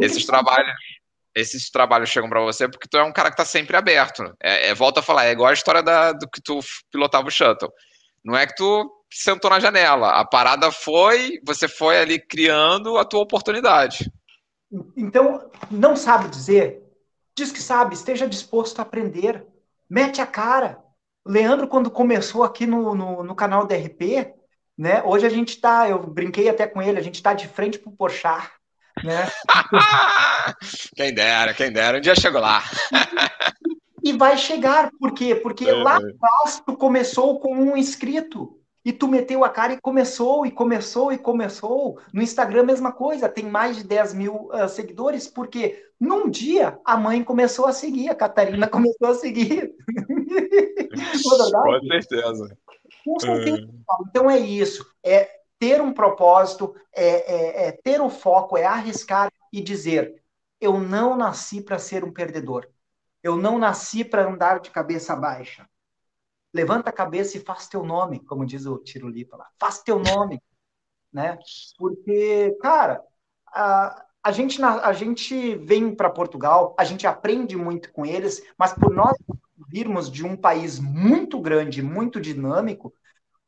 Esses 0.00 0.24
trabalhos, 0.24 0.74
esses 1.34 1.70
trabalhos 1.70 2.08
chegam 2.08 2.28
para 2.28 2.40
você 2.40 2.66
porque 2.66 2.88
tu 2.88 2.96
é 2.96 3.04
um 3.04 3.12
cara 3.12 3.30
que 3.30 3.36
tá 3.36 3.44
sempre 3.44 3.76
aberto. 3.76 4.34
É, 4.42 4.68
é, 4.68 4.74
volta 4.74 5.00
a 5.00 5.02
falar, 5.02 5.26
é 5.26 5.32
igual 5.32 5.50
a 5.50 5.52
história 5.52 5.82
da, 5.82 6.12
do 6.12 6.28
que 6.28 6.40
tu 6.40 6.58
pilotava 6.90 7.28
o 7.28 7.30
shuttle. 7.30 7.70
Não 8.24 8.36
é 8.36 8.46
que 8.46 8.56
tu 8.56 8.90
sentou 9.10 9.50
na 9.50 9.60
janela. 9.60 10.10
A 10.10 10.24
parada 10.24 10.70
foi, 10.70 11.40
você 11.44 11.68
foi 11.68 11.98
ali 11.98 12.18
criando 12.18 12.98
a 12.98 13.04
tua 13.04 13.20
oportunidade. 13.20 14.10
Então, 14.96 15.50
não 15.70 15.96
sabe 15.96 16.28
dizer? 16.28 16.82
Diz 17.36 17.52
que 17.52 17.60
sabe, 17.60 17.94
esteja 17.94 18.28
disposto 18.28 18.78
a 18.78 18.82
aprender. 18.82 19.44
Mete 19.88 20.20
a 20.20 20.26
cara. 20.26 20.78
Leandro, 21.24 21.68
quando 21.68 21.90
começou 21.90 22.44
aqui 22.44 22.66
no, 22.66 22.94
no, 22.94 23.22
no 23.22 23.34
canal 23.34 23.66
DRP, 23.66 24.32
né? 24.76 25.02
Hoje 25.04 25.26
a 25.26 25.30
gente 25.30 25.50
está, 25.50 25.88
eu 25.88 25.98
brinquei 25.98 26.48
até 26.48 26.66
com 26.66 26.82
ele, 26.82 26.98
a 26.98 27.02
gente 27.02 27.16
está 27.16 27.32
de 27.32 27.48
frente 27.48 27.78
para 27.78 27.90
o 27.90 27.96
Porchat, 27.96 28.50
né? 29.02 29.28
quem 30.94 31.14
dera, 31.14 31.54
quem 31.54 31.72
dera, 31.72 31.98
um 31.98 32.00
dia 32.00 32.14
chegou 32.14 32.40
lá. 32.40 32.62
e 34.04 34.12
vai 34.12 34.36
chegar, 34.36 34.90
por 35.00 35.12
quê? 35.12 35.34
Porque 35.34 35.68
é, 35.68 35.72
lá 35.72 35.96
atrás 35.96 36.62
tu 36.64 36.76
começou 36.76 37.40
com 37.40 37.54
um 37.56 37.76
inscrito. 37.76 38.55
E 38.86 38.92
tu 38.92 39.08
meteu 39.08 39.44
a 39.44 39.48
cara 39.50 39.72
e 39.72 39.80
começou, 39.80 40.46
e 40.46 40.50
começou, 40.52 41.12
e 41.12 41.18
começou. 41.18 41.98
No 42.12 42.22
Instagram, 42.22 42.62
mesma 42.62 42.92
coisa, 42.92 43.28
tem 43.28 43.44
mais 43.44 43.78
de 43.78 43.82
10 43.82 44.14
mil 44.14 44.48
uh, 44.52 44.68
seguidores, 44.68 45.26
porque 45.26 45.84
num 45.98 46.30
dia 46.30 46.78
a 46.84 46.96
mãe 46.96 47.24
começou 47.24 47.66
a 47.66 47.72
seguir, 47.72 48.08
a 48.08 48.14
Catarina 48.14 48.68
começou 48.70 49.08
a 49.08 49.14
seguir. 49.14 49.74
Com 51.52 51.80
certeza. 51.88 52.58
Com 53.04 53.18
certeza. 53.18 53.68
Então 54.08 54.30
é 54.30 54.38
isso. 54.38 54.88
É 55.02 55.30
ter 55.58 55.82
um 55.82 55.92
propósito, 55.92 56.72
é, 56.94 57.64
é, 57.64 57.66
é 57.66 57.72
ter 57.72 58.00
o 58.00 58.08
foco, 58.08 58.56
é 58.56 58.66
arriscar 58.66 59.32
e 59.52 59.60
dizer: 59.60 60.22
eu 60.60 60.78
não 60.78 61.16
nasci 61.16 61.60
para 61.60 61.80
ser 61.80 62.04
um 62.04 62.12
perdedor. 62.12 62.68
Eu 63.20 63.36
não 63.36 63.58
nasci 63.58 64.04
para 64.04 64.28
andar 64.30 64.60
de 64.60 64.70
cabeça 64.70 65.16
baixa. 65.16 65.68
Levanta 66.52 66.90
a 66.90 66.92
cabeça 66.92 67.36
e 67.36 67.40
faz 67.40 67.68
teu 67.68 67.84
nome, 67.84 68.20
como 68.20 68.46
diz 68.46 68.66
o 68.66 68.78
Tirolipa 68.78 69.36
lá. 69.36 69.46
Faz 69.58 69.82
teu 69.82 69.98
nome, 69.98 70.40
né? 71.12 71.38
Porque, 71.78 72.56
cara, 72.60 73.02
a, 73.48 74.06
a 74.22 74.32
gente, 74.32 74.62
a 74.62 74.92
gente 74.92 75.56
vem 75.56 75.94
para 75.94 76.10
Portugal, 76.10 76.74
a 76.78 76.84
gente 76.84 77.06
aprende 77.06 77.56
muito 77.56 77.92
com 77.92 78.04
eles, 78.04 78.42
mas 78.58 78.72
por 78.72 78.92
nós 78.92 79.16
virmos 79.68 80.10
de 80.10 80.24
um 80.24 80.36
país 80.36 80.78
muito 80.78 81.40
grande, 81.40 81.82
muito 81.82 82.20
dinâmico, 82.20 82.92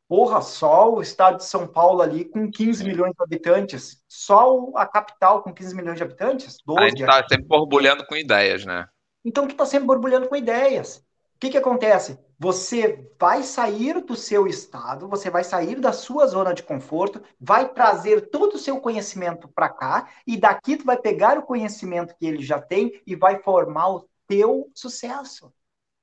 porra, 0.08 0.40
só 0.40 0.92
o 0.92 1.02
estado 1.02 1.38
de 1.38 1.44
São 1.44 1.66
Paulo 1.66 2.00
ali 2.00 2.24
com 2.24 2.50
15 2.50 2.84
milhões 2.84 3.12
de 3.12 3.22
habitantes, 3.22 4.02
só 4.08 4.70
a 4.74 4.86
capital 4.86 5.42
com 5.42 5.52
15 5.52 5.76
milhões 5.76 5.96
de 5.96 6.02
habitantes, 6.02 6.56
12, 6.64 6.80
a 6.80 6.88
gente 6.88 7.00
está 7.00 7.28
sempre 7.28 7.46
borbulhando 7.46 8.06
com 8.06 8.16
ideias, 8.16 8.64
né? 8.64 8.86
Então 9.24 9.46
tu 9.46 9.52
está 9.52 9.66
sempre 9.66 9.86
borbulhando 9.86 10.28
com 10.28 10.36
ideias. 10.36 11.04
O 11.38 11.40
que, 11.40 11.50
que 11.50 11.56
acontece? 11.56 12.18
Você 12.36 13.08
vai 13.16 13.44
sair 13.44 14.04
do 14.04 14.16
seu 14.16 14.48
estado, 14.48 15.06
você 15.06 15.30
vai 15.30 15.44
sair 15.44 15.78
da 15.78 15.92
sua 15.92 16.26
zona 16.26 16.52
de 16.52 16.64
conforto, 16.64 17.22
vai 17.40 17.72
trazer 17.72 18.28
todo 18.28 18.54
o 18.54 18.58
seu 18.58 18.80
conhecimento 18.80 19.46
para 19.46 19.68
cá, 19.68 20.10
e 20.26 20.36
daqui 20.36 20.76
tu 20.76 20.84
vai 20.84 20.98
pegar 20.98 21.38
o 21.38 21.44
conhecimento 21.44 22.12
que 22.16 22.26
ele 22.26 22.42
já 22.42 22.60
tem 22.60 23.00
e 23.06 23.14
vai 23.14 23.38
formar 23.40 23.88
o 23.88 24.08
teu 24.26 24.68
sucesso. 24.74 25.54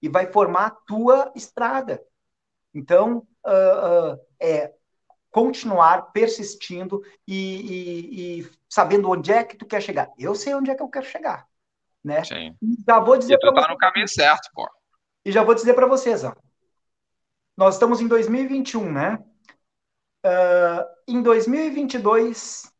E 0.01 0.07
vai 0.07 0.31
formar 0.31 0.67
a 0.67 0.71
tua 0.71 1.33
estrada. 1.35 2.01
Então, 2.73 3.27
uh, 3.45 4.13
uh, 4.13 4.19
é 4.39 4.73
continuar 5.29 6.13
persistindo 6.13 7.03
e, 7.27 7.33
e, 7.35 8.39
e, 8.39 8.51
sabendo 8.69 9.09
onde 9.09 9.33
é 9.33 9.43
que 9.43 9.57
tu 9.57 9.65
quer 9.65 9.81
chegar. 9.81 10.09
Eu 10.17 10.33
sei 10.33 10.53
onde 10.53 10.71
é 10.71 10.75
que 10.75 10.81
eu 10.81 10.87
quero 10.87 11.05
chegar, 11.05 11.45
né? 12.01 12.23
Sim. 12.23 12.55
Já 12.87 13.01
vou 13.01 13.17
dizer 13.17 13.33
e 13.33 13.37
tu 13.37 13.53
tá 13.53 13.67
no 13.67 13.77
caminho 13.77 14.07
certo, 14.07 14.49
pô. 14.53 14.65
E 15.25 15.31
já 15.31 15.43
vou 15.43 15.55
dizer 15.55 15.73
para 15.73 15.87
vocês, 15.87 16.23
ó. 16.23 16.35
Nós 17.57 17.75
estamos 17.75 17.99
em 17.99 18.07
2021, 18.07 18.91
né? 18.91 19.19
Uh, 20.23 20.85
em 21.07 21.21
2022, 21.21 22.71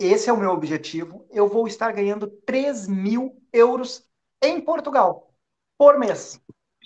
esse 0.00 0.28
é 0.28 0.32
o 0.32 0.36
meu 0.36 0.50
objetivo. 0.50 1.26
Eu 1.30 1.48
vou 1.48 1.68
estar 1.68 1.92
ganhando 1.92 2.26
3 2.26 2.88
mil 2.88 3.40
euros 3.52 4.04
em 4.42 4.60
Portugal 4.60 5.32
por 5.76 5.98
mês. 5.98 6.40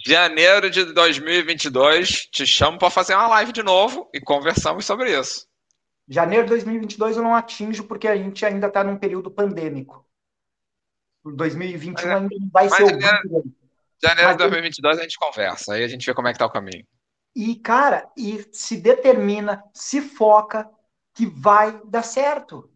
Janeiro 0.04 0.68
de 0.68 0.84
2022, 0.92 2.26
te 2.26 2.44
chamo 2.44 2.78
para 2.78 2.90
fazer 2.90 3.14
uma 3.14 3.28
live 3.28 3.52
de 3.52 3.62
novo 3.62 4.10
e 4.12 4.20
conversamos 4.20 4.84
sobre 4.84 5.18
isso. 5.18 5.46
Janeiro 6.08 6.44
de 6.44 6.50
2022 6.50 7.16
eu 7.16 7.22
não 7.22 7.34
atinjo 7.34 7.84
porque 7.84 8.08
a 8.08 8.16
gente 8.16 8.44
ainda 8.44 8.66
está 8.66 8.82
num 8.82 8.96
período 8.98 9.30
pandêmico. 9.30 10.04
2021 11.24 11.92
mas, 11.92 12.04
ainda 12.04 12.20
não 12.20 12.50
vai 12.52 12.68
ser 12.68 12.82
o. 12.82 13.00
Janeiro 13.00 13.61
de 14.02 14.36
2022 14.36 14.98
a 14.98 15.02
gente 15.02 15.18
conversa, 15.18 15.74
aí 15.74 15.84
a 15.84 15.88
gente 15.88 16.04
vê 16.04 16.14
como 16.14 16.28
é 16.28 16.32
que 16.32 16.38
tá 16.38 16.46
o 16.46 16.50
caminho. 16.50 16.84
E, 17.34 17.54
cara, 17.56 18.10
e 18.16 18.46
se 18.52 18.76
determina, 18.76 19.62
se 19.72 20.00
foca 20.00 20.68
que 21.14 21.26
vai 21.26 21.80
dar 21.84 22.02
certo. 22.02 22.68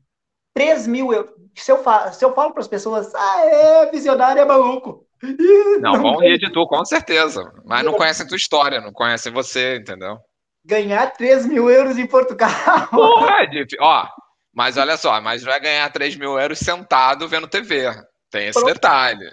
3 0.55 0.87
mil 0.87 1.13
euros. 1.13 1.35
Se 1.55 1.71
eu, 1.71 1.83
falo, 1.83 2.13
se 2.13 2.25
eu 2.25 2.35
falo 2.35 2.53
para 2.53 2.63
as 2.63 2.69
pessoas, 2.69 3.15
ah, 3.15 3.41
é, 3.45 3.91
visionário 3.91 4.41
é 4.41 4.45
maluco. 4.45 5.07
Não, 5.23 5.93
não 5.93 6.03
vão 6.03 6.21
rir 6.21 6.39
de 6.39 6.51
tu, 6.51 6.67
com 6.67 6.85
certeza. 6.85 7.43
Mas 7.65 7.85
não 7.85 7.95
conhecem 7.95 8.27
tua 8.27 8.37
história, 8.37 8.81
não 8.81 8.93
conhecem 8.93 9.33
você, 9.33 9.77
entendeu? 9.77 10.19
Ganhar 10.65 11.11
3 11.13 11.47
mil 11.47 11.71
euros 11.71 11.99
em 11.99 12.07
Portugal. 12.07 12.51
Porra, 12.91 13.45
é 13.45 13.67
ó, 13.81 14.07
mas 14.55 14.77
olha 14.77 14.97
só, 14.97 15.21
mas 15.21 15.43
vai 15.43 15.61
ganhar 15.61 15.91
3 15.93 16.17
mil 16.17 16.39
euros 16.39 16.59
sentado 16.59 17.29
vendo 17.29 17.49
TV. 17.49 17.91
Tem 18.31 18.49
esse 18.49 18.59
Pronto. 18.59 18.73
detalhe. 18.73 19.31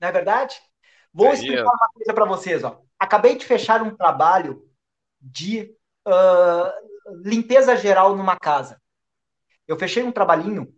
Não 0.00 0.08
é 0.08 0.12
verdade? 0.12 0.56
Vou 1.12 1.28
é 1.28 1.34
explicar 1.34 1.62
uma 1.62 1.88
coisa 1.94 2.14
para 2.14 2.24
vocês. 2.24 2.64
Ó. 2.64 2.80
Acabei 2.98 3.36
de 3.36 3.44
fechar 3.44 3.82
um 3.82 3.94
trabalho 3.94 4.66
de 5.20 5.74
uh, 6.06 7.18
limpeza 7.22 7.76
geral 7.76 8.16
numa 8.16 8.36
casa. 8.36 8.80
Eu 9.66 9.78
fechei 9.78 10.02
um 10.02 10.12
trabalhinho. 10.12 10.74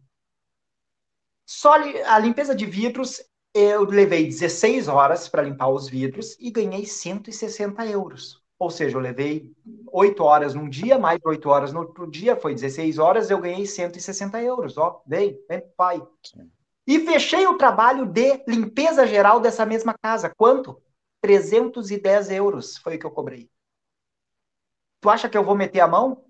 Só 1.47 1.75
a 1.75 2.19
limpeza 2.19 2.55
de 2.55 2.67
vidros, 2.67 3.23
eu 3.53 3.85
levei 3.85 4.25
16 4.25 4.89
horas 4.89 5.29
para 5.29 5.43
limpar 5.43 5.69
os 5.69 5.89
vidros 5.89 6.37
e 6.41 6.51
ganhei 6.51 6.87
160 6.87 7.87
euros. 7.87 8.43
Ou 8.59 8.71
seja, 8.71 8.97
eu 8.97 9.01
levei 9.01 9.53
8 9.93 10.23
horas 10.23 10.55
num 10.55 10.69
dia, 10.69 10.99
mais 10.99 11.21
8 11.25 11.49
horas 11.49 11.73
no 11.73 11.81
outro 11.81 12.11
dia, 12.11 12.37
foi 12.37 12.55
16 12.55 12.99
horas, 12.99 13.31
eu 13.31 13.41
ganhei 13.41 13.67
160 13.67 14.43
euros. 14.43 14.79
Ó, 14.79 15.03
vem, 15.07 15.39
vem, 15.49 15.63
pai. 15.77 16.03
Sim. 16.23 16.51
E 16.87 17.01
fechei 17.01 17.47
o 17.47 17.57
trabalho 17.57 18.05
de 18.05 18.43
limpeza 18.47 19.07
geral 19.07 19.41
dessa 19.41 19.65
mesma 19.65 19.95
casa. 19.95 20.33
Quanto? 20.37 20.83
310 21.23 22.31
euros 22.31 22.77
foi 22.77 22.97
o 22.97 22.99
que 22.99 23.07
eu 23.07 23.11
cobrei. 23.11 23.51
Tu 25.01 25.09
acha 25.09 25.29
que 25.29 25.37
eu 25.37 25.45
vou 25.45 25.57
meter 25.57 25.81
a 25.81 25.89
mão? 25.89 26.25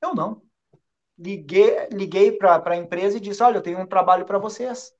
Eu 0.00 0.14
não. 0.14 0.42
Liguei, 1.18 1.88
liguei 1.92 2.32
para 2.32 2.62
a 2.64 2.76
empresa 2.76 3.16
e 3.16 3.20
disse: 3.20 3.42
Olha, 3.42 3.56
eu 3.56 3.62
tenho 3.62 3.80
um 3.80 3.86
trabalho 3.86 4.24
para 4.24 4.38
vocês. 4.38 4.92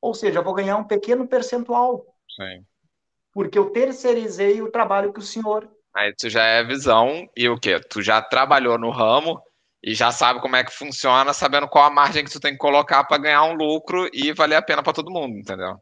Ou 0.00 0.14
seja, 0.14 0.38
eu 0.38 0.44
vou 0.44 0.54
ganhar 0.54 0.76
um 0.76 0.84
pequeno 0.84 1.26
percentual. 1.26 2.06
Sim. 2.28 2.64
Porque 3.32 3.58
eu 3.58 3.70
terceirizei 3.70 4.62
o 4.62 4.70
trabalho 4.70 5.12
que 5.12 5.18
o 5.18 5.22
senhor. 5.22 5.68
Aí 5.94 6.14
tu 6.14 6.28
já 6.28 6.44
é 6.44 6.62
visão 6.62 7.28
e 7.34 7.48
o 7.48 7.58
quê? 7.58 7.80
Tu 7.80 8.02
já 8.02 8.20
trabalhou 8.20 8.78
no 8.78 8.90
ramo 8.90 9.42
e 9.86 9.94
já 9.94 10.10
sabe 10.10 10.40
como 10.40 10.56
é 10.56 10.64
que 10.64 10.72
funciona, 10.72 11.32
sabendo 11.32 11.68
qual 11.68 11.84
a 11.84 11.90
margem 11.90 12.24
que 12.24 12.30
tu 12.30 12.40
tem 12.40 12.50
que 12.50 12.58
colocar 12.58 13.04
para 13.04 13.22
ganhar 13.22 13.44
um 13.44 13.54
lucro 13.54 14.10
e 14.12 14.32
valer 14.32 14.56
a 14.56 14.62
pena 14.62 14.82
para 14.82 14.92
todo 14.92 15.12
mundo, 15.12 15.38
entendeu? 15.38 15.76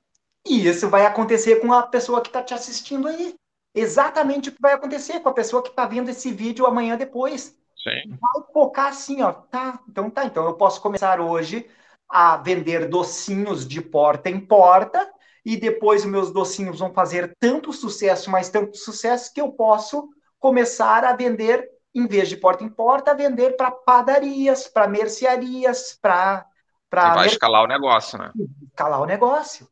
E 0.46 0.66
isso 0.68 0.90
vai 0.90 1.06
acontecer 1.06 1.56
com 1.56 1.72
a 1.72 1.84
pessoa 1.84 2.20
que 2.20 2.28
está 2.28 2.42
te 2.42 2.52
assistindo 2.52 3.08
aí. 3.08 3.34
Exatamente 3.74 4.50
o 4.50 4.52
que 4.52 4.60
vai 4.60 4.74
acontecer 4.74 5.20
com 5.20 5.30
a 5.30 5.32
pessoa 5.32 5.62
que 5.62 5.70
está 5.70 5.86
vendo 5.86 6.10
esse 6.10 6.30
vídeo 6.30 6.66
amanhã 6.66 6.98
depois. 6.98 7.56
Sim. 7.82 8.10
Vai 8.10 8.44
focar 8.52 8.88
assim, 8.88 9.22
ó. 9.22 9.32
Tá, 9.32 9.80
então 9.88 10.10
tá. 10.10 10.26
Então 10.26 10.44
eu 10.44 10.52
posso 10.52 10.82
começar 10.82 11.18
hoje 11.18 11.66
a 12.06 12.36
vender 12.36 12.86
docinhos 12.90 13.66
de 13.66 13.80
porta 13.80 14.28
em 14.28 14.38
porta 14.38 15.10
e 15.46 15.56
depois 15.56 16.04
meus 16.04 16.30
docinhos 16.30 16.78
vão 16.78 16.92
fazer 16.92 17.34
tanto 17.40 17.72
sucesso, 17.72 18.30
mas 18.30 18.50
tanto 18.50 18.76
sucesso 18.76 19.32
que 19.32 19.40
eu 19.40 19.50
posso 19.50 20.10
começar 20.38 21.04
a 21.04 21.16
vender 21.16 21.73
em 21.94 22.06
vez 22.06 22.28
de 22.28 22.36
porta 22.36 22.64
em 22.64 22.68
porta, 22.68 23.14
vender 23.14 23.56
para 23.56 23.70
padarias, 23.70 24.66
para 24.66 24.88
mercearias, 24.88 25.98
para 26.00 26.46
para 26.94 27.14
vai 27.14 27.26
escalar 27.26 27.64
o 27.64 27.66
negócio, 27.66 28.16
né? 28.16 28.30
Escalar 28.68 29.00
o 29.00 29.06
negócio. 29.06 29.68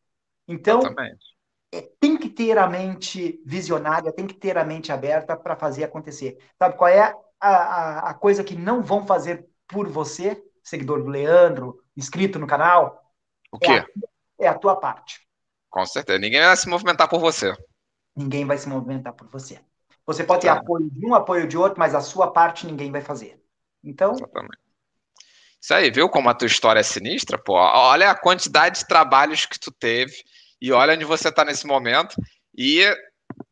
Então, 0.48 0.82
é, 1.72 1.88
tem 2.00 2.16
que 2.16 2.28
ter 2.28 2.58
a 2.58 2.66
mente 2.66 3.40
visionária, 3.46 4.12
tem 4.12 4.26
que 4.26 4.34
ter 4.34 4.58
a 4.58 4.64
mente 4.64 4.90
aberta 4.90 5.36
para 5.36 5.54
fazer 5.54 5.84
acontecer. 5.84 6.36
Sabe 6.58 6.76
qual 6.76 6.88
é 6.88 7.00
a, 7.40 7.48
a, 7.48 8.10
a, 8.10 8.14
coisa 8.14 8.42
que 8.42 8.56
não 8.56 8.82
vão 8.82 9.06
fazer 9.06 9.48
por 9.68 9.88
você, 9.88 10.42
seguidor 10.64 11.02
do 11.02 11.08
Leandro, 11.08 11.80
inscrito 11.96 12.40
no 12.40 12.46
canal? 12.46 13.00
O 13.52 13.58
quê? 13.58 13.70
É 13.70 13.78
a, 13.78 13.86
é 14.40 14.48
a 14.48 14.58
tua 14.58 14.74
parte. 14.74 15.20
Com 15.70 15.86
certeza. 15.86 16.18
Ninguém 16.18 16.40
vai 16.40 16.56
se 16.56 16.68
movimentar 16.68 17.08
por 17.08 17.20
você. 17.20 17.54
Ninguém 18.16 18.44
vai 18.44 18.58
se 18.58 18.68
movimentar 18.68 19.14
por 19.14 19.28
você. 19.28 19.60
Você 20.06 20.24
pode 20.24 20.42
ter 20.42 20.48
apoio 20.48 20.90
de 20.90 21.06
um, 21.06 21.14
apoio 21.14 21.46
de 21.46 21.56
outro, 21.56 21.78
mas 21.78 21.94
a 21.94 22.00
sua 22.00 22.30
parte 22.30 22.66
ninguém 22.66 22.90
vai 22.90 23.00
fazer. 23.00 23.40
Então. 23.84 24.12
Exatamente. 24.12 24.58
Isso 25.60 25.74
aí, 25.74 25.90
viu 25.92 26.08
como 26.08 26.28
a 26.28 26.34
tua 26.34 26.46
história 26.46 26.80
é 26.80 26.82
sinistra? 26.82 27.38
Pô, 27.38 27.54
olha 27.54 28.10
a 28.10 28.18
quantidade 28.18 28.80
de 28.80 28.88
trabalhos 28.88 29.46
que 29.46 29.60
tu 29.60 29.70
teve 29.70 30.12
e 30.60 30.72
olha 30.72 30.94
onde 30.94 31.04
você 31.04 31.28
está 31.28 31.44
nesse 31.44 31.66
momento. 31.66 32.16
E, 32.56 32.84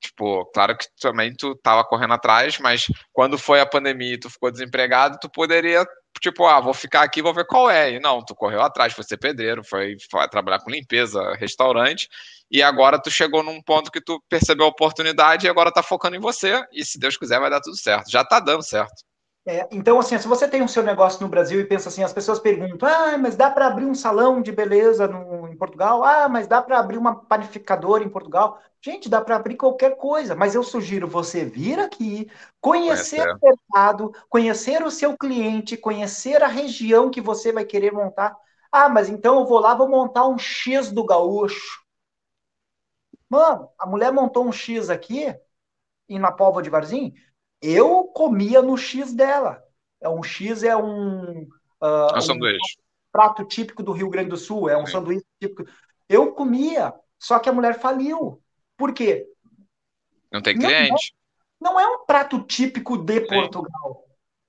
tipo, 0.00 0.44
claro 0.46 0.76
que 0.76 0.86
também 1.00 1.32
tu 1.32 1.54
tava 1.54 1.84
correndo 1.84 2.14
atrás, 2.14 2.58
mas 2.58 2.86
quando 3.12 3.38
foi 3.38 3.60
a 3.60 3.66
pandemia 3.66 4.14
e 4.14 4.18
tu 4.18 4.28
ficou 4.28 4.50
desempregado, 4.50 5.18
tu 5.20 5.30
poderia, 5.30 5.86
tipo, 6.20 6.46
ah, 6.46 6.60
vou 6.60 6.74
ficar 6.74 7.02
aqui, 7.02 7.22
vou 7.22 7.34
ver 7.34 7.46
qual 7.46 7.70
é. 7.70 7.92
E 7.92 8.00
não, 8.00 8.24
tu 8.24 8.34
correu 8.34 8.62
atrás, 8.62 8.92
foi 8.92 9.04
ser 9.04 9.18
pedreiro, 9.18 9.62
foi, 9.64 9.96
foi 10.10 10.28
trabalhar 10.28 10.60
com 10.60 10.70
limpeza, 10.70 11.34
restaurante, 11.34 12.08
e 12.50 12.62
agora 12.62 13.00
tu 13.00 13.10
chegou 13.10 13.42
num 13.42 13.62
ponto 13.62 13.90
que 13.90 14.00
tu 14.00 14.22
percebeu 14.28 14.66
a 14.66 14.68
oportunidade 14.68 15.46
e 15.46 15.48
agora 15.48 15.72
tá 15.72 15.82
focando 15.82 16.16
em 16.16 16.20
você, 16.20 16.62
e 16.72 16.84
se 16.84 16.98
Deus 16.98 17.16
quiser 17.16 17.40
vai 17.40 17.50
dar 17.50 17.60
tudo 17.60 17.76
certo. 17.76 18.10
Já 18.10 18.24
tá 18.24 18.40
dando 18.40 18.62
certo. 18.62 19.09
É, 19.46 19.66
então, 19.72 19.98
assim, 19.98 20.18
se 20.18 20.28
você 20.28 20.46
tem 20.46 20.62
o 20.62 20.68
seu 20.68 20.82
negócio 20.82 21.20
no 21.22 21.28
Brasil 21.28 21.58
e 21.60 21.64
pensa 21.64 21.88
assim, 21.88 22.02
as 22.02 22.12
pessoas 22.12 22.38
perguntam: 22.38 22.88
ah, 22.88 23.16
mas 23.16 23.36
dá 23.36 23.50
para 23.50 23.66
abrir 23.66 23.86
um 23.86 23.94
salão 23.94 24.42
de 24.42 24.52
beleza 24.52 25.08
no, 25.08 25.48
em 25.48 25.56
Portugal? 25.56 26.04
Ah, 26.04 26.28
mas 26.28 26.46
dá 26.46 26.60
para 26.60 26.78
abrir 26.78 26.98
uma 26.98 27.14
panificadora 27.24 28.04
em 28.04 28.08
Portugal? 28.08 28.60
Gente, 28.82 29.08
dá 29.08 29.20
para 29.20 29.36
abrir 29.36 29.56
qualquer 29.56 29.96
coisa, 29.96 30.34
mas 30.34 30.54
eu 30.54 30.62
sugiro 30.62 31.08
você 31.08 31.44
vir 31.44 31.78
aqui, 31.80 32.30
conhecer 32.60 33.26
o 33.26 33.38
mercado, 33.42 34.12
conhecer 34.28 34.82
o 34.82 34.90
seu 34.90 35.16
cliente, 35.16 35.76
conhecer 35.76 36.42
a 36.42 36.46
região 36.46 37.10
que 37.10 37.20
você 37.20 37.50
vai 37.52 37.64
querer 37.64 37.92
montar. 37.92 38.36
Ah, 38.70 38.88
mas 38.90 39.08
então 39.08 39.40
eu 39.40 39.46
vou 39.46 39.58
lá, 39.58 39.74
vou 39.74 39.88
montar 39.88 40.26
um 40.28 40.38
X 40.38 40.92
do 40.92 41.04
gaúcho. 41.04 41.80
Mano, 43.28 43.70
a 43.78 43.86
mulher 43.86 44.12
montou 44.12 44.46
um 44.46 44.52
X 44.52 44.90
aqui, 44.90 45.34
e 46.08 46.18
na 46.18 46.32
Póvoa 46.32 46.62
de 46.62 46.70
Varzim, 46.70 47.14
eu 47.60 48.04
comia 48.04 48.62
no 48.62 48.76
X 48.76 49.12
dela. 49.12 49.62
É 50.00 50.08
um 50.08 50.22
X 50.22 50.62
é 50.62 50.76
um, 50.76 51.42
uh, 51.42 52.16
um 52.16 52.20
sanduíche. 52.20 52.78
prato 53.12 53.44
típico 53.44 53.82
do 53.82 53.92
Rio 53.92 54.08
Grande 54.08 54.30
do 54.30 54.36
Sul, 54.36 54.68
é 54.68 54.76
um 54.76 54.86
Sim. 54.86 54.92
sanduíche 54.92 55.26
típico. 55.40 55.70
Eu 56.08 56.32
comia, 56.32 56.92
só 57.18 57.38
que 57.38 57.48
a 57.48 57.52
mulher 57.52 57.78
faliu. 57.78 58.42
Por 58.76 58.92
quê? 58.92 59.26
Não 60.32 60.40
tem 60.40 60.56
cliente. 60.56 61.14
Não, 61.60 61.72
não 61.72 61.80
é 61.80 61.86
um 61.86 62.04
prato 62.06 62.40
típico 62.42 62.96
de 62.96 63.20
Sim. 63.20 63.26
Portugal. 63.26 64.06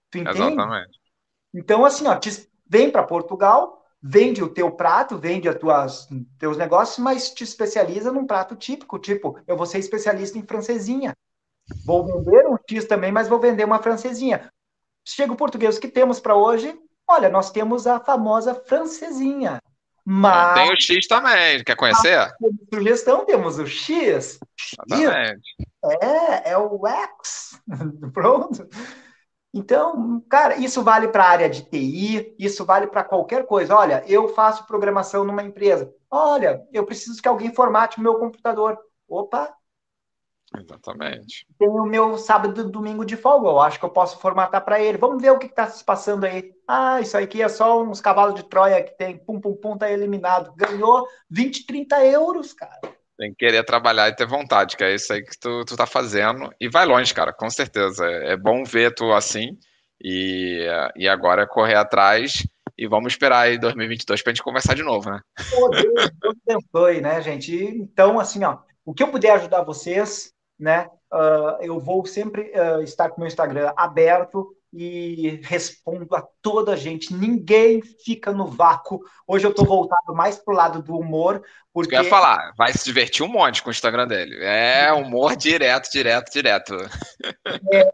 Tu 0.09 0.19
entende? 0.19 0.39
Exatamente. 0.39 0.99
Então, 1.53 1.83
assim, 1.83 2.07
ó, 2.07 2.15
te, 2.15 2.49
vem 2.67 2.89
para 2.89 3.03
Portugal, 3.03 3.83
vende 4.01 4.41
o 4.41 4.49
teu 4.49 4.71
prato, 4.71 5.17
vende 5.17 5.49
os 5.49 5.55
tuas 5.55 6.07
teus 6.39 6.57
negócios, 6.57 6.97
mas 6.97 7.29
te 7.31 7.43
especializa 7.43 8.11
num 8.11 8.25
prato 8.25 8.55
típico, 8.55 8.97
tipo, 8.97 9.37
eu 9.45 9.57
vou 9.57 9.65
ser 9.65 9.79
especialista 9.79 10.37
em 10.37 10.43
francesinha. 10.43 11.15
Vou 11.83 12.05
vender 12.05 12.47
um 12.47 12.57
X 12.69 12.85
também, 12.85 13.11
mas 13.11 13.27
vou 13.27 13.39
vender 13.39 13.65
uma 13.65 13.81
francesinha. 13.81 14.51
Chega 15.05 15.33
o 15.33 15.37
português, 15.37 15.77
o 15.77 15.81
que 15.81 15.87
temos 15.87 16.19
para 16.19 16.35
hoje? 16.35 16.77
Olha, 17.07 17.29
nós 17.29 17.51
temos 17.51 17.87
a 17.87 17.99
famosa 17.99 18.53
francesinha. 18.53 19.61
Mas... 20.05 20.53
Tem 20.55 20.73
o 20.73 20.79
X 20.79 21.07
também, 21.07 21.63
quer 21.63 21.75
conhecer? 21.75 22.31
Sugestão, 22.73 23.25
temos 23.25 23.59
o 23.59 23.67
X. 23.67 24.39
Exatamente. 24.89 25.55
É, 26.01 26.51
é 26.51 26.57
o 26.57 26.79
X. 26.87 27.59
Pronto. 28.13 28.67
Então, 29.53 30.23
cara, 30.29 30.55
isso 30.55 30.81
vale 30.81 31.09
para 31.09 31.25
a 31.25 31.29
área 31.29 31.49
de 31.49 31.63
TI, 31.63 32.35
isso 32.39 32.65
vale 32.65 32.87
para 32.87 33.03
qualquer 33.03 33.45
coisa. 33.45 33.75
Olha, 33.75 34.03
eu 34.07 34.29
faço 34.29 34.65
programação 34.65 35.23
numa 35.23 35.43
empresa. 35.43 35.93
Olha, 36.09 36.65
eu 36.71 36.85
preciso 36.85 37.21
que 37.21 37.27
alguém 37.27 37.53
formate 37.53 37.97
o 37.97 38.01
meu 38.01 38.15
computador. 38.15 38.77
Opa, 39.07 39.53
Exatamente. 40.59 41.45
Tem 41.57 41.67
o 41.69 41.85
meu 41.85 42.17
sábado 42.17 42.61
e 42.61 42.71
domingo 42.71 43.05
de 43.05 43.15
folga, 43.15 43.47
eu 43.47 43.59
acho 43.59 43.79
que 43.79 43.85
eu 43.85 43.89
posso 43.89 44.19
formatar 44.19 44.63
para 44.63 44.81
ele. 44.81 44.97
Vamos 44.97 45.21
ver 45.21 45.31
o 45.31 45.39
que 45.39 45.45
está 45.45 45.67
se 45.67 45.83
passando 45.83 46.25
aí. 46.25 46.51
Ah, 46.67 46.99
isso 46.99 47.17
aqui 47.17 47.41
é 47.41 47.47
só 47.47 47.81
uns 47.81 48.01
cavalos 48.01 48.35
de 48.35 48.43
Troia 48.43 48.83
que 48.83 48.97
tem, 48.97 49.17
pum, 49.17 49.39
pum, 49.39 49.55
pum, 49.55 49.77
tá 49.77 49.89
eliminado. 49.89 50.53
Ganhou 50.55 51.07
20, 51.29 51.65
30 51.65 52.05
euros, 52.05 52.51
cara. 52.51 52.79
Tem 53.17 53.31
que 53.31 53.37
querer 53.37 53.63
trabalhar 53.63 54.09
e 54.09 54.15
ter 54.15 54.25
vontade, 54.25 54.75
que 54.75 54.83
é 54.83 54.93
isso 54.93 55.13
aí 55.13 55.23
que 55.23 55.39
tu, 55.39 55.63
tu 55.63 55.77
tá 55.77 55.85
fazendo. 55.85 56.51
E 56.59 56.67
vai 56.67 56.85
longe, 56.85 57.13
cara, 57.13 57.31
com 57.31 57.49
certeza. 57.49 58.05
É, 58.05 58.33
é 58.33 58.37
bom 58.37 58.63
ver 58.65 58.93
tu 58.93 59.13
assim. 59.13 59.57
E, 60.03 60.67
e 60.97 61.07
agora 61.07 61.43
é 61.43 61.47
correr 61.47 61.75
atrás. 61.75 62.45
E 62.77 62.87
vamos 62.87 63.13
esperar 63.13 63.41
aí 63.41 63.57
2022 63.57 64.21
pra 64.21 64.33
gente 64.33 64.43
conversar 64.43 64.75
de 64.75 64.83
novo, 64.83 65.09
né? 65.09 65.19
Pô, 65.51 65.69
Deus, 65.69 66.11
Deus 66.19 66.35
abençoe, 66.49 66.99
né, 66.99 67.21
gente? 67.21 67.55
Então, 67.55 68.19
assim, 68.19 68.43
ó, 68.43 68.57
o 68.83 68.93
que 68.93 69.03
eu 69.03 69.11
puder 69.11 69.31
ajudar 69.31 69.61
vocês, 69.61 70.33
né? 70.61 70.87
Uh, 71.11 71.57
eu 71.61 71.79
vou 71.79 72.05
sempre 72.05 72.53
uh, 72.53 72.81
estar 72.83 73.09
com 73.09 73.17
o 73.17 73.19
meu 73.21 73.27
Instagram 73.27 73.73
aberto 73.75 74.55
e 74.71 75.41
respondo 75.43 76.15
a 76.15 76.25
toda 76.41 76.73
a 76.73 76.75
gente. 76.77 77.13
Ninguém 77.13 77.81
fica 77.81 78.31
no 78.31 78.47
vácuo. 78.47 79.01
Hoje 79.27 79.45
eu 79.45 79.49
estou 79.49 79.65
voltado 79.65 80.15
mais 80.15 80.37
pro 80.37 80.55
lado 80.55 80.81
do 80.81 80.97
humor, 80.97 81.43
porque 81.73 81.95
eu 81.95 82.03
ia 82.03 82.09
falar, 82.09 82.53
vai 82.55 82.71
se 82.71 82.85
divertir 82.85 83.25
um 83.25 83.27
monte 83.27 83.61
com 83.61 83.69
o 83.69 83.71
Instagram 83.71 84.07
dele. 84.07 84.37
É 84.41 84.93
humor 84.93 85.35
direto, 85.35 85.91
direto, 85.91 86.31
direto. 86.31 86.77
É, 87.73 87.91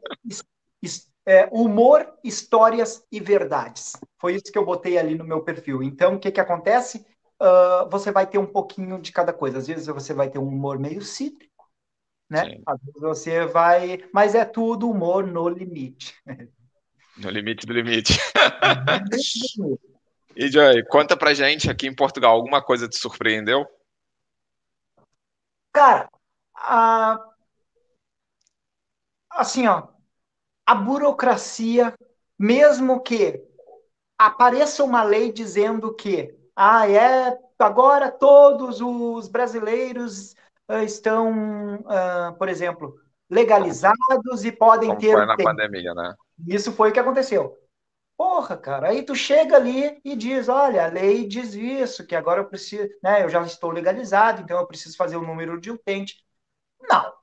é, 1.25 1.49
humor, 1.51 2.07
histórias 2.23 3.03
e 3.11 3.19
verdades. 3.19 3.93
Foi 4.19 4.35
isso 4.35 4.51
que 4.51 4.57
eu 4.57 4.65
botei 4.65 4.97
ali 4.97 5.15
no 5.15 5.25
meu 5.25 5.41
perfil. 5.41 5.81
Então, 5.81 6.15
o 6.15 6.19
que 6.19 6.31
que 6.31 6.39
acontece? 6.39 7.05
Uh, 7.41 7.89
você 7.89 8.11
vai 8.11 8.27
ter 8.27 8.37
um 8.37 8.45
pouquinho 8.45 8.99
de 8.99 9.11
cada 9.11 9.33
coisa. 9.33 9.57
Às 9.57 9.67
vezes 9.67 9.87
você 9.87 10.13
vai 10.13 10.29
ter 10.29 10.37
um 10.37 10.47
humor 10.47 10.77
meio 10.77 11.01
cítrico 11.01 11.56
né? 12.29 12.45
Sim. 12.45 12.63
Às 12.65 12.79
vezes 12.79 13.01
você 13.01 13.45
vai, 13.45 14.03
mas 14.13 14.35
é 14.35 14.43
tudo 14.43 14.89
humor 14.89 15.25
no 15.25 15.47
limite. 15.47 16.15
No 17.17 17.29
limite 17.29 17.65
do 17.65 17.73
limite. 17.73 18.13
e 20.35 20.47
Joy, 20.49 20.83
conta 20.85 21.17
pra 21.17 21.33
gente 21.33 21.69
aqui 21.69 21.87
em 21.87 21.95
Portugal, 21.95 22.35
alguma 22.35 22.61
coisa 22.61 22.87
te 22.87 22.97
surpreendeu? 22.97 23.65
Cara, 25.73 26.09
a... 26.55 27.17
assim, 29.31 29.67
ó, 29.67 29.87
a 30.65 30.75
burocracia, 30.75 31.93
mesmo 32.37 33.01
que 33.01 33.41
apareça 34.17 34.83
uma 34.83 35.03
lei 35.03 35.31
dizendo 35.31 35.93
que 35.95 36.35
ah, 36.55 36.89
é 36.89 37.37
agora 37.59 38.11
todos 38.11 38.81
os 38.81 39.27
brasileiros 39.27 40.35
estão, 40.83 41.75
uh, 41.75 42.37
por 42.37 42.49
exemplo, 42.49 42.95
legalizados 43.29 44.45
e 44.45 44.51
podem 44.51 44.89
Como 44.89 45.01
ter. 45.01 45.13
Foi 45.13 45.25
na 45.25 45.37
pandemia, 45.37 45.93
né? 45.93 46.15
Isso 46.47 46.71
foi 46.71 46.89
o 46.89 46.93
que 46.93 46.99
aconteceu. 46.99 47.57
Porra, 48.17 48.57
cara, 48.57 48.89
aí 48.89 49.03
tu 49.03 49.15
chega 49.15 49.55
ali 49.55 50.01
e 50.03 50.15
diz, 50.15 50.49
olha, 50.49 50.85
a 50.85 50.89
lei 50.89 51.27
diz 51.27 51.53
isso, 51.53 52.05
que 52.05 52.15
agora 52.15 52.41
eu 52.41 52.45
preciso, 52.47 52.89
né, 53.03 53.23
eu 53.23 53.29
já 53.29 53.43
estou 53.43 53.69
legalizado, 53.69 54.41
então 54.41 54.57
eu 54.57 54.65
preciso 54.65 54.97
fazer 54.97 55.17
o 55.17 55.21
número 55.21 55.61
de 55.61 55.69
utente. 55.69 56.25
Não. 56.81 57.13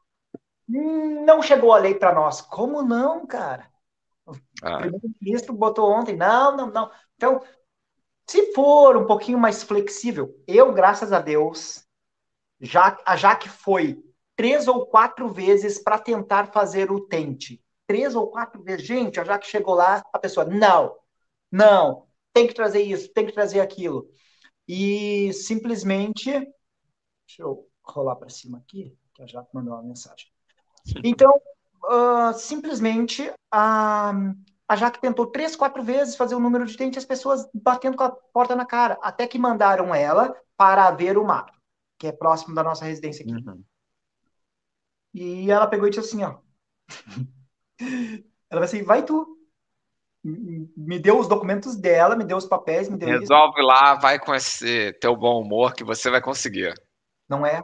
Não 0.68 1.42
chegou 1.42 1.72
a 1.72 1.78
lei 1.78 1.96
para 1.96 2.14
nós. 2.14 2.40
Como 2.40 2.80
não, 2.80 3.26
cara? 3.26 3.68
Ah. 4.62 4.76
O 4.76 4.78
primeiro-ministro 4.78 5.52
botou 5.52 5.90
ontem, 5.90 6.16
não, 6.16 6.56
não, 6.56 6.70
não. 6.70 6.90
Então, 7.16 7.42
se 8.26 8.52
for 8.52 8.96
um 8.96 9.04
pouquinho 9.04 9.38
mais 9.38 9.64
flexível, 9.64 10.40
eu, 10.46 10.72
graças 10.72 11.12
a 11.12 11.20
Deus, 11.20 11.83
já, 12.64 12.98
a 13.04 13.16
Jaque 13.16 13.48
foi 13.48 14.02
três 14.36 14.66
ou 14.66 14.86
quatro 14.86 15.28
vezes 15.28 15.78
para 15.78 15.98
tentar 15.98 16.52
fazer 16.52 16.90
o 16.90 17.00
tente. 17.00 17.62
Três 17.86 18.14
ou 18.14 18.28
quatro 18.28 18.62
vezes. 18.62 18.86
Gente, 18.86 19.20
a 19.20 19.24
Jaque 19.24 19.46
chegou 19.46 19.74
lá, 19.74 20.02
a 20.12 20.18
pessoa, 20.18 20.46
não, 20.46 20.96
Não, 21.52 22.06
tem 22.32 22.46
que 22.46 22.54
trazer 22.54 22.82
isso, 22.82 23.12
tem 23.12 23.26
que 23.26 23.32
trazer 23.32 23.60
aquilo. 23.60 24.08
E 24.66 25.32
simplesmente. 25.32 26.30
Deixa 26.30 27.42
eu 27.42 27.68
rolar 27.82 28.16
para 28.16 28.30
cima 28.30 28.58
aqui, 28.58 28.96
que 29.14 29.22
a 29.22 29.26
Jaque 29.26 29.54
mandou 29.54 29.74
uma 29.74 29.82
mensagem. 29.82 30.26
Então, 31.02 31.32
uh, 31.84 32.34
simplesmente, 32.34 33.32
a, 33.52 34.12
a 34.66 34.76
Jaque 34.76 35.00
tentou 35.00 35.26
três, 35.26 35.54
quatro 35.54 35.82
vezes 35.82 36.16
fazer 36.16 36.34
o 36.34 36.40
número 36.40 36.66
de 36.66 36.76
dente 36.76 36.98
as 36.98 37.04
pessoas 37.04 37.48
batendo 37.54 37.96
com 37.96 38.04
a 38.04 38.10
porta 38.10 38.56
na 38.56 38.66
cara, 38.66 38.98
até 39.02 39.26
que 39.26 39.38
mandaram 39.38 39.94
ela 39.94 40.34
para 40.56 40.90
ver 40.90 41.18
o 41.18 41.24
mar, 41.24 41.46
que 42.04 42.08
é 42.08 42.12
próximo 42.12 42.54
da 42.54 42.62
nossa 42.62 42.84
residência 42.84 43.24
aqui. 43.24 43.32
Uhum. 43.32 43.64
E 45.14 45.50
ela 45.50 45.66
pegou 45.66 45.86
e 45.86 45.90
disse 45.90 46.00
assim, 46.00 46.22
ó. 46.22 46.36
ela 48.50 48.60
vai 48.60 48.64
assim, 48.64 48.82
vai 48.82 49.02
tu. 49.02 49.38
Me 50.22 50.98
deu 50.98 51.18
os 51.18 51.28
documentos 51.28 51.76
dela, 51.76 52.16
me 52.16 52.24
deu 52.24 52.36
os 52.36 52.46
papéis, 52.46 52.88
me 52.88 52.98
deu 52.98 53.08
Resolve 53.08 53.58
isso. 53.58 53.66
lá, 53.66 53.94
vai 53.94 54.18
com 54.18 54.34
esse 54.34 54.92
teu 54.94 55.16
bom 55.16 55.40
humor 55.40 55.74
que 55.74 55.84
você 55.84 56.10
vai 56.10 56.20
conseguir. 56.20 56.74
Não 57.28 57.44
é? 57.44 57.62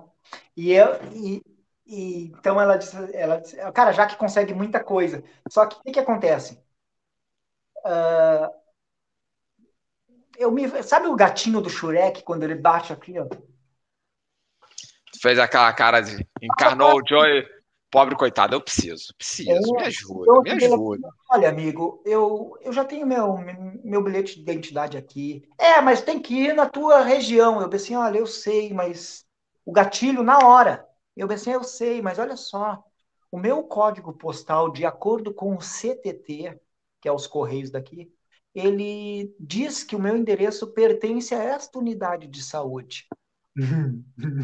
E 0.57 0.73
eu, 0.73 0.95
e, 1.13 1.43
e, 1.87 2.25
então 2.27 2.61
ela 2.61 2.77
disse, 2.77 2.97
ela 3.15 3.41
disse, 3.41 3.57
cara, 3.73 3.93
já 3.93 4.07
que 4.07 4.17
consegue 4.17 4.55
muita 4.55 4.83
coisa. 4.83 5.23
Só 5.51 5.67
que 5.67 5.77
o 5.77 5.83
que, 5.83 5.93
que 5.93 6.01
acontece? 6.01 6.59
Uh, 7.85 8.51
eu 10.39 10.51
me, 10.51 10.83
sabe 10.83 11.09
o 11.09 11.17
gatinho 11.17 11.61
do 11.61 11.69
Shurek 11.69 12.23
quando 12.23 12.43
ele 12.43 12.55
bate 12.55 12.93
aqui, 12.93 13.19
ó? 13.19 13.27
Fez 15.21 15.39
aquela 15.39 15.73
cara 15.73 16.01
de 16.01 16.27
encarnou 16.41 16.95
o 16.95 17.03
Joey, 17.07 17.47
pobre 17.91 18.17
coitado, 18.17 18.55
eu 18.55 18.61
preciso, 18.61 19.15
preciso, 19.19 19.75
me 19.75 19.83
ajuda, 19.83 20.41
me 20.43 20.51
ajuda. 20.51 21.09
Olha, 21.31 21.49
amigo, 21.49 22.03
eu, 22.07 22.57
eu 22.63 22.73
já 22.73 22.85
tenho 22.85 23.07
meu, 23.07 23.37
meu 23.85 24.03
bilhete 24.03 24.37
de 24.37 24.41
identidade 24.41 24.97
aqui. 24.97 25.47
É, 25.59 25.81
mas 25.81 26.01
tem 26.01 26.21
que 26.21 26.35
ir 26.35 26.55
na 26.55 26.67
tua 26.67 27.03
região. 27.03 27.61
Eu 27.61 27.69
pensei, 27.69 27.95
olha, 27.95 28.19
eu 28.19 28.27
sei, 28.27 28.73
mas 28.73 29.27
o 29.65 29.73
gatilho 29.73 30.23
na 30.23 30.39
hora. 30.39 30.87
Eu 31.17 31.29
pensei, 31.29 31.55
eu 31.55 31.65
sei, 31.65 32.01
mas 32.01 32.19
olha 32.19 32.37
só, 32.37 32.83
o 33.31 33.39
meu 33.39 33.63
código 33.65 34.13
postal, 34.15 34.71
de 34.71 34.87
acordo 34.87 35.35
com 35.35 35.55
o 35.55 35.61
CTT, 35.61 36.59
que 37.01 37.09
é 37.09 37.13
os 37.13 37.27
correios 37.27 37.71
daqui, 37.71 38.11
ele 38.55 39.35
diz 39.39 39.85
que 39.85 39.95
o 39.95 40.01
meu 40.01 40.17
endereço 40.17 40.73
pertence 40.73 41.35
a 41.35 41.43
esta 41.43 41.79
unidade 41.79 42.27
de 42.27 42.43
saúde. 42.43 43.07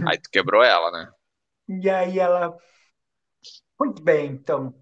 Aí 0.09 0.19
tu 0.19 0.31
quebrou 0.31 0.63
ela, 0.63 0.91
né? 0.91 1.11
E 1.69 1.89
aí 1.91 2.19
ela. 2.19 2.57
Muito 3.79 4.03
bem, 4.03 4.33
então. 4.33 4.75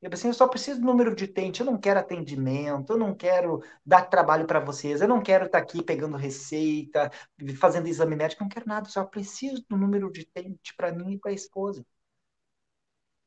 Eu 0.00 0.10
pensei, 0.10 0.28
eu 0.28 0.34
só 0.34 0.48
preciso 0.48 0.80
do 0.80 0.86
número 0.86 1.14
de 1.14 1.24
utente, 1.24 1.60
eu 1.60 1.66
não 1.66 1.78
quero 1.78 2.00
atendimento, 2.00 2.92
eu 2.92 2.98
não 2.98 3.14
quero 3.14 3.62
dar 3.86 4.02
trabalho 4.02 4.48
para 4.48 4.58
vocês, 4.58 5.00
eu 5.00 5.06
não 5.06 5.22
quero 5.22 5.46
estar 5.46 5.58
tá 5.58 5.64
aqui 5.64 5.80
pegando 5.80 6.16
receita, 6.16 7.08
fazendo 7.56 7.86
exame 7.86 8.16
médico, 8.16 8.42
não 8.42 8.48
quero 8.48 8.66
nada, 8.66 8.88
só 8.88 9.04
preciso 9.04 9.64
do 9.70 9.76
número 9.76 10.10
de 10.10 10.22
utente 10.22 10.74
para 10.76 10.90
mim 10.90 11.12
e 11.12 11.18
para 11.20 11.30
a 11.30 11.34
esposa. 11.34 11.86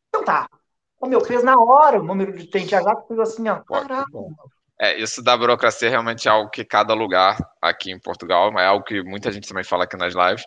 Então 0.09 0.25
tá. 0.25 0.49
O 0.99 1.07
meu 1.07 1.21
fez 1.21 1.43
na 1.43 1.57
hora 1.57 2.01
o 2.01 2.03
número 2.03 2.33
de 2.33 2.43
utente, 2.43 2.71
já 2.71 2.81
fez 3.07 3.19
assim, 3.19 3.47
ó, 3.47 3.61
caraca. 3.61 4.11
É, 4.79 4.99
isso 4.99 5.23
da 5.23 5.37
burocracia 5.37 5.87
é 5.87 5.91
realmente 5.91 6.27
algo 6.27 6.49
que 6.49 6.65
cada 6.65 6.93
lugar 6.93 7.37
aqui 7.61 7.91
em 7.91 7.99
Portugal, 7.99 8.51
é 8.59 8.65
algo 8.65 8.83
que 8.83 9.01
muita 9.01 9.31
gente 9.31 9.47
também 9.47 9.63
fala 9.63 9.85
aqui 9.85 9.95
nas 9.95 10.13
lives, 10.13 10.45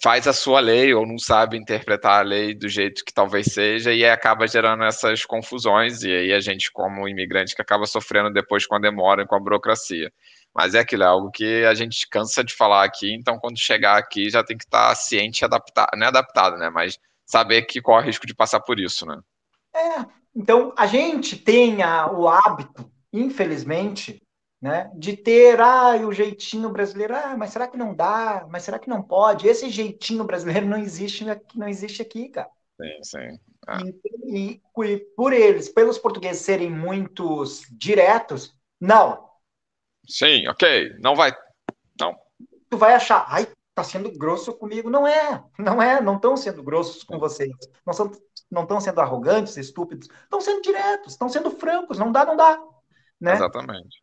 faz 0.00 0.26
a 0.26 0.32
sua 0.32 0.60
lei 0.60 0.94
ou 0.94 1.06
não 1.06 1.18
sabe 1.18 1.56
interpretar 1.56 2.20
a 2.20 2.22
lei 2.22 2.54
do 2.54 2.68
jeito 2.68 3.04
que 3.04 3.12
talvez 3.12 3.46
seja 3.46 3.92
e 3.92 4.04
acaba 4.04 4.46
gerando 4.46 4.84
essas 4.84 5.24
confusões 5.24 6.02
e 6.02 6.10
aí 6.10 6.32
a 6.32 6.40
gente 6.40 6.70
como 6.72 7.08
imigrante 7.08 7.54
que 7.54 7.60
acaba 7.60 7.84
sofrendo 7.84 8.32
depois 8.32 8.66
com 8.66 8.76
a 8.76 8.78
demora 8.78 9.22
e 9.22 9.26
com 9.26 9.34
a 9.34 9.40
burocracia. 9.40 10.12
Mas 10.54 10.74
é 10.74 10.80
aquilo, 10.80 11.02
é 11.02 11.06
algo 11.06 11.30
que 11.30 11.64
a 11.64 11.74
gente 11.74 12.08
cansa 12.08 12.44
de 12.44 12.54
falar 12.54 12.84
aqui, 12.84 13.12
então 13.12 13.38
quando 13.38 13.58
chegar 13.58 13.96
aqui 13.98 14.30
já 14.30 14.44
tem 14.44 14.56
que 14.56 14.64
estar 14.64 14.94
ciente 14.94 15.42
e 15.42 15.44
adaptado, 15.44 15.90
não 15.96 16.06
é 16.06 16.08
adaptado, 16.08 16.56
né, 16.56 16.70
mas 16.70 16.98
saber 17.26 17.62
que 17.62 17.80
corre 17.80 18.04
o 18.04 18.06
risco 18.06 18.26
de 18.26 18.34
passar 18.34 18.60
por 18.60 18.78
isso, 18.78 19.06
né? 19.06 19.18
É, 19.74 20.04
então 20.36 20.72
a 20.76 20.86
gente 20.86 21.36
tem 21.36 21.82
a, 21.82 22.10
o 22.10 22.28
hábito, 22.28 22.91
infelizmente, 23.12 24.22
né? 24.60 24.90
De 24.94 25.16
ter, 25.16 25.60
ah, 25.60 25.96
o 26.06 26.12
jeitinho 26.12 26.70
brasileiro, 26.70 27.16
ah, 27.16 27.36
mas 27.36 27.50
será 27.50 27.66
que 27.66 27.76
não 27.76 27.94
dá? 27.94 28.46
Mas 28.48 28.62
será 28.62 28.78
que 28.78 28.88
não 28.88 29.02
pode? 29.02 29.48
Esse 29.48 29.68
jeitinho 29.68 30.24
brasileiro 30.24 30.66
não 30.66 30.78
existe, 30.78 31.24
não 31.54 31.68
existe 31.68 32.00
aqui, 32.00 32.28
cara. 32.28 32.48
Sim, 32.80 33.02
sim. 33.02 33.40
Ah. 33.66 33.80
E, 34.24 34.60
e, 34.76 34.84
e, 34.84 34.98
por 35.16 35.32
eles, 35.32 35.68
pelos 35.68 35.98
portugueses 35.98 36.42
serem 36.42 36.70
muitos 36.70 37.62
diretos, 37.70 38.56
não. 38.80 39.28
Sim, 40.08 40.48
ok, 40.48 40.96
não 41.00 41.14
vai, 41.14 41.32
não. 42.00 42.16
Tu 42.68 42.76
vai 42.76 42.94
achar, 42.94 43.24
ai, 43.28 43.46
tá 43.74 43.84
sendo 43.84 44.10
grosso 44.16 44.52
comigo. 44.52 44.90
Não 44.90 45.06
é, 45.06 45.42
não 45.58 45.80
é, 45.80 46.00
não 46.00 46.16
estão 46.16 46.36
sendo 46.36 46.62
grossos 46.62 47.02
com 47.02 47.18
vocês. 47.18 47.50
Não 47.86 47.92
são, 47.92 48.10
não 48.50 48.62
estão 48.62 48.80
sendo 48.80 49.00
arrogantes, 49.00 49.56
estúpidos. 49.56 50.08
Estão 50.24 50.40
sendo 50.40 50.62
diretos, 50.62 51.12
estão 51.12 51.28
sendo 51.28 51.50
francos. 51.50 51.98
Não 51.98 52.12
dá, 52.12 52.24
não 52.24 52.36
dá. 52.36 52.62
Né? 53.22 53.34
Exatamente. 53.34 54.02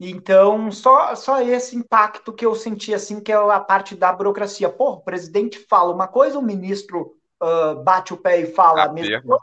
Então, 0.00 0.72
só, 0.72 1.14
só 1.14 1.40
esse 1.42 1.76
impacto 1.76 2.32
que 2.32 2.46
eu 2.46 2.54
senti, 2.54 2.94
assim, 2.94 3.20
que 3.20 3.30
é 3.30 3.36
a 3.36 3.60
parte 3.60 3.94
da 3.94 4.10
burocracia. 4.10 4.70
Pô, 4.70 4.92
o 4.92 5.00
presidente 5.02 5.58
fala 5.68 5.92
uma 5.92 6.08
coisa, 6.08 6.38
o 6.38 6.42
ministro 6.42 7.14
uh, 7.42 7.82
bate 7.82 8.14
o 8.14 8.16
pé 8.16 8.40
e 8.40 8.46
fala 8.46 8.84
a 8.84 8.92
mesma 8.92 9.20
coisa, 9.20 9.42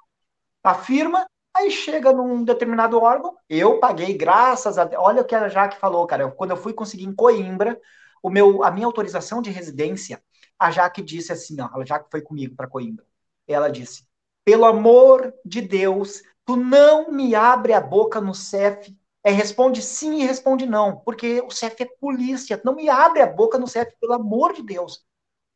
afirma, 0.63 1.25
aí 1.55 1.69
chega 1.69 2.11
num 2.11 2.43
determinado 2.43 2.99
órgão, 2.99 3.37
eu 3.47 3.79
paguei, 3.79 4.17
graças 4.17 4.79
a 4.79 4.89
Olha 4.97 5.21
o 5.21 5.25
que 5.25 5.35
a 5.35 5.47
Jaque 5.47 5.77
falou, 5.77 6.07
cara. 6.07 6.29
Quando 6.31 6.51
eu 6.51 6.57
fui 6.57 6.73
conseguir 6.73 7.05
em 7.05 7.13
Coimbra, 7.13 7.79
o 8.23 8.29
meu, 8.29 8.63
a 8.63 8.71
minha 8.71 8.87
autorização 8.87 9.39
de 9.39 9.51
residência, 9.51 10.21
a 10.57 10.71
Jaque 10.71 11.01
disse 11.03 11.31
assim, 11.31 11.61
ó, 11.61 11.79
a 11.79 11.85
Jaque 11.85 12.09
foi 12.09 12.21
comigo 12.21 12.55
para 12.55 12.67
Coimbra. 12.67 13.05
Ela 13.47 13.69
disse, 13.69 14.07
pelo 14.43 14.65
amor 14.65 15.31
de 15.45 15.61
Deus, 15.61 16.23
tu 16.43 16.55
não 16.55 17.11
me 17.11 17.35
abre 17.35 17.73
a 17.73 17.79
boca 17.79 18.19
no 18.19 18.33
CEF 18.33 18.95
é 19.23 19.31
responde 19.31 19.81
sim 19.81 20.21
e 20.21 20.25
responde 20.25 20.65
não, 20.65 20.97
porque 20.97 21.41
o 21.41 21.51
CEF 21.51 21.83
é 21.83 21.85
polícia, 21.99 22.59
não 22.65 22.75
me 22.75 22.89
abre 22.89 23.21
a 23.21 23.27
boca 23.27 23.57
no 23.57 23.67
CEF, 23.67 23.95
pelo 23.99 24.13
amor 24.13 24.53
de 24.53 24.63
Deus. 24.63 25.05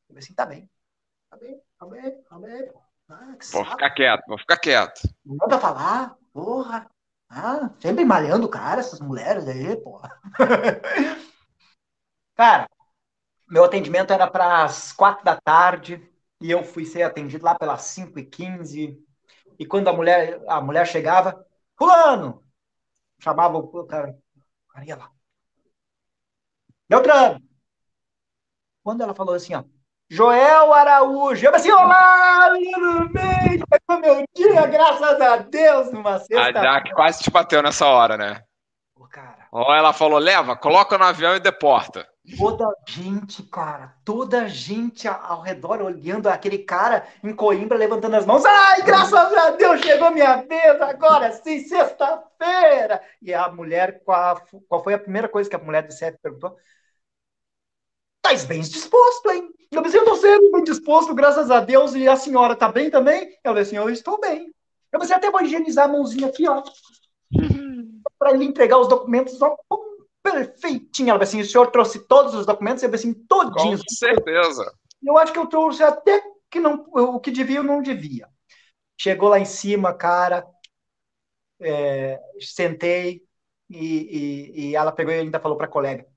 Eu 0.08 0.16
falei 0.16 0.24
assim, 0.24 0.34
tá 0.34 0.46
bem, 0.46 0.70
tá 1.30 1.38
bem, 1.38 1.62
tá 1.78 1.86
bem, 1.86 2.22
tá 2.24 2.40
bem. 2.40 2.72
Ah, 3.10 3.36
vou 3.52 3.66
ficar 3.66 3.90
quieto, 3.92 4.24
vou 4.28 4.38
ficar 4.38 4.58
quieto. 4.58 5.02
Não 5.26 5.38
dá 5.38 5.48
pra 5.48 5.60
falar, 5.60 6.18
porra. 6.34 6.90
Ah, 7.30 7.72
sempre 7.80 8.06
malhando 8.06 8.46
o 8.46 8.50
cara, 8.50 8.80
essas 8.80 9.00
mulheres 9.00 9.48
aí, 9.48 9.76
porra. 9.78 10.20
cara, 12.36 12.68
meu 13.50 13.64
atendimento 13.64 14.14
era 14.14 14.28
para 14.28 14.64
as 14.64 14.92
quatro 14.92 15.26
da 15.26 15.40
tarde 15.40 16.08
e 16.40 16.52
eu 16.52 16.64
fui 16.64 16.86
ser 16.86 17.02
atendido 17.04 17.44
lá 17.44 17.56
pelas 17.56 17.82
cinco 17.84 18.20
e 18.20 18.26
quinze. 18.26 19.04
E 19.58 19.66
quando 19.66 19.88
a 19.88 19.94
mulher, 19.94 20.42
a 20.48 20.62
mulher 20.62 20.86
chegava, 20.86 21.46
fulano, 21.78 22.45
chamava 23.20 23.58
o 23.58 23.86
cara, 23.86 24.16
cara 24.70 24.86
ia 24.86 24.96
lá. 24.96 25.12
Beltrano. 26.90 27.42
Quando 28.84 29.02
ela 29.02 29.16
falou 29.16 29.34
assim, 29.34 29.56
ó, 29.56 29.64
Joel 30.08 30.72
Araújo, 30.72 31.44
eu 31.44 31.52
falei 31.52 31.60
assim, 31.60 31.72
olá, 31.72 32.52
menino 32.52 33.10
bem, 33.10 33.60
foi 33.88 33.98
meu 33.98 34.24
dia, 34.36 34.68
graças 34.68 35.20
a 35.20 35.38
Deus, 35.38 35.92
numa 35.92 36.20
sexta. 36.20 36.60
A 36.60 36.64
Jack 36.64 36.94
quase 36.94 37.24
te 37.24 37.32
bateu 37.32 37.64
nessa 37.64 37.88
hora, 37.88 38.16
né? 38.16 38.44
Pô, 38.96 39.06
cara. 39.10 39.48
Ou 39.52 39.74
ela 39.74 39.92
falou, 39.92 40.18
leva, 40.18 40.56
coloca 40.56 40.98
no 40.98 41.04
avião 41.04 41.36
e 41.36 41.40
deporta. 41.40 42.08
Toda 42.38 42.74
gente, 42.88 43.44
cara, 43.44 43.94
toda 44.06 44.48
gente 44.48 45.06
ao 45.08 45.42
redor 45.42 45.82
olhando 45.82 46.28
aquele 46.28 46.60
cara 46.60 47.06
em 47.22 47.36
Coimbra 47.36 47.78
levantando 47.78 48.16
as 48.16 48.26
mãos. 48.26 48.46
Ai, 48.46 48.82
graças 48.84 49.14
a 49.14 49.52
Deus, 49.52 49.82
chegou 49.82 50.12
minha 50.12 50.38
vez 50.38 50.82
agora 50.82 51.32
sim, 51.34 51.60
sexta-feira. 51.60 53.02
E 53.22 53.34
a 53.34 53.50
mulher, 53.50 54.02
qual, 54.04 54.42
qual 54.68 54.82
foi 54.82 54.94
a 54.94 55.00
primeira 55.00 55.28
coisa 55.28 55.50
que 55.50 55.56
a 55.56 55.60
mulher 55.60 55.86
do 55.86 55.94
CEF 55.94 56.18
perguntou? 56.22 56.58
Tais 58.22 58.46
bem 58.46 58.62
disposto, 58.62 59.30
hein? 59.30 59.50
Eu 59.72 59.84
pensei, 59.84 60.00
eu 60.00 60.06
tô 60.06 60.16
sendo 60.16 60.52
bem 60.54 60.64
disposto, 60.64 61.14
graças 61.14 61.52
a 61.52 61.60
Deus, 61.60 61.94
e 61.94 62.08
a 62.08 62.16
senhora 62.16 62.56
tá 62.56 62.72
bem 62.72 62.90
também? 62.90 63.28
Eu 63.44 63.52
falei 63.52 63.64
assim, 63.64 63.76
eu 63.76 63.90
estou 63.90 64.20
bem. 64.20 64.54
Eu 64.92 65.00
pensei, 65.00 65.16
até 65.16 65.30
vou 65.30 65.42
higienizar 65.42 65.86
a 65.86 65.92
mãozinha 65.92 66.28
aqui, 66.28 66.48
ó. 66.48 66.64
Para 68.26 68.34
ele 68.34 68.46
entregar 68.46 68.80
os 68.80 68.88
documentos, 68.88 69.40
ó, 69.40 69.56
perfeitinho. 70.24 71.12
Ela 71.12 71.22
assim, 71.22 71.40
o 71.40 71.46
senhor 71.46 71.68
trouxe 71.68 72.00
todos 72.08 72.34
os 72.34 72.44
documentos? 72.44 72.82
Eu 72.82 72.92
assim, 72.92 73.14
todinhos. 73.14 73.82
Com 73.82 73.96
certeza. 73.96 74.74
Eu 75.04 75.16
acho 75.20 75.32
que 75.32 75.38
eu 75.38 75.46
trouxe 75.46 75.84
até 75.84 76.24
que 76.50 76.60
não, 76.60 76.88
o 76.92 77.20
que 77.20 77.30
devia, 77.30 77.58
eu 77.58 77.64
não 77.64 77.84
devia. 77.84 78.28
Chegou 79.00 79.30
lá 79.30 79.40
em 79.40 79.46
cima, 79.46 79.94
cara, 79.94 80.44
é, 81.62 82.20
sentei 82.40 83.22
e, 83.70 83.78
e, 83.78 84.70
e, 84.70 84.76
ela 84.76 84.92
pegou 84.92 85.14
e 85.14 85.20
ainda 85.20 85.40
falou 85.40 85.56
para 85.56 85.68
a 85.68 85.72
colega. 85.72 86.08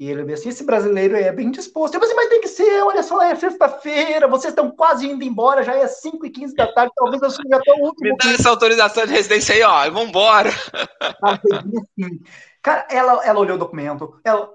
E 0.00 0.10
ele 0.10 0.24
disse 0.24 0.40
assim: 0.40 0.48
esse 0.48 0.64
brasileiro 0.64 1.14
é 1.14 1.30
bem 1.30 1.50
disposto. 1.50 1.94
Eu 1.94 2.00
disse, 2.00 2.14
mas 2.14 2.30
tem 2.30 2.40
que 2.40 2.48
ser, 2.48 2.82
olha 2.82 3.02
só, 3.02 3.20
é 3.20 3.34
sexta-feira, 3.34 4.26
vocês 4.26 4.52
estão 4.52 4.70
quase 4.70 5.06
indo 5.06 5.22
embora, 5.22 5.62
já 5.62 5.74
é 5.74 5.86
5 5.86 6.24
e 6.24 6.30
15 6.30 6.54
da 6.54 6.72
tarde, 6.72 6.90
talvez 6.96 7.20
eu 7.20 7.28
seja 7.28 7.56
até 7.56 7.70
o 7.72 7.84
último. 7.84 8.08
Me 8.08 8.16
dá 8.16 8.32
essa 8.32 8.48
autorização 8.48 9.04
de 9.04 9.12
residência 9.12 9.54
aí, 9.54 9.62
ó, 9.62 9.90
vamos 9.90 10.08
embora. 10.08 10.48
Assim. 11.22 12.18
Cara, 12.62 12.86
ela, 12.90 13.26
ela 13.26 13.40
olhou 13.40 13.56
o 13.56 13.58
documento, 13.58 14.18
ela 14.24 14.50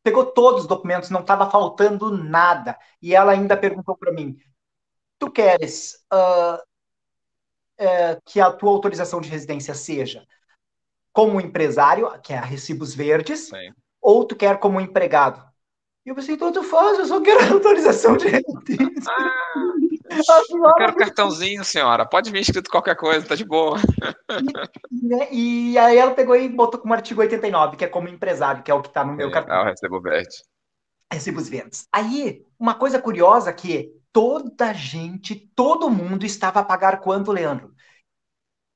pegou 0.00 0.26
todos 0.26 0.62
os 0.62 0.68
documentos, 0.68 1.10
não 1.10 1.22
estava 1.22 1.50
faltando 1.50 2.16
nada. 2.16 2.78
E 3.02 3.16
ela 3.16 3.32
ainda 3.32 3.56
perguntou 3.56 3.96
para 3.96 4.12
mim: 4.12 4.38
Tu 5.18 5.28
queres 5.28 5.94
uh, 6.12 6.62
uh, 7.80 8.22
que 8.24 8.40
a 8.40 8.52
tua 8.52 8.70
autorização 8.70 9.20
de 9.20 9.28
residência 9.28 9.74
seja 9.74 10.24
como 11.12 11.40
empresário, 11.40 12.08
que 12.22 12.32
é 12.32 12.38
a 12.38 12.44
Recibos 12.44 12.94
Verdes, 12.94 13.48
Sim. 13.48 13.72
Ou 14.04 14.26
tu 14.26 14.36
quer 14.36 14.58
como 14.58 14.80
empregado? 14.80 15.42
E 16.04 16.10
eu 16.10 16.14
pensei, 16.14 16.36
tanto 16.36 16.62
faz, 16.62 16.98
eu 16.98 17.06
só 17.06 17.20
quero 17.22 17.54
autorização 17.54 18.16
de. 18.18 18.26
Ah, 18.28 19.72
eu 20.50 20.74
quero 20.74 20.96
cartãozinho, 20.96 21.64
senhora. 21.64 22.06
Pode 22.06 22.30
vir 22.30 22.42
escrito 22.42 22.70
qualquer 22.70 22.94
coisa, 22.94 23.26
tá 23.26 23.34
de 23.34 23.44
boa. 23.44 23.78
E, 24.90 25.06
né, 25.06 25.28
e, 25.32 25.78
aí 25.78 25.96
ela 25.96 26.10
pegou 26.10 26.36
e 26.36 26.46
botou 26.46 26.78
como 26.78 26.92
artigo 26.92 27.22
89, 27.22 27.78
que 27.78 27.84
é 27.84 27.88
como 27.88 28.08
empresário, 28.08 28.62
que 28.62 28.70
é 28.70 28.74
o 28.74 28.82
que 28.82 28.90
tá 28.90 29.02
no 29.02 29.14
meu 29.14 29.28
é, 29.28 29.32
cartão. 29.32 29.56
Ah, 29.56 29.62
o 29.62 29.64
recebo 29.64 30.00
verde. 30.00 30.36
Recibos 31.10 31.48
verdes. 31.48 31.88
Aí, 31.90 32.44
uma 32.58 32.74
coisa 32.74 33.00
curiosa 33.00 33.52
que 33.52 33.90
toda 34.12 34.74
gente, 34.74 35.34
todo 35.54 35.88
mundo 35.88 36.26
estava 36.26 36.60
a 36.60 36.64
pagar 36.64 37.00
quanto, 37.00 37.32
Leandro? 37.32 37.72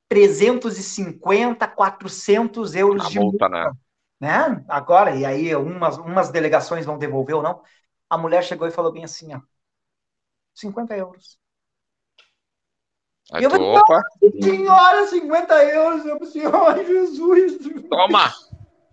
350, 0.09 1.69
400 1.69 2.75
euros 2.75 3.05
a 3.05 3.09
de 3.11 3.21
multa, 3.21 3.49
multa. 3.49 3.71
Né? 3.71 3.73
Né? 4.21 4.65
Agora, 4.69 5.15
e 5.15 5.25
aí 5.25 5.55
umas, 5.55 5.97
umas 5.99 6.31
delegações 6.31 6.85
vão 6.85 6.99
devolver 6.99 7.37
ou 7.37 7.43
não. 7.43 7.63
A 8.09 8.19
mulher 8.19 8.43
chegou 8.43 8.67
e 8.67 8.73
falou 8.73 8.93
bem 8.93 9.05
assim, 9.05 9.35
ó, 9.35 9.41
50 10.55 10.97
euros. 10.97 11.39
Aí 13.33 13.45
eu 13.45 13.51
falei, 13.51 13.67
opa. 13.67 14.03
senhora, 14.43 15.07
50 15.07 15.65
euros. 15.67 16.05
Eu 16.07 16.19
falei, 16.19 16.79
ai, 16.81 16.87
Jesus. 16.87 17.59
Toma! 17.89 18.33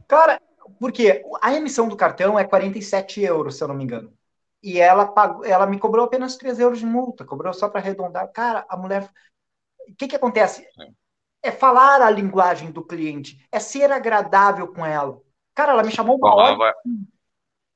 Cara, 0.07 0.41
porque 0.79 1.23
a 1.41 1.53
emissão 1.53 1.87
do 1.87 1.95
cartão 1.95 2.37
é 2.37 2.43
47 2.43 3.21
euros, 3.21 3.55
se 3.55 3.63
eu 3.63 3.67
não 3.67 3.75
me 3.75 3.83
engano. 3.83 4.13
E 4.61 4.79
ela, 4.79 5.05
pagou, 5.05 5.45
ela 5.45 5.65
me 5.65 5.79
cobrou 5.79 6.05
apenas 6.05 6.35
3 6.37 6.59
euros 6.59 6.79
de 6.79 6.85
multa, 6.85 7.23
cobrou 7.23 7.53
só 7.53 7.69
para 7.69 7.79
arredondar. 7.79 8.31
Cara, 8.31 8.65
a 8.67 8.75
mulher. 8.75 9.09
O 9.87 9.95
que, 9.95 10.07
que 10.07 10.15
acontece? 10.15 10.67
É 10.79 11.04
falar 11.51 12.01
a 12.01 12.09
linguagem 12.09 12.71
do 12.71 12.83
cliente, 12.83 13.45
é 13.51 13.59
ser 13.59 13.91
agradável 13.91 14.67
com 14.67 14.85
ela. 14.85 15.21
Cara, 15.53 15.71
ela 15.71 15.83
me 15.83 15.91
chamou 15.91 16.17
uma 16.17 16.35
hora. 16.35 16.73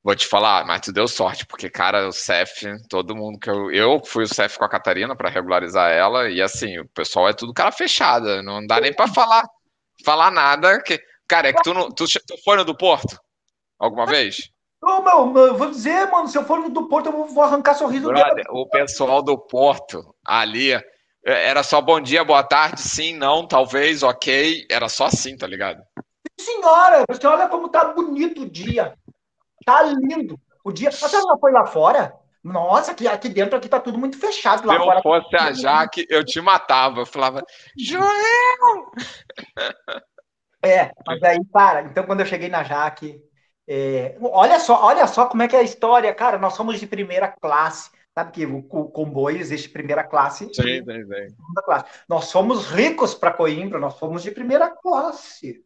Vou 0.02 0.14
te 0.16 0.26
falar, 0.26 0.64
mas 0.64 0.80
tu 0.80 0.92
deu 0.92 1.06
sorte, 1.06 1.44
porque, 1.44 1.68
cara, 1.68 2.08
o 2.08 2.12
CEF, 2.12 2.66
todo 2.88 3.14
mundo 3.14 3.38
que 3.38 3.50
eu. 3.50 3.70
Eu 3.70 4.00
fui 4.04 4.24
o 4.24 4.28
CEF 4.28 4.58
com 4.58 4.64
a 4.64 4.68
Catarina 4.68 5.14
para 5.14 5.28
regularizar 5.28 5.90
ela, 5.90 6.30
e 6.30 6.40
assim, 6.40 6.78
o 6.78 6.88
pessoal 6.88 7.28
é 7.28 7.34
tudo 7.34 7.52
cara 7.52 7.70
fechada, 7.70 8.42
não 8.42 8.66
dá 8.66 8.80
nem 8.80 8.94
para 8.94 9.08
falar. 9.08 9.44
Falar 10.02 10.30
nada. 10.30 10.82
Que, 10.82 10.98
cara, 11.28 11.48
é 11.48 11.52
que 11.52 11.62
tu, 11.62 11.74
não, 11.74 11.90
tu, 11.90 12.06
tu 12.06 12.42
foi 12.42 12.56
no 12.56 12.64
do 12.64 12.74
Porto? 12.74 13.20
Alguma 13.78 14.06
vez? 14.06 14.50
Ô, 14.82 15.02
meu, 15.02 15.46
eu 15.48 15.56
vou 15.56 15.70
dizer, 15.70 16.10
mano, 16.10 16.26
se 16.26 16.38
eu 16.38 16.44
for 16.44 16.58
no 16.58 16.70
do 16.70 16.88
Porto, 16.88 17.06
eu 17.06 17.26
vou 17.26 17.44
arrancar 17.44 17.74
sorriso 17.74 18.08
Brother, 18.08 18.34
dela. 18.34 18.48
O 18.52 18.66
pessoal 18.68 19.22
do 19.22 19.36
Porto, 19.36 20.14
ali, 20.26 20.72
é, 20.72 20.82
era 21.24 21.62
só 21.62 21.80
bom 21.80 22.00
dia, 22.00 22.24
boa 22.24 22.42
tarde, 22.42 22.80
sim, 22.80 23.14
não, 23.14 23.46
talvez, 23.46 24.02
ok. 24.02 24.66
Era 24.70 24.88
só 24.88 25.06
assim, 25.06 25.36
tá 25.36 25.46
ligado? 25.46 25.82
Senhora, 26.40 27.04
você 27.08 27.26
olha 27.26 27.48
como 27.48 27.68
tá 27.68 27.84
bonito 27.92 28.42
o 28.42 28.50
dia. 28.50 28.94
Tá 29.64 29.82
lindo. 29.82 30.38
O 30.64 30.72
dia. 30.72 30.90
Você 30.90 31.18
não 31.18 31.38
foi 31.38 31.52
lá 31.52 31.66
fora? 31.66 32.14
Nossa, 32.42 32.92
aqui, 32.92 33.06
aqui 33.06 33.28
dentro 33.28 33.56
aqui 33.56 33.68
tá 33.68 33.78
tudo 33.78 33.98
muito 33.98 34.18
fechado. 34.18 34.66
Lá 34.66 34.74
Se 34.74 34.78
fora, 34.80 34.98
eu 34.98 35.02
fosse 35.02 35.36
a 35.36 35.52
Jaque, 35.52 36.06
eu 36.08 36.24
te 36.24 36.40
matava. 36.40 37.00
Eu 37.00 37.06
falava, 37.06 37.42
Joel! 37.76 38.90
É, 40.62 40.90
mas 41.06 41.22
aí, 41.22 41.42
para. 41.46 41.80
Então, 41.84 42.04
quando 42.04 42.20
eu 42.20 42.26
cheguei 42.26 42.50
na 42.50 42.62
Jaque, 42.62 43.18
é, 43.66 44.14
olha 44.20 44.60
só, 44.60 44.84
olha 44.84 45.06
só 45.06 45.24
como 45.24 45.42
é 45.42 45.48
que 45.48 45.56
é 45.56 45.60
a 45.60 45.62
história, 45.62 46.12
cara. 46.12 46.36
Nós 46.36 46.52
somos 46.52 46.78
de 46.78 46.86
primeira 46.86 47.28
classe. 47.28 47.90
Sabe 48.20 48.32
que 48.32 48.44
o, 48.44 48.58
o 48.58 48.90
comboio 48.90 49.38
existe 49.38 49.70
primeira 49.70 50.04
classe. 50.04 50.44
Sim, 50.52 50.84
sim, 50.84 50.84
sim. 50.84 51.28
Segunda 51.30 51.62
classe. 51.64 51.84
Nós 52.06 52.26
somos 52.26 52.66
ricos 52.66 53.14
para 53.14 53.32
Coimbra, 53.32 53.78
nós 53.78 53.94
somos 53.94 54.22
de 54.22 54.30
primeira 54.30 54.68
classe. 54.68 55.64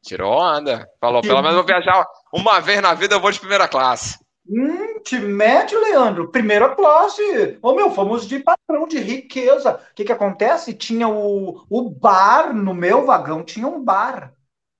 Tirou 0.00 0.32
onda. 0.32 0.88
Falou, 1.00 1.20
pelo 1.20 1.42
menos 1.42 1.56
vou 1.56 1.64
viajar 1.64 2.06
uma 2.32 2.60
vez 2.60 2.80
na 2.80 2.94
vida, 2.94 3.16
eu 3.16 3.20
vou 3.20 3.32
de 3.32 3.40
primeira 3.40 3.66
classe. 3.66 4.20
Hum, 4.48 5.00
te 5.00 5.18
mete, 5.18 5.74
Leandro. 5.74 6.30
Primeira 6.30 6.76
classe. 6.76 7.58
Ô, 7.60 7.74
meu, 7.74 7.90
fomos 7.90 8.24
de 8.24 8.38
patrão 8.38 8.86
de 8.86 9.00
riqueza. 9.00 9.72
O 9.90 9.94
que 9.96 10.04
que 10.04 10.12
acontece? 10.12 10.74
Tinha 10.74 11.08
o, 11.08 11.66
o 11.68 11.90
bar 11.90 12.54
no 12.54 12.72
meu 12.72 13.04
vagão, 13.04 13.42
tinha 13.42 13.66
um 13.66 13.82
bar. 13.82 14.32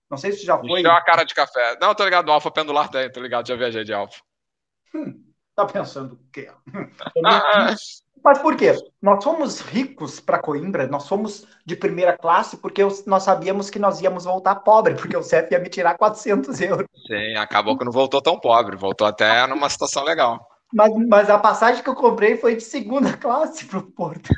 Não 0.09 0.17
sei 0.17 0.31
se 0.31 0.47
já 0.47 0.57
foi. 0.57 0.81
Deu 0.81 0.93
uma 0.93 1.03
cara 1.03 1.25
de 1.25 1.35
café. 1.35 1.77
Não, 1.81 1.93
tô 1.93 2.05
ligado, 2.05 2.31
Alfa 2.31 2.53
Pendular 2.53 2.89
tem, 2.89 3.11
tô 3.11 3.21
ligado, 3.21 3.49
já 3.49 3.57
viajei 3.57 3.83
de 3.83 3.93
Alfa. 3.93 4.21
Hum, 4.95 5.26
tá 5.57 5.65
pensando 5.65 6.13
o 6.13 6.19
quê? 6.31 6.51
Mas 8.23 8.39
por 8.39 8.57
quê? 8.57 8.75
Nós 9.01 9.23
somos 9.23 9.61
ricos 9.61 10.21
para 10.21 10.39
Coimbra, 10.39 10.87
nós 10.87 11.05
somos 11.05 11.47
de 11.65 11.75
primeira 11.77 12.17
classe 12.17 12.57
porque 12.57 12.83
nós 13.07 13.23
sabíamos 13.23 13.71
que 13.71 13.79
nós 13.79 14.01
íamos 14.01 14.25
voltar 14.25 14.57
pobre, 14.57 14.95
porque 14.95 15.17
o 15.17 15.23
CEF 15.23 15.53
ia 15.53 15.61
me 15.61 15.69
tirar 15.69 15.97
400 15.97 16.61
euros. 16.61 16.87
Sim, 17.07 17.37
acabou 17.37 17.79
que 17.79 17.85
não 17.85 17.93
voltou 17.93 18.21
tão 18.21 18.39
pobre, 18.39 18.77
voltou 18.77 19.07
até 19.07 19.47
numa 19.47 19.71
situação 19.71 20.05
legal. 20.05 20.47
Mas, 20.73 20.93
mas 21.09 21.31
a 21.31 21.39
passagem 21.39 21.83
que 21.83 21.89
eu 21.89 21.95
comprei 21.95 22.37
foi 22.37 22.57
de 22.57 22.63
segunda 22.63 23.17
classe 23.17 23.65
para 23.65 23.79
o 23.79 23.83
Porto. 23.83 24.31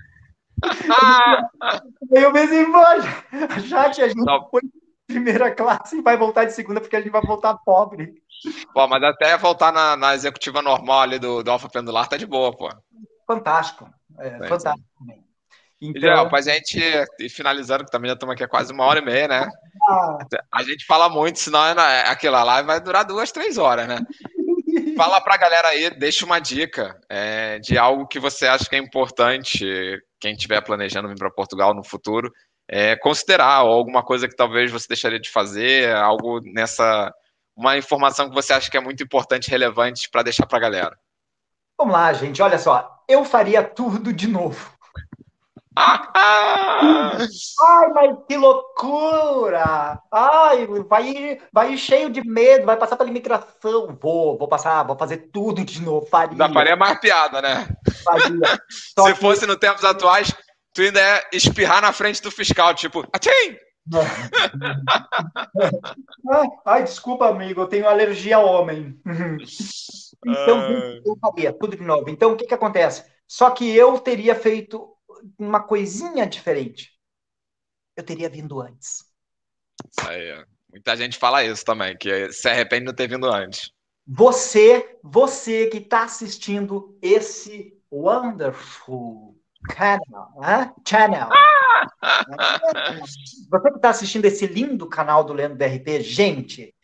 eu 2.11 2.33
pensei, 2.33 2.67
já 3.67 3.91
que 3.91 4.03
a 4.03 4.09
gente 4.09 4.23
não. 4.25 4.47
foi 4.51 4.61
primeira 5.09 5.51
classe 5.53 5.99
e 5.99 6.03
vai 6.03 6.17
voltar 6.17 6.45
de 6.45 6.53
segunda 6.53 6.81
porque 6.81 6.95
a 6.95 7.01
gente 7.01 7.11
vai 7.11 7.23
voltar 7.23 7.59
pobre. 7.65 8.23
Pô, 8.73 8.87
mas 8.87 9.03
até 9.03 9.37
voltar 9.37 9.73
na, 9.73 9.97
na 9.97 10.15
executiva 10.15 10.63
normal 10.63 11.01
ali 11.01 11.19
do, 11.19 11.43
do 11.43 11.51
Alfa 11.51 11.69
Pendular 11.69 12.09
tá 12.09 12.17
de 12.17 12.27
boa, 12.27 12.57
pô 12.57 12.69
fantástico. 13.29 13.91
É, 14.19 14.49
fantástico 14.49 14.89
também. 14.99 15.23
Então, 15.81 16.29
para 16.29 16.39
a 16.39 16.43
gente 16.43 16.81
ir 17.21 17.29
finalizando, 17.29 17.85
que 17.85 17.91
também 17.91 18.09
já 18.09 18.15
estamos 18.15 18.33
aqui 18.33 18.43
há 18.43 18.49
quase 18.49 18.73
uma 18.73 18.85
hora 18.85 18.99
e 18.99 19.05
meia, 19.05 19.29
né? 19.29 19.49
Ah. 19.89 20.19
A 20.53 20.63
gente 20.65 20.85
fala 20.85 21.09
muito, 21.09 21.39
senão 21.39 21.65
é, 21.65 22.01
é 22.01 22.09
aquela 22.09 22.43
live 22.43 22.67
vai 22.67 22.81
durar 22.81 23.05
duas, 23.05 23.31
três 23.31 23.59
horas, 23.59 23.87
né? 23.87 24.01
Fala 24.97 25.21
para 25.21 25.35
a 25.35 25.39
galera 25.39 25.69
aí, 25.69 25.91
deixa 25.91 26.27
uma 26.27 26.41
dica 26.41 26.99
é, 27.09 27.61
de 27.61 27.79
algo 27.79 28.09
que 28.09 28.19
você 28.19 28.49
acha 28.49 28.69
que 28.69 28.75
é 28.75 28.79
importante, 28.79 29.65
quem 30.19 30.33
estiver 30.33 30.61
planejando 30.61 31.09
vir 31.09 31.17
para 31.17 31.31
Portugal 31.31 31.73
no 31.73 31.85
futuro, 31.85 32.33
é, 32.69 32.97
considerar, 32.97 33.65
ou 33.65 33.73
alguma 33.73 34.03
coisa 34.03 34.29
que 34.29 34.37
talvez 34.37 34.71
você 34.71 34.89
deixaria 34.89 35.21
de 35.21 35.31
fazer, 35.31 35.95
algo 35.95 36.41
nessa. 36.41 37.13
Uma 37.57 37.77
informação 37.77 38.29
que 38.29 38.35
você 38.35 38.53
acha 38.53 38.71
que 38.71 38.77
é 38.77 38.81
muito 38.81 39.03
importante, 39.03 39.51
relevante 39.51 40.09
para 40.09 40.23
deixar 40.23 40.47
para 40.47 40.59
a 40.59 40.61
galera. 40.61 40.99
Vamos 41.77 41.93
lá, 41.93 42.13
gente, 42.13 42.41
olha 42.41 42.59
só 42.59 42.99
eu 43.09 43.25
faria 43.25 43.65
tudo 43.65 44.13
de 44.13 44.29
novo. 44.29 44.71
Ai, 45.79 47.89
mas 47.95 48.17
que 48.29 48.37
loucura! 48.37 50.01
Ai, 50.13 50.67
vai, 50.89 51.41
vai 51.53 51.77
cheio 51.77 52.11
de 52.11 52.29
medo, 52.29 52.67
vai 52.67 52.77
passar 52.77 52.97
pela 52.97 53.09
imigração. 53.09 53.97
Vou, 54.01 54.37
vou 54.37 54.49
passar, 54.49 54.83
vou 54.83 54.99
fazer 54.99 55.29
tudo 55.33 55.65
de 55.65 55.81
novo. 55.81 56.05
Faria. 56.07 56.37
Da 56.37 56.53
faria 56.53 56.75
mais 56.75 56.99
piada, 56.99 57.41
né? 57.41 57.69
Faria. 58.05 58.59
Se 58.69 59.15
que... 59.15 59.15
fosse 59.15 59.47
nos 59.47 59.57
tempos 59.57 59.85
atuais, 59.85 60.35
tu 60.79 60.83
ainda 60.83 61.01
é 61.01 61.29
espirrar 61.33 61.83
na 61.83 61.93
frente 61.93 62.23
do 62.23 62.31
fiscal, 62.31 62.73
tipo, 62.73 63.05
atim! 63.13 63.59
Ai, 66.65 66.85
desculpa, 66.85 67.29
amigo, 67.29 67.63
eu 67.63 67.67
tenho 67.67 67.89
alergia 67.89 68.37
a 68.37 68.41
homem. 68.41 68.97
Então, 70.27 70.61
eu 71.07 71.17
faria 71.21 71.53
tudo 71.53 71.77
de 71.77 71.85
novo. 71.85 72.11
Então, 72.11 72.33
o 72.33 72.37
que, 72.37 72.45
que 72.45 72.53
acontece? 72.53 73.05
Só 73.25 73.53
que 73.53 73.77
eu 73.77 74.01
teria 74.01 74.35
feito 74.35 74.93
uma 75.39 75.63
coisinha 75.63 76.27
diferente. 76.27 76.91
Eu 77.97 78.03
teria 78.03 78.29
vindo 78.29 78.61
antes. 78.61 79.05
Isso 79.89 80.09
aí. 80.09 80.45
Muita 80.73 80.97
gente 80.97 81.17
fala 81.17 81.45
isso 81.45 81.65
também, 81.65 81.97
que 81.97 82.33
se 82.33 82.49
arrepende 82.49 82.81
de 82.81 82.87
não 82.87 82.95
ter 82.97 83.07
vindo 83.07 83.33
antes. 83.33 83.71
Você, 84.05 84.99
você 85.05 85.69
que 85.69 85.79
está 85.79 86.03
assistindo 86.03 86.99
esse 87.01 87.81
wonderful 87.93 89.38
canal, 89.69 90.33
né? 90.41 90.73
channel. 90.87 91.29
Você 93.51 93.71
que 93.71 93.77
está 93.77 93.91
assistindo 93.91 94.25
esse 94.25 94.47
lindo 94.47 94.89
canal 94.89 95.25
do 95.25 95.33
Leandro 95.33 95.59
DRP, 95.59 96.01
gente, 96.01 96.75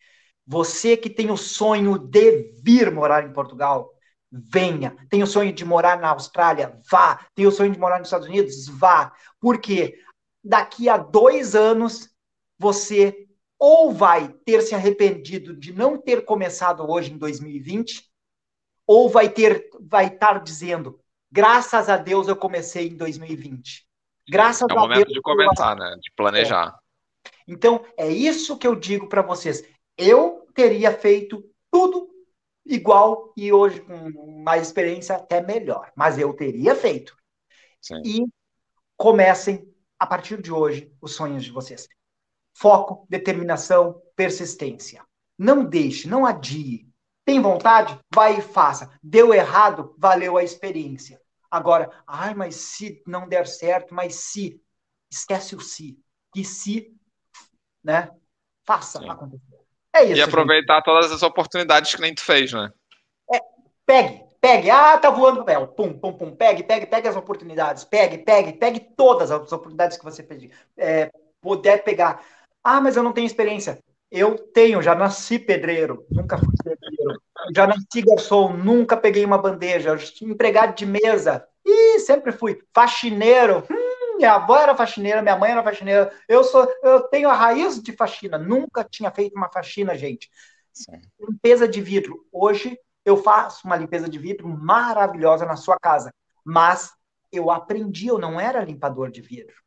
você 0.47 0.97
que 0.97 1.11
tem 1.11 1.31
o 1.31 1.36
sonho 1.36 1.98
de 1.98 2.52
vir 2.62 2.90
morar 2.90 3.24
em 3.24 3.32
Portugal, 3.32 3.90
venha. 4.31 4.97
Tem 5.09 5.23
o 5.23 5.27
sonho 5.27 5.52
de 5.52 5.65
morar 5.65 5.98
na 5.98 6.11
Austrália? 6.11 6.78
Vá. 6.90 7.27
Tem 7.35 7.47
o 7.47 7.52
sonho 7.52 7.73
de 7.73 7.78
morar 7.78 7.98
nos 7.98 8.09
Estados 8.09 8.28
Unidos? 8.28 8.69
Vá. 8.69 9.12
Porque 9.40 9.98
daqui 10.43 10.89
a 10.89 10.97
dois 10.97 11.55
anos 11.55 12.11
você 12.59 13.27
ou 13.59 13.93
vai 13.93 14.28
ter 14.44 14.61
se 14.61 14.74
arrependido 14.74 15.56
de 15.56 15.73
não 15.73 15.97
ter 15.97 16.24
começado 16.24 16.89
hoje 16.89 17.12
em 17.12 17.16
2020, 17.16 18.05
ou 18.86 19.09
vai 19.09 19.28
ter, 19.28 19.70
vai 19.81 20.09
estar 20.09 20.43
dizendo, 20.43 21.01
graças 21.35 21.89
a 21.89 21.97
Deus 21.97 22.28
eu 22.28 22.36
comecei 22.36 22.86
em 22.86 22.97
2020. 22.97 23.85
Graças 24.31 24.69
é 24.70 24.73
o 24.73 24.78
momento 24.78 25.12
de 25.12 25.20
começar, 25.20 25.74
né? 25.74 25.97
De 26.01 26.12
planejar. 26.15 26.78
É. 27.27 27.31
Então, 27.48 27.85
é 27.98 28.09
isso 28.09 28.56
que 28.56 28.66
eu 28.66 28.77
digo 28.77 29.09
para 29.09 29.20
vocês. 29.20 29.65
Eu 29.98 30.47
teria 30.55 30.93
feito 30.97 31.44
tudo 31.73 32.09
igual 32.65 33.32
e 33.36 33.52
hoje 33.52 33.81
com 33.81 34.43
mais 34.44 34.62
experiência 34.62 35.16
até 35.16 35.43
melhor, 35.43 35.90
mas 35.97 36.19
eu 36.19 36.32
teria 36.35 36.77
feito. 36.77 37.16
Sim. 37.82 38.01
E 38.05 38.24
comecem 38.97 39.69
a 39.98 40.06
partir 40.06 40.40
de 40.40 40.52
hoje 40.52 40.93
os 41.01 41.16
sonhos 41.16 41.43
de 41.44 41.51
vocês. 41.51 41.89
Foco, 42.56 43.06
determinação, 43.11 44.01
persistência. 44.15 45.05
Não 45.36 45.65
deixe, 45.65 46.06
não 46.06 46.24
adie. 46.24 46.89
Tem 47.24 47.43
vontade? 47.43 47.98
Vai 48.15 48.39
e 48.39 48.43
faça. 48.43 48.97
Deu 49.02 49.35
errado? 49.35 49.97
Valeu 49.98 50.36
a 50.36 50.44
experiência. 50.44 51.24
Agora, 51.55 51.89
ai, 52.05 52.35
mas 52.35 52.56
se 52.56 53.01
não 53.06 53.28
der 53.28 53.47
certo, 53.47 53.94
mas 53.94 54.16
se. 54.16 54.60
Esquece 55.09 55.55
o 55.55 55.60
se. 55.60 55.97
E 56.35 56.44
se, 56.44 56.93
né? 57.85 58.10
Faça 58.66 58.98
Sim. 58.98 59.09
acontecer. 59.09 59.60
É 59.94 60.02
isso. 60.02 60.16
E 60.16 60.22
aproveitar 60.22 60.78
gente. 60.78 60.85
todas 60.85 61.12
as 61.12 61.22
oportunidades 61.22 61.94
que 61.94 62.01
nem 62.01 62.12
tu 62.12 62.24
fez, 62.24 62.52
né? 62.52 62.72
É, 63.32 63.39
pegue, 63.86 64.24
pegue. 64.40 64.68
Ah, 64.68 64.98
tá 64.98 65.10
voando 65.10 65.43
o 65.43 65.44
papel. 65.44 65.68
Pum, 65.68 65.97
pum, 65.97 66.12
pum. 66.12 66.35
Pegue, 66.35 66.64
pegue, 66.64 66.86
pegue 66.86 67.06
as 67.06 67.14
oportunidades. 67.14 67.85
Pegue, 67.85 68.18
pegue, 68.18 68.55
pegue 68.55 68.81
todas 68.81 69.31
as 69.31 69.52
oportunidades 69.52 69.97
que 69.97 70.02
você 70.02 70.24
pedir. 70.24 70.51
É, 70.76 71.09
puder 71.40 71.85
pegar. 71.85 72.20
Ah, 72.64 72.81
mas 72.81 72.97
eu 72.97 73.02
não 73.05 73.12
tenho 73.12 73.28
experiência. 73.28 73.78
Eu 74.16 74.39
tenho, 74.39 74.81
já 74.81 74.95
nasci 74.95 75.41
pedreiro, 75.41 76.07
nunca 76.09 76.39
fui 76.39 76.55
pedreiro. 76.62 77.20
Já 77.53 77.66
nasci 77.66 78.01
garçom, 78.01 78.53
nunca 78.53 78.97
peguei 78.97 79.24
uma 79.24 79.36
bandeja. 79.36 79.99
Empregado 80.23 80.77
de 80.77 80.86
mesa, 80.86 81.45
e 81.65 81.99
sempre 81.99 82.31
fui. 82.31 82.62
Faxineiro, 82.73 83.65
hum, 83.69 84.16
minha 84.16 84.35
avó 84.35 84.57
era 84.57 84.77
faxineira, 84.77 85.20
minha 85.20 85.36
mãe 85.36 85.51
era 85.51 85.65
faxineira. 85.65 86.12
Eu 86.28 86.45
sou, 86.45 86.65
eu 86.85 87.01
tenho 87.09 87.28
a 87.28 87.35
raiz 87.35 87.82
de 87.82 87.91
faxina. 87.91 88.39
Nunca 88.39 88.85
tinha 88.85 89.11
feito 89.11 89.35
uma 89.35 89.51
faxina, 89.51 89.97
gente. 89.99 90.31
Sim. 90.73 91.03
Limpeza 91.19 91.66
de 91.66 91.81
vidro. 91.81 92.24
Hoje 92.31 92.78
eu 93.05 93.16
faço 93.16 93.66
uma 93.66 93.77
limpeza 93.77 94.09
de 94.09 94.16
vidro 94.16 94.49
maravilhosa 94.49 95.45
na 95.45 95.57
sua 95.57 95.77
casa, 95.77 96.15
mas 96.45 96.93
eu 97.32 97.51
aprendi, 97.51 98.07
eu 98.07 98.19
não 98.19 98.39
era 98.39 98.65
limpador 98.65 99.11
de 99.11 99.20
vidro. 99.20 99.64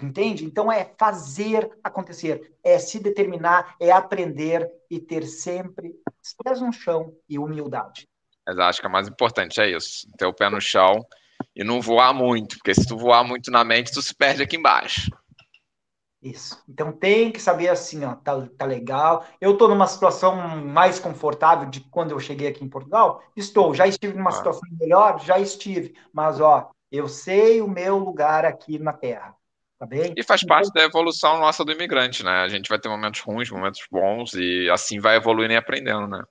Entende? 0.00 0.44
Então 0.44 0.70
é 0.70 0.92
fazer 0.98 1.70
acontecer, 1.82 2.54
é 2.62 2.78
se 2.78 2.98
determinar, 2.98 3.74
é 3.80 3.90
aprender 3.90 4.70
e 4.90 5.00
ter 5.00 5.26
sempre 5.26 5.94
os 6.22 6.34
pés 6.42 6.60
no 6.60 6.72
chão 6.72 7.14
e 7.28 7.38
humildade. 7.38 8.08
Mas 8.46 8.58
acho 8.58 8.80
que 8.80 8.86
é 8.86 8.90
mais 8.90 9.08
importante 9.08 9.60
é 9.60 9.70
isso, 9.70 10.06
ter 10.16 10.26
o 10.26 10.34
pé 10.34 10.48
no 10.48 10.60
chão 10.60 11.04
e 11.54 11.64
não 11.64 11.80
voar 11.80 12.14
muito, 12.14 12.56
porque 12.56 12.74
se 12.74 12.86
tu 12.86 12.96
voar 12.96 13.24
muito 13.24 13.50
na 13.50 13.64
mente, 13.64 13.92
tu 13.92 14.00
se 14.00 14.14
perde 14.14 14.42
aqui 14.42 14.56
embaixo. 14.56 15.10
Isso. 16.22 16.62
Então 16.68 16.92
tem 16.92 17.32
que 17.32 17.40
saber 17.40 17.68
assim, 17.68 18.04
ó, 18.04 18.14
tá, 18.14 18.46
tá 18.56 18.66
legal. 18.66 19.24
Eu 19.40 19.56
tô 19.56 19.68
numa 19.68 19.86
situação 19.86 20.36
mais 20.58 20.98
confortável 20.98 21.68
de 21.68 21.80
quando 21.80 22.10
eu 22.10 22.20
cheguei 22.20 22.48
aqui 22.48 22.62
em 22.62 22.68
Portugal. 22.68 23.22
Estou, 23.34 23.74
já 23.74 23.86
estive 23.86 24.14
numa 24.14 24.28
ah. 24.28 24.34
situação 24.34 24.68
melhor, 24.78 25.18
já 25.20 25.38
estive, 25.38 25.94
mas 26.12 26.38
ó, 26.38 26.70
eu 26.92 27.08
sei 27.08 27.62
o 27.62 27.68
meu 27.68 27.98
lugar 27.98 28.44
aqui 28.44 28.78
na 28.78 28.92
Terra. 28.92 29.34
Tá 29.80 29.86
bem? 29.86 30.12
E 30.14 30.22
faz 30.22 30.44
parte 30.44 30.70
da 30.74 30.82
evolução 30.82 31.38
nossa 31.38 31.64
do 31.64 31.72
imigrante, 31.72 32.22
né? 32.22 32.42
A 32.42 32.48
gente 32.48 32.68
vai 32.68 32.78
ter 32.78 32.90
momentos 32.90 33.22
ruins, 33.22 33.50
momentos 33.50 33.80
bons, 33.90 34.34
e 34.34 34.68
assim 34.68 35.00
vai 35.00 35.16
evoluindo 35.16 35.54
e 35.54 35.56
aprendendo, 35.56 36.06
né? 36.06 36.22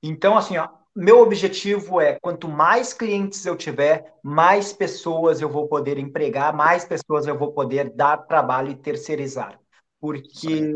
Então, 0.00 0.38
assim, 0.38 0.56
ó, 0.56 0.68
meu 0.94 1.18
objetivo 1.18 2.00
é 2.00 2.20
quanto 2.20 2.48
mais 2.48 2.92
clientes 2.92 3.44
eu 3.44 3.56
tiver, 3.56 4.14
mais 4.22 4.72
pessoas 4.72 5.40
eu 5.40 5.48
vou 5.48 5.66
poder 5.66 5.98
empregar, 5.98 6.54
mais 6.54 6.84
pessoas 6.84 7.26
eu 7.26 7.36
vou 7.36 7.52
poder 7.52 7.90
dar 7.90 8.18
trabalho 8.18 8.70
e 8.70 8.76
terceirizar. 8.76 9.58
Porque 10.00 10.72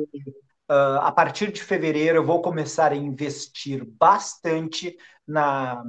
uh, 0.68 0.98
a 1.02 1.12
partir 1.12 1.52
de 1.52 1.62
fevereiro 1.62 2.18
eu 2.18 2.24
vou 2.24 2.42
começar 2.42 2.90
a 2.90 2.96
investir 2.96 3.84
bastante 3.84 4.96
na, 5.24 5.84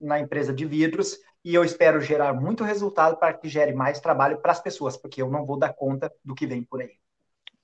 na 0.00 0.18
empresa 0.18 0.50
de 0.54 0.64
vidros 0.64 1.18
e 1.44 1.54
eu 1.54 1.64
espero 1.64 2.00
gerar 2.00 2.32
muito 2.32 2.62
resultado 2.62 3.16
para 3.16 3.32
que 3.32 3.48
gere 3.48 3.72
mais 3.72 4.00
trabalho 4.00 4.38
para 4.38 4.52
as 4.52 4.60
pessoas, 4.60 4.96
porque 4.96 5.20
eu 5.20 5.30
não 5.30 5.44
vou 5.44 5.58
dar 5.58 5.72
conta 5.72 6.12
do 6.24 6.34
que 6.34 6.46
vem 6.46 6.62
por 6.62 6.80
aí. 6.80 6.92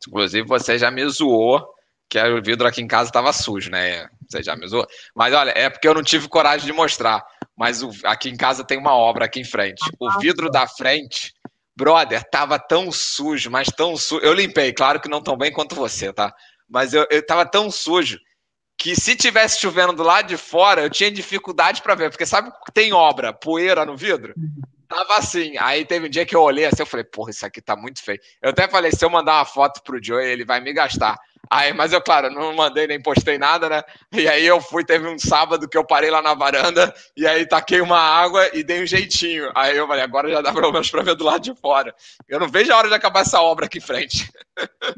Inclusive, 0.06 0.46
você 0.46 0.78
já 0.78 0.90
me 0.90 1.06
zoou 1.08 1.74
que 2.08 2.20
o 2.20 2.42
vidro 2.42 2.66
aqui 2.66 2.80
em 2.80 2.88
casa 2.88 3.10
estava 3.10 3.32
sujo, 3.32 3.70
né? 3.70 4.08
Você 4.28 4.42
já 4.42 4.56
me 4.56 4.66
zoou. 4.66 4.86
Mas 5.14 5.34
olha, 5.34 5.50
é 5.50 5.68
porque 5.68 5.86
eu 5.86 5.94
não 5.94 6.02
tive 6.02 6.28
coragem 6.28 6.66
de 6.66 6.72
mostrar. 6.72 7.24
Mas 7.56 7.82
o, 7.82 7.90
aqui 8.04 8.30
em 8.30 8.36
casa 8.36 8.64
tem 8.64 8.78
uma 8.78 8.94
obra 8.94 9.26
aqui 9.26 9.40
em 9.40 9.44
frente. 9.44 9.82
O 10.00 10.08
ah, 10.08 10.18
vidro 10.18 10.50
tá. 10.50 10.60
da 10.60 10.66
frente, 10.66 11.34
brother, 11.76 12.24
tava 12.30 12.58
tão 12.58 12.90
sujo, 12.90 13.50
mas 13.50 13.68
tão 13.68 13.96
sujo. 13.96 14.24
Eu 14.24 14.32
limpei, 14.32 14.72
claro 14.72 15.00
que 15.00 15.08
não 15.08 15.22
tão 15.22 15.36
bem 15.36 15.52
quanto 15.52 15.74
você, 15.74 16.12
tá? 16.12 16.32
Mas 16.68 16.94
eu, 16.94 17.06
eu 17.10 17.24
tava 17.24 17.44
tão 17.44 17.70
sujo 17.70 18.18
que 18.78 18.94
se 18.94 19.16
tivesse 19.16 19.60
chovendo 19.60 19.92
do 19.92 20.04
lado 20.04 20.28
de 20.28 20.36
fora, 20.36 20.82
eu 20.82 20.88
tinha 20.88 21.10
dificuldade 21.10 21.82
para 21.82 21.96
ver, 21.96 22.10
porque 22.10 22.24
sabe 22.24 22.52
que 22.64 22.72
tem 22.72 22.92
obra, 22.92 23.32
poeira 23.32 23.84
no 23.84 23.96
vidro? 23.96 24.34
Tava 24.88 25.16
assim. 25.16 25.54
Aí 25.58 25.84
teve 25.84 26.06
um 26.06 26.10
dia 26.10 26.24
que 26.24 26.34
eu 26.34 26.40
olhei 26.40 26.64
assim, 26.64 26.80
eu 26.80 26.86
falei, 26.86 27.04
porra, 27.04 27.30
isso 27.30 27.44
aqui 27.44 27.60
tá 27.60 27.76
muito 27.76 28.02
feio. 28.02 28.20
Eu 28.40 28.50
até 28.50 28.68
falei, 28.68 28.92
se 28.92 29.04
eu 29.04 29.10
mandar 29.10 29.34
uma 29.34 29.44
foto 29.44 29.82
pro 29.82 30.02
Joe, 30.02 30.24
ele 30.24 30.44
vai 30.44 30.60
me 30.60 30.72
gastar. 30.72 31.18
Aí, 31.50 31.72
mas 31.72 31.92
eu, 31.92 32.00
claro, 32.00 32.30
não 32.30 32.54
mandei 32.54 32.86
nem 32.86 33.00
postei 33.00 33.38
nada, 33.38 33.68
né? 33.68 33.82
E 34.12 34.28
aí 34.28 34.44
eu 34.46 34.60
fui, 34.60 34.84
teve 34.84 35.08
um 35.08 35.18
sábado 35.18 35.68
que 35.68 35.76
eu 35.76 35.84
parei 35.84 36.10
lá 36.10 36.20
na 36.20 36.34
varanda 36.34 36.92
e 37.16 37.26
aí 37.26 37.46
taquei 37.46 37.80
uma 37.80 37.98
água 37.98 38.48
e 38.52 38.62
dei 38.62 38.82
um 38.82 38.86
jeitinho. 38.86 39.50
Aí 39.54 39.76
eu 39.76 39.86
falei, 39.86 40.02
agora 40.02 40.30
já 40.30 40.40
dá 40.40 40.52
pelo 40.52 40.72
menos 40.72 40.90
para 40.90 41.02
ver 41.02 41.14
do 41.14 41.24
lado 41.24 41.42
de 41.42 41.54
fora. 41.54 41.94
Eu 42.28 42.38
não 42.38 42.48
vejo 42.48 42.72
a 42.72 42.76
hora 42.76 42.88
de 42.88 42.94
acabar 42.94 43.20
essa 43.20 43.40
obra 43.40 43.66
aqui 43.66 43.78
em 43.78 43.82
frente. 43.82 44.30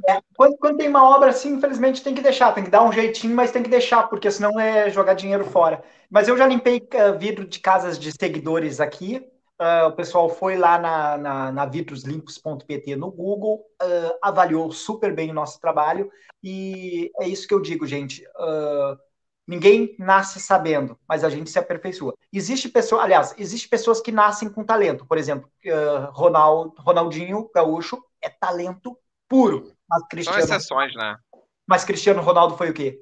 É, 0.09 0.19
quando, 0.35 0.57
quando, 0.57 0.79
tem 0.79 0.89
uma 0.89 1.05
obra 1.05 1.29
assim, 1.29 1.53
infelizmente 1.53 2.03
tem 2.03 2.15
que 2.15 2.23
deixar, 2.23 2.53
tem 2.53 2.65
que 2.65 2.71
dar 2.71 2.83
um 2.83 2.91
jeitinho, 2.91 3.37
mas 3.37 3.51
tem 3.51 3.63
que 3.63 3.69
deixar, 3.69 4.05
porque 4.05 4.31
senão 4.31 4.59
é 4.59 4.89
jogar 4.89 5.13
dinheiro 5.13 5.45
fora. 5.45 5.83
Mas 6.09 6.29
eu 6.29 6.37
já 6.37 6.47
limpei 6.47 6.79
uh, 6.79 7.19
vidro 7.19 7.47
de 7.47 7.59
casas 7.59 7.99
de 7.99 8.11
seguidores 8.11 8.81
aqui, 8.81 9.23
Uh, 9.61 9.89
o 9.89 9.93
pessoal 9.93 10.31
foi 10.31 10.57
lá 10.57 10.79
na, 10.79 11.19
na, 11.19 11.53
na 11.53 11.67
vitroslimpos.pt 11.67 12.97
no 12.97 13.11
Google, 13.11 13.63
uh, 13.83 14.19
avaliou 14.23 14.73
super 14.73 15.15
bem 15.15 15.31
o 15.31 15.35
nosso 15.35 15.61
trabalho, 15.61 16.11
e 16.43 17.13
é 17.21 17.29
isso 17.29 17.47
que 17.47 17.53
eu 17.53 17.61
digo, 17.61 17.87
gente. 17.87 18.25
Uh, 18.39 18.97
ninguém 19.47 19.95
nasce 19.99 20.41
sabendo, 20.41 20.99
mas 21.07 21.25
a 21.25 21.29
gente 21.29 21.51
se 21.51 21.59
aperfeiçoa. 21.59 22.15
Existe 22.33 22.71
pessoa, 22.71 23.03
aliás, 23.03 23.35
existe 23.37 23.69
pessoas 23.69 24.01
que 24.01 24.11
nascem 24.11 24.49
com 24.49 24.65
talento. 24.65 25.05
Por 25.05 25.19
exemplo, 25.19 25.51
Ronald, 26.13 26.73
Ronaldinho 26.79 27.51
Gaúcho 27.55 28.03
é 28.23 28.31
talento 28.31 28.97
puro. 29.29 29.73
Mas 29.87 30.03
Cristiano, 30.09 30.41
São 30.41 30.57
exceções, 30.57 30.95
né? 30.95 31.17
Mas 31.67 31.85
Cristiano 31.85 32.23
Ronaldo 32.23 32.57
foi 32.57 32.71
o 32.71 32.75
quê? 32.75 32.99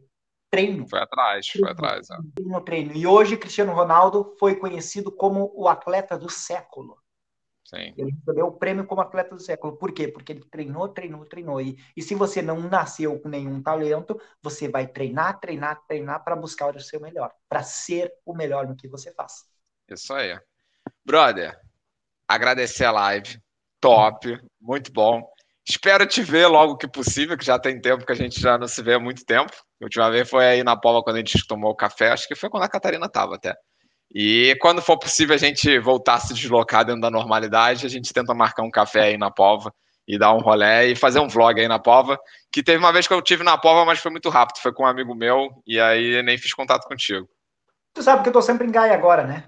Treino. 0.50 0.88
Foi 0.88 1.00
atrás, 1.00 1.46
treino, 1.46 1.66
foi 1.66 1.72
atrás. 1.72 2.10
É. 2.10 2.16
Treino, 2.34 2.60
treino. 2.60 2.92
E 2.92 3.06
hoje 3.06 3.36
Cristiano 3.36 3.72
Ronaldo 3.72 4.34
foi 4.38 4.56
conhecido 4.56 5.12
como 5.12 5.52
o 5.54 5.68
atleta 5.68 6.16
do 6.18 6.30
século. 6.30 6.98
Sim. 7.68 7.92
Ele 7.98 8.12
recebeu 8.12 8.46
o 8.46 8.52
prêmio 8.52 8.86
como 8.86 9.02
atleta 9.02 9.34
do 9.34 9.42
século. 9.42 9.76
Por 9.76 9.92
quê? 9.92 10.08
Porque 10.08 10.32
ele 10.32 10.44
treinou, 10.50 10.88
treinou, 10.88 11.26
treinou. 11.26 11.60
E, 11.60 11.76
e 11.94 12.00
se 12.00 12.14
você 12.14 12.40
não 12.40 12.58
nasceu 12.60 13.20
com 13.20 13.28
nenhum 13.28 13.62
talento, 13.62 14.18
você 14.42 14.68
vai 14.68 14.86
treinar, 14.86 15.38
treinar, 15.38 15.82
treinar 15.86 16.24
para 16.24 16.34
buscar 16.34 16.74
o 16.74 16.80
seu 16.80 16.98
melhor, 16.98 17.30
para 17.46 17.62
ser 17.62 18.10
o 18.24 18.34
melhor 18.34 18.66
no 18.66 18.74
que 18.74 18.88
você 18.88 19.12
faz. 19.12 19.44
Isso 19.86 20.14
aí. 20.14 20.38
Brother, 21.04 21.60
agradecer 22.26 22.86
a 22.86 22.92
live. 22.92 23.38
Top, 23.80 24.26
muito 24.58 24.90
bom. 24.90 25.22
Espero 25.68 26.06
te 26.06 26.22
ver 26.22 26.46
logo 26.46 26.78
que 26.78 26.88
possível, 26.88 27.36
que 27.36 27.44
já 27.44 27.58
tem 27.58 27.78
tempo 27.78 28.06
que 28.06 28.12
a 28.12 28.16
gente 28.16 28.40
já 28.40 28.56
não 28.56 28.66
se 28.66 28.82
vê 28.82 28.94
há 28.94 28.98
muito 28.98 29.26
tempo. 29.26 29.52
A 29.80 29.84
última 29.84 30.10
vez 30.10 30.28
foi 30.28 30.44
aí 30.44 30.64
na 30.64 30.76
Pova 30.76 31.02
quando 31.02 31.16
a 31.16 31.18
gente 31.20 31.46
tomou 31.46 31.70
o 31.70 31.76
café, 31.76 32.10
acho 32.10 32.26
que 32.26 32.34
foi 32.34 32.50
quando 32.50 32.64
a 32.64 32.68
Catarina 32.68 33.06
estava 33.06 33.36
até. 33.36 33.55
E 34.12 34.56
quando 34.60 34.80
for 34.80 34.98
possível 34.98 35.34
a 35.34 35.38
gente 35.38 35.78
voltar 35.78 36.14
a 36.14 36.20
se 36.20 36.32
deslocar 36.32 36.84
dentro 36.84 37.00
da 37.00 37.10
normalidade, 37.10 37.86
a 37.86 37.90
gente 37.90 38.12
tenta 38.12 38.34
marcar 38.34 38.62
um 38.62 38.70
café 38.70 39.02
aí 39.02 39.18
na 39.18 39.30
Pova 39.30 39.72
e 40.06 40.18
dar 40.18 40.32
um 40.32 40.40
rolé 40.40 40.86
e 40.86 40.96
fazer 40.96 41.20
um 41.20 41.28
vlog 41.28 41.60
aí 41.60 41.68
na 41.68 41.78
Pova. 41.78 42.18
Que 42.50 42.62
teve 42.62 42.78
uma 42.78 42.92
vez 42.92 43.06
que 43.06 43.12
eu 43.12 43.20
tive 43.20 43.44
na 43.44 43.59
Pova, 43.59 43.84
mas 43.84 43.98
foi 43.98 44.10
muito 44.10 44.30
rápido, 44.30 44.59
foi 44.62 44.72
com 44.72 44.82
um 44.82 44.86
amigo 44.86 45.14
meu 45.14 45.50
e 45.66 45.78
aí 45.78 46.22
nem 46.22 46.38
fiz 46.38 46.55
contato 46.55 46.88
contigo. 46.88 47.28
Tu 47.92 48.02
sabe 48.02 48.22
que 48.22 48.30
eu 48.30 48.32
tô 48.32 48.40
sempre 48.40 48.66
em 48.66 48.70
Gaia 48.70 48.94
agora, 48.94 49.24
né? 49.24 49.44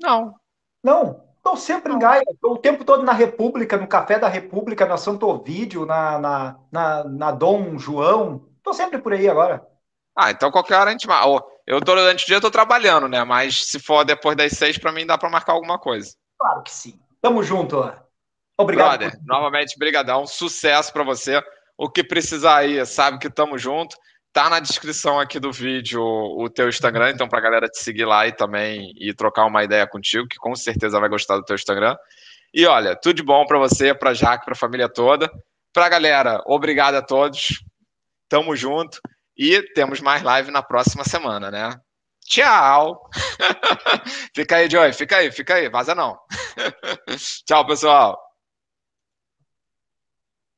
Não. 0.00 0.34
Não? 0.82 1.24
Estou 1.36 1.56
sempre 1.56 1.92
em 1.92 1.98
Gaia, 1.98 2.22
o 2.44 2.58
tempo 2.58 2.84
todo 2.84 3.02
na 3.02 3.12
República, 3.12 3.76
no 3.76 3.88
Café 3.88 4.18
da 4.18 4.28
República, 4.28 4.86
na 4.86 4.96
Santo 4.96 5.26
Ovídio, 5.26 5.86
na, 5.86 6.18
na, 6.18 6.56
na, 6.70 7.04
na 7.04 7.30
Dom 7.32 7.76
João. 7.78 8.49
Estou 8.60 8.74
sempre 8.74 8.98
por 8.98 9.12
aí 9.12 9.28
agora. 9.28 9.66
Ah, 10.16 10.30
então 10.30 10.50
qualquer 10.50 10.76
hora 10.76 10.90
a 10.90 10.92
gente. 10.92 11.08
Eu 11.66 11.80
durante 11.80 12.24
o 12.24 12.26
dia 12.26 12.36
estou 12.36 12.50
trabalhando, 12.50 13.08
né? 13.08 13.24
Mas 13.24 13.66
se 13.66 13.80
for 13.80 14.04
depois 14.04 14.36
das 14.36 14.52
seis, 14.52 14.76
para 14.76 14.92
mim 14.92 15.06
dá 15.06 15.16
para 15.16 15.30
marcar 15.30 15.52
alguma 15.52 15.78
coisa. 15.78 16.12
Claro 16.38 16.62
que 16.62 16.70
sim. 16.70 17.00
Tamo 17.22 17.42
junto. 17.42 17.76
Obrigado. 18.58 18.98
Brother, 18.98 19.18
por... 19.18 19.26
novamente, 19.26 19.78
brigadão. 19.78 20.26
Sucesso 20.26 20.92
para 20.92 21.04
você. 21.04 21.42
O 21.78 21.88
que 21.88 22.04
precisar 22.04 22.58
aí, 22.58 22.84
sabe 22.84 23.18
que 23.18 23.30
tamo 23.30 23.56
junto. 23.56 23.96
Tá 24.32 24.50
na 24.50 24.60
descrição 24.60 25.18
aqui 25.18 25.40
do 25.40 25.50
vídeo 25.50 26.02
o 26.02 26.48
teu 26.48 26.68
Instagram, 26.68 27.10
então 27.10 27.28
pra 27.28 27.40
galera 27.40 27.68
te 27.68 27.82
seguir 27.82 28.04
lá 28.04 28.26
e 28.28 28.32
também 28.32 28.92
e 28.96 29.14
trocar 29.14 29.46
uma 29.46 29.64
ideia 29.64 29.86
contigo, 29.88 30.28
que 30.28 30.36
com 30.36 30.54
certeza 30.54 31.00
vai 31.00 31.08
gostar 31.08 31.36
do 31.36 31.44
teu 31.44 31.56
Instagram. 31.56 31.96
E 32.52 32.66
olha, 32.66 32.94
tudo 32.94 33.16
de 33.16 33.22
bom 33.22 33.46
para 33.46 33.58
você, 33.58 33.94
para 33.94 34.14
Jaque, 34.14 34.44
para 34.44 34.52
a 34.52 34.56
família 34.56 34.88
toda. 34.88 35.30
Pra 35.72 35.88
galera, 35.88 36.42
obrigado 36.46 36.96
a 36.96 37.02
todos. 37.02 37.62
Tamo 38.30 38.56
junto. 38.56 38.98
E 39.36 39.60
temos 39.74 40.00
mais 40.00 40.22
live 40.22 40.50
na 40.50 40.62
próxima 40.62 41.04
semana, 41.04 41.50
né? 41.50 41.74
Tchau! 42.24 43.10
fica 44.34 44.56
aí, 44.56 44.70
Joy. 44.70 44.92
Fica 44.92 45.16
aí, 45.16 45.32
fica 45.32 45.54
aí. 45.56 45.68
Vaza 45.68 45.94
não. 45.94 46.16
Tchau, 47.44 47.66
pessoal. 47.66 48.29